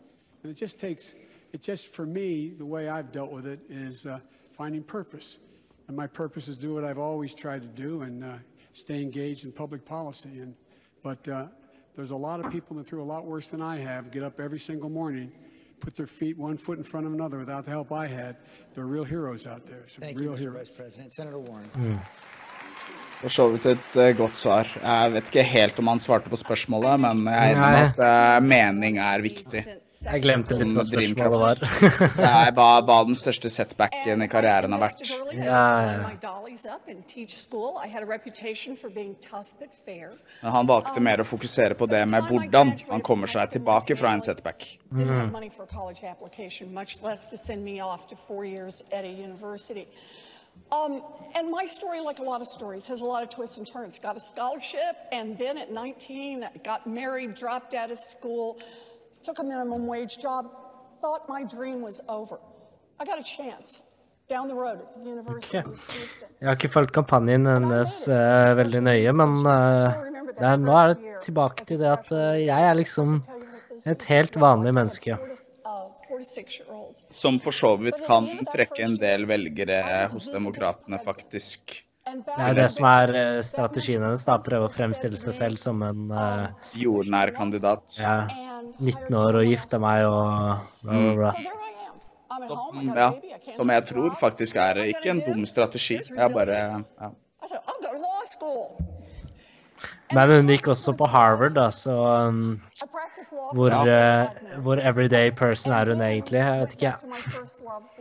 And 0.43 0.51
it 0.51 0.57
just 0.57 0.81
takes, 0.81 1.15
it 1.53 1.63
just, 1.63 1.89
for 1.89 2.07
me, 2.07 2.51
the 2.51 2.67
way 2.67 2.89
I've 2.89 3.13
dealt 3.13 3.31
with 3.31 3.47
it 3.47 3.61
is 3.69 4.07
uh, 4.07 4.21
finding 4.53 4.83
purpose. 4.83 5.39
And 5.87 5.97
my 5.97 6.07
purpose 6.07 6.49
is 6.49 6.57
do 6.57 6.75
what 6.75 6.85
I've 6.85 6.99
always 6.99 7.35
tried 7.35 7.63
to 7.63 7.69
do 7.69 8.03
and 8.03 8.23
uh, 8.23 8.35
stay 8.73 9.01
engaged 9.01 9.45
in 9.45 9.53
public 9.53 9.85
policy. 9.85 10.41
And, 10.41 10.55
but 11.03 11.27
uh, 11.29 11.47
there's 11.97 12.11
a 12.11 12.17
lot 12.17 12.45
of 12.45 12.53
people 12.53 12.77
that 12.77 12.87
through 12.87 13.03
a 13.03 13.05
lot 13.05 13.25
worse 13.25 13.49
than 13.49 13.63
I 13.63 13.79
have, 13.79 14.11
get 14.11 14.23
up 14.23 14.41
every 14.41 14.59
single 14.59 14.91
morning, 14.91 15.33
put 15.81 15.97
their 15.97 16.07
feet 16.07 16.37
one 16.37 16.57
foot 16.57 16.77
in 16.77 16.85
front 16.85 17.07
of 17.07 17.13
another 17.13 17.39
without 17.39 17.65
the 17.65 17.71
help 17.71 17.93
I 17.93 18.07
had. 18.07 18.37
They're 18.75 18.87
real 18.87 19.05
heroes 19.05 19.47
out 19.47 19.67
there. 19.67 19.85
Some 19.89 20.03
Thank 20.03 20.19
real 20.19 20.33
you, 20.33 20.37
Mr. 20.37 20.41
heroes. 20.41 20.69
Vice 20.69 20.77
President. 20.77 21.13
Senator 21.13 21.39
Warren. 21.39 21.71
Mm. 21.77 22.07
For 23.19 23.35
så 23.35 23.49
vidt 23.51 23.65
et 23.67 23.97
eh, 23.99 24.13
godt 24.15 24.39
svar. 24.39 24.69
Jeg 24.79 25.13
vet 25.17 25.31
ikke 25.33 25.43
helt 25.51 25.79
om 25.83 25.89
han 25.91 26.01
svarte 26.03 26.31
på 26.31 26.39
spørsmålet, 26.39 27.01
men 27.03 27.25
jeg 27.27 27.35
er 27.35 27.57
enig 27.57 27.71
med 27.75 27.79
at 27.89 28.03
eh, 28.07 28.37
mening 28.47 29.01
er 29.03 29.25
viktig. 29.25 29.63
Jeg 29.99 30.23
glemte 30.23 30.55
litt 30.61 30.71
hva 30.77 30.85
spørsmålet 30.87 31.41
var. 31.43 31.63
Nei, 31.65 31.91
Det 32.19 32.29
er 32.29 32.53
hva, 32.55 32.69
hva 32.87 32.99
den 33.09 33.19
største 33.19 33.51
setbacken 33.51 34.23
i 34.23 34.29
karrieren 34.31 34.77
har 34.77 34.85
vært. 34.85 35.03
Ja, 35.35 35.43
ja. 35.43 36.13
Men 40.43 40.55
han 40.55 40.71
valgte 40.71 41.03
mer 41.03 41.25
å 41.25 41.27
fokusere 41.27 41.75
på 41.79 41.91
det 41.91 42.05
med 42.13 42.31
hvordan 42.31 42.75
han 42.93 43.03
kommer 43.03 43.31
seg 43.35 43.51
tilbake 43.59 43.99
fra 43.99 44.15
en 44.15 44.23
setback. 44.23 44.71
Didn't 44.95 45.35
Um, 50.73 51.03
and 51.35 51.51
my 51.51 51.65
story, 51.65 52.01
like 52.01 52.19
a 52.19 52.23
lot 52.23 52.41
of 52.41 52.47
stories, 52.47 52.87
has 52.87 53.01
a 53.01 53.05
lot 53.05 53.23
of 53.23 53.31
twists 53.31 53.59
and 53.59 53.67
turns. 53.67 53.99
Got 53.99 54.17
a 54.17 54.21
scholarship, 54.21 54.97
and 55.13 55.39
then 55.39 55.57
at 55.59 55.73
19, 55.73 56.47
got 56.65 56.87
married, 56.87 57.35
dropped 57.35 57.75
out 57.75 57.91
of 57.91 57.99
school, 57.99 58.59
took 59.23 59.39
a 59.39 59.45
minimum 59.45 59.87
wage 59.87 60.19
job, 60.19 60.51
thought 61.01 61.29
my 61.29 61.43
dream 61.45 61.81
was 61.81 62.01
over. 62.09 62.39
I 63.01 63.05
got 63.05 63.19
a 63.19 63.23
chance. 63.23 63.81
down 64.29 64.49
the 64.49 64.55
road 64.55 64.79
at 64.81 64.95
the 64.95 65.11
University 65.11 65.59
Ok. 65.59 65.67
of 65.67 65.95
Houston. 65.97 66.29
Jeg 66.41 66.49
har 66.49 66.57
ikke 66.59 66.69
fulgt 66.69 66.93
kampanjen 66.93 67.47
hennes 67.49 67.93
uh, 68.09 68.53
veldig 68.59 68.83
nøye, 68.85 69.13
men 69.17 69.37
uh, 69.41 69.89
det 70.29 70.45
er, 70.45 70.59
nå 70.61 70.75
er 70.77 70.93
det 70.93 71.13
tilbake 71.25 71.65
til 71.65 71.81
det 71.81 71.89
at 71.89 72.11
uh, 72.13 72.37
jeg 72.37 72.67
er 72.71 72.77
liksom 72.77 73.23
et 73.89 74.05
helt 74.11 74.37
vanlig 74.41 74.75
menneske. 74.77 75.17
46-year-olds. 76.19 77.05
Som 77.15 77.39
for 77.43 77.55
så 77.55 77.75
vidt 77.81 78.01
kan 78.07 78.27
trekke 78.53 78.85
en 78.87 78.97
del 79.01 79.27
velgere 79.31 79.83
hos 80.13 80.31
demokratene, 80.33 81.01
faktisk. 81.05 81.79
Det 82.09 82.37
er 82.41 82.55
jo 82.55 82.57
det 82.57 82.69
som 82.73 82.87
er 82.89 83.11
eh, 83.21 83.39
strategien 83.45 84.01
hennes, 84.05 84.25
da. 84.25 84.39
Prøve 84.41 84.69
å 84.69 84.73
fremstille 84.73 85.19
seg 85.21 85.35
selv 85.37 85.61
som 85.61 85.83
en 85.85 86.09
uh, 86.09 86.71
Jordnær 86.79 87.35
kandidat. 87.37 87.99
ja, 88.01 88.23
19 88.81 89.17
år 89.19 89.43
og 89.43 89.49
gifte 89.49 89.81
meg 89.83 90.07
og 90.09 90.25
bla, 90.83 90.95
bla, 90.95 91.15
bla. 91.21 91.33
Som, 92.49 92.93
ja, 92.95 93.09
som 93.57 93.73
jeg 93.75 93.85
tror 93.89 94.15
faktisk 94.17 94.61
er 94.63 94.81
ikke 94.87 95.11
en 95.13 95.25
dum 95.27 95.45
strategi. 95.49 95.99
Jeg 96.01 96.33
bare 96.35 96.61
ja. 96.63 97.11
I 97.43 97.47
said, 97.47 97.61
I'll 97.67 97.83
go 97.83 97.93
to 97.93 97.99
law 97.99 98.23
school. 98.25 98.99
Men 100.15 100.31
hun 100.33 100.51
gikk 100.53 100.69
også 100.73 100.95
på 100.97 101.09
Harvard, 101.11 101.55
da, 101.57 101.67
så 101.75 101.95
um, 102.29 102.61
hvor, 103.57 103.75
uh, 103.75 104.31
hvor 104.65 104.81
everyday 104.81 105.31
person 105.31 105.73
er 105.77 105.93
hun 105.93 106.01
egentlig? 106.05 106.41
Jeg 106.41 106.63
vet 106.63 106.77
ikke. 106.79 106.95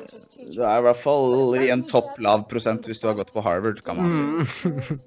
Teaching. 0.07 0.53
Du 0.55 0.61
er 0.63 0.79
i 0.79 0.85
hvert 0.87 1.01
fall 1.03 1.57
i 1.59 1.69
en 1.73 1.83
topp 1.83 2.15
lav 2.23 2.47
prosent 2.51 2.87
hvis 2.87 3.03
du 3.03 3.09
har 3.09 3.17
gått 3.19 3.33
på 3.35 3.43
Harvard, 3.43 3.83
kan 3.83 3.99
man 3.99 4.11
si. 4.15 4.97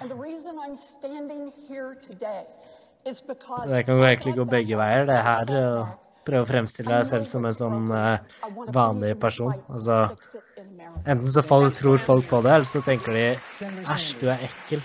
And 0.00 0.10
the 0.10 0.16
reason 0.16 0.56
I'm 0.56 0.76
standing 0.76 1.52
here 1.68 1.94
today 2.00 2.46
is 3.04 3.20
because 3.20 3.68
Det 3.68 3.84
kan 3.84 3.98
jo 3.98 4.04
egentlig 4.04 4.36
gå 4.36 4.44
begge 4.44 4.76
veier, 4.78 5.04
det 5.06 5.22
her. 5.22 5.56
og 5.58 5.86
prøve 6.28 6.44
å 6.44 6.48
fremstille 6.48 6.92
deg 6.92 7.08
selv 7.08 7.28
som 7.28 7.46
en 7.48 7.56
sånn 7.56 7.92
uh, 7.92 8.18
vanlig 8.74 9.14
person. 9.20 9.54
Altså, 9.72 10.02
enten 11.06 11.28
så 11.32 11.44
folk, 11.46 11.72
tror 11.78 12.02
folk 12.04 12.28
på 12.28 12.42
det, 12.44 12.54
eller 12.58 12.68
så 12.68 12.82
tenker 12.84 13.16
de 13.16 13.26
æsj, 13.94 14.10
du 14.20 14.26
er 14.32 14.44
ekkel. 14.50 14.84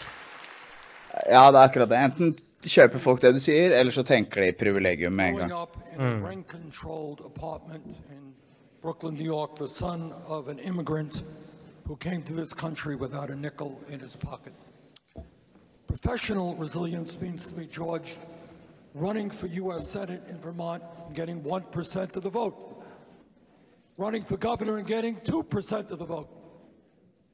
Ja, 1.30 1.52
det 1.52 1.60
er 1.60 1.68
akkurat 1.68 1.90
det. 1.90 1.98
Enten 1.98 2.36
kjøper 2.64 3.00
folk 3.00 3.22
det 3.22 3.34
du 3.36 3.40
sier, 3.44 3.72
eller 3.76 3.92
så 3.92 4.04
tenker 4.08 4.42
de 4.42 4.52
privilegium 4.60 5.14
med 5.16 5.28
en 5.28 5.36
growing 5.36 5.50
gang. 5.50 5.62
up 5.62 5.78
in 5.94 6.02
a 6.02 6.28
rent-controlled 6.30 7.22
apartment 7.26 8.02
in 8.10 8.34
Brooklyn, 8.82 9.14
New 9.16 9.26
York, 9.26 9.56
the 9.56 9.68
son 9.68 10.14
of 10.28 10.48
an 10.48 10.60
immigrant 10.60 11.24
who 11.86 11.96
came 11.96 12.22
to 12.24 12.34
this 12.34 12.54
country 12.54 12.96
without 12.96 13.30
a 13.30 13.36
nickel 13.36 13.80
in 13.90 14.00
his 14.00 14.16
pocket. 14.16 14.54
Professional 15.88 16.56
resilience 16.56 17.20
means 17.22 17.46
to 17.48 17.56
me, 17.56 17.66
George, 17.66 18.18
running 18.94 19.30
for 19.30 19.48
U.S. 19.48 19.88
Senate 19.90 20.22
in 20.30 20.38
Vermont 20.40 20.84
and 21.08 21.16
getting 21.16 21.42
1% 21.42 22.16
of 22.16 22.24
the 22.24 22.30
vote, 22.30 22.84
running 23.98 24.24
for 24.24 24.38
governor 24.38 24.78
and 24.78 24.88
getting 24.88 25.16
2% 25.18 25.92
of 25.92 26.00
the 26.00 26.06
vote, 26.06 26.30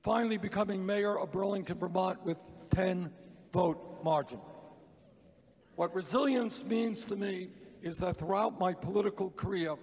finally 0.04 0.38
becoming 0.38 0.86
mayor 0.86 1.18
of 1.18 1.32
Burlington, 1.32 1.78
Vermont 1.78 2.24
with 2.26 2.42
10 2.72 3.10
vote 3.52 4.00
margin. 4.04 4.40
What 5.76 5.94
resilience 5.96 6.64
means 6.64 7.06
to 7.06 7.16
me 7.16 7.50
is 7.82 7.98
that 8.00 8.18
throughout 8.18 8.60
my 8.60 8.74
political 8.74 9.30
career, 9.32 9.76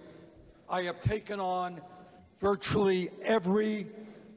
I 0.69 0.83
have 0.83 1.01
taken 1.01 1.39
on 1.39 1.81
virtually 2.39 3.09
every 3.23 3.87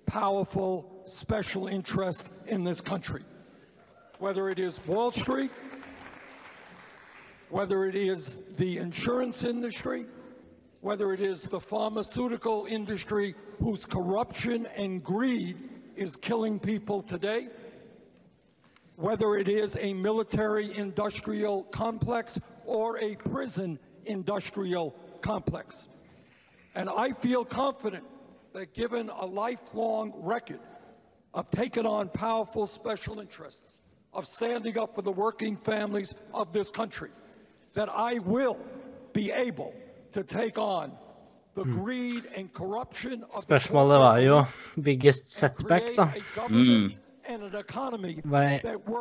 powerful 0.07 1.03
special 1.07 1.67
interest 1.67 2.29
in 2.47 2.65
this 2.65 2.81
country, 2.81 3.23
whether 4.19 4.49
it 4.49 4.59
is 4.59 4.81
Wall 4.87 5.11
Street, 5.11 5.51
whether 7.51 7.85
it 7.85 7.95
is 7.95 8.39
the 8.57 8.79
insurance 8.79 9.45
industry, 9.45 10.07
whether 10.81 11.13
it 11.13 11.21
is 11.21 11.43
the 11.43 11.61
pharmaceutical 11.61 12.67
industry 12.69 13.35
whose 13.59 13.85
corruption 13.85 14.67
and 14.77 15.05
greed 15.05 15.57
is 15.97 16.17
killing 16.17 16.59
people 16.59 17.03
today, 17.03 17.49
whether 19.01 19.37
it 19.37 19.49
is 19.49 19.77
a 19.81 19.95
military 19.95 20.77
industrial 20.77 21.65
complex 21.65 22.39
or 22.67 22.99
a 22.99 23.17
prison 23.17 23.79
industrial 24.05 24.95
complex. 25.23 25.89
And 26.75 26.89
I 26.89 27.13
feel 27.13 27.45
confident 27.45 28.05
that 28.53 28.75
given 28.75 29.09
a 29.09 29.25
lifelong 29.25 30.13
record 30.17 30.61
of 31.35 31.51
taking 31.51 31.87
on 31.87 32.09
powerful 32.09 32.67
special 32.67 33.21
interests, 33.21 33.81
of 34.13 34.27
standing 34.27 34.79
up 34.79 34.95
for 34.95 35.03
the 35.03 35.13
working 35.13 35.57
families 35.57 36.15
of 36.35 36.53
this 36.53 36.71
country, 36.71 37.11
that 37.75 37.89
I 37.89 38.19
will 38.19 38.59
be 39.13 39.31
able 39.31 39.73
to 40.13 40.25
take 40.25 40.59
on 40.59 40.93
the 41.55 41.65
greed 41.65 42.25
and 42.37 42.53
corruption 42.53 43.25
of 43.25 43.47
the 43.47 43.55
Spørsmålet 43.55 43.99
var 43.99 44.19
jo 44.19 44.45
biggest 44.83 45.31
setback, 45.31 45.83
da. 45.97 46.09
Mm. 46.49 46.93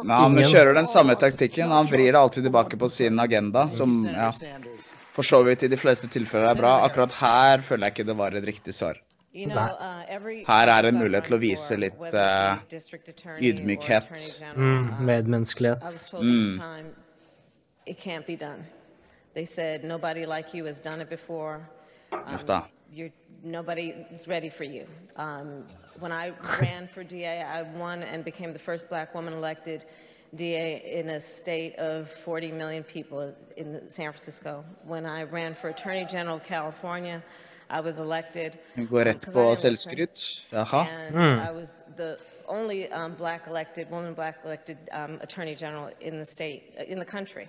Men 0.03 0.15
han 0.15 0.37
kjører 0.43 0.73
den 0.77 0.87
samme 0.87 1.15
taktikken. 1.19 1.71
Han 1.71 1.85
vrir 1.89 2.13
alltid 2.19 2.43
tilbake 2.47 2.77
på 2.77 2.89
sin 2.89 3.19
agenda, 3.19 3.69
som 3.73 3.93
ja, 4.05 4.31
for 5.15 5.23
så 5.27 5.43
vidt 5.43 5.63
i 5.63 5.69
de 5.71 5.77
fleste 5.77 6.07
tilfeller 6.11 6.51
er 6.53 6.59
bra. 6.59 6.73
Akkurat 6.87 7.13
her 7.19 7.61
føler 7.65 7.89
jeg 7.89 7.97
ikke 7.97 8.07
det 8.11 8.17
var 8.19 8.35
et 8.37 8.45
riktig 8.47 8.73
svar. 8.77 8.99
Her 10.47 10.71
er 10.73 10.81
det 10.87 10.93
mulighet 10.95 11.27
til 11.29 11.35
å 11.37 11.39
vise 11.41 11.75
litt 11.77 11.99
uh, 12.15 12.57
ydmykhet. 13.37 14.09
Mm, 14.55 14.87
medmenneskelighet. 15.05 15.83
Mm. 16.17 16.89
Uff 22.33 22.45
da. 22.49 22.63
You're, 22.93 23.09
nobody 23.43 23.93
is 24.11 24.27
ready 24.27 24.49
for 24.49 24.63
you. 24.63 24.85
Um, 25.15 25.63
when 25.99 26.11
I 26.11 26.31
ran 26.61 26.87
for 26.87 27.03
DA, 27.03 27.41
I 27.41 27.63
won 27.77 28.03
and 28.03 28.23
became 28.23 28.53
the 28.53 28.59
first 28.59 28.89
black 28.89 29.13
woman 29.13 29.33
elected 29.33 29.85
DA 30.35 30.99
in 30.99 31.09
a 31.09 31.19
state 31.19 31.75
of 31.77 32.09
40 32.09 32.51
million 32.51 32.83
people 32.83 33.33
in 33.57 33.89
San 33.89 34.05
Francisco. 34.11 34.63
When 34.85 35.05
I 35.05 35.23
ran 35.23 35.55
for 35.55 35.69
Attorney 35.69 36.05
General 36.05 36.37
of 36.37 36.43
California, 36.43 37.21
I 37.69 37.81
was 37.81 37.99
elected. 37.99 38.57
Hun 38.75 38.85
går 38.87 39.03
rett 39.05 39.19
because 39.19 39.33
på 39.33 39.39
I 39.39 39.55
didn't 39.55 39.63
listen. 39.63 39.91
selvskryt. 39.91 40.45
Jaha. 40.51 40.87
And 40.87 41.15
Mm. 41.15 41.47
I 41.47 41.51
was 41.51 41.75
the 41.97 42.17
only 42.47 42.91
um, 42.91 43.13
black 43.15 43.47
elected, 43.47 43.89
woman 43.91 44.13
black 44.13 44.39
elected 44.45 44.77
um, 44.91 45.19
attorney 45.21 45.53
general 45.55 45.89
in 46.01 46.17
the 46.19 46.25
state, 46.25 46.73
uh, 46.79 46.83
in 46.83 46.97
the 46.99 47.05
country. 47.05 47.47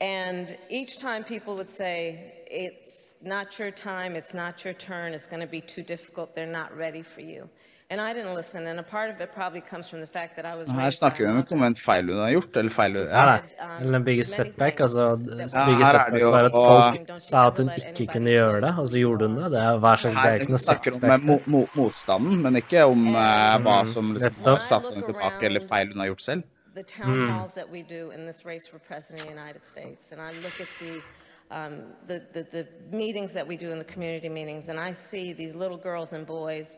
And 0.00 0.56
each 0.70 0.96
time 0.98 1.24
people 1.24 1.54
would 1.56 1.68
say, 1.68 2.32
it's 2.50 3.16
not 3.22 3.58
your 3.58 3.70
time, 3.70 4.16
it's 4.16 4.32
not 4.34 4.64
your 4.64 4.72
turn, 4.74 5.12
it's 5.12 5.26
going 5.26 5.40
to 5.40 5.46
be 5.46 5.60
too 5.60 5.82
difficult, 5.82 6.34
they're 6.34 6.46
not 6.46 6.74
ready 6.76 7.02
for 7.02 7.20
you. 7.20 7.48
And 7.92 8.00
I 8.00 8.12
didn't 8.12 8.36
listen, 8.36 8.68
and 8.68 8.78
a 8.78 8.84
part 8.84 9.10
of 9.10 9.20
it 9.20 9.32
probably 9.34 9.60
comes 9.60 9.88
from 9.88 10.00
the 10.00 10.06
fact 10.06 10.36
that 10.36 10.46
I 10.46 10.54
was 10.54 10.68
Her 10.70 10.90
snakker 10.90 11.26
vi 11.32 11.40
ikke 11.42 11.52
om 11.56 11.62
en 11.66 11.74
feil 11.74 12.06
hun 12.06 12.20
har 12.22 12.30
gjort, 12.30 12.56
eller 12.56 12.70
feil 12.70 12.92
hun 12.94 13.06
Ja, 13.10 13.24
nei. 13.26 13.80
Eller 13.80 13.96
en 13.98 14.04
biggest 14.04 14.32
setback. 14.38 14.80
Altså, 14.80 15.06
Ja, 15.10 15.16
biggest 15.16 15.56
her 15.56 15.66
er 15.66 16.04
setback 16.04 16.12
det 16.12 16.20
jo- 16.22 16.30
var 16.30 16.44
at 16.44 16.52
folk 16.54 17.20
sa 17.20 17.46
at 17.48 17.58
hun 17.58 17.70
ikke 17.76 18.06
kunne 18.12 18.30
gjøre 18.36 18.60
det, 18.60 18.70
og 18.78 18.86
så 18.86 18.98
gjorde 19.02 19.26
hun 19.28 19.36
det. 19.40 19.50
Det 19.56 19.60
er, 19.60 19.78
hver 19.78 19.96
slags, 20.04 20.16
det 20.16 20.30
er 20.30 20.38
Her 20.38 20.44
noe 20.54 20.62
snakker 20.66 20.94
om 20.94 21.26
mo 21.26 21.38
mo 21.46 21.66
motstanden, 21.74 22.40
men 22.46 22.56
ikke 22.62 22.84
om 22.86 23.08
uh, 23.08 23.58
hva 23.66 23.84
som 23.86 24.14
liksom 24.14 24.38
nettopp. 24.38 24.62
satt 24.62 24.86
henne 24.94 25.04
tilbake, 25.10 25.42
eller 25.50 25.60
feil 25.68 25.88
hun 25.92 25.98
har 25.98 26.06
gjort 26.14 26.22
selv. 26.30 26.42
The 26.74 26.82
town 26.82 27.18
Mm. 27.18 27.28
halls 27.30 27.54
that 27.54 27.68
we 27.68 27.82
do 27.82 28.10
in 28.10 28.26
this 28.26 28.44
race 28.44 28.66
for 28.66 28.78
president 28.78 29.20
of 29.22 29.26
the 29.28 29.34
United 29.34 29.66
States, 29.66 30.12
and 30.12 30.20
I 30.20 30.32
look 30.32 30.60
at 30.60 30.68
the, 30.78 31.02
um, 31.50 31.82
the, 32.06 32.22
the, 32.32 32.42
the 32.44 32.66
meetings 32.96 33.32
that 33.32 33.46
we 33.46 33.56
do 33.56 33.70
in 33.72 33.78
the 33.78 33.84
community 33.84 34.28
meetings, 34.28 34.68
and 34.68 34.78
I 34.78 34.92
see 34.92 35.32
these 35.32 35.54
little 35.54 35.76
girls 35.78 36.12
and 36.12 36.26
boys, 36.26 36.76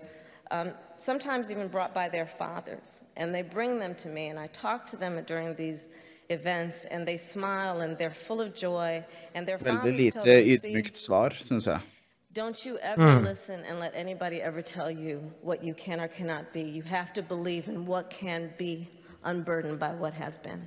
um, 0.51 0.73
sometimes 0.98 1.51
even 1.51 1.69
brought 1.69 1.93
by 1.94 2.09
their 2.09 2.27
fathers, 2.27 3.02
and 3.16 3.35
they 3.35 3.43
bring 3.43 3.78
them 3.78 3.94
to 3.97 4.09
me, 4.09 4.28
and 4.28 4.39
I 4.39 4.47
talk 4.48 4.86
to 4.86 4.97
them 4.97 5.23
during 5.27 5.55
these 5.56 5.89
events, 6.31 6.86
and 6.86 7.06
they 7.06 7.16
smile, 7.19 7.81
and 7.82 7.98
they're 7.98 8.10
full 8.10 8.40
of 8.40 8.55
joy, 8.55 9.05
and 9.35 9.47
their 9.47 9.59
Veldig 9.59 9.82
fathers 9.82 10.09
tell 10.14 10.24
lite 10.24 10.47
them, 10.47 10.59
see, 10.59 10.73
ydmykt 10.73 10.97
svar, 10.97 11.31
syns 11.32 11.64
jeg. 11.66 11.81
don't 12.32 12.64
you 12.64 12.78
ever 12.78 13.02
Mm. 13.02 13.24
listen 13.24 13.60
and 13.69 13.78
let 13.78 13.94
anybody 13.94 14.40
ever 14.40 14.62
tell 14.62 14.90
you 14.90 15.31
what 15.43 15.62
you 15.62 15.74
can 15.74 16.01
or 16.01 16.09
cannot 16.09 16.51
be. 16.52 16.62
You 16.62 16.82
have 16.82 17.12
to 17.12 17.23
believe 17.23 17.69
in 17.69 17.85
what 17.85 18.09
can 18.09 18.55
be 18.56 18.89
unburdened 19.24 19.78
by 19.78 19.94
what 19.94 20.14
has 20.14 20.38
been. 20.38 20.66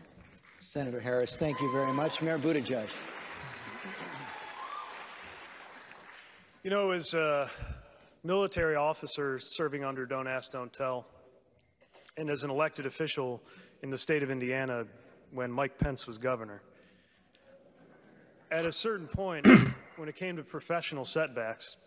Senator 0.59 0.99
Harris, 0.99 1.37
thank 1.37 1.59
you 1.61 1.71
very 1.71 1.93
much. 1.93 2.21
Mayor 2.21 2.39
Buttigieg. 2.39 2.89
You 6.63 6.71
know, 6.71 6.91
as 6.91 7.13
a 7.13 7.49
military 8.23 8.75
officer 8.75 9.37
serving 9.37 9.83
under 9.83 10.05
Don't 10.05 10.27
Ask, 10.27 10.51
Don't 10.51 10.73
Tell, 10.73 11.05
and 12.17 12.29
as 12.29 12.43
an 12.43 12.49
elected 12.49 12.85
official 12.85 13.43
in 13.83 13.91
the 13.91 13.97
state 13.97 14.23
of 14.23 14.31
Indiana 14.31 14.85
when 15.31 15.51
Mike 15.51 15.77
Pence 15.77 16.07
was 16.07 16.17
governor, 16.17 16.61
at 18.51 18.65
a 18.65 18.71
certain 18.71 19.07
point, 19.07 19.45
when 19.97 20.09
it 20.09 20.15
came 20.15 20.37
to 20.37 20.43
professional 20.43 21.05
setbacks, 21.05 21.77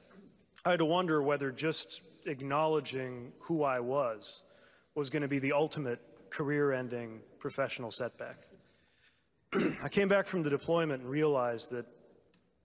I 0.64 0.70
had 0.70 0.78
to 0.78 0.84
wonder 0.84 1.22
whether 1.22 1.50
just 1.50 2.02
acknowledging 2.26 3.32
who 3.40 3.62
I 3.62 3.80
was 3.80 4.42
was 4.94 5.10
going 5.10 5.22
to 5.22 5.28
be 5.28 5.38
the 5.38 5.52
ultimate 5.52 6.00
career 6.30 6.72
ending 6.72 7.20
professional 7.38 7.90
setback. 7.90 8.36
I 9.82 9.88
came 9.88 10.08
back 10.08 10.26
from 10.26 10.42
the 10.42 10.50
deployment 10.50 11.02
and 11.02 11.10
realized 11.10 11.70
that 11.70 11.86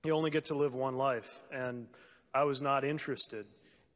you 0.03 0.13
only 0.13 0.31
get 0.31 0.45
to 0.45 0.55
live 0.55 0.73
one 0.73 0.97
life, 0.97 1.41
and 1.51 1.87
I 2.33 2.43
was 2.43 2.61
not 2.61 2.83
interested 2.83 3.45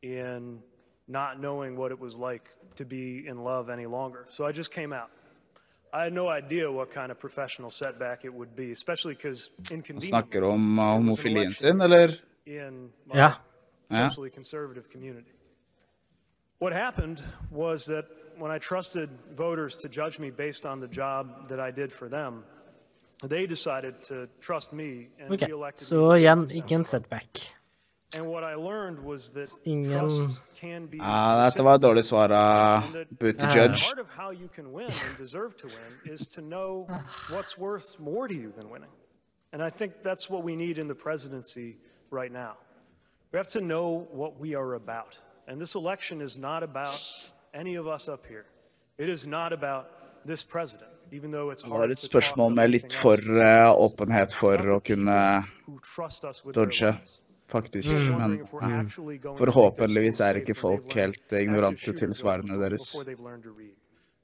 in 0.01 0.59
not 1.07 1.39
knowing 1.39 1.75
what 1.75 1.91
it 1.91 1.99
was 1.99 2.15
like 2.15 2.49
to 2.75 2.85
be 2.85 3.27
in 3.27 3.43
love 3.43 3.69
any 3.69 3.85
longer. 3.85 4.25
So 4.29 4.45
I 4.45 4.51
just 4.51 4.71
came 4.71 4.93
out. 4.93 5.09
I 5.93 6.03
had 6.03 6.13
no 6.13 6.27
idea 6.27 6.71
what 6.71 6.91
kind 6.91 7.11
of 7.11 7.19
professional 7.19 7.71
setback 7.71 8.25
it 8.25 8.33
would 8.33 8.55
be, 8.55 8.71
especially 8.71 9.15
because 9.15 9.49
Han 9.69 9.77
inconveniently 9.77 10.09
snakker 10.09 10.43
om 10.53 10.77
homofilien 10.77 11.53
sin, 11.55 11.81
eller? 11.81 12.09
in 12.45 12.91
my 13.05 13.17
Ja. 13.17 13.33
Ja. 13.89 14.07
socially 14.09 14.29
conservative 14.29 14.89
community. 14.89 15.31
What 16.59 16.73
happened 16.73 17.21
was 17.51 17.85
that 17.85 18.05
when 18.39 18.51
I 18.51 18.59
trusted 18.59 19.09
voters 19.35 19.77
to 19.77 19.89
judge 19.89 20.19
me 20.19 20.29
based 20.29 20.65
on 20.65 20.79
the 20.79 20.87
job 20.87 21.47
that 21.49 21.59
I 21.59 21.71
did 21.71 21.91
for 21.91 22.09
them, 22.09 22.43
they 23.23 23.47
decided 23.47 24.01
to 24.03 24.27
trust 24.39 24.73
me 24.73 25.07
and 25.19 25.31
Ok, 25.33 25.45
re-elected 25.47 25.87
så 25.87 25.95
me. 25.95 26.19
igjen 26.19 26.49
ikke 26.51 26.75
en 26.75 26.83
setback. 26.83 27.53
And 28.15 28.25
what 28.25 28.43
I 28.43 28.55
learned 28.55 28.99
was 29.03 29.29
that 29.31 29.51
Ingen 29.65 29.91
trust 29.91 30.41
can 30.61 30.85
be 30.87 30.97
ah, 31.01 31.43
dette 31.43 31.63
var 31.63 31.75
et 31.75 31.81
dårlig 31.81 32.03
svar 32.03 32.31
av 32.31 32.83
and 32.83 32.93
that 32.93 33.19
Buttigieg. 33.19 33.75
Part 33.83 33.99
of 33.99 34.07
how 34.07 34.31
you 34.31 34.47
can 34.55 34.71
win 34.71 34.87
and 34.87 35.17
deserve 35.17 35.57
to 35.57 35.67
win 35.67 36.13
is 36.13 36.27
to 36.27 36.41
know 36.41 36.85
ah. 36.89 37.01
what's 37.29 37.57
worth 37.57 37.99
more 37.99 38.27
to 38.27 38.33
you 38.33 38.53
than 38.55 38.69
winning. 38.69 38.91
And 39.53 39.61
I 39.61 39.69
think 39.69 39.91
that's 40.03 40.29
what 40.29 40.43
we 40.43 40.55
need 40.55 40.77
in 40.77 40.87
the 40.87 40.95
presidency 40.95 41.77
right 42.11 42.31
now. 42.31 42.53
We 43.33 43.37
have 43.37 43.47
to 43.47 43.61
know 43.61 44.07
what 44.11 44.39
we 44.39 44.55
are 44.55 44.75
about. 44.75 45.19
And 45.47 45.59
this 45.59 45.75
election 45.75 46.21
is 46.21 46.37
not 46.37 46.63
about 46.63 47.01
any 47.57 47.75
of 47.75 47.87
us 47.87 48.07
up 48.07 48.25
here. 48.25 48.45
It 48.97 49.09
is 49.09 49.27
not 49.27 49.53
about 49.53 49.85
this 50.25 50.43
president, 50.43 50.89
even 51.11 51.31
though 51.31 51.51
it's 51.51 51.63
Det 51.63 51.69
var 51.69 51.77
hard 51.77 51.91
et 51.91 51.97
to 51.97 52.07
talk 52.07 52.11
spørsmål 52.11 52.55
med 52.55 52.69
litt 52.69 52.93
for 52.93 53.17
eh, 53.17 53.71
åpenhet 53.85 54.33
for 54.33 54.57
å 54.57 54.79
kunne 54.79 55.45
who 55.65 55.79
trust 55.95 56.23
us 56.23 56.45
with 56.45 56.55
their 56.55 56.65
dodge, 56.65 56.81
lives. 56.81 57.19
faktisk. 57.47 57.93
Mm. 57.93 58.17
Men 58.17 58.37
mm, 58.39 58.79
actually 58.85 59.17
going 59.17 59.37
to 59.37 59.45
make 59.45 59.53
forhåpentligvis 59.53 60.17
their 60.17 60.35
er 60.35 60.41
ikke 60.41 60.55
folk 60.55 60.93
helt 60.93 61.31
ignorante 61.31 61.93
til 61.93 62.13
svarene 62.13 62.59
deres. 62.61 62.91
Before 62.91 63.03
they've 63.03 63.25
learned 63.29 63.43
to 63.43 63.51
read. 63.51 63.75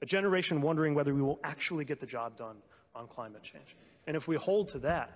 A 0.02 0.06
generation 0.06 0.62
wondering 0.62 0.94
whether 0.94 1.14
we 1.14 1.22
will 1.22 1.40
actually 1.44 1.84
get 1.84 1.98
the 1.98 2.06
job 2.06 2.36
done 2.38 2.56
on 2.94 3.06
climate 3.08 3.42
change. 3.42 3.76
And 4.06 4.16
if 4.16 4.28
we 4.28 4.36
hold 4.36 4.68
to 4.68 4.78
that, 4.78 5.08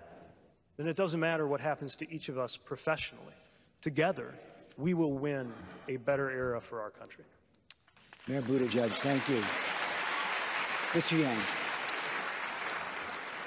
then 0.77 0.87
it 0.87 0.97
doesn't 0.97 1.21
matter 1.21 1.47
what 1.47 1.61
happens 1.61 1.97
to 1.97 2.05
each 2.11 2.29
of 2.31 2.39
us 2.39 2.57
professionally. 2.57 3.35
Together, 3.81 4.35
we 4.79 4.95
will 4.95 5.13
win 5.13 5.53
a 5.89 5.97
better 5.97 6.31
era 6.31 6.61
for 6.61 6.81
our 6.81 6.91
country. 6.91 7.25
Mayor 8.29 8.43
Buttigieg, 8.43 8.91
thank 8.91 9.27
you. 9.29 9.43
Mr. 10.93 11.19
Yang. 11.19 11.39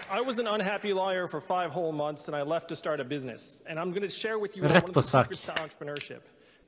I 0.10 0.20
was 0.20 0.40
an 0.40 0.48
unhappy 0.48 0.91
lawyer 0.91 1.28
for 1.28 1.40
five 1.40 1.72
whole 1.72 1.91
months 1.91 2.28
and 2.28 2.36
I 2.36 2.41
left 2.41 2.68
to 2.70 2.76
start 2.76 2.99
a 2.99 3.03
business. 3.03 3.64
And 3.68 3.80
I'm 3.80 3.91
going 3.91 4.02
to 4.02 4.10
share 4.10 4.40
with 4.40 4.58
you 4.58 4.64
Rätt 4.64 4.70
one 4.70 4.78
of 4.78 4.84
på 4.86 4.94
the 4.94 5.02
sak. 5.02 5.26
secrets 5.26 5.44
to 5.44 5.53
entrepreneurship. 5.53 6.22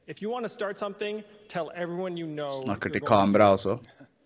If 0.07 0.21
you 0.21 0.29
want 0.29 0.45
to 0.45 0.49
start 0.49 0.77
something, 0.77 1.23
tell 1.47 1.71
everyone 1.75 2.15
you 2.15 2.27
know. 2.27 2.49
Snakker 2.49 2.85
you're 2.85 2.99
til 2.99 2.99
going 3.01 3.33
kamera 3.33 3.51
også. 3.53 3.79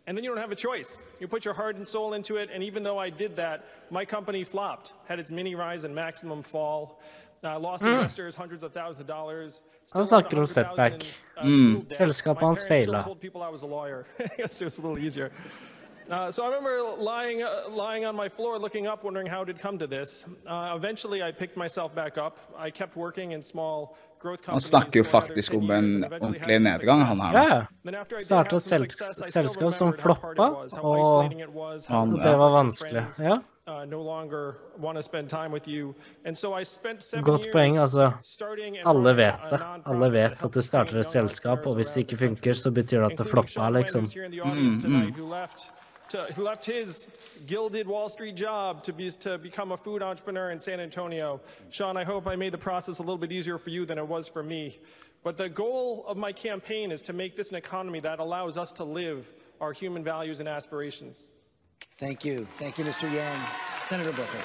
And 0.08 0.18
then 0.18 0.24
you 0.24 0.30
don't 0.30 0.40
have 0.40 0.52
a 0.52 0.56
choice. 0.56 1.04
You 1.20 1.28
put 1.28 1.44
your 1.46 1.54
heart 1.54 1.76
and 1.76 1.86
soul 1.86 2.14
into 2.14 2.38
it, 2.38 2.50
and 2.54 2.64
even 2.64 2.82
though 2.82 2.98
I 2.98 3.10
did 3.10 3.36
that, 3.36 3.66
my 3.92 4.06
company 4.06 4.44
flopped, 4.46 4.94
had 5.06 5.20
its 5.20 5.32
mini 5.32 5.54
rise 5.54 5.84
and 5.84 5.94
maximum 5.94 6.44
fall. 6.44 7.02
Uh, 7.44 7.50
han 7.50 7.62
mm. 9.96 10.06
snakker 10.06 10.40
om 10.40 10.48
setback. 10.48 11.24
Uh, 11.38 11.46
mm. 11.46 11.86
Selskapet 11.90 12.44
hans 12.44 12.68
feila. 12.68 13.06
Uh, 16.10 16.32
so 16.32 16.44
I 16.44 16.48
remember 16.48 17.04
lying, 17.04 17.44
uh, 17.44 17.50
lying 17.70 18.06
on 18.06 18.16
my 18.16 18.30
floor 18.30 18.58
looking 18.58 18.88
up, 18.88 19.04
wondering 19.04 19.28
how 19.28 19.42
it 19.42 19.60
come 19.60 19.78
to 19.78 19.88
this. 19.88 20.26
Uh, 20.48 20.74
eventually, 20.74 21.22
I 21.22 21.32
picked 21.32 21.58
myself 21.58 21.94
back 21.94 22.18
up. 22.18 22.38
I 22.58 22.70
kept 22.72 22.96
working 22.96 23.34
in 23.34 23.44
small 23.44 23.98
growth 24.20 24.42
companies. 24.42 24.72
Han 24.72 24.82
snakker 24.82 25.00
jo 25.00 25.04
faktisk 25.04 25.54
om 25.54 25.72
en 25.72 26.04
ordentlig 26.04 26.60
nedgang, 26.62 27.02
han 27.02 27.20
her. 27.20 27.34
Ja, 27.34 27.66
ja. 27.84 28.20
Startet 28.20 28.72
et 28.72 28.92
selskap 29.32 29.74
som 29.74 29.94
floppa, 29.94 30.48
og, 30.80 31.04
og 31.90 32.24
det 32.24 32.38
var 32.40 32.52
vanskelig. 32.52 33.06
Ja. 33.20 33.42
Uh, 33.68 33.86
no 33.86 34.02
longer 34.02 34.58
want 34.80 34.96
to 34.98 35.02
spend 35.02 35.30
time 35.30 35.52
with 35.52 35.68
you. 35.68 35.94
And 36.26 36.38
so 36.38 36.54
I 36.54 36.64
spent 36.64 37.04
seven 37.04 37.26
Godt 37.26 37.46
years 37.46 37.56
poeng, 37.56 37.78
altså. 37.78 38.12
starting 38.22 38.78
and 38.78 38.88
Alle 38.88 39.00
running 39.00 39.18
vet 39.18 39.40
a 39.44 39.50
det. 39.50 39.62
Alle 39.86 40.12
vet 40.12 40.44
at 40.44 40.54
du 40.54 40.62
starter 40.62 41.00
et 41.00 41.06
selskap, 41.06 41.66
og 41.66 41.76
hvis 41.76 41.88
det 41.88 42.02
ikke 42.02 42.18
funker, 42.18 42.54
så 42.54 42.72
betyr 42.72 42.98
det 43.00 43.12
at 43.12 43.18
det 43.18 43.26
including 43.26 43.50
floppa, 43.50 43.70
liksom. 43.80 44.04
who's 44.04 44.14
here 44.14 44.26
in 44.26 44.32
the 44.32 44.42
audience 44.42 44.78
Mm, 44.78 44.92
tonight, 44.92 45.14
mm. 45.14 45.20
who 45.20 45.34
left 45.34 45.72
to, 46.10 46.18
who 46.36 46.44
left 46.44 46.66
his 46.66 47.10
gilded 47.48 47.86
Wall 47.88 48.10
Street 48.10 48.36
job 48.36 48.84
to 48.84 48.94
be 48.94 49.10
to 49.10 49.38
become 49.38 49.74
a 49.74 49.78
food 49.78 50.02
entrepreneur 50.02 50.52
in 50.52 50.60
San 50.60 50.80
Antonio. 50.80 51.40
Sean, 51.70 51.98
I 51.98 52.06
hope 52.06 52.28
I 52.34 52.36
made 52.38 52.52
the 52.52 52.58
process 52.58 53.00
a 53.00 53.02
little 53.02 53.18
bit 53.18 53.32
easier 53.32 53.58
for 53.58 53.72
you 53.72 53.86
than 53.86 53.98
it 53.98 54.08
was 54.08 54.30
for 54.30 54.44
me. 54.44 54.80
But 55.24 55.38
the 55.38 55.50
goal 55.50 56.06
of 56.08 56.16
my 56.16 56.32
campaign 56.32 56.92
is 56.92 57.02
to 57.04 57.14
make 57.14 57.36
this 57.36 57.50
an 57.50 57.58
economy 57.58 58.00
that 58.00 58.20
allows 58.20 58.58
us 58.58 58.72
to 58.74 58.86
live 58.86 59.28
our 59.60 59.74
human 59.74 60.04
values 60.04 60.40
and 60.40 60.48
aspirations. 60.48 61.28
Thank 62.00 62.26
you. 62.26 62.46
Thank 62.60 62.78
you, 62.78 62.86
Mr. 62.86 63.12
Yang. 63.14 63.40
Senator 63.84 64.12
Booker. 64.12 64.44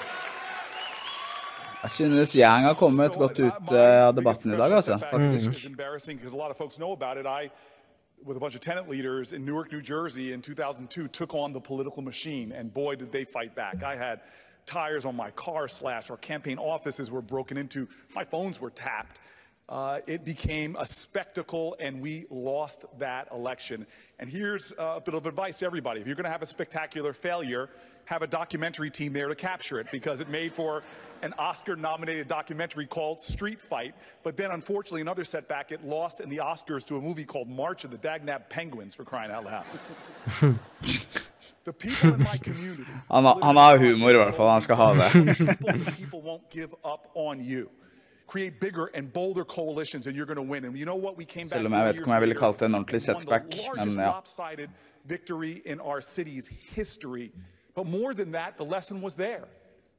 Jeg 1.83 1.91
synes 1.91 2.35
Yang 2.35 2.63
har 2.63 2.73
kommet 2.73 3.11
godt 3.11 3.39
ut 3.39 3.71
eh, 3.71 4.07
av 4.07 4.13
debatten 4.15 4.53
i 4.53 4.57
dag, 4.57 4.71
altså. 4.71 4.93
This 4.97 5.09
Faktisk. 5.11 5.49
is 5.49 5.65
embarrassing 5.65 6.19
because 6.19 6.33
a 6.33 6.37
lot 6.37 6.51
of 6.51 6.57
folks 6.57 6.75
know 6.77 6.93
about 6.93 7.17
it. 7.17 7.25
I, 7.25 7.49
with 8.25 8.37
a 8.37 8.39
bunch 8.39 8.55
of 8.55 8.61
tenant 8.61 8.89
leaders 8.89 9.33
in 9.33 9.45
Newark, 9.45 9.71
New 9.71 9.81
Jersey 9.81 10.33
in 10.33 10.41
2002, 10.41 11.07
took 11.07 11.33
on 11.35 11.53
the 11.53 11.59
political 11.59 12.01
machine, 12.01 12.53
and 12.59 12.73
boy, 12.73 12.95
did 12.95 13.11
they 13.11 13.25
fight 13.25 13.53
back. 13.55 13.83
I 13.83 13.95
had 13.97 14.19
tires 14.65 15.05
on 15.05 15.15
my 15.15 15.31
car 15.31 15.67
slashed, 15.67 16.09
our 16.11 16.17
campaign 16.17 16.57
offices 16.57 17.11
were 17.11 17.21
broken 17.21 17.57
into, 17.57 17.87
my 18.15 18.23
phones 18.23 18.61
were 18.61 18.71
tapped. 18.71 19.19
Uh, 19.73 20.01
it 20.05 20.23
became 20.23 20.75
a 20.79 20.85
spectacle, 20.85 21.75
and 21.79 21.99
we 21.99 22.25
lost 22.29 22.85
that 22.99 23.27
election. 23.31 23.87
And 24.19 24.29
here's 24.29 24.71
uh, 24.73 24.93
a 24.97 25.01
bit 25.01 25.15
of 25.15 25.25
advice 25.25 25.57
to 25.59 25.65
everybody. 25.65 25.99
If 25.99 26.05
you're 26.05 26.15
going 26.15 26.25
to 26.25 26.29
have 26.29 26.43
a 26.43 26.45
spectacular 26.45 27.11
failure, 27.11 27.71
have 28.05 28.21
a 28.21 28.27
documentary 28.27 28.91
team 28.91 29.13
there 29.13 29.29
to 29.29 29.33
capture 29.33 29.79
it 29.79 29.87
because 29.91 30.21
it 30.21 30.29
made 30.29 30.53
for 30.53 30.83
an 31.23 31.33
Oscar 31.39 31.75
nominated 31.75 32.27
documentary 32.27 32.85
called 32.85 33.19
Street 33.19 33.59
Fight. 33.59 33.95
But 34.21 34.37
then, 34.37 34.51
unfortunately, 34.51 35.01
another 35.01 35.23
setback, 35.23 35.71
it 35.71 35.83
lost 35.83 36.19
in 36.19 36.29
the 36.29 36.37
Oscars 36.37 36.85
to 36.85 36.97
a 36.97 37.01
movie 37.01 37.25
called 37.25 37.49
March 37.49 37.83
of 37.83 37.89
the 37.89 37.97
Dagnab 37.97 38.49
Penguins, 38.49 38.93
for 38.93 39.03
crying 39.03 39.31
out 39.31 39.43
loud. 39.43 39.65
the 41.63 41.73
people 41.73 42.13
in 42.13 42.21
my 42.21 42.37
community. 42.37 42.85
Han, 43.09 43.23
har- 43.23 43.39
han 43.41 43.55
har 43.55 43.77
humor, 43.79 44.11
i 44.11 44.13
hvert 44.13 44.35
fall. 44.35 44.51
Han 44.51 44.61
skal 44.61 44.75
ha 44.75 44.93
det. 44.93 45.35
people, 45.35 45.79
the 45.79 45.91
people 45.97 46.21
won't 46.21 46.47
give 46.51 46.75
up 46.85 47.09
on 47.15 47.43
you. 47.43 47.71
Create 48.33 48.59
bigger 48.59 48.85
and 48.97 49.13
bolder 49.13 49.45
coalitions, 49.45 50.07
and 50.07 50.15
you're 50.15 50.25
going 50.33 50.41
to 50.47 50.49
win. 50.53 50.65
And 50.65 50.75
you 50.81 50.85
know 50.85 50.95
what? 51.05 51.13
We 51.17 51.25
came 51.25 51.43
back 51.43 51.57
Selv 51.57 51.65
om 51.65 51.73
jeg 51.73 51.85
vet 51.85 51.95
ikke 51.95 52.05
om 52.05 52.11
jeg 52.13 52.21
ville 52.21 52.33
years 52.33 52.39
kalt 52.39 52.59
det 52.59 52.65
en 52.65 52.75
ordentlig 52.75 53.01
won 53.07 53.21
setback. 53.21 53.43
the 53.51 53.57
Men 53.57 53.75
largest 53.75 53.97
ja. 53.97 54.05
lopsided 54.05 54.69
victory 55.05 55.61
in 55.65 55.79
our 55.79 56.01
city's 56.01 56.47
history. 56.75 57.31
But 57.75 57.85
more 57.87 58.13
than 58.13 58.31
that, 58.31 58.51
the 58.57 58.63
lesson 58.75 59.01
was 59.01 59.13
there. 59.15 59.45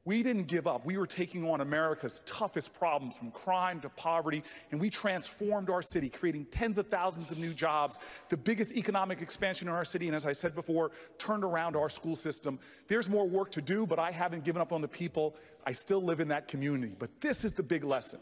We 0.05 0.21
didn't 0.21 0.43
give 0.43 0.67
up. 0.67 0.85
We 0.85 0.97
were 0.97 1.07
taking 1.07 1.49
on 1.49 1.61
America's 1.61 2.21
toughest 2.27 2.73
problems 2.73 3.17
from 3.17 3.31
crime 3.31 3.81
to 3.81 3.89
poverty, 3.89 4.43
and 4.69 4.79
we 4.79 4.91
transformed 4.91 5.71
our 5.71 5.81
city, 5.81 6.09
creating 6.09 6.45
tens 6.51 6.77
of 6.77 6.87
thousands 6.87 7.31
of 7.31 7.39
new 7.39 7.55
jobs, 7.55 7.97
the 8.29 8.37
biggest 8.37 8.77
economic 8.77 9.23
expansion 9.23 9.67
in 9.67 9.73
our 9.73 9.83
city, 9.83 10.05
and 10.05 10.15
as 10.15 10.27
I 10.27 10.31
said 10.31 10.53
before, 10.53 10.91
turned 11.17 11.43
around 11.43 11.75
our 11.75 11.89
school 11.89 12.15
system. 12.15 12.59
There's 12.87 13.09
more 13.09 13.27
work 13.27 13.49
to 13.53 13.63
do, 13.63 13.87
but 13.87 13.97
I 13.97 14.11
haven't 14.11 14.43
given 14.43 14.61
up 14.61 14.71
on 14.71 14.81
the 14.81 14.87
people. 14.87 15.35
I 15.65 15.71
still 15.71 16.03
live 16.03 16.19
in 16.19 16.27
that 16.27 16.47
community. 16.47 16.93
But 16.97 17.19
this 17.19 17.43
is 17.43 17.53
the 17.53 17.63
big 17.63 17.83
lesson. 17.83 18.19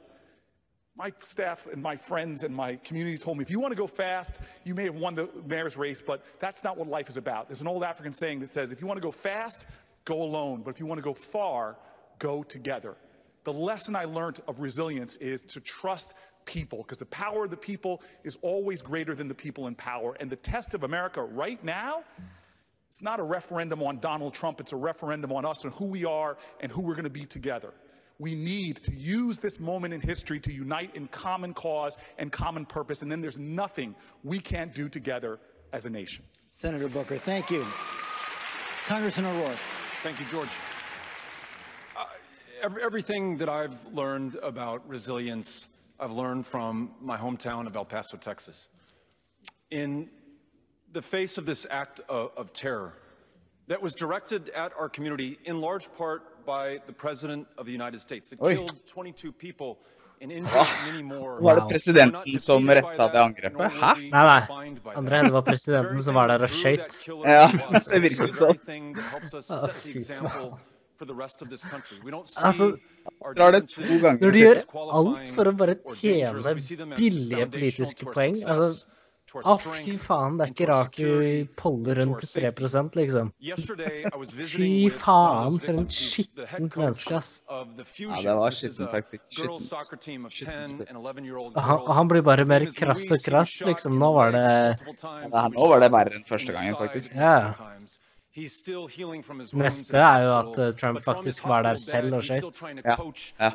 My 0.95 1.11
staff 1.19 1.67
and 1.69 1.81
my 1.81 1.97
friends 1.97 2.43
and 2.43 2.55
my 2.55 2.77
community 2.77 3.17
told 3.17 3.37
me 3.37 3.41
if 3.41 3.49
you 3.49 3.59
want 3.59 3.71
to 3.73 3.77
go 3.77 3.87
fast, 3.87 4.39
you 4.63 4.73
may 4.73 4.83
have 4.85 4.95
won 4.95 5.15
the 5.15 5.27
mayor's 5.45 5.75
race, 5.75 6.01
but 6.01 6.23
that's 6.39 6.63
not 6.63 6.77
what 6.77 6.87
life 6.87 7.09
is 7.09 7.17
about. 7.17 7.49
There's 7.49 7.61
an 7.61 7.67
old 7.67 7.83
African 7.83 8.13
saying 8.13 8.39
that 8.39 8.53
says 8.53 8.71
if 8.71 8.79
you 8.79 8.87
want 8.87 8.97
to 8.97 9.05
go 9.05 9.11
fast, 9.11 9.65
go 10.05 10.21
alone, 10.23 10.61
but 10.63 10.71
if 10.71 10.79
you 10.79 10.85
want 10.85 10.99
to 10.99 11.03
go 11.03 11.13
far, 11.13 11.77
go 12.19 12.43
together. 12.43 12.95
The 13.43 13.53
lesson 13.53 13.95
I 13.95 14.05
learned 14.05 14.39
of 14.47 14.59
resilience 14.59 15.15
is 15.17 15.41
to 15.43 15.59
trust 15.59 16.13
people 16.45 16.79
because 16.79 16.97
the 16.97 17.05
power 17.05 17.45
of 17.45 17.51
the 17.51 17.57
people 17.57 18.01
is 18.23 18.37
always 18.41 18.81
greater 18.81 19.15
than 19.15 19.27
the 19.27 19.35
people 19.35 19.67
in 19.67 19.75
power. 19.75 20.15
And 20.19 20.29
the 20.29 20.35
test 20.35 20.73
of 20.73 20.83
America 20.83 21.21
right 21.21 21.63
now 21.63 22.03
it's 22.93 23.01
not 23.01 23.19
a 23.19 23.23
referendum 23.23 23.81
on 23.81 23.97
Donald 23.97 24.35
Trump, 24.35 24.61
it's 24.61 24.71
a 24.71 24.75
referendum 24.75 25.31
on 25.31 25.45
us 25.45 25.63
and 25.63 25.73
who 25.73 25.85
we 25.85 26.05
are 26.05 26.37
and 26.59 26.71
who 26.71 26.83
we're 26.83 26.93
going 26.93 27.05
to 27.05 27.09
be 27.09 27.25
together. 27.25 27.73
We 28.19 28.35
need 28.35 28.75
to 28.83 28.93
use 28.93 29.39
this 29.39 29.59
moment 29.59 29.95
in 29.95 29.99
history 29.99 30.39
to 30.41 30.53
unite 30.53 30.95
in 30.95 31.07
common 31.07 31.55
cause 31.55 31.97
and 32.19 32.31
common 32.31 32.67
purpose, 32.67 33.01
and 33.01 33.11
then 33.11 33.19
there's 33.19 33.39
nothing 33.39 33.95
we 34.23 34.37
can't 34.37 34.75
do 34.75 34.89
together 34.89 35.39
as 35.71 35.87
a 35.87 35.89
nation. 35.89 36.23
Senator 36.49 36.87
Booker, 36.87 37.17
thank 37.17 37.49
you. 37.49 37.65
Congressman 38.85 39.25
O'Rourke. 39.25 39.57
Thank 40.03 40.19
you, 40.19 40.25
George. 40.25 40.49
Uh, 41.95 42.03
every, 42.61 42.83
everything 42.83 43.37
that 43.37 43.47
I've 43.47 43.77
learned 43.93 44.35
about 44.43 44.85
resilience, 44.85 45.69
I've 45.97 46.11
learned 46.11 46.45
from 46.45 46.91
my 46.99 47.15
hometown 47.15 47.67
of 47.67 47.75
El 47.77 47.85
Paso, 47.85 48.17
Texas. 48.17 48.67
In 49.71 50.09
the 50.91 51.01
face 51.01 51.37
of 51.37 51.45
this 51.45 51.65
act 51.71 52.01
of, 52.09 52.31
of 52.35 52.51
terror 52.51 52.95
that 53.67 53.81
was 53.81 53.93
directed 53.93 54.49
at 54.49 54.73
our 54.77 54.89
community 54.89 55.39
in 55.45 55.61
large 55.61 55.89
part 55.93 56.45
by 56.45 56.81
the 56.85 56.91
President 56.91 57.47
of 57.57 57.65
the 57.65 57.71
United 57.71 58.01
States 58.01 58.29
that 58.31 58.41
killed 58.41 58.85
22 58.85 59.31
people 59.31 59.79
Hva? 60.23 60.63
Var 61.43 61.57
det 61.59 61.63
presidenten 61.67 62.39
som 62.39 62.69
retta 62.69 63.07
det 63.11 63.19
angrepet? 63.19 63.73
Hæ? 63.79 63.93
Nei, 64.13 64.23
nei. 64.29 64.75
Andre, 64.95 65.23
det 65.27 65.33
var 65.35 65.43
presidenten 65.47 65.99
som 66.05 66.15
var 66.15 66.31
der 66.31 66.45
og 66.47 66.53
skøyt. 66.53 66.99
Ja, 67.27 67.49
det 67.91 67.99
virket 68.05 68.37
sånn. 68.37 68.59
Ah, 69.51 69.67
fy 69.81 69.99
faen. 70.07 70.53
Altså, 71.03 72.69
når 73.41 74.31
du 74.31 74.39
gjør 74.39 74.61
alt 74.99 75.31
for 75.35 75.49
å 75.49 75.53
bare 75.59 75.75
tjene 75.97 76.53
billige 76.95 77.47
politiske 77.51 78.07
poeng 78.07 78.37
altså, 78.47 78.85
å, 79.33 79.55
fy 79.57 79.95
faen, 79.97 80.37
det 80.37 80.45
er 80.45 80.51
ikke 80.53 80.67
rart 80.69 80.97
du 80.97 81.47
poller 81.57 81.97
rundt 82.01 82.21
3 82.21 82.51
liksom. 82.99 83.31
Fy 84.53 84.69
faen, 84.93 85.57
for 85.63 85.73
en 85.73 85.89
skittent 85.89 86.77
menneske, 86.77 87.17
ass. 87.17 87.31
Ja, 87.49 87.63
det 87.73 88.35
var 88.37 88.51
skittent, 88.53 88.91
faktisk. 88.93 89.23
Skittent 89.33 90.85
han, 91.57 91.83
han 91.97 92.13
blir 92.13 92.21
bare 92.29 92.45
mer 92.45 92.67
krass 92.77 93.09
og 93.15 93.25
krass, 93.25 93.57
liksom. 93.65 93.97
Nå 93.99 94.13
var 94.13 94.31
det 94.37 94.45
ja, 94.45 95.47
Nå 95.49 95.67
var 95.73 95.81
det 95.81 95.91
verre 95.97 96.17
enn 96.19 96.25
første 96.29 96.53
gangen, 96.55 96.77
faktisk. 96.79 97.15
Ja. 97.17 97.53
Neste 98.33 99.99
er 100.01 100.23
jo 100.25 100.31
at 100.39 100.57
eh, 100.57 100.71
Trump 100.79 101.03
faktisk 101.05 101.45
var 101.45 101.61
der 101.67 101.77
selv 101.77 102.17
og 102.17 102.23
skøyt. 102.25 102.61
Ja. 102.81 102.95
ja. 103.39 103.51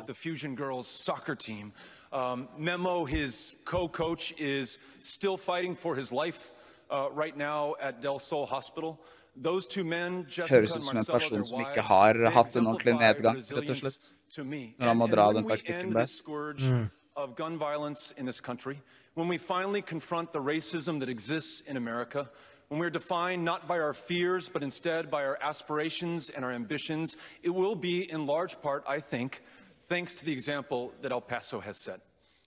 The 2.11 2.17
Fusion 2.17 2.47
girls 2.47 2.53
soccer 2.53 2.57
team. 2.57 2.57
Um, 2.57 2.57
Memo, 2.57 3.05
his 3.05 3.55
co-coach, 3.65 4.33
is 4.37 4.77
still 4.99 5.37
fighting 5.37 5.75
for 5.75 5.95
his 5.95 6.11
life 6.11 6.51
uh, 6.89 7.09
right 7.13 7.37
now 7.37 7.75
at 7.81 8.01
Del 8.01 8.19
Sol 8.19 8.45
Hospital. 8.45 8.99
Those 9.35 9.67
two 9.67 9.83
men, 9.83 10.25
Jessica 10.27 10.61
Høres 10.61 10.75
and 10.75 10.83
ut 10.83 10.83
som 10.83 10.97
en 10.97 11.05
person 11.05 11.45
som 11.45 11.59
ikke 11.61 11.81
har 11.81 12.13
hatt 12.31 12.55
en 12.57 12.67
ordentlig 12.67 12.93
nedgang, 12.99 13.37
rett 13.37 13.69
og 13.69 13.75
slett. 13.75 14.13
to 14.29 14.43
me. 14.43 14.75
Når 14.79 14.87
han 14.87 14.97
må 14.97 15.03
And- 15.05 15.13
dra 15.13 15.27
den 15.27 15.35
when 15.35 15.45
we 15.45 15.57
taktikken 15.57 15.85
end 15.85 15.93
der. 15.93 16.73
Mm. 16.75 16.89
of 17.15 17.35
gun 17.35 17.57
violence 17.57 18.13
in 18.17 18.25
this 18.25 18.39
country, 18.41 18.81
when 19.15 19.27
we 19.27 19.37
finally 19.37 19.81
confront 19.81 20.31
the 20.31 20.39
racism 20.39 20.99
that 20.99 21.09
exists 21.09 21.61
in 21.67 21.77
America, 21.77 22.29
when 22.69 22.79
we're 22.79 22.89
defined 22.91 23.43
not 23.43 23.67
by 23.67 23.79
our 23.79 23.93
fears, 23.93 24.49
but 24.49 24.61
instead 24.63 25.09
by 25.09 25.25
our 25.25 25.37
aspirations 25.41 26.29
and 26.29 26.45
our 26.45 26.51
ambitions, 26.51 27.17
it 27.43 27.49
will 27.49 27.75
be 27.75 28.09
in 28.11 28.25
large 28.25 28.61
part, 28.61 28.83
I 28.87 28.99
think, 29.01 29.41
thanks 29.89 30.13
to 30.13 30.23
the 30.23 30.31
example 30.31 30.93
that 31.01 31.11
El 31.11 31.19
Paso 31.19 31.59
has 31.59 31.75
set. 31.75 31.99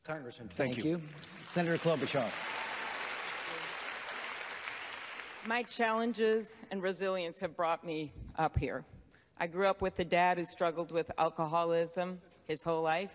Congressman, 0.05 0.49
Thank 0.49 0.75
thank, 0.75 0.85
you. 0.85 0.93
you. 0.93 1.03
Senator 1.43 1.77
Klobuchar. 1.77 2.25
My 5.45 5.65
challenges 5.65 6.65
and 6.71 6.81
resilience 6.81 7.41
have 7.41 7.57
brought 7.57 7.85
me 7.85 8.13
up 8.37 8.57
here. 8.57 8.85
I 9.39 9.49
grew 9.49 9.67
up 9.67 9.83
with 9.83 9.99
a 9.99 10.05
dad 10.05 10.39
who 10.39 10.45
struggled 10.45 10.93
with 10.93 11.11
alcoholism 11.19 12.21
his 12.47 12.63
whole 12.63 12.83
life. 12.83 13.11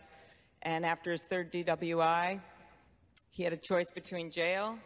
And 0.63 0.85
after 0.85 1.11
his 1.11 1.23
third 1.23 1.51
DWI, 1.53 2.41
he 3.29 3.43
had 3.43 3.53
a 3.53 3.57
choice 3.57 3.89
between 3.91 4.29
jail 4.29 4.77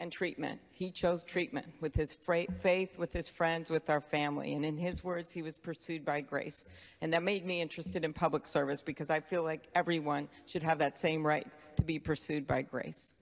and 0.00 0.10
treatment. 0.10 0.60
He 0.72 0.90
chose 0.90 1.22
treatment 1.22 1.66
with 1.80 1.94
his 1.94 2.12
faith, 2.14 2.98
with 2.98 3.12
his 3.12 3.28
friends, 3.28 3.70
with 3.70 3.88
our 3.88 4.00
family. 4.00 4.52
And 4.54 4.64
in 4.64 4.76
his 4.76 5.04
words, 5.04 5.32
he 5.32 5.42
was 5.42 5.56
pursued 5.56 6.04
by 6.04 6.20
grace. 6.20 6.66
And 7.00 7.12
that 7.14 7.22
made 7.22 7.46
me 7.46 7.60
interested 7.60 8.04
in 8.04 8.12
public 8.12 8.46
service 8.46 8.82
because 8.82 9.10
I 9.10 9.20
feel 9.20 9.44
like 9.44 9.68
everyone 9.74 10.28
should 10.46 10.62
have 10.62 10.78
that 10.78 10.98
same 10.98 11.24
right 11.24 11.46
to 11.76 11.82
be 11.82 11.98
pursued 11.98 12.46
by 12.46 12.62
grace. 12.62 13.14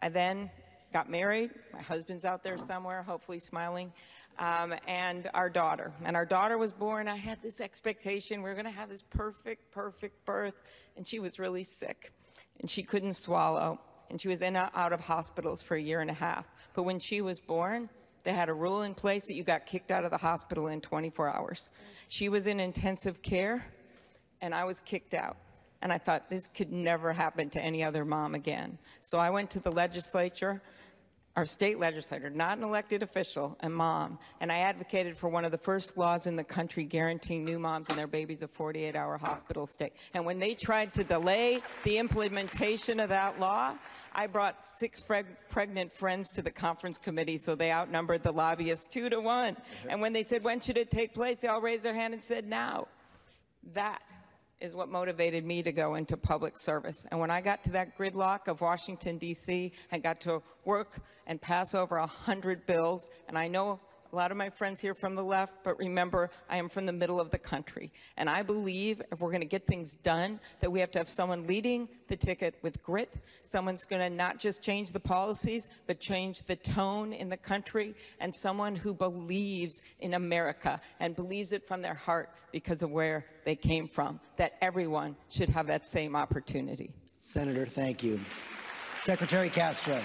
I 0.00 0.08
then 0.08 0.50
got 0.92 1.10
married. 1.10 1.50
My 1.72 1.82
husband's 1.82 2.24
out 2.24 2.42
there 2.42 2.58
somewhere, 2.58 3.02
hopefully 3.02 3.38
smiling. 3.38 3.92
Um, 4.38 4.74
and 4.86 5.30
our 5.32 5.48
daughter. 5.48 5.92
And 6.04 6.14
our 6.14 6.26
daughter 6.26 6.58
was 6.58 6.70
born. 6.70 7.08
I 7.08 7.16
had 7.16 7.42
this 7.42 7.60
expectation 7.60 8.42
we 8.42 8.50
were 8.50 8.54
going 8.54 8.66
to 8.66 8.70
have 8.70 8.90
this 8.90 9.02
perfect, 9.02 9.72
perfect 9.72 10.26
birth. 10.26 10.54
And 10.96 11.06
she 11.06 11.20
was 11.20 11.38
really 11.38 11.64
sick. 11.64 12.12
And 12.60 12.70
she 12.70 12.82
couldn't 12.82 13.14
swallow. 13.14 13.80
And 14.10 14.20
she 14.20 14.28
was 14.28 14.42
in 14.42 14.56
and 14.56 14.70
out 14.74 14.92
of 14.92 15.00
hospitals 15.00 15.62
for 15.62 15.76
a 15.76 15.80
year 15.80 16.00
and 16.00 16.10
a 16.10 16.14
half. 16.14 16.46
But 16.74 16.84
when 16.84 16.98
she 16.98 17.20
was 17.20 17.40
born, 17.40 17.88
they 18.26 18.32
had 18.32 18.48
a 18.48 18.54
rule 18.54 18.82
in 18.82 18.92
place 18.92 19.26
that 19.28 19.34
you 19.34 19.44
got 19.44 19.66
kicked 19.66 19.92
out 19.92 20.04
of 20.04 20.10
the 20.10 20.16
hospital 20.16 20.66
in 20.66 20.80
24 20.80 21.28
hours. 21.28 21.70
She 22.08 22.28
was 22.28 22.48
in 22.48 22.58
intensive 22.58 23.22
care, 23.22 23.64
and 24.40 24.52
I 24.52 24.64
was 24.64 24.80
kicked 24.80 25.14
out. 25.14 25.36
And 25.80 25.92
I 25.92 25.98
thought 25.98 26.28
this 26.28 26.48
could 26.48 26.72
never 26.72 27.12
happen 27.12 27.50
to 27.50 27.62
any 27.62 27.84
other 27.84 28.04
mom 28.04 28.34
again. 28.34 28.78
So 29.02 29.18
I 29.18 29.30
went 29.30 29.50
to 29.50 29.60
the 29.60 29.70
legislature, 29.70 30.60
our 31.36 31.46
state 31.46 31.78
legislator, 31.78 32.30
not 32.30 32.58
an 32.58 32.64
elected 32.64 33.02
official, 33.04 33.56
a 33.60 33.68
mom, 33.68 34.18
and 34.40 34.50
I 34.50 34.58
advocated 34.58 35.16
for 35.16 35.28
one 35.28 35.44
of 35.44 35.52
the 35.52 35.58
first 35.58 35.96
laws 35.96 36.26
in 36.26 36.34
the 36.34 36.42
country 36.42 36.82
guaranteeing 36.82 37.44
new 37.44 37.58
moms 37.58 37.90
and 37.90 37.98
their 37.98 38.06
babies 38.06 38.42
a 38.42 38.48
48 38.48 38.96
hour 38.96 39.18
hospital 39.18 39.66
stay. 39.66 39.92
And 40.14 40.24
when 40.24 40.38
they 40.38 40.54
tried 40.54 40.92
to 40.94 41.04
delay 41.04 41.60
the 41.84 41.98
implementation 41.98 42.98
of 42.98 43.10
that 43.10 43.38
law, 43.38 43.74
I 44.16 44.26
brought 44.26 44.64
six 44.64 45.02
preg- 45.02 45.36
pregnant 45.50 45.92
friends 45.92 46.30
to 46.32 46.42
the 46.42 46.50
conference 46.50 46.96
committee, 46.96 47.36
so 47.36 47.54
they 47.54 47.70
outnumbered 47.70 48.22
the 48.22 48.32
lobbyists 48.32 48.86
two 48.86 49.10
to 49.10 49.20
one. 49.20 49.54
Uh-huh. 49.54 49.88
And 49.90 50.00
when 50.00 50.14
they 50.14 50.22
said, 50.22 50.42
when 50.42 50.58
should 50.58 50.78
it 50.78 50.90
take 50.90 51.12
place, 51.12 51.42
they 51.42 51.48
all 51.48 51.60
raised 51.60 51.82
their 51.82 51.94
hand 51.94 52.14
and 52.14 52.22
said, 52.22 52.48
now. 52.48 52.88
That 53.74 54.02
is 54.60 54.74
what 54.74 54.88
motivated 54.88 55.44
me 55.44 55.62
to 55.62 55.70
go 55.70 55.96
into 55.96 56.16
public 56.16 56.56
service. 56.56 57.04
And 57.10 57.20
when 57.20 57.30
I 57.30 57.42
got 57.42 57.62
to 57.64 57.70
that 57.72 57.98
gridlock 57.98 58.48
of 58.48 58.62
Washington, 58.62 59.18
D.C., 59.18 59.72
I 59.92 59.98
got 59.98 60.20
to 60.22 60.42
work 60.64 61.00
and 61.26 61.38
pass 61.40 61.74
over 61.74 61.98
100 61.98 62.64
bills. 62.64 63.10
And 63.28 63.36
I 63.36 63.48
know 63.48 63.80
a 64.12 64.16
lot 64.16 64.30
of 64.30 64.36
my 64.36 64.50
friends 64.50 64.80
here 64.80 64.94
from 64.94 65.14
the 65.14 65.24
left, 65.24 65.54
but 65.64 65.78
remember, 65.78 66.30
I 66.48 66.56
am 66.58 66.68
from 66.68 66.86
the 66.86 66.92
middle 66.92 67.20
of 67.20 67.30
the 67.30 67.38
country. 67.38 67.92
And 68.16 68.28
I 68.30 68.42
believe 68.42 69.02
if 69.10 69.20
we're 69.20 69.30
going 69.30 69.40
to 69.40 69.46
get 69.46 69.66
things 69.66 69.94
done, 69.94 70.40
that 70.60 70.70
we 70.70 70.80
have 70.80 70.90
to 70.92 70.98
have 70.98 71.08
someone 71.08 71.46
leading 71.46 71.88
the 72.08 72.16
ticket 72.16 72.56
with 72.62 72.82
grit. 72.82 73.14
Someone's 73.44 73.84
going 73.84 74.02
to 74.02 74.14
not 74.14 74.38
just 74.38 74.62
change 74.62 74.92
the 74.92 75.00
policies, 75.00 75.68
but 75.86 76.00
change 76.00 76.42
the 76.42 76.56
tone 76.56 77.12
in 77.12 77.28
the 77.28 77.36
country. 77.36 77.94
And 78.20 78.34
someone 78.34 78.76
who 78.76 78.94
believes 78.94 79.82
in 80.00 80.14
America 80.14 80.80
and 81.00 81.16
believes 81.16 81.52
it 81.52 81.64
from 81.64 81.82
their 81.82 81.94
heart 81.94 82.30
because 82.52 82.82
of 82.82 82.90
where 82.90 83.26
they 83.44 83.56
came 83.56 83.88
from. 83.88 84.20
That 84.36 84.54
everyone 84.60 85.16
should 85.28 85.48
have 85.50 85.66
that 85.66 85.86
same 85.86 86.14
opportunity. 86.14 86.92
Senator, 87.18 87.66
thank 87.66 88.02
you. 88.02 88.20
Secretary 88.96 89.50
Castro. 89.50 90.00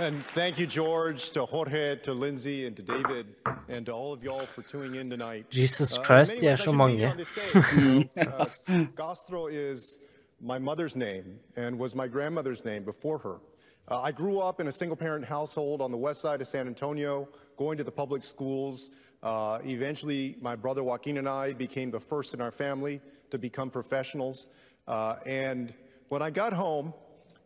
And 0.00 0.24
thank 0.26 0.58
you, 0.60 0.66
George, 0.66 1.30
to 1.30 1.44
Jorge, 1.44 1.96
to 2.02 2.12
Linsey, 2.14 2.66
and 2.66 2.76
to 2.76 2.82
David, 2.82 3.26
and 3.68 3.84
to 3.86 3.92
all 3.92 4.12
of 4.12 4.22
y'all 4.22 4.46
for 4.46 4.62
tuning 4.62 4.94
in 4.94 5.10
tonight. 5.10 5.50
Jesus 5.50 5.98
Uh, 5.98 6.02
Christ, 6.02 6.34
many 6.34 6.40
de 6.40 6.46
er 6.46 6.50
ways, 6.52 6.60
I 6.60 6.64
så 6.64 6.70
shouldn't 6.70 6.86
be 6.86 6.96
here 6.96 7.08
mange. 7.08 7.10
on 7.10 7.16
this 7.16 7.28
stage, 7.28 7.64
you 7.76 8.08
know. 8.16 8.46
Uh, 8.68 8.86
Castro 8.96 9.48
is 9.48 9.98
my 10.40 10.58
mother's 10.58 10.94
name 10.94 11.40
and 11.56 11.76
was 11.80 11.96
my 11.96 12.06
grandmother's 12.06 12.64
name 12.64 12.84
before 12.84 13.18
her. 13.18 13.40
Uh, 13.88 14.00
I 14.00 14.12
grew 14.12 14.38
up 14.38 14.60
in 14.60 14.68
a 14.68 14.72
single-parent 14.72 15.24
household 15.24 15.80
on 15.82 15.90
the 15.90 15.96
west 15.98 16.20
side 16.20 16.40
of 16.40 16.46
San 16.46 16.68
Antonio, 16.68 17.28
going 17.56 17.76
to 17.78 17.84
the 17.84 17.90
public 17.90 18.22
schools. 18.22 18.90
Uh, 19.22 19.58
eventually, 19.64 20.36
my 20.40 20.54
brother 20.54 20.84
Joaquin 20.84 21.18
and 21.18 21.28
I 21.28 21.54
became 21.54 21.90
the 21.90 21.98
first 21.98 22.34
in 22.34 22.40
our 22.40 22.52
family 22.52 23.00
to 23.30 23.38
become 23.38 23.68
professionals. 23.68 24.46
Uh, 24.86 25.16
and 25.26 25.74
when 26.08 26.22
I 26.22 26.30
got 26.30 26.52
home, 26.52 26.94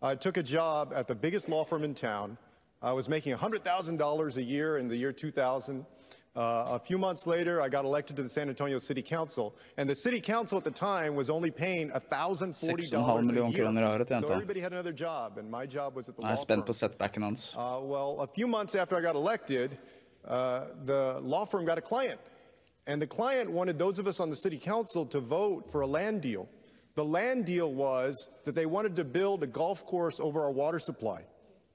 I 0.02 0.16
took 0.16 0.36
a 0.36 0.42
job 0.42 0.92
at 0.94 1.06
the 1.06 1.14
biggest 1.14 1.48
law 1.48 1.64
firm 1.64 1.84
in 1.84 1.94
town. 1.94 2.36
I 2.82 2.92
was 2.92 3.08
making 3.08 3.36
$100,000 3.36 4.36
a 4.36 4.42
year 4.42 4.78
in 4.78 4.88
the 4.88 4.96
year 4.96 5.12
2000. 5.12 5.86
Uh, 6.34 6.64
a 6.70 6.78
few 6.78 6.98
months 6.98 7.24
later, 7.26 7.60
I 7.60 7.68
got 7.68 7.84
elected 7.84 8.16
to 8.16 8.22
the 8.22 8.28
San 8.28 8.48
Antonio 8.48 8.78
City 8.80 9.02
Council, 9.02 9.54
and 9.76 9.88
the 9.88 9.94
City 9.94 10.20
Council 10.20 10.58
at 10.58 10.64
the 10.64 10.70
time 10.70 11.14
was 11.14 11.30
only 11.30 11.50
paying 11.50 11.90
$1,040 11.90 13.30
a 13.30 13.50
year. 13.50 13.64
kroner 13.64 13.84
i 13.84 13.96
året, 13.96 14.08
So 14.08 14.32
everybody 14.32 14.60
had 14.60 14.72
another 14.72 14.92
job, 14.92 15.38
and 15.38 15.48
my 15.50 15.66
job 15.66 15.94
was 15.94 16.08
at 16.08 16.16
the 16.16 16.22
law 16.22 16.34
spent 16.34 16.60
firm. 16.60 16.66
på 16.66 16.72
setbacken 16.72 17.22
hans. 17.22 17.54
Uh, 17.54 17.78
well, 17.82 18.20
a 18.20 18.26
few 18.26 18.48
months 18.48 18.74
after 18.74 18.96
I 18.96 19.02
got 19.02 19.14
elected, 19.14 19.70
uh, 20.24 20.64
the 20.86 21.20
law 21.22 21.44
firm 21.44 21.64
got 21.64 21.78
a 21.78 21.82
client. 21.82 22.18
And 22.86 23.00
the 23.00 23.06
client 23.06 23.50
wanted 23.50 23.78
those 23.78 24.00
of 24.00 24.06
us 24.06 24.18
on 24.18 24.30
the 24.30 24.36
city 24.36 24.58
council 24.58 25.06
to 25.06 25.20
vote 25.20 25.70
for 25.70 25.82
a 25.82 25.86
land 25.86 26.22
deal. 26.22 26.48
The 26.94 27.04
land 27.04 27.46
deal 27.46 27.72
was 27.72 28.28
that 28.44 28.54
they 28.54 28.66
wanted 28.66 28.96
to 28.96 29.04
build 29.04 29.42
a 29.42 29.46
golf 29.46 29.86
course 29.86 30.20
over 30.20 30.42
our 30.42 30.50
water 30.50 30.78
supply 30.78 31.24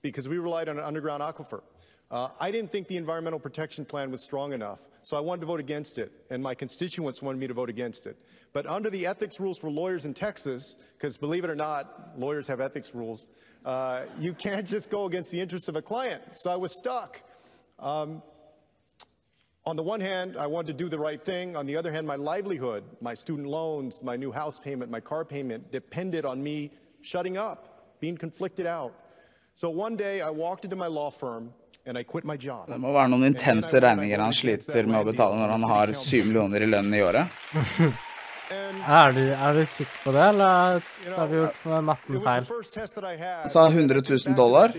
because 0.02 0.30
we 0.30 0.38
relied 0.38 0.70
on 0.70 0.78
an 0.78 0.84
underground 0.84 1.24
aquifer. 1.24 1.62
Uh, 2.10 2.30
I 2.40 2.52
didn't 2.52 2.72
think 2.72 2.88
the 2.88 2.96
environmental 2.96 3.40
protection 3.40 3.84
plan 3.84 4.12
was 4.12 4.24
strong 4.24 4.54
enough, 4.54 4.80
so 5.02 5.18
I 5.18 5.20
wanted 5.20 5.42
to 5.42 5.48
vote 5.48 5.60
against 5.60 5.98
it, 5.98 6.12
and 6.30 6.42
my 6.42 6.56
constituents 6.56 7.22
wanted 7.22 7.40
me 7.40 7.48
to 7.48 7.54
vote 7.54 7.70
against 7.70 8.08
it. 8.08 8.18
But 8.54 8.66
under 8.66 8.90
the 8.90 9.06
ethics 9.06 9.40
rules 9.40 9.58
for 9.58 9.70
lawyers 9.70 10.06
in 10.06 10.14
Texas, 10.14 10.78
because 10.98 11.18
believe 11.18 11.44
it 11.44 11.50
or 11.50 11.56
not, 11.56 12.18
lawyers 12.18 12.48
have 12.48 12.62
ethics 12.62 12.96
rules, 12.96 13.28
uh, 13.66 14.04
you 14.20 14.34
can't 14.34 14.66
just 14.66 14.90
go 14.90 15.06
against 15.06 15.32
the 15.32 15.42
interests 15.42 15.68
of 15.68 15.76
a 15.76 15.82
client. 15.82 16.22
So 16.34 16.50
I 16.50 16.56
was 16.56 16.78
stuck. 16.78 17.22
Um, 17.80 18.22
on 19.68 19.76
the 19.76 19.84
one 19.84 20.00
hand, 20.00 20.38
I 20.38 20.48
wanted 20.48 20.68
to 20.68 20.84
do 20.84 20.88
the 20.88 20.98
right 20.98 21.22
thing. 21.22 21.58
On 21.58 21.66
the 21.66 21.76
other 21.76 21.92
hand, 21.92 22.08
my 22.08 22.16
livelihood, 22.16 22.84
my 23.02 23.14
student 23.14 23.48
loans, 23.48 24.02
my 24.02 24.16
new 24.16 24.32
house 24.32 24.60
payment, 24.60 24.90
my 24.90 25.02
car 25.02 25.26
payment 25.26 25.72
depended 25.72 26.24
on 26.24 26.42
me 26.42 26.72
shutting 27.02 27.36
up, 27.38 27.60
being 28.00 28.16
conflicted 28.16 28.66
out. 28.66 28.94
So 29.56 29.70
one 29.70 29.98
day 29.98 30.22
I 30.22 30.30
walked 30.30 30.64
into 30.64 30.78
my 30.78 30.88
law 30.88 31.10
firm 31.10 31.54
and 31.86 31.98
I 31.98 32.04
quit 32.04 32.24
my 32.24 32.38
job. 32.38 32.70
Det 32.70 32.80
må 32.80 32.94
være 32.96 33.12
noen 33.12 33.28
intense 33.34 33.80
regninger 33.84 34.24
han 34.24 34.34
sliter 34.34 34.88
med 34.88 35.02
å 35.02 35.08
betale 35.12 35.36
når 35.42 35.56
han 35.58 35.70
har 35.74 35.94
7 35.94 36.24
millioner 36.30 36.64
i 36.64 36.72
lønn 36.72 36.94
i 36.96 37.04
året. 37.04 37.28
Er 38.52 39.12
du, 39.12 39.22
er 39.22 39.54
du 39.54 39.66
sikker 39.66 40.04
på 40.04 40.12
det, 40.16 40.22
eller 40.30 40.82
har 41.16 41.28
du 41.28 41.34
gjort 41.36 41.66
matten 41.84 42.22
feil? 42.24 42.46
Sa 43.50 43.66
100 43.68 44.02
000 44.28 44.36
dollar? 44.38 44.72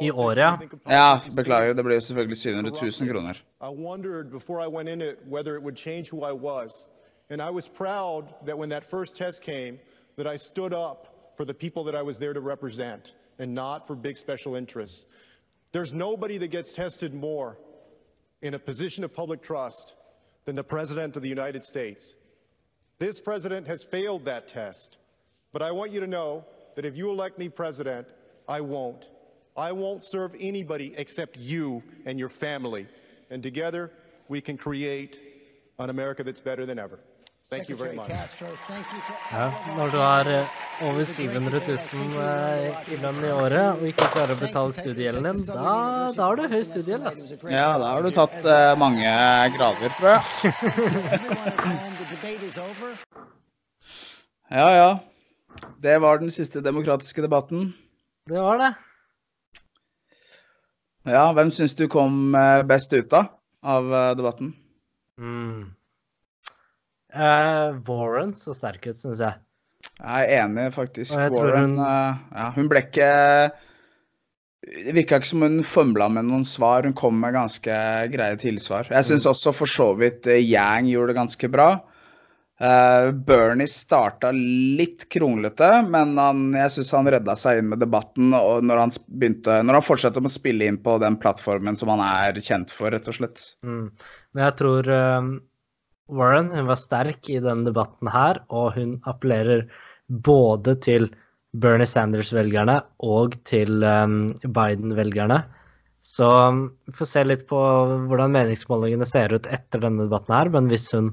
I 0.00 0.10
året, 0.10 0.36
ja. 0.38 0.56
Ja, 0.86 1.18
beklager. 1.36 1.72
Det 1.74 1.84
blir 1.84 1.94
jo 1.94 2.00
selvfølgelig 2.00 2.36
700 2.36 2.72
000 3.00 3.08
kroner. 3.12 3.34
I 3.60 3.68
wondered 3.68 4.30
before 4.30 4.60
I 4.60 4.68
went 4.68 4.88
in 4.88 5.02
it 5.02 5.18
whether 5.28 5.56
it 5.56 5.62
would 5.62 5.76
change 5.76 6.10
who 6.10 6.24
I 6.24 6.32
was. 6.32 6.86
And 7.30 7.42
I 7.42 7.50
was 7.50 7.68
proud 7.68 8.24
that 8.46 8.56
when 8.58 8.70
that 8.70 8.84
first 8.84 9.16
test 9.16 9.42
came, 9.42 9.78
that 10.16 10.26
I 10.26 10.36
stood 10.36 10.72
up 10.72 11.32
for 11.36 11.44
the 11.44 11.54
people 11.54 11.84
that 11.84 11.94
I 11.94 12.02
was 12.02 12.18
there 12.18 12.32
to 12.34 12.40
represent 12.40 13.14
and 13.38 13.54
not 13.54 13.86
for 13.86 13.96
big 13.96 14.16
special 14.16 14.54
interests. 14.54 15.06
There's 15.72 15.92
nobody 15.92 16.38
that 16.38 16.50
gets 16.50 16.72
tested 16.72 17.12
more 17.14 17.58
in 18.42 18.54
a 18.54 18.58
position 18.58 19.04
of 19.04 19.12
public 19.12 19.42
trust 19.42 19.94
than 20.44 20.54
the 20.56 20.64
President 20.64 21.16
of 21.16 21.22
the 21.22 21.28
United 21.28 21.64
States. 21.64 22.14
This 22.98 23.20
president 23.20 23.66
has 23.68 23.84
failed 23.84 24.24
that 24.24 24.48
test. 24.48 24.98
But 25.52 25.62
I 25.62 25.70
want 25.70 25.92
you 25.92 26.00
to 26.00 26.06
know 26.06 26.44
that 26.74 26.84
if 26.84 26.96
you 26.96 27.10
elect 27.10 27.38
me 27.38 27.48
president, 27.48 28.08
I 28.48 28.60
won't. 28.60 29.08
I 29.56 29.72
won't 29.72 30.02
serve 30.04 30.34
anybody 30.38 30.94
except 30.96 31.36
you 31.38 31.82
and 32.04 32.18
your 32.18 32.28
family. 32.28 32.86
And 33.30 33.42
together, 33.42 33.92
we 34.28 34.40
can 34.40 34.56
create 34.56 35.20
an 35.78 35.90
America 35.90 36.24
that's 36.24 36.40
better 36.40 36.66
than 36.66 36.78
ever. 36.78 37.00
Ja, 37.48 37.56
når 39.76 39.88
du 39.88 39.96
har 39.96 40.28
eh, 40.28 40.44
over 40.84 41.04
700 41.04 41.60
000 41.64 41.76
eh, 42.20 42.76
i 42.92 42.96
lønn 43.00 43.24
i 43.24 43.30
året 43.32 43.70
og 43.70 43.86
ikke 43.88 44.04
klarer 44.12 44.34
å 44.34 44.40
betale 44.42 44.72
studiegjelden 44.76 45.24
din, 45.24 45.40
da, 45.48 46.12
da 46.12 46.26
har 46.26 46.36
du 46.36 46.44
høy 46.44 46.60
studiegjeld, 46.68 47.08
ass. 47.08 47.40
Ja, 47.48 47.80
da 47.80 47.88
har 47.94 48.04
du 48.04 48.12
tatt 48.12 48.44
uh, 48.44 48.76
mange 48.76 49.08
grader, 49.54 49.88
tror 49.96 50.12
jeg. 50.12 50.20
ja, 54.60 54.68
ja. 54.76 55.00
Det 55.80 55.96
var 56.04 56.20
den 56.20 56.28
siste 56.34 56.60
demokratiske 56.60 57.24
debatten. 57.24 57.72
Det 58.28 58.44
var 58.44 58.60
det. 58.60 58.76
Ja, 61.08 61.32
hvem 61.32 61.48
syns 61.56 61.72
du 61.80 61.88
kom 61.88 62.36
best 62.68 62.92
ut 62.92 63.08
da, 63.08 63.32
av 63.64 63.88
debatten? 64.20 64.52
Mm. 65.16 65.77
Eh, 67.14 67.78
Warren 67.88 68.34
så 68.36 68.54
sterk 68.56 68.86
ut, 68.90 68.98
syns 69.00 69.22
jeg. 69.24 69.38
Jeg 69.98 70.28
er 70.28 70.44
enig, 70.44 70.68
faktisk. 70.74 71.14
Jeg 71.14 71.32
tror 71.32 71.48
Warren 71.48 71.76
hun- 71.78 71.86
eh, 71.86 72.16
ja, 72.34 72.50
Hun 72.56 72.68
ble 72.68 72.82
ikke 72.82 73.52
Det 74.68 74.92
virka 74.92 75.16
ikke 75.16 75.26
som 75.26 75.40
hun 75.42 75.62
fømla 75.62 76.10
med 76.12 76.24
noen 76.26 76.44
svar. 76.44 76.82
Hun 76.84 76.92
kom 76.92 77.20
med 77.20 77.32
ganske 77.32 77.72
greie 78.12 78.36
tilsvar. 78.36 78.90
Jeg 78.90 79.04
syns 79.04 79.24
også 79.24 79.54
for 79.54 79.66
så 79.66 79.96
vidt 79.96 80.26
eh, 80.26 80.42
Yang 80.42 80.90
gjorde 80.90 81.14
det 81.14 81.16
ganske 81.16 81.48
bra. 81.50 81.68
Uh, 82.60 83.12
Bernie 83.12 83.68
starta 83.70 84.32
litt 84.34 85.04
kronglete, 85.08 85.88
men 85.88 86.16
han, 86.18 86.40
jeg 86.58 86.72
syns 86.74 86.90
han 86.90 87.06
redda 87.06 87.36
seg 87.38 87.60
inn 87.60 87.68
med 87.70 87.78
debatten. 87.78 88.34
Og 88.34 88.64
når 88.66 88.80
han, 88.82 88.90
begynte, 89.06 89.60
når 89.62 89.78
han 89.78 89.86
fortsatte 89.86 90.18
å 90.18 90.28
spille 90.32 90.66
inn 90.66 90.80
på 90.82 90.98
den 90.98 91.16
plattformen 91.22 91.78
som 91.78 91.92
han 91.94 92.02
er 92.02 92.40
kjent 92.42 92.74
for, 92.74 92.90
rett 92.90 93.06
og 93.06 93.14
slett. 93.14 93.44
Mm. 93.62 93.92
Men 94.34 94.44
jeg 94.44 94.56
tror 94.58 94.90
eh, 94.90 95.30
Warren 96.08 96.50
hun 96.54 96.68
var 96.70 96.80
sterk 96.80 97.28
i 97.30 97.40
denne 97.44 97.68
debatten 97.68 98.10
her, 98.12 98.42
og 98.48 98.74
hun 98.78 98.96
appellerer 99.08 99.66
både 100.08 100.74
til 100.84 101.10
Bernie 101.58 101.88
Sanders-velgerne 101.88 102.78
og 103.04 103.36
til 103.48 103.84
eh, 103.84 104.06
Biden-velgerne. 104.44 105.42
Så 106.08 106.28
um, 106.48 106.60
vi 106.88 106.94
får 106.96 107.08
se 107.10 107.24
litt 107.26 107.44
på 107.50 107.58
hvordan 108.08 108.32
meningsmålingene 108.32 109.08
ser 109.08 109.34
ut 109.34 109.48
etter 109.52 109.82
denne 109.82 110.06
debatten 110.06 110.32
her, 110.32 110.50
men 110.54 110.70
hvis 110.72 110.88
hun 110.94 111.12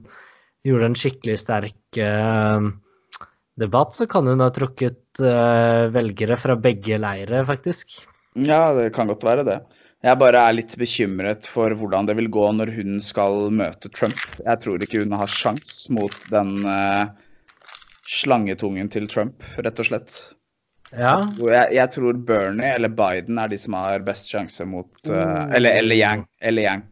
gjorde 0.66 0.92
en 0.92 0.98
skikkelig 0.98 1.38
sterk 1.42 2.00
eh, 2.00 2.68
debatt, 3.60 3.96
så 3.98 4.08
kan 4.12 4.28
hun 4.30 4.44
ha 4.44 4.52
trukket 4.56 5.24
eh, 5.24 5.88
velgere 5.96 6.38
fra 6.40 6.56
begge 6.60 7.00
leire, 7.02 7.44
faktisk. 7.48 8.00
Ja, 8.36 8.70
det 8.76 8.94
kan 8.96 9.12
godt 9.12 9.24
være 9.28 9.46
det. 9.48 9.60
Jeg 10.04 10.20
bare 10.22 10.42
er 10.48 10.58
litt 10.58 10.74
bekymret 10.78 11.48
for 11.50 11.74
hvordan 11.78 12.10
det 12.10 12.18
vil 12.20 12.28
gå 12.34 12.46
når 12.58 12.72
hun 12.76 12.98
skal 13.02 13.48
møte 13.54 13.90
Trump. 13.96 14.20
Jeg 14.44 14.62
tror 14.62 14.84
ikke 14.84 15.02
hun 15.02 15.16
har 15.18 15.32
sjans 15.32 15.86
mot 15.94 16.16
den 16.34 16.60
uh, 16.68 17.08
slangetungen 18.06 18.92
til 18.94 19.08
Trump, 19.10 19.46
rett 19.58 19.80
og 19.82 19.88
slett. 19.90 20.18
Ja. 20.92 21.16
Jeg, 21.42 21.72
jeg 21.74 21.92
tror 21.96 22.20
Bernie 22.28 22.76
eller 22.76 22.92
Biden 22.94 23.40
er 23.42 23.50
de 23.52 23.58
som 23.60 23.78
har 23.80 24.04
best 24.06 24.30
sjanse 24.32 24.68
mot 24.70 24.92
uh, 25.10 25.48
eller, 25.56 25.80
eller 25.80 25.98
Yang. 25.98 26.28
Eller 26.42 26.68
Yang. 26.68 26.86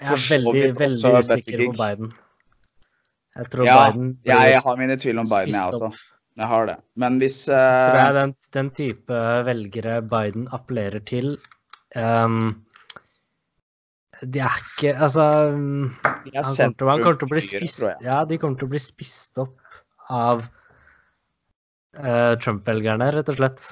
Jeg 0.00 0.16
er 0.16 0.26
veldig, 0.34 0.66
veldig 0.78 1.14
usikker 1.20 1.64
på 1.64 1.72
Biden. 1.78 2.12
Jeg 3.40 3.50
tror 3.52 3.68
Ja, 3.68 3.78
Biden 3.86 4.10
jeg, 4.26 4.52
jeg 4.52 4.62
har 4.66 4.80
mine 4.80 4.96
tvil 5.00 5.22
om 5.22 5.28
Biden, 5.30 5.54
jeg 5.54 5.78
også. 5.78 5.90
Jeg 6.40 6.48
har 6.50 6.68
det. 6.70 6.76
Men 6.96 7.16
hvis 7.20 7.38
Så 7.46 7.56
tror 7.56 7.98
jeg 7.98 8.10
eh, 8.10 8.18
den, 8.20 8.34
den 8.56 8.70
type 8.76 9.22
velgere 9.46 9.96
Biden 10.02 10.46
appellerer 10.56 11.02
til 11.04 11.34
ehm, 11.98 12.50
De 14.20 14.42
er 14.44 14.62
ikke 14.62 14.94
Altså 14.94 15.26
um, 15.54 15.90
han, 16.34 16.44
kommer 16.44 16.74
til, 16.76 16.88
han 16.90 17.04
kommer 17.04 17.20
til 17.20 17.28
å 17.28 17.32
bli 17.34 17.44
spist. 17.44 17.84
Ja, 18.04 18.22
de 18.28 18.38
kommer 18.40 18.60
til 18.60 18.68
å 18.68 18.72
bli 18.74 18.82
spist 18.82 19.40
opp 19.40 19.56
av 20.10 20.42
uh, 21.98 22.34
Trump-velgerne, 22.42 23.10
rett 23.14 23.30
og 23.30 23.38
slett. 23.38 23.64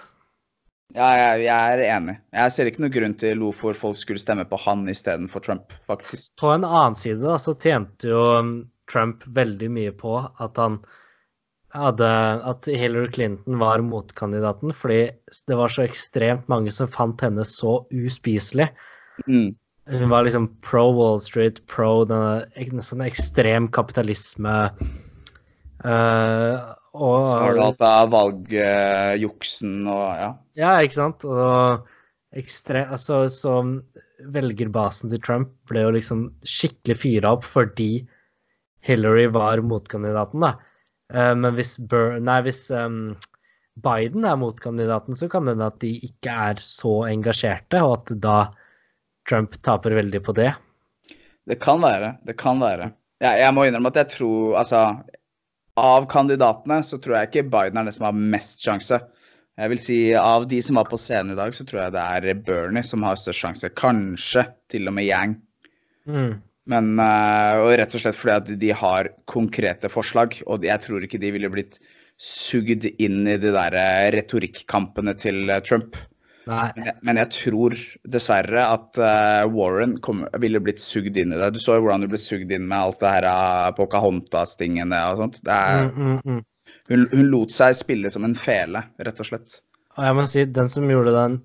Ja, 0.97 1.09
jeg, 1.19 1.43
jeg 1.45 1.75
er 1.75 1.83
enig. 1.85 2.15
Jeg 2.33 2.53
ser 2.55 2.71
ikke 2.71 2.81
noen 2.87 2.95
grunn 2.95 3.17
til 3.21 3.43
hvorfor 3.43 3.77
folk 3.77 3.99
skulle 4.01 4.23
stemme 4.23 4.47
på 4.49 4.57
han 4.63 4.87
istedenfor 4.89 5.45
Trump, 5.45 5.75
faktisk. 5.91 6.33
På 6.41 6.55
en 6.55 6.65
annen 6.65 6.97
side 6.97 7.21
da, 7.21 7.37
så 7.43 7.53
tjente 7.61 8.09
jo 8.09 8.23
um, 8.39 8.55
Trump 8.89 9.27
veldig 9.37 9.69
mye 9.75 9.93
på 9.99 10.17
at 10.25 10.61
han 10.63 10.81
hadde 11.75 12.09
At 12.49 12.67
Hillary 12.67 13.11
Clinton 13.13 13.59
var 13.61 13.83
motkandidaten, 13.85 14.73
fordi 14.73 15.11
det 15.49 15.57
var 15.59 15.73
så 15.73 15.85
ekstremt 15.85 16.49
mange 16.49 16.73
som 16.75 16.89
fant 16.91 17.21
henne 17.25 17.45
så 17.45 17.83
uspiselig. 17.93 18.71
Mm. 19.27 19.53
Hun 19.89 20.11
var 20.13 20.25
liksom 20.25 20.51
pro 20.65 20.91
Wall 20.93 21.21
Street, 21.25 21.61
pro 21.67 22.05
denne 22.09 22.83
sånn 22.85 23.05
ekstrem 23.07 23.69
kapitalisme. 23.73 24.57
Uh, 25.85 26.75
og 26.99 27.25
Så 27.29 27.39
har 27.39 27.55
du 27.55 27.63
alt 27.63 27.81
det 27.81 27.95
valgjuksen 28.13 29.87
og 29.87 30.05
ja. 30.19 30.31
Ja, 30.59 30.75
ikke 30.85 30.99
sant? 30.99 31.25
Og 31.25 31.89
ekstre... 32.37 32.85
Altså, 32.89 33.27
så 33.33 33.61
velgerbasen 34.35 35.13
til 35.13 35.21
Trump 35.23 35.53
ble 35.71 35.85
jo 35.85 35.93
liksom 35.95 36.25
skikkelig 36.43 36.97
fyra 36.99 37.37
opp 37.37 37.45
fordi 37.47 38.03
Hillary 38.85 39.29
var 39.31 39.63
motkandidaten, 39.63 40.43
da. 40.43 40.57
Eh, 41.15 41.35
men 41.35 41.57
hvis, 41.57 41.77
Bur 41.79 42.19
nei, 42.23 42.39
hvis 42.47 42.67
um, 42.75 43.17
Biden 43.85 44.27
er 44.29 44.39
motkandidaten, 44.41 45.17
så 45.17 45.29
kan 45.31 45.47
det 45.47 45.57
hende 45.57 45.71
at 45.73 45.81
de 45.85 45.93
ikke 46.09 46.39
er 46.51 46.63
så 46.63 47.03
engasjerte, 47.09 47.83
og 47.85 48.01
at 48.01 48.17
da 48.25 48.39
Trump 49.29 49.59
taper 49.65 49.97
veldig 49.99 50.23
på 50.25 50.35
det. 50.37 50.51
Det 51.49 51.59
kan 51.63 51.81
være. 51.85 52.17
Det 52.29 52.37
kan 52.41 52.61
være. 52.61 52.91
Jeg, 53.23 53.41
jeg 53.43 53.55
må 53.55 53.65
innrømme 53.67 53.91
at 53.91 54.03
jeg 54.03 54.13
tror 54.13 54.59
Altså, 54.61 54.83
av 55.79 56.05
kandidatene 56.11 56.83
så 56.87 56.99
tror 57.03 57.17
jeg 57.17 57.31
ikke 57.31 57.49
Biden 57.53 57.81
er 57.81 57.89
den 57.89 57.97
som 57.97 58.09
har 58.09 58.21
mest 58.35 58.63
sjanse. 58.65 59.01
Jeg 59.59 59.73
vil 59.73 59.81
si 59.83 59.99
av 60.15 60.47
de 60.51 60.61
som 60.63 60.79
var 60.79 60.87
på 60.87 60.99
scenen 61.01 61.35
i 61.35 61.39
dag, 61.39 61.55
så 61.55 61.65
tror 61.67 61.83
jeg 61.83 61.95
det 61.97 62.03
er 62.05 62.43
Bernie 62.47 62.87
som 62.87 63.03
har 63.07 63.19
størst 63.19 63.43
sjanse. 63.43 63.71
Kanskje 63.79 64.45
til 64.71 64.91
og 64.91 64.95
med 64.95 65.09
Yang. 65.09 65.35
Mm. 66.07 66.37
Men 66.69 66.99
eh, 67.01 67.61
og 67.63 67.73
rett 67.81 67.95
og 67.97 68.03
slett 68.03 68.19
fordi 68.19 68.35
at 68.35 68.51
de 68.61 68.75
har 68.77 69.13
konkrete 69.31 69.89
forslag, 69.93 70.37
og 70.47 70.67
jeg 70.69 70.85
tror 70.85 71.05
ikke 71.05 71.21
de 71.23 71.33
ville 71.35 71.51
blitt 71.53 71.79
sugd 72.19 72.85
inn 72.99 73.23
i 73.31 73.39
de 73.41 73.53
der 73.55 73.77
eh, 73.79 74.09
retorikkampene 74.17 75.15
til 75.19 75.49
eh, 75.49 75.63
Trump. 75.65 75.97
Men 76.49 76.87
jeg, 76.87 76.95
men 77.05 77.19
jeg 77.21 77.29
tror 77.35 77.75
dessverre 78.09 78.63
at 78.73 78.97
Warren 79.53 79.99
kom, 80.01 80.23
ville 80.41 80.63
blitt 80.65 80.81
sugd 80.81 81.19
inn 81.21 81.35
i 81.35 81.37
det. 81.37 81.51
Du 81.53 81.59
så 81.61 81.75
jo 81.77 81.83
hvordan 81.85 82.07
du 82.07 82.09
ble 82.09 82.21
sugd 82.23 82.55
inn 82.57 82.65
med 82.71 82.79
alt 82.79 83.03
det 83.03 83.11
her 83.19 83.27
uh, 83.29 83.67
Pocahontas-tingene 83.77 85.03
og 85.11 85.21
sånt. 85.21 85.43
Det 85.45 85.53
er, 85.53 85.91
Mm, 85.93 86.07
mm, 86.07 86.23
mm. 86.25 86.79
hun, 86.89 87.05
hun 87.13 87.29
lot 87.35 87.53
seg 87.53 87.77
spille 87.77 88.09
som 88.09 88.25
en 88.25 88.33
fele, 88.33 88.81
rett 88.97 89.21
og 89.21 89.29
slett. 89.29 89.59
Og 89.99 90.09
jeg 90.09 90.17
må 90.17 90.25
si, 90.33 90.47
den 90.57 90.73
som 90.73 90.89
gjorde 90.89 91.13
den 91.19 91.37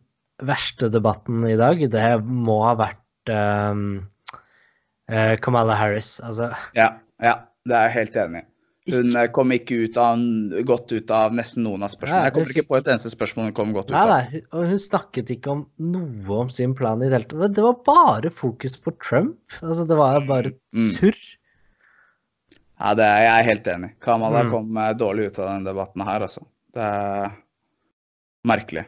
verste 0.47 0.87
debatten 0.93 1.43
i 1.51 1.59
dag, 1.59 1.83
det 1.83 2.07
må 2.23 2.61
ha 2.63 2.73
vært 2.79 3.33
ehm, 3.35 4.05
eh, 5.09 5.35
Kamala 5.43 5.75
Harris. 5.75 6.19
Altså, 6.23 6.51
Ja, 6.77 6.93
ja, 7.21 7.35
det 7.67 7.75
er 7.77 7.87
jeg 7.89 7.95
helt 7.99 8.15
enig 8.27 8.41
i. 8.43 8.47
Hun 8.91 9.15
eh, 9.15 9.27
kom 9.31 9.47
ikke 9.55 9.77
ut 9.85 9.95
av, 9.97 10.19
godt 10.67 10.91
ut 10.91 11.11
av 11.15 11.31
nesten 11.31 11.63
noen 11.63 11.85
av 11.85 11.91
spørsmålene. 11.93 12.25
Jeg 12.27 12.33
kommer 12.35 12.51
ikke 12.51 12.67
på 12.67 12.77
et 12.81 12.89
eneste 12.91 13.11
spørsmål 13.13 13.45
hun 13.47 13.53
kom 13.55 13.71
godt 13.75 13.93
ut 13.93 13.95
av. 13.95 14.09
nei, 14.11 14.23
nei. 14.33 14.41
og 14.51 14.65
hun 14.73 14.81
snakket 14.83 15.31
ikke 15.37 15.53
om 15.53 15.61
noe 15.79 16.39
om 16.43 16.49
sin 16.51 16.73
plan 16.75 16.99
i 16.99 17.07
det 17.07 17.15
hele 17.21 17.29
tatt. 17.31 17.55
Det 17.55 17.63
var 17.63 17.77
bare 17.87 18.29
fokus 18.33 18.75
på 18.75 18.91
Trump. 18.99 19.39
Altså, 19.61 19.87
det 19.87 19.95
var 19.97 20.19
bare 20.27 20.51
Mm. 20.75 21.13
Ja, 22.83 22.93
det 22.97 23.05
er 23.05 23.21
jeg 23.23 23.45
helt 23.47 23.67
enig. 23.71 23.89
Kamala 24.03 24.43
Mm. 24.43 24.51
kom 24.51 24.77
eh, 24.77 24.93
dårlig 24.99 25.27
ut 25.31 25.39
av 25.39 25.47
denne 25.53 25.63
debatten 25.71 26.01
her, 26.03 26.19
altså. 26.25 26.41
Det 26.73 26.81
er 26.83 27.31
merkelig. 28.45 28.85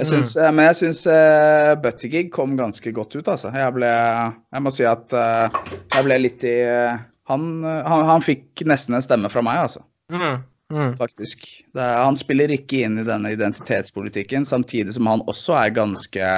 Jeg 0.00 0.08
Mm. 0.36 0.44
eh, 0.44 0.52
men 0.56 0.66
jeg 0.70 0.76
syns 0.78 1.00
uh, 1.10 1.74
Buttigieg 1.82 2.30
kom 2.32 2.56
ganske 2.56 2.92
godt 2.96 3.16
ut, 3.18 3.28
altså. 3.28 3.50
Jeg 3.52 3.74
ble 3.76 3.90
Jeg 3.90 4.64
må 4.64 4.72
si 4.72 4.86
at 4.88 5.12
uh, 5.12 5.52
jeg 5.92 6.06
ble 6.06 6.16
litt 6.22 6.44
i 6.48 6.56
uh, 6.64 6.96
Han, 7.28 7.64
eh, 7.64 7.82
han, 7.86 8.06
han 8.08 8.24
fikk 8.24 8.64
nesten 8.66 8.96
en 8.96 9.04
stemme 9.04 9.30
fra 9.30 9.42
meg, 9.44 9.60
altså. 9.66 9.84
Mm. 10.10 10.40
Mm. 10.70 10.96
Faktisk. 10.98 11.44
Det 11.74 11.84
han 11.84 12.16
spiller 12.18 12.50
ikke 12.54 12.84
inn 12.86 12.98
i 13.02 13.06
denne 13.06 13.32
identitetspolitikken, 13.34 14.46
samtidig 14.46 14.94
som 14.96 15.06
han 15.10 15.22
også 15.30 15.54
er 15.58 15.76
ganske 15.76 16.32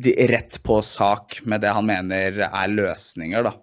de, 0.00 0.14
rett 0.28 0.58
på 0.66 0.80
sak 0.84 1.40
med 1.48 1.64
det 1.64 1.72
han 1.76 1.88
mener 1.88 2.42
er 2.46 2.72
løsninger, 2.72 3.48
da. 3.48 3.54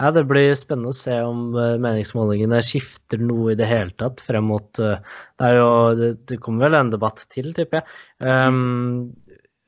Ja, 0.00 0.08
Det 0.16 0.22
blir 0.24 0.54
spennende 0.56 0.94
å 0.94 0.96
se 0.96 1.12
om 1.28 1.50
uh, 1.52 1.76
meningsmålingene 1.82 2.62
skifter 2.64 3.20
noe 3.20 3.52
i 3.52 3.58
det 3.58 3.68
hele 3.68 3.92
tatt 4.00 4.22
frem 4.24 4.46
mot 4.48 4.80
uh, 4.80 4.96
Det 5.36 5.50
er 5.50 5.58
jo, 5.58 5.68
det, 5.98 6.08
det 6.30 6.38
kommer 6.40 6.68
vel 6.70 6.78
en 6.78 6.92
debatt 6.94 7.26
til, 7.34 7.50
tipper 7.56 7.82
jeg. 7.82 7.98
Um, 8.24 9.12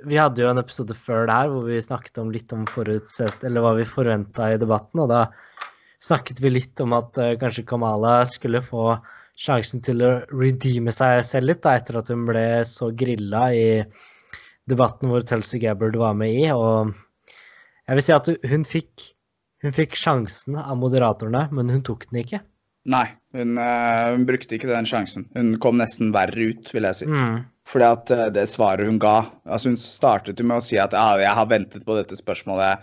vi 0.08 0.16
hadde 0.18 0.40
jo 0.42 0.48
en 0.48 0.62
episode 0.62 0.96
før 0.96 1.28
det 1.28 1.36
her 1.36 1.52
hvor 1.52 1.68
vi 1.68 1.82
snakket 1.84 2.22
om 2.22 2.32
litt 2.32 2.56
om 2.56 2.64
forutsett, 2.70 3.44
eller 3.44 3.62
hva 3.62 3.74
vi 3.76 3.86
forventa 3.86 4.48
i 4.54 4.58
debatten. 4.62 5.04
og 5.04 5.12
da 5.12 5.26
snakket 6.02 6.40
vi 6.42 6.56
litt 6.56 6.80
om 6.80 6.96
at 6.96 7.20
uh, 7.20 7.34
kanskje 7.38 7.68
Kamala 7.68 8.22
skulle 8.26 8.64
få 8.64 8.96
sjansen 9.38 9.84
til 9.84 10.00
å 10.00 10.14
redeeme 10.32 10.96
seg 10.96 11.20
selv 11.28 11.52
litt, 11.52 11.64
da, 11.64 11.76
etter 11.76 12.00
at 12.00 12.08
hun 12.12 12.24
ble 12.28 12.46
så 12.68 12.88
grilla 12.96 13.50
i 13.52 13.66
debatten 14.68 15.12
hvor 15.12 15.28
Tulsi 15.28 15.60
Gabbard 15.60 16.00
var 16.00 16.16
med 16.16 16.40
i. 16.40 16.48
Og 16.56 16.94
jeg 17.84 18.00
vil 18.00 18.06
si 18.08 18.16
at 18.16 18.32
hun 18.48 18.64
fikk 18.64 19.12
hun 19.62 19.74
fikk 19.74 19.94
sjansen 19.98 20.56
av 20.58 20.74
moderatorene, 20.80 21.46
men 21.54 21.70
hun 21.70 21.84
tok 21.86 22.08
den 22.10 22.22
ikke. 22.24 22.42
Nei, 22.90 23.06
hun, 23.36 23.54
uh, 23.58 24.10
hun 24.10 24.24
brukte 24.26 24.56
ikke 24.56 24.70
den 24.70 24.88
sjansen. 24.88 25.28
Hun 25.36 25.54
kom 25.62 25.78
nesten 25.78 26.10
verre 26.14 26.50
ut, 26.50 26.70
vil 26.74 26.88
jeg 26.88 26.98
si. 26.98 27.06
Mm. 27.06 27.44
Fordi 27.70 27.86
at 27.86 28.10
uh, 28.10 28.24
det 28.34 28.48
svaret 28.50 28.88
hun 28.90 28.98
ga 29.02 29.20
altså 29.46 29.70
Hun 29.70 29.78
startet 29.78 30.42
jo 30.42 30.48
med 30.48 30.58
å 30.58 30.64
si 30.66 30.80
at 30.82 30.96
ah, 30.98 31.14
jeg 31.22 31.30
har 31.38 31.46
ventet 31.46 31.86
på 31.86 31.94
dette 31.94 32.18
spørsmålet, 32.18 32.82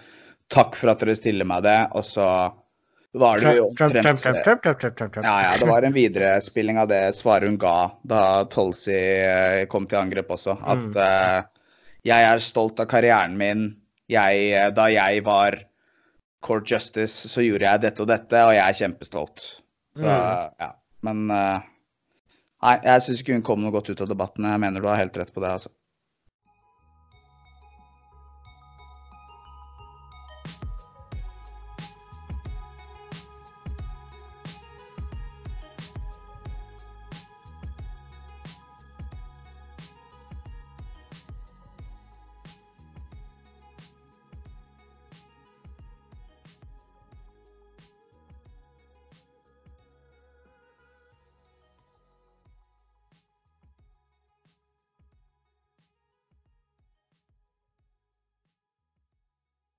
takk 0.50 0.80
for 0.80 0.94
at 0.94 1.04
dere 1.04 1.18
stiller 1.20 1.48
meg 1.50 1.66
det, 1.68 1.78
og 1.92 2.08
så 2.08 2.30
var 3.20 3.42
det 3.42 3.56
jo 3.58 3.68
omtrent 3.68 4.06
Ja, 5.26 5.36
ja, 5.44 5.54
det 5.60 5.68
var 5.68 5.84
en 5.84 5.96
viderespilling 5.96 6.78
av 6.80 6.92
det 6.92 7.02
svaret 7.18 7.50
hun 7.50 7.58
ga 7.60 7.90
da 8.08 8.24
Tolsi 8.54 8.96
uh, 8.96 9.66
kom 9.70 9.90
til 9.90 10.00
angrep 10.00 10.32
også. 10.32 10.56
At 10.64 10.96
jeg 12.08 12.30
er 12.32 12.40
stolt 12.40 12.80
av 12.80 12.88
karrieren 12.88 13.36
min. 13.38 13.66
Jeg, 14.10 14.72
da 14.78 14.88
jeg 14.90 15.26
var 15.28 15.60
Court 16.46 16.70
Justice, 16.72 17.28
så 17.30 17.44
gjorde 17.44 17.66
jeg 17.68 17.82
dette 17.84 18.04
og 18.06 18.08
dette, 18.10 18.44
og 18.48 18.54
jeg 18.56 18.64
er 18.66 18.78
kjempestolt. 18.84 19.44
Så, 20.00 20.06
Mm. 20.06 20.54
ja. 20.62 20.70
Men 21.04 21.26
uh, 21.34 21.60
Nei, 22.60 22.74
jeg 22.84 23.02
syns 23.06 23.22
ikke 23.24 23.34
hun 23.38 23.44
kom 23.48 23.62
noe 23.64 23.72
godt 23.72 23.90
ut 23.90 24.02
av 24.04 24.10
debatten. 24.12 24.44
Jeg 24.48 24.60
mener 24.60 24.84
du 24.84 24.88
har 24.92 25.00
helt 25.00 25.16
rett 25.18 25.32
på 25.34 25.40
det, 25.44 25.50
altså. 25.56 25.70